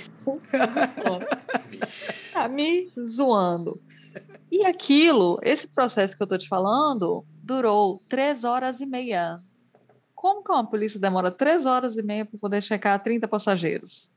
tá 2.33 2.49
me 2.49 2.89
zoando. 3.01 3.81
E 4.51 4.65
aquilo, 4.65 5.39
esse 5.43 5.69
processo 5.69 6.17
que 6.17 6.23
eu 6.23 6.27
tô 6.27 6.39
te 6.39 6.49
falando, 6.49 7.25
durou 7.43 8.01
três 8.09 8.45
horas 8.45 8.81
e 8.81 8.87
meia 8.87 9.41
como 10.17 10.43
que 10.43 10.51
uma 10.51 10.67
polícia 10.67 10.99
demora 10.99 11.31
três 11.31 11.67
horas 11.67 11.97
e 11.99 12.03
meia 12.03 12.25
para 12.25 12.39
poder 12.39 12.63
checar 12.63 13.01
30 13.01 13.29
passageiros? 13.29 14.11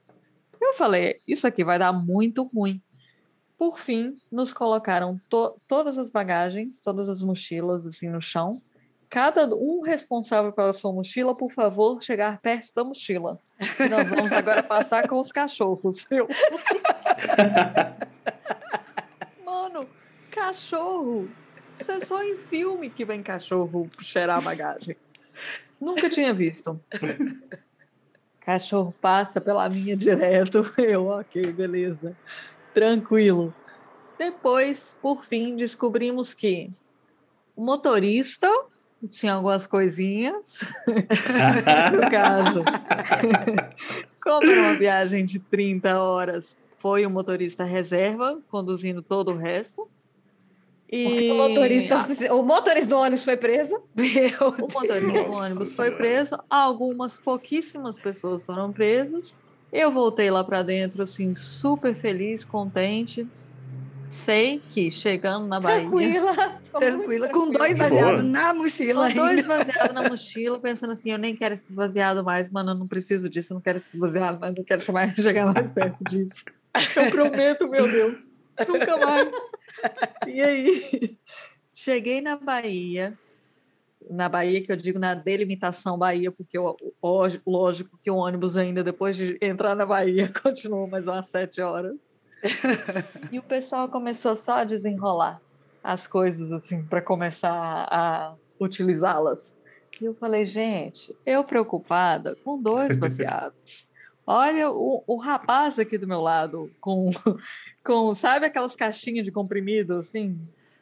Eu 0.59 0.73
falei, 0.73 1.19
isso 1.27 1.45
aqui 1.45 1.63
vai 1.63 1.77
dar 1.77 1.91
muito 1.91 2.43
ruim. 2.43 2.81
Por 3.57 3.77
fim, 3.77 4.17
nos 4.31 4.53
colocaram 4.53 5.19
to 5.30 5.59
todas 5.67 5.97
as 5.97 6.09
bagagens, 6.09 6.80
todas 6.80 7.09
as 7.09 7.21
mochilas 7.21 7.85
assim 7.85 8.09
no 8.09 8.21
chão. 8.21 8.61
Cada 9.09 9.45
um 9.53 9.81
responsável 9.81 10.53
pela 10.53 10.71
sua 10.71 10.93
mochila, 10.93 11.35
por 11.35 11.51
favor, 11.51 12.01
chegar 12.01 12.39
perto 12.39 12.73
da 12.73 12.84
mochila. 12.84 13.38
Nós 13.89 14.09
vamos 14.09 14.31
agora 14.31 14.63
passar 14.63 15.05
com 15.07 15.19
os 15.19 15.31
cachorros. 15.31 16.09
Eu... 16.09 16.27
Mano, 19.43 19.89
cachorro. 20.31 21.30
Isso 21.77 21.91
é 21.91 21.99
só 21.99 22.23
em 22.23 22.38
filme 22.38 22.89
que 22.89 23.03
vem 23.03 23.21
cachorro 23.21 23.89
cheirar 23.99 24.38
a 24.38 24.41
bagagem. 24.41 24.95
Nunca 25.80 26.10
tinha 26.10 26.34
visto. 26.34 26.80
Cachorro 28.41 28.93
passa 28.99 29.39
pela 29.39 29.69
minha 29.69 29.95
direto. 29.95 30.69
Eu, 30.77 31.07
ok, 31.07 31.53
beleza. 31.53 32.18
Tranquilo. 32.73 33.53
Depois, 34.18 34.97
por 35.01 35.23
fim, 35.23 35.56
descobrimos 35.56 36.34
que 36.34 36.72
o 37.56 37.64
motorista 37.64 38.49
tinha 39.07 39.34
algumas 39.34 39.65
coisinhas. 39.65 40.61
no 41.93 42.10
caso, 42.11 42.64
como 44.22 44.51
uma 44.51 44.76
viagem 44.76 45.23
de 45.26 45.39
30 45.39 45.97
horas, 45.97 46.57
foi 46.77 47.06
o 47.06 47.10
motorista 47.10 47.64
reserva, 47.64 48.41
conduzindo 48.49 49.01
todo 49.01 49.31
o 49.31 49.38
resto. 49.38 49.88
E... 50.91 51.31
O 51.31 51.35
motorista, 51.35 52.05
o 52.33 52.43
motorista 52.43 52.89
do 52.89 52.97
ônibus 52.97 53.23
foi 53.23 53.37
preso. 53.37 53.79
Meu 53.95 54.49
o 54.57 54.73
motorista 54.73 55.23
do 55.23 55.31
ônibus 55.31 55.73
foi 55.73 55.91
preso. 55.91 56.37
Algumas 56.49 57.19
pouquíssimas 57.19 57.99
pessoas 57.99 58.43
foram 58.43 58.71
presas. 58.73 59.35
Eu 59.71 59.91
voltei 59.91 60.31
lá 60.31 60.43
para 60.43 60.63
dentro, 60.63 61.03
assim, 61.03 61.35
super 61.35 61.95
feliz, 61.95 62.43
contente. 62.43 63.27
Sei 64.09 64.59
que 64.71 64.89
chegando 64.89 65.47
na 65.47 65.59
Bahia. 65.59 65.81
Tranquila. 65.81 66.59
Tranquila, 66.79 67.29
com 67.29 67.51
dois 67.51 67.77
baseados 67.77 68.23
na 68.23 68.53
mochila. 68.53 69.09
Com 69.09 69.15
dois 69.15 69.45
baseados 69.45 69.93
na 69.93 70.03
mochila, 70.09 70.59
pensando 70.59 70.93
assim: 70.93 71.11
eu 71.11 71.19
nem 71.19 71.35
quero 71.35 71.53
esse 71.53 71.69
esvaziado 71.69 72.23
mais, 72.23 72.49
mano, 72.49 72.71
eu 72.71 72.75
não 72.75 72.87
preciso 72.87 73.29
disso, 73.29 73.53
eu 73.53 73.55
não 73.55 73.61
quero 73.61 73.77
esse 73.77 73.95
esvaziado, 73.95 74.39
mas 74.39 74.55
não 74.55 74.63
quero 74.63 74.81
chamar, 74.81 75.13
chegar 75.15 75.53
mais 75.53 75.69
perto 75.69 76.03
disso. 76.05 76.43
Eu 76.95 77.11
prometo, 77.11 77.67
meu 77.67 77.87
Deus, 77.87 78.31
nunca 78.67 78.97
mais. 78.97 79.29
E 80.27 80.41
aí, 80.41 81.18
cheguei 81.73 82.22
na 82.22 82.38
Bahia, 82.38 83.18
na 84.10 84.30
Bahia, 84.30 84.61
que 84.61 84.72
eu 84.72 84.76
digo 84.76 84.99
na 84.99 85.14
delimitação 85.14 85.97
Bahia, 85.97 86.31
porque 86.31 86.57
eu, 86.57 86.76
lógico 87.45 87.99
que 88.01 88.10
o 88.10 88.18
ônibus 88.18 88.56
ainda, 88.56 88.84
depois 88.84 89.15
de 89.15 89.38
entrar 89.41 89.76
na 89.76 89.85
Bahia, 89.85 90.31
continuou 90.41 90.88
mais 90.88 91.07
umas 91.07 91.27
sete 91.30 91.61
horas. 91.61 91.97
e 93.31 93.39
o 93.39 93.43
pessoal 93.43 93.89
começou 93.89 94.35
só 94.35 94.60
a 94.60 94.64
desenrolar 94.64 95.41
as 95.84 96.07
coisas, 96.07 96.51
assim, 96.51 96.84
para 96.84 97.01
começar 97.01 97.53
a 97.53 98.35
utilizá-las. 98.60 99.57
E 99.99 100.06
eu 100.06 100.14
falei, 100.14 100.45
gente, 100.45 101.15
eu 101.26 101.43
preocupada 101.43 102.35
com 102.43 102.61
dois 102.61 102.95
baseados. 102.95 103.88
Olha 104.31 104.69
o, 104.69 105.03
o 105.07 105.18
rapaz 105.18 105.80
aqui 105.80 105.97
do 105.97 106.07
meu 106.07 106.22
lado, 106.22 106.72
com, 106.80 107.10
com, 107.84 108.14
sabe 108.14 108.45
aquelas 108.45 108.76
caixinhas 108.76 109.26
de 109.26 109.31
comprimido, 109.31 109.97
assim, 109.97 110.39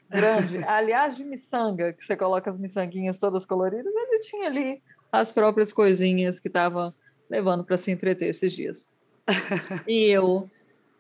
grande? 0.10 0.58
Aliás, 0.68 1.16
de 1.16 1.24
miçanga, 1.24 1.94
que 1.94 2.04
você 2.04 2.18
coloca 2.18 2.50
as 2.50 2.58
miçanguinhas 2.58 3.20
todas 3.20 3.46
coloridas, 3.46 3.86
ele 3.96 4.20
tinha 4.20 4.48
ali 4.48 4.82
as 5.10 5.32
próprias 5.32 5.72
coisinhas 5.72 6.42
que 6.42 6.50
estava 6.50 6.94
levando 7.30 7.64
para 7.64 7.78
se 7.78 7.90
entreter 7.90 8.28
esses 8.28 8.52
dias. 8.52 8.86
E 9.88 10.04
eu, 10.10 10.50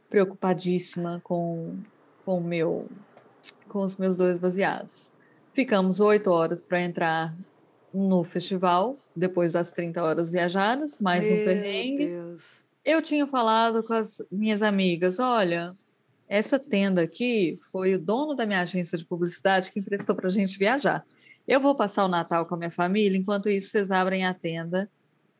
preocupadíssima 0.09 1.19
com, 1.25 1.75
com, 2.23 2.39
meu, 2.39 2.87
com 3.67 3.79
os 3.81 3.97
meus 3.97 4.15
dois 4.15 4.37
baseados. 4.37 5.11
Ficamos 5.51 5.99
oito 5.99 6.31
horas 6.31 6.63
para 6.63 6.79
entrar 6.79 7.35
no 7.93 8.23
festival, 8.23 8.97
depois 9.15 9.53
das 9.53 9.71
30 9.71 10.03
horas 10.03 10.31
viajadas, 10.31 10.99
mais 10.99 11.29
Meu 11.29 11.41
um 11.41 11.45
perrengue. 11.45 12.07
Deus. 12.07 12.43
Eu 12.83 13.01
tinha 13.01 13.27
falado 13.27 13.83
com 13.83 13.93
as 13.93 14.21
minhas 14.31 14.61
amigas: 14.61 15.19
olha, 15.19 15.75
essa 16.27 16.59
tenda 16.59 17.01
aqui 17.01 17.57
foi 17.71 17.95
o 17.95 17.99
dono 17.99 18.35
da 18.35 18.45
minha 18.45 18.61
agência 18.61 18.97
de 18.97 19.05
publicidade 19.05 19.71
que 19.71 19.79
emprestou 19.79 20.15
para 20.15 20.27
a 20.27 20.31
gente 20.31 20.57
viajar. 20.57 21.05
Eu 21.47 21.61
vou 21.61 21.75
passar 21.75 22.03
o 22.05 22.09
Natal 22.09 22.45
com 22.45 22.55
a 22.55 22.57
minha 22.57 22.71
família, 22.71 23.17
enquanto 23.17 23.49
isso 23.49 23.69
vocês 23.69 23.89
abrem 23.89 24.25
a 24.25 24.33
tenda 24.33 24.89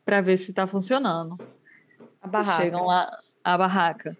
para 0.04 0.22
ver 0.22 0.38
se 0.38 0.50
está 0.50 0.66
funcionando. 0.66 1.38
A 2.20 2.26
barraca. 2.26 2.62
Chegam 2.62 2.86
lá, 2.86 3.18
a 3.44 3.58
barraca. 3.58 4.16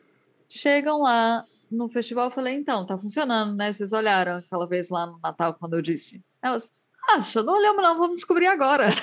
Chegam 0.47 1.03
lá 1.03 1.47
no 1.71 1.89
festival, 1.89 2.27
eu 2.27 2.31
falei, 2.31 2.55
então, 2.55 2.85
tá 2.85 2.99
funcionando, 2.99 3.55
né? 3.57 3.73
Vocês 3.73 3.93
olharam 3.93 4.37
aquela 4.37 4.67
vez 4.67 4.91
lá 4.91 5.07
no 5.07 5.19
Natal 5.19 5.55
quando 5.55 5.75
eu 5.75 5.83
disse. 5.83 6.23
Elas, 6.43 6.73
Acha, 7.11 7.43
não 7.43 7.55
olhamos 7.57 7.83
não, 7.83 7.97
vamos 7.97 8.17
descobrir 8.17 8.47
agora. 8.47 8.89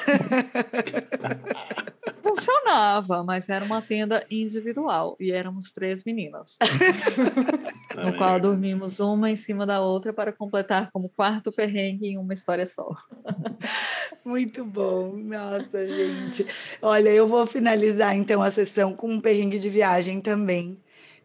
Funcionava, 2.21 3.23
mas 3.23 3.49
era 3.49 3.63
uma 3.63 3.81
tenda 3.81 4.25
individual 4.29 5.15
e 5.19 5.31
éramos 5.31 5.71
três 5.71 6.03
meninas. 6.03 6.57
no 7.95 8.17
qual 8.17 8.39
dormimos 8.39 8.99
uma 8.99 9.29
em 9.29 9.35
cima 9.35 9.65
da 9.65 9.79
outra 9.79 10.11
para 10.11 10.33
completar 10.33 10.91
como 10.91 11.09
quarto 11.09 11.51
perrengue 11.51 12.07
em 12.07 12.17
uma 12.17 12.33
história 12.33 12.65
só. 12.65 12.89
Muito 14.25 14.65
bom, 14.65 15.15
nossa 15.15 15.87
gente. 15.87 16.45
Olha, 16.81 17.09
eu 17.09 17.27
vou 17.27 17.45
finalizar 17.47 18.15
então 18.15 18.41
a 18.41 18.51
sessão 18.51 18.93
com 18.93 19.09
um 19.09 19.21
perrengue 19.21 19.59
de 19.59 19.69
viagem 19.69 20.19
também. 20.19 20.79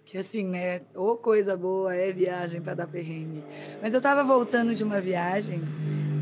Que 0.05 0.18
assim, 0.18 0.44
né? 0.44 0.82
Ou 0.94 1.16
coisa 1.16 1.56
boa 1.56 1.94
é 1.94 2.12
viagem 2.12 2.60
para 2.60 2.74
dar 2.74 2.86
perrengue. 2.86 3.44
Mas 3.80 3.92
eu 3.92 3.98
estava 3.98 4.24
voltando 4.24 4.74
de 4.74 4.82
uma 4.82 5.01
viagem 5.01 5.62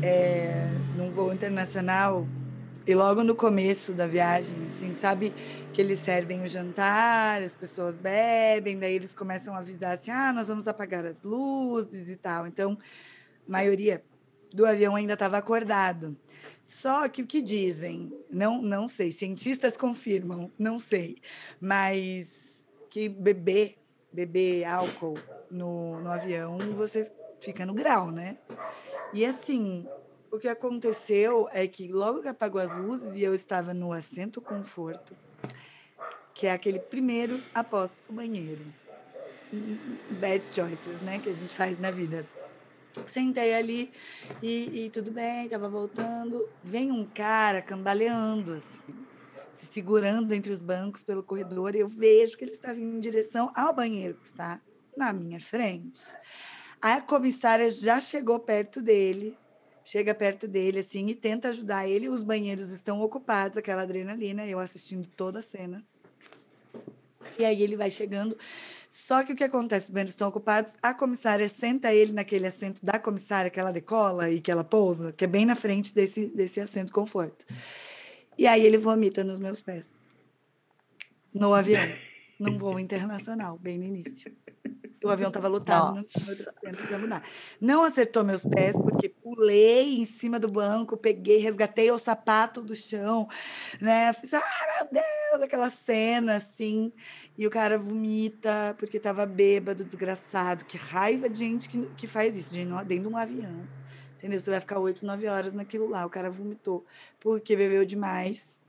é, 0.01 0.69
num 0.95 1.11
voo 1.11 1.33
internacional 1.33 2.25
e 2.87 2.95
logo 2.95 3.23
no 3.23 3.35
começo 3.35 3.93
da 3.93 4.07
viagem, 4.07 4.65
assim, 4.65 4.95
sabe 4.95 5.33
que 5.73 5.81
eles 5.81 5.99
servem 5.99 6.41
o 6.41 6.47
jantar, 6.47 7.41
as 7.43 7.53
pessoas 7.53 7.97
bebem, 7.97 8.79
daí 8.79 8.95
eles 8.95 9.13
começam 9.13 9.53
a 9.53 9.59
avisar 9.59 9.93
assim, 9.93 10.09
ah, 10.09 10.33
nós 10.33 10.47
vamos 10.47 10.67
apagar 10.67 11.05
as 11.05 11.23
luzes 11.23 12.09
e 12.09 12.15
tal. 12.15 12.47
Então, 12.47 12.77
a 13.47 13.51
maioria 13.51 14.03
do 14.53 14.65
avião 14.65 14.95
ainda 14.95 15.13
estava 15.13 15.37
acordado. 15.37 16.17
Só 16.65 17.07
que 17.07 17.21
o 17.21 17.27
que 17.27 17.41
dizem, 17.41 18.11
não, 18.29 18.61
não 18.61 18.87
sei, 18.87 19.11
cientistas 19.11 19.75
confirmam, 19.75 20.51
não 20.57 20.79
sei, 20.79 21.17
mas 21.59 22.65
que 22.89 23.09
beber, 23.09 23.77
beber 24.11 24.65
álcool 24.65 25.19
no, 25.51 25.99
no 25.99 26.09
avião, 26.09 26.57
você 26.75 27.11
fica 27.39 27.65
no 27.65 27.73
grau, 27.73 28.11
né? 28.11 28.37
E 29.11 29.25
assim, 29.25 29.87
o 30.31 30.37
que 30.37 30.47
aconteceu 30.47 31.49
é 31.51 31.67
que 31.67 31.87
logo 31.87 32.21
que 32.21 32.27
apagou 32.27 32.61
as 32.61 32.71
luzes 32.71 33.15
e 33.15 33.23
eu 33.23 33.33
estava 33.33 33.73
no 33.73 33.91
assento 33.91 34.39
conforto, 34.39 35.15
que 36.33 36.45
é 36.45 36.51
aquele 36.51 36.79
primeiro 36.79 37.39
após 37.53 37.99
o 38.07 38.13
banheiro. 38.13 38.61
Bad 40.19 40.45
choices, 40.45 41.01
né? 41.01 41.17
Que 41.17 41.29
a 41.29 41.33
gente 41.33 41.55
faz 41.55 41.79
na 41.79 41.89
vida. 41.89 42.25
Sentei 43.07 43.55
ali 43.55 43.91
e, 44.41 44.85
e 44.85 44.89
tudo 44.91 45.11
bem, 45.11 45.45
estava 45.45 45.67
voltando. 45.67 46.47
Vem 46.63 46.91
um 46.91 47.05
cara 47.05 47.61
cambaleando, 47.61 48.53
assim, 48.53 48.93
se 49.53 49.65
segurando 49.65 50.33
entre 50.33 50.51
os 50.51 50.61
bancos 50.61 51.01
pelo 51.01 51.23
corredor, 51.23 51.75
e 51.75 51.79
eu 51.79 51.87
vejo 51.87 52.37
que 52.37 52.43
ele 52.43 52.51
está 52.51 52.71
vindo 52.71 52.95
em 52.95 52.99
direção 52.99 53.51
ao 53.55 53.73
banheiro 53.73 54.15
que 54.15 54.27
está 54.27 54.61
na 54.95 55.11
minha 55.11 55.39
frente. 55.39 56.01
A 56.81 57.01
comissária 57.01 57.69
já 57.69 57.99
chegou 57.99 58.39
perto 58.39 58.81
dele, 58.81 59.37
chega 59.83 60.15
perto 60.15 60.47
dele 60.47 60.79
assim 60.79 61.07
e 61.07 61.15
tenta 61.15 61.49
ajudar 61.49 61.87
ele. 61.87 62.07
Os 62.07 62.23
banheiros 62.23 62.69
estão 62.69 63.01
ocupados, 63.01 63.57
aquela 63.57 63.81
adrenalina, 63.81 64.45
eu 64.45 64.59
assistindo 64.59 65.07
toda 65.07 65.39
a 65.39 65.41
cena. 65.41 65.83
E 67.37 67.43
aí 67.43 67.61
ele 67.61 67.75
vai 67.75 67.89
chegando. 67.89 68.37
Só 68.89 69.23
que 69.23 69.33
o 69.33 69.35
que 69.35 69.43
acontece? 69.43 69.85
Os 69.85 69.91
banheiros 69.91 70.13
estão 70.13 70.29
ocupados, 70.29 70.73
a 70.81 70.93
comissária 70.93 71.47
senta 71.49 71.93
ele 71.93 72.13
naquele 72.13 72.47
assento 72.47 72.83
da 72.83 72.97
comissária 72.97 73.51
que 73.51 73.59
ela 73.59 73.71
decola 73.71 74.29
e 74.29 74.39
que 74.39 74.51
ela 74.51 74.63
pousa, 74.63 75.11
que 75.11 75.25
é 75.25 75.27
bem 75.27 75.45
na 75.45 75.55
frente 75.55 75.93
desse, 75.93 76.27
desse 76.27 76.59
assento 76.59 76.91
conforto. 76.93 77.45
E 78.37 78.47
aí 78.47 78.65
ele 78.65 78.77
vomita 78.77 79.23
nos 79.23 79.39
meus 79.39 79.59
pés. 79.59 79.87
No 81.33 81.53
avião. 81.53 81.83
Num 82.39 82.57
voo 82.57 82.79
internacional, 82.79 83.57
bem 83.57 83.77
no 83.77 83.83
início. 83.83 84.31
O 85.03 85.09
avião 85.09 85.29
estava 85.29 85.47
lotado, 85.47 85.95
não 85.95 86.03
tinha 86.73 86.97
mudar. 86.97 87.23
Não 87.59 87.83
acertou 87.83 88.23
meus 88.23 88.43
pés, 88.43 88.75
porque 88.75 89.07
pulei 89.07 89.97
em 89.97 90.05
cima 90.05 90.37
do 90.37 90.49
banco, 90.49 90.97
peguei, 90.97 91.37
resgatei 91.37 91.89
o 91.89 91.97
sapato 91.97 92.61
do 92.61 92.75
chão, 92.75 93.27
né? 93.79 94.11
Fiz, 94.11 94.33
ah, 94.33 94.41
meu 94.77 95.01
Deus, 95.01 95.43
aquela 95.43 95.69
cena 95.69 96.35
assim. 96.35 96.91
E 97.37 97.47
o 97.47 97.49
cara 97.49 97.77
vomita 97.77 98.75
porque 98.77 98.97
estava 98.97 99.25
bêbado, 99.25 99.85
desgraçado. 99.85 100.65
Que 100.65 100.77
raiva 100.77 101.29
de 101.29 101.39
gente 101.39 101.69
que, 101.69 101.85
que 101.95 102.07
faz 102.07 102.35
isso, 102.35 102.51
de 102.51 102.65
dentro 102.65 102.85
de 102.85 103.07
um 103.07 103.15
avião. 103.15 103.65
Entendeu? 104.17 104.39
Você 104.39 104.51
vai 104.51 104.59
ficar 104.59 104.79
oito, 104.79 105.05
nove 105.05 105.27
horas 105.27 105.53
naquilo 105.53 105.87
lá. 105.87 106.05
O 106.05 106.09
cara 106.09 106.29
vomitou 106.29 106.85
porque 107.21 107.55
bebeu 107.55 107.85
demais 107.85 108.59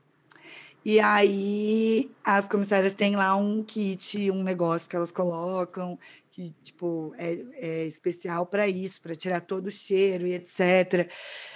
e 0.83 0.99
aí 0.99 2.09
as 2.23 2.47
comissárias 2.47 2.95
têm 2.95 3.15
lá 3.15 3.35
um 3.35 3.63
kit, 3.63 4.31
um 4.31 4.41
negócio 4.41 4.89
que 4.89 4.95
elas 4.95 5.11
colocam, 5.11 5.97
que 6.49 6.55
tipo 6.63 7.13
é, 7.17 7.45
é 7.53 7.85
especial 7.85 8.45
para 8.45 8.67
isso, 8.67 9.01
para 9.01 9.15
tirar 9.15 9.41
todo 9.41 9.67
o 9.67 9.71
cheiro 9.71 10.25
e 10.25 10.33
etc. 10.33 11.11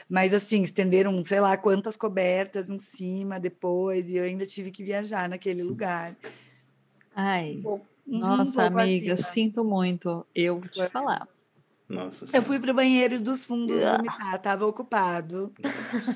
Mas 0.10 0.34
assim, 0.34 0.64
estenderam, 0.64 1.24
sei 1.26 1.40
lá, 1.40 1.58
quantas 1.58 1.96
cobertas 1.96 2.70
em 2.70 2.80
cima 2.80 3.40
depois, 3.40 4.10
e 4.10 4.18
eu 4.18 4.24
ainda 4.24 4.46
tive 4.46 4.70
que 4.70 4.84
viajar 4.84 5.28
naquele 5.28 5.64
lugar. 5.64 6.16
Ai. 7.16 7.62
Um, 7.66 7.80
nossa, 8.06 8.64
um 8.64 8.78
amiga, 8.78 9.14
assim, 9.14 9.24
sinto 9.24 9.64
muito. 9.64 10.26
Eu 10.36 10.60
vou 10.60 10.70
te 10.70 10.88
falar. 10.90 11.28
Nossa 11.88 12.26
eu 12.36 12.42
fui 12.42 12.60
para 12.60 12.72
o 12.72 12.74
banheiro 12.74 13.20
dos 13.20 13.46
fundos 13.46 13.80
vomitar, 13.80 14.36
estava 14.36 14.66
ocupado. 14.66 15.54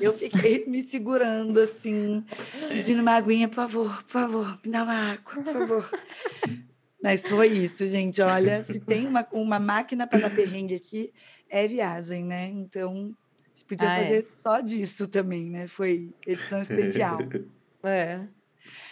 Eu 0.01 0.13
fiquei 0.17 0.65
me 0.67 0.81
segurando 0.81 1.59
assim, 1.59 2.25
pedindo 2.69 3.01
uma 3.01 3.13
aguinha, 3.13 3.47
por 3.47 3.55
favor, 3.55 4.03
por 4.03 4.09
favor, 4.09 4.59
me 4.65 4.71
dá 4.71 4.83
uma 4.83 5.11
água, 5.11 5.21
por 5.23 5.43
favor. 5.43 5.89
Mas 7.01 7.25
foi 7.27 7.47
isso, 7.47 7.87
gente. 7.87 8.21
Olha, 8.21 8.63
se 8.63 8.79
tem 8.81 9.07
uma, 9.07 9.27
uma 9.31 9.59
máquina 9.59 10.05
para 10.05 10.19
dar 10.19 10.35
perrengue 10.35 10.75
aqui, 10.75 11.11
é 11.49 11.67
viagem, 11.67 12.23
né? 12.23 12.47
Então, 12.47 13.15
a 13.45 13.47
gente 13.49 13.65
podia 13.65 13.89
ah, 13.89 13.99
é. 13.99 14.03
fazer 14.03 14.19
é. 14.19 14.21
só 14.23 14.61
disso 14.61 15.07
também, 15.07 15.49
né? 15.49 15.67
Foi 15.67 16.09
edição 16.25 16.61
especial. 16.61 17.17
É. 17.81 18.27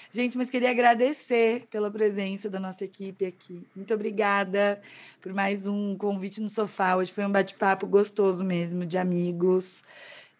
Gente, 0.09 0.37
mas 0.37 0.49
queria 0.49 0.71
agradecer 0.71 1.67
pela 1.69 1.91
presença 1.91 2.49
da 2.49 2.57
nossa 2.57 2.85
equipe 2.85 3.25
aqui. 3.25 3.67
Muito 3.75 3.93
obrigada 3.93 4.81
por 5.21 5.33
mais 5.33 5.67
um 5.67 5.97
convite 5.97 6.39
no 6.39 6.49
sofá. 6.49 6.95
Hoje 6.95 7.11
foi 7.11 7.25
um 7.25 7.31
bate-papo 7.31 7.85
gostoso 7.85 8.45
mesmo, 8.45 8.85
de 8.85 8.97
amigos. 8.97 9.83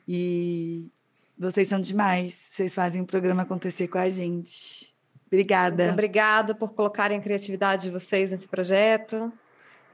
E 0.08 0.88
vocês 1.38 1.68
são 1.68 1.82
demais. 1.82 2.48
Vocês 2.52 2.74
fazem 2.74 3.02
o 3.02 3.06
programa 3.06 3.42
acontecer 3.42 3.90
com 3.90 3.98
a 3.98 4.10
gente. 4.10 4.96
Obrigada. 5.28 5.84
Muito 5.84 5.94
obrigada 5.94 6.56
por 6.56 6.74
colocarem 6.74 7.18
a 7.20 7.22
criatividade 7.22 7.84
de 7.84 7.92
vocês 7.92 8.32
nesse 8.32 8.48
projeto, 8.48 9.32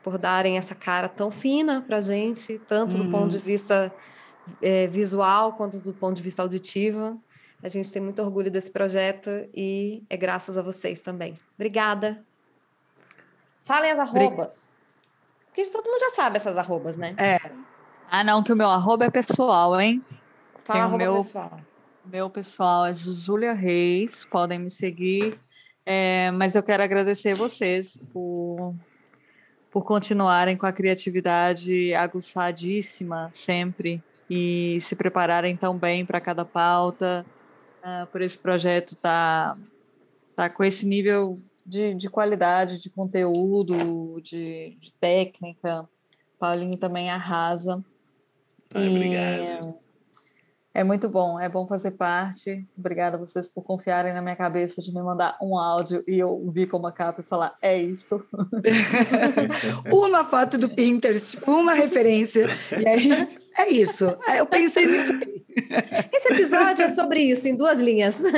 por 0.03 0.17
darem 0.17 0.57
essa 0.57 0.75
cara 0.75 1.09
tão 1.09 1.29
fina 1.31 1.81
para 1.81 1.97
a 1.97 2.01
gente, 2.01 2.59
tanto 2.67 2.95
do 2.97 3.09
ponto 3.11 3.29
de 3.31 3.37
Uhum. 3.37 3.43
vista 3.43 3.93
é, 4.61 4.87
visual 4.87 5.53
quanto 5.53 5.77
do 5.79 5.93
ponto 5.93 6.17
de 6.17 6.21
vista 6.23 6.41
auditivo. 6.41 7.19
A 7.63 7.69
gente 7.69 7.89
tem 7.91 8.01
muito 8.01 8.21
orgulho 8.21 8.51
desse 8.51 8.69
projeto 8.69 9.29
e 9.55 10.03
é 10.09 10.17
graças 10.17 10.57
a 10.57 10.61
vocês 10.61 10.99
também. 11.01 11.39
Obrigada. 11.55 12.21
Falem 13.63 13.91
as 13.91 13.99
arrobas. 13.99 14.89
Porque 15.47 15.63
todo 15.71 15.85
mundo 15.85 15.99
já 16.01 16.09
sabe 16.09 16.35
essas 16.35 16.57
arrobas, 16.57 16.97
né? 16.97 17.15
É, 17.17 17.39
Ah, 18.11 18.23
não, 18.23 18.43
que 18.43 18.51
o 18.51 18.55
meu 18.55 18.69
arroba 18.69 19.05
é 19.05 19.09
pessoal, 19.09 19.79
hein? 19.79 20.03
Fala 20.65 20.73
Tem 20.73 20.81
o 20.81 20.85
arroba 20.85 20.97
meu- 20.97 21.15
pessoal. 21.15 21.59
Meu 22.05 22.29
pessoal 22.29 22.85
é 22.85 22.93
Júlia 22.93 23.53
Reis, 23.53 24.25
podem 24.25 24.59
me 24.59 24.69
seguir. 24.69 25.39
É, 25.85 26.31
mas 26.31 26.53
eu 26.53 26.61
quero 26.61 26.83
agradecer 26.83 27.33
vocês 27.33 28.01
por, 28.11 28.75
por 29.71 29.83
continuarem 29.83 30.57
com 30.57 30.65
a 30.65 30.71
criatividade 30.73 31.93
aguçadíssima 31.93 33.29
sempre 33.31 34.03
e 34.29 34.79
se 34.81 34.95
prepararem 34.95 35.55
tão 35.55 35.77
bem 35.77 36.05
para 36.05 36.19
cada 36.19 36.43
pauta, 36.43 37.25
ah, 37.81 38.07
por 38.11 38.21
esse 38.21 38.37
projeto 38.37 38.95
tá, 38.95 39.57
tá 40.35 40.49
com 40.49 40.63
esse 40.63 40.85
nível 40.85 41.39
de, 41.65 41.93
de 41.93 42.09
qualidade, 42.09 42.81
de 42.81 42.89
conteúdo, 42.89 44.19
de, 44.21 44.75
de 44.79 44.93
técnica. 44.93 45.87
Paulinho 46.37 46.77
também 46.77 47.09
arrasa. 47.09 47.81
Ai, 48.73 48.87
E 48.87 48.89
obrigado. 48.89 49.82
É 50.75 50.83
muito 50.83 51.07
bom, 51.07 51.39
é 51.39 51.47
bom 51.47 51.67
fazer 51.67 51.91
parte. 51.91 52.67
Obrigada 52.75 53.15
a 53.15 53.19
vocês 53.19 53.47
por 53.47 53.61
confiarem 53.61 54.11
na 54.11 54.23
minha 54.23 54.35
cabeça 54.35 54.81
de 54.81 54.91
me 54.91 55.03
mandar 55.03 55.37
um 55.39 55.55
áudio 55.55 56.03
e 56.07 56.17
eu 56.17 56.49
vir 56.51 56.67
com 56.67 56.77
uma 56.77 56.91
capa 56.91 57.21
e 57.21 57.23
falar: 57.23 57.55
é 57.61 57.77
isto. 57.77 58.25
uma 59.93 60.25
foto 60.25 60.57
do 60.57 60.67
Pinterest, 60.67 61.37
uma 61.45 61.73
referência. 61.73 62.47
E 62.71 62.87
aí, 62.87 63.37
é 63.59 63.69
isso. 63.69 64.17
Aí 64.27 64.39
Eu 64.39 64.47
pensei 64.47 64.87
nisso. 64.87 65.13
Esse 66.11 66.33
episódio 66.33 66.83
é 66.83 66.89
sobre 66.89 67.19
isso, 67.19 67.47
em 67.47 67.55
duas 67.55 67.79
linhas. 67.79 68.23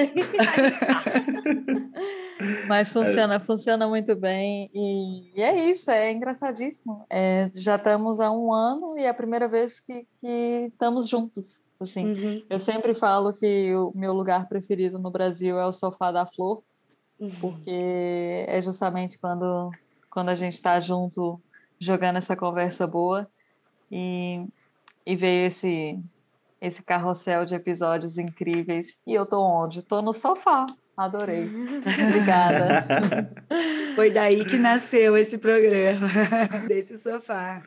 Mas 2.67 2.91
funciona, 2.91 3.39
funciona 3.39 3.87
muito 3.87 4.13
bem. 4.13 4.69
E, 4.73 5.31
e 5.39 5.41
é 5.41 5.69
isso, 5.69 5.89
é 5.89 6.11
engraçadíssimo. 6.11 7.05
É, 7.09 7.49
já 7.55 7.75
estamos 7.75 8.19
há 8.19 8.29
um 8.29 8.53
ano 8.53 8.95
e 8.97 9.03
é 9.03 9.09
a 9.09 9.13
primeira 9.13 9.47
vez 9.47 9.79
que, 9.79 10.05
que 10.19 10.67
estamos 10.69 11.07
juntos. 11.07 11.63
Assim, 11.79 12.05
Uhum, 12.05 12.43
eu 12.49 12.59
sempre 12.59 12.93
falo 12.93 13.33
que 13.33 13.73
o 13.75 13.91
meu 13.93 14.13
lugar 14.13 14.47
preferido 14.47 14.97
no 14.97 15.11
Brasil 15.11 15.59
é 15.59 15.65
o 15.65 15.71
sofá 15.71 16.11
da 16.11 16.25
flor. 16.25 16.63
uhum. 17.19 17.29
porque 17.39 18.45
é 18.47 18.61
justamente 18.61 19.17
quando, 19.17 19.71
quando 20.09 20.29
a 20.29 20.35
gente 20.35 20.55
está 20.55 20.79
junto 20.79 21.39
jogando 21.79 22.17
essa 22.17 22.35
conversa 22.35 22.87
boa 22.87 23.27
e, 23.91 24.45
e 25.05 25.15
veio 25.15 25.47
esse, 25.47 25.99
esse 26.61 26.81
carrossel 26.81 27.45
de 27.45 27.55
episódios 27.55 28.17
incríveis. 28.17 28.97
E 29.05 29.13
eu 29.13 29.25
tô 29.25 29.41
onde? 29.41 29.81
Tô 29.81 30.01
no 30.01 30.13
sofá. 30.13 30.65
Adorei. 30.97 31.49
Obrigada. 32.07 33.31
Foi 33.95 34.09
daí 34.09 34.45
que 34.45 34.57
nasceu 34.57 35.17
esse 35.17 35.37
programa, 35.37 36.07
desse 36.67 36.97
sofá. 36.97 37.61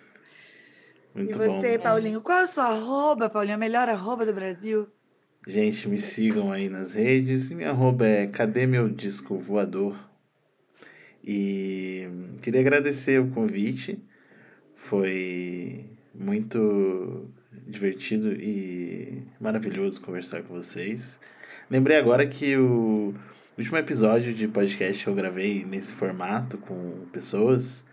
Muito 1.19 1.43
e 1.43 1.47
você, 1.47 1.77
bom. 1.78 1.85
Paulinho, 1.85 2.20
qual 2.20 2.39
é 2.39 2.43
a 2.43 2.47
sua 2.47 2.65
arroba, 2.66 3.28
Paulinho? 3.28 3.55
A 3.55 3.59
melhor 3.59 3.89
arroba 3.89 4.24
do 4.24 4.32
Brasil? 4.32 4.89
Gente, 5.47 5.89
me 5.89 5.99
sigam 5.99 6.53
aí 6.53 6.69
nas 6.69 6.95
redes. 6.95 7.51
Minha 7.51 7.70
arroba 7.70 8.07
é 8.07 8.27
Cadê 8.27 8.66
Meu 8.66 8.89
Disco 8.89 9.36
Voador? 9.36 9.97
E 11.24 12.09
queria 12.43 12.61
agradecer 12.61 13.20
o 13.20 13.31
convite. 13.31 14.03
Foi 14.74 15.85
muito 16.15 17.28
divertido 17.66 18.32
e 18.32 19.23
maravilhoso 19.40 20.01
conversar 20.01 20.43
com 20.43 20.55
vocês. 20.55 21.19
Lembrei 21.70 21.97
agora 21.97 22.27
que 22.27 22.57
o 22.57 23.15
último 23.57 23.77
episódio 23.77 24.32
de 24.32 24.49
podcast 24.49 25.05
que 25.05 25.11
eu 25.11 25.15
gravei 25.15 25.65
nesse 25.65 25.95
formato 25.95 26.59
com 26.59 27.07
pessoas 27.12 27.88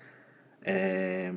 é, 0.66 1.32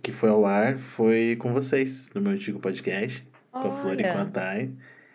que 0.00 0.10
foi 0.10 0.30
ao 0.30 0.46
ar 0.46 0.78
foi 0.78 1.36
com 1.38 1.52
vocês, 1.52 2.10
no 2.14 2.22
meu 2.22 2.32
antigo 2.32 2.58
podcast, 2.58 3.28
com 3.50 3.68
a 3.68 3.70
Flor 3.70 4.00
e 4.00 4.02
com 4.02 4.08
a 4.08 4.22
Olha. 4.22 4.30
Thay. 4.30 4.70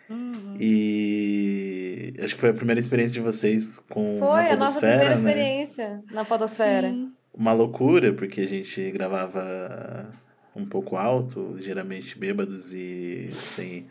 Uhum. 0.08 0.56
E 0.58 2.14
acho 2.22 2.36
que 2.36 2.40
foi 2.40 2.50
a 2.50 2.54
primeira 2.54 2.80
experiência 2.80 3.12
de 3.14 3.20
vocês 3.20 3.78
com 3.90 4.18
Foi 4.20 4.48
a 4.48 4.56
nossa 4.56 4.80
primeira 4.80 5.08
né? 5.08 5.14
experiência 5.14 6.02
na 6.10 6.24
Podosfera. 6.24 6.88
Sim. 6.88 7.12
Uma 7.34 7.52
loucura, 7.52 8.12
porque 8.12 8.40
a 8.40 8.46
gente 8.46 8.90
gravava 8.92 10.08
um 10.56 10.64
pouco 10.64 10.96
alto, 10.96 11.56
geralmente 11.60 12.18
bêbados 12.18 12.72
e 12.72 13.28
sem, 13.30 13.86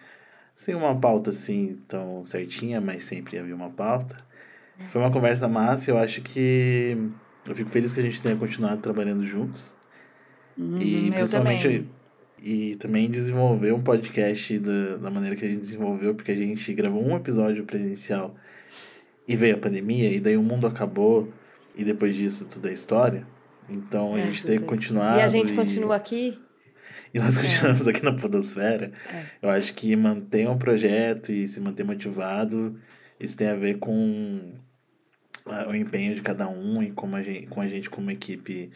sem 0.55 0.73
uma 0.73 0.95
pauta 0.99 1.29
assim 1.29 1.77
tão 1.87 2.25
certinha, 2.25 2.81
mas 2.81 3.03
sempre 3.03 3.37
havia 3.37 3.55
uma 3.55 3.69
pauta. 3.69 4.15
Foi 4.89 5.01
uma 5.01 5.11
conversa 5.11 5.47
massa, 5.47 5.91
eu 5.91 5.97
acho 5.97 6.21
que 6.21 6.97
eu 7.47 7.55
fico 7.55 7.69
feliz 7.69 7.93
que 7.93 7.99
a 7.99 8.03
gente 8.03 8.21
tenha 8.21 8.35
continuado 8.35 8.81
trabalhando 8.81 9.25
juntos. 9.25 9.75
Uhum, 10.57 10.81
E 10.81 11.11
principalmente 11.11 11.63
também. 11.63 11.89
e 12.41 12.75
também 12.77 13.09
desenvolver 13.09 13.71
um 13.73 13.81
podcast 13.81 14.57
da, 14.59 14.97
da 14.97 15.09
maneira 15.11 15.35
que 15.35 15.45
a 15.45 15.49
gente 15.49 15.59
desenvolveu, 15.59 16.15
porque 16.15 16.31
a 16.31 16.35
gente 16.35 16.73
gravou 16.73 17.03
um 17.05 17.15
episódio 17.15 17.63
presencial 17.63 18.35
e 19.27 19.35
veio 19.35 19.55
a 19.55 19.59
pandemia, 19.59 20.09
e 20.11 20.19
daí 20.19 20.37
o 20.37 20.43
mundo 20.43 20.65
acabou, 20.67 21.31
e 21.75 21.83
depois 21.83 22.15
disso 22.15 22.45
tudo 22.45 22.69
é 22.69 22.73
história. 22.73 23.25
Então 23.69 24.15
a 24.15 24.19
É, 24.19 24.23
gente 24.25 24.43
teve 24.43 24.59
que 24.59 24.63
é 24.63 24.67
continuar. 24.67 25.17
E 25.17 25.21
a 25.21 25.27
gente 25.27 25.53
continua 25.53 25.95
aqui. 25.95 26.39
E 27.13 27.19
nós 27.19 27.37
continuamos 27.37 27.87
aqui 27.87 28.03
na 28.03 28.13
Podosfera. 28.13 28.91
É. 29.13 29.25
Eu 29.41 29.49
acho 29.49 29.73
que 29.73 29.95
manter 29.95 30.47
um 30.49 30.57
projeto 30.57 31.31
e 31.31 31.47
se 31.47 31.59
manter 31.59 31.83
motivado, 31.83 32.79
isso 33.19 33.35
tem 33.37 33.47
a 33.47 33.55
ver 33.55 33.77
com 33.79 34.53
o 35.69 35.75
empenho 35.75 36.15
de 36.15 36.21
cada 36.21 36.47
um 36.47 36.81
e 36.83 36.91
como 36.91 37.15
a 37.15 37.21
gente, 37.23 37.47
com 37.47 37.61
a 37.61 37.67
gente 37.67 37.89
como 37.89 38.09
equipe 38.11 38.71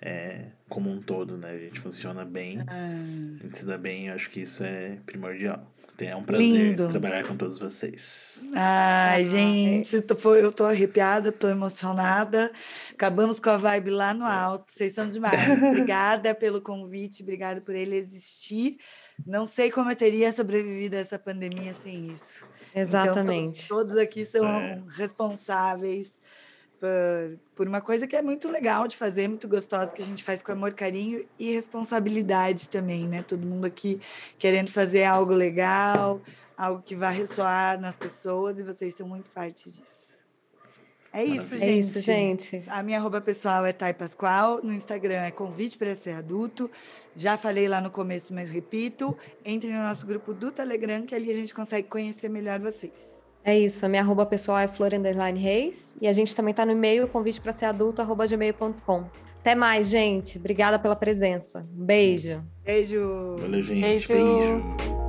é, 0.00 0.46
como 0.68 0.90
um 0.90 1.00
todo, 1.00 1.36
né? 1.38 1.50
A 1.52 1.58
gente 1.58 1.80
funciona 1.80 2.24
bem, 2.24 2.60
Ah, 2.66 3.00
a 3.40 3.42
gente 3.42 3.58
se 3.58 3.64
dá 3.66 3.78
bem, 3.78 4.08
eu 4.08 4.14
acho 4.14 4.28
que 4.30 4.40
isso 4.40 4.62
é 4.62 4.98
primordial. 5.06 5.70
É 6.00 6.14
um 6.16 6.24
prazer 6.24 6.44
Lindo. 6.70 6.88
trabalhar 6.88 7.24
com 7.24 7.36
todos 7.36 7.56
vocês. 7.56 8.42
Ai, 8.52 9.22
Ah, 9.22 9.24
gente, 9.24 10.02
foi- 10.16 10.42
eu 10.42 10.50
tô 10.50 10.64
arrepiada, 10.64 11.30
tô 11.30 11.48
emocionada. 11.48 12.50
Acabamos 12.92 13.38
com 13.38 13.50
a 13.50 13.56
vibe 13.56 13.90
lá 13.90 14.12
no 14.12 14.24
alto. 14.26 14.72
Vocês 14.72 14.92
são 14.92 15.08
demais. 15.08 15.38
Obrigada 15.62 16.34
pelo 16.34 16.60
convite, 16.60 17.22
obrigada 17.22 17.60
por 17.60 17.76
ele 17.76 17.94
existir. 17.96 18.78
Não 19.26 19.46
sei 19.46 19.70
como 19.70 19.90
eu 19.90 19.96
teria 19.96 20.30
sobrevivido 20.32 20.96
a 20.96 20.98
essa 21.00 21.18
pandemia 21.18 21.72
sem 21.74 22.10
isso. 22.10 22.44
Exatamente. 22.74 23.64
Então, 23.64 23.78
to- 23.78 23.84
todos 23.84 23.96
aqui 23.96 24.24
são 24.24 24.44
É. 24.46 24.82
responsáveis 24.90 26.12
por, 26.80 27.38
por 27.54 27.68
uma 27.68 27.80
coisa 27.80 28.06
que 28.06 28.16
é 28.16 28.20
muito 28.22 28.48
legal 28.50 28.86
de 28.88 28.96
fazer, 28.96 29.28
muito 29.28 29.48
gostosa, 29.48 29.92
que 29.94 30.02
a 30.02 30.04
gente 30.04 30.22
faz 30.24 30.42
com 30.42 30.52
amor, 30.52 30.72
carinho 30.72 31.24
e 31.38 31.52
responsabilidade 31.52 32.68
também, 32.68 33.06
né? 33.08 33.22
Todo 33.22 33.46
mundo 33.46 33.64
aqui 33.64 34.00
querendo 34.38 34.70
fazer 34.70 35.04
algo 35.04 35.32
legal, 35.32 36.20
algo 36.56 36.82
que 36.82 36.94
vai 36.96 37.14
ressoar 37.14 37.80
nas 37.80 37.96
pessoas, 37.96 38.58
e 38.58 38.62
vocês 38.62 38.94
são 38.96 39.08
muito 39.08 39.30
parte 39.30 39.70
disso. 39.70 40.13
É 41.14 41.22
isso, 41.22 41.54
é 41.54 41.58
gente. 41.58 41.78
isso, 41.78 41.98
gente. 42.00 42.62
A 42.66 42.82
minha 42.82 42.98
arroba 42.98 43.20
pessoal 43.20 43.64
é 43.64 43.72
Thay 43.72 43.94
Pascoal, 43.94 44.60
no 44.64 44.72
Instagram 44.72 45.22
é 45.22 45.30
convite 45.30 45.78
para 45.78 45.94
ser 45.94 46.10
adulto. 46.10 46.68
Já 47.14 47.38
falei 47.38 47.68
lá 47.68 47.80
no 47.80 47.88
começo, 47.88 48.34
mas 48.34 48.50
repito, 48.50 49.16
entre 49.44 49.72
no 49.72 49.80
nosso 49.80 50.04
grupo 50.04 50.34
do 50.34 50.50
Telegram, 50.50 51.02
que 51.02 51.14
ali 51.14 51.30
a 51.30 51.34
gente 51.34 51.54
consegue 51.54 51.86
conhecer 51.86 52.28
melhor 52.28 52.58
vocês. 52.58 53.14
É 53.44 53.56
isso. 53.56 53.86
A 53.86 53.88
minha 53.88 54.02
arroba 54.02 54.26
pessoal 54.26 54.58
é 54.58 54.66
Flor 54.66 54.92
Underline 54.92 55.38
Reis. 55.38 55.94
E 56.00 56.08
a 56.08 56.12
gente 56.12 56.34
também 56.34 56.52
tá 56.52 56.66
no 56.66 56.72
e-mail, 56.72 57.06
convite 57.06 57.40
para 57.40 57.52
ser 57.52 57.66
adulto, 57.66 58.02
arroba 58.02 58.26
gmail.com. 58.26 59.04
Até 59.38 59.54
mais, 59.54 59.88
gente. 59.88 60.38
Obrigada 60.38 60.80
pela 60.80 60.96
presença. 60.96 61.64
Um 61.78 61.84
beijo. 61.84 62.42
Beijo! 62.64 63.36
Valeu, 63.38 63.62
gente. 63.62 63.80
Beijo. 63.80 64.08
Beijo. 64.08 65.03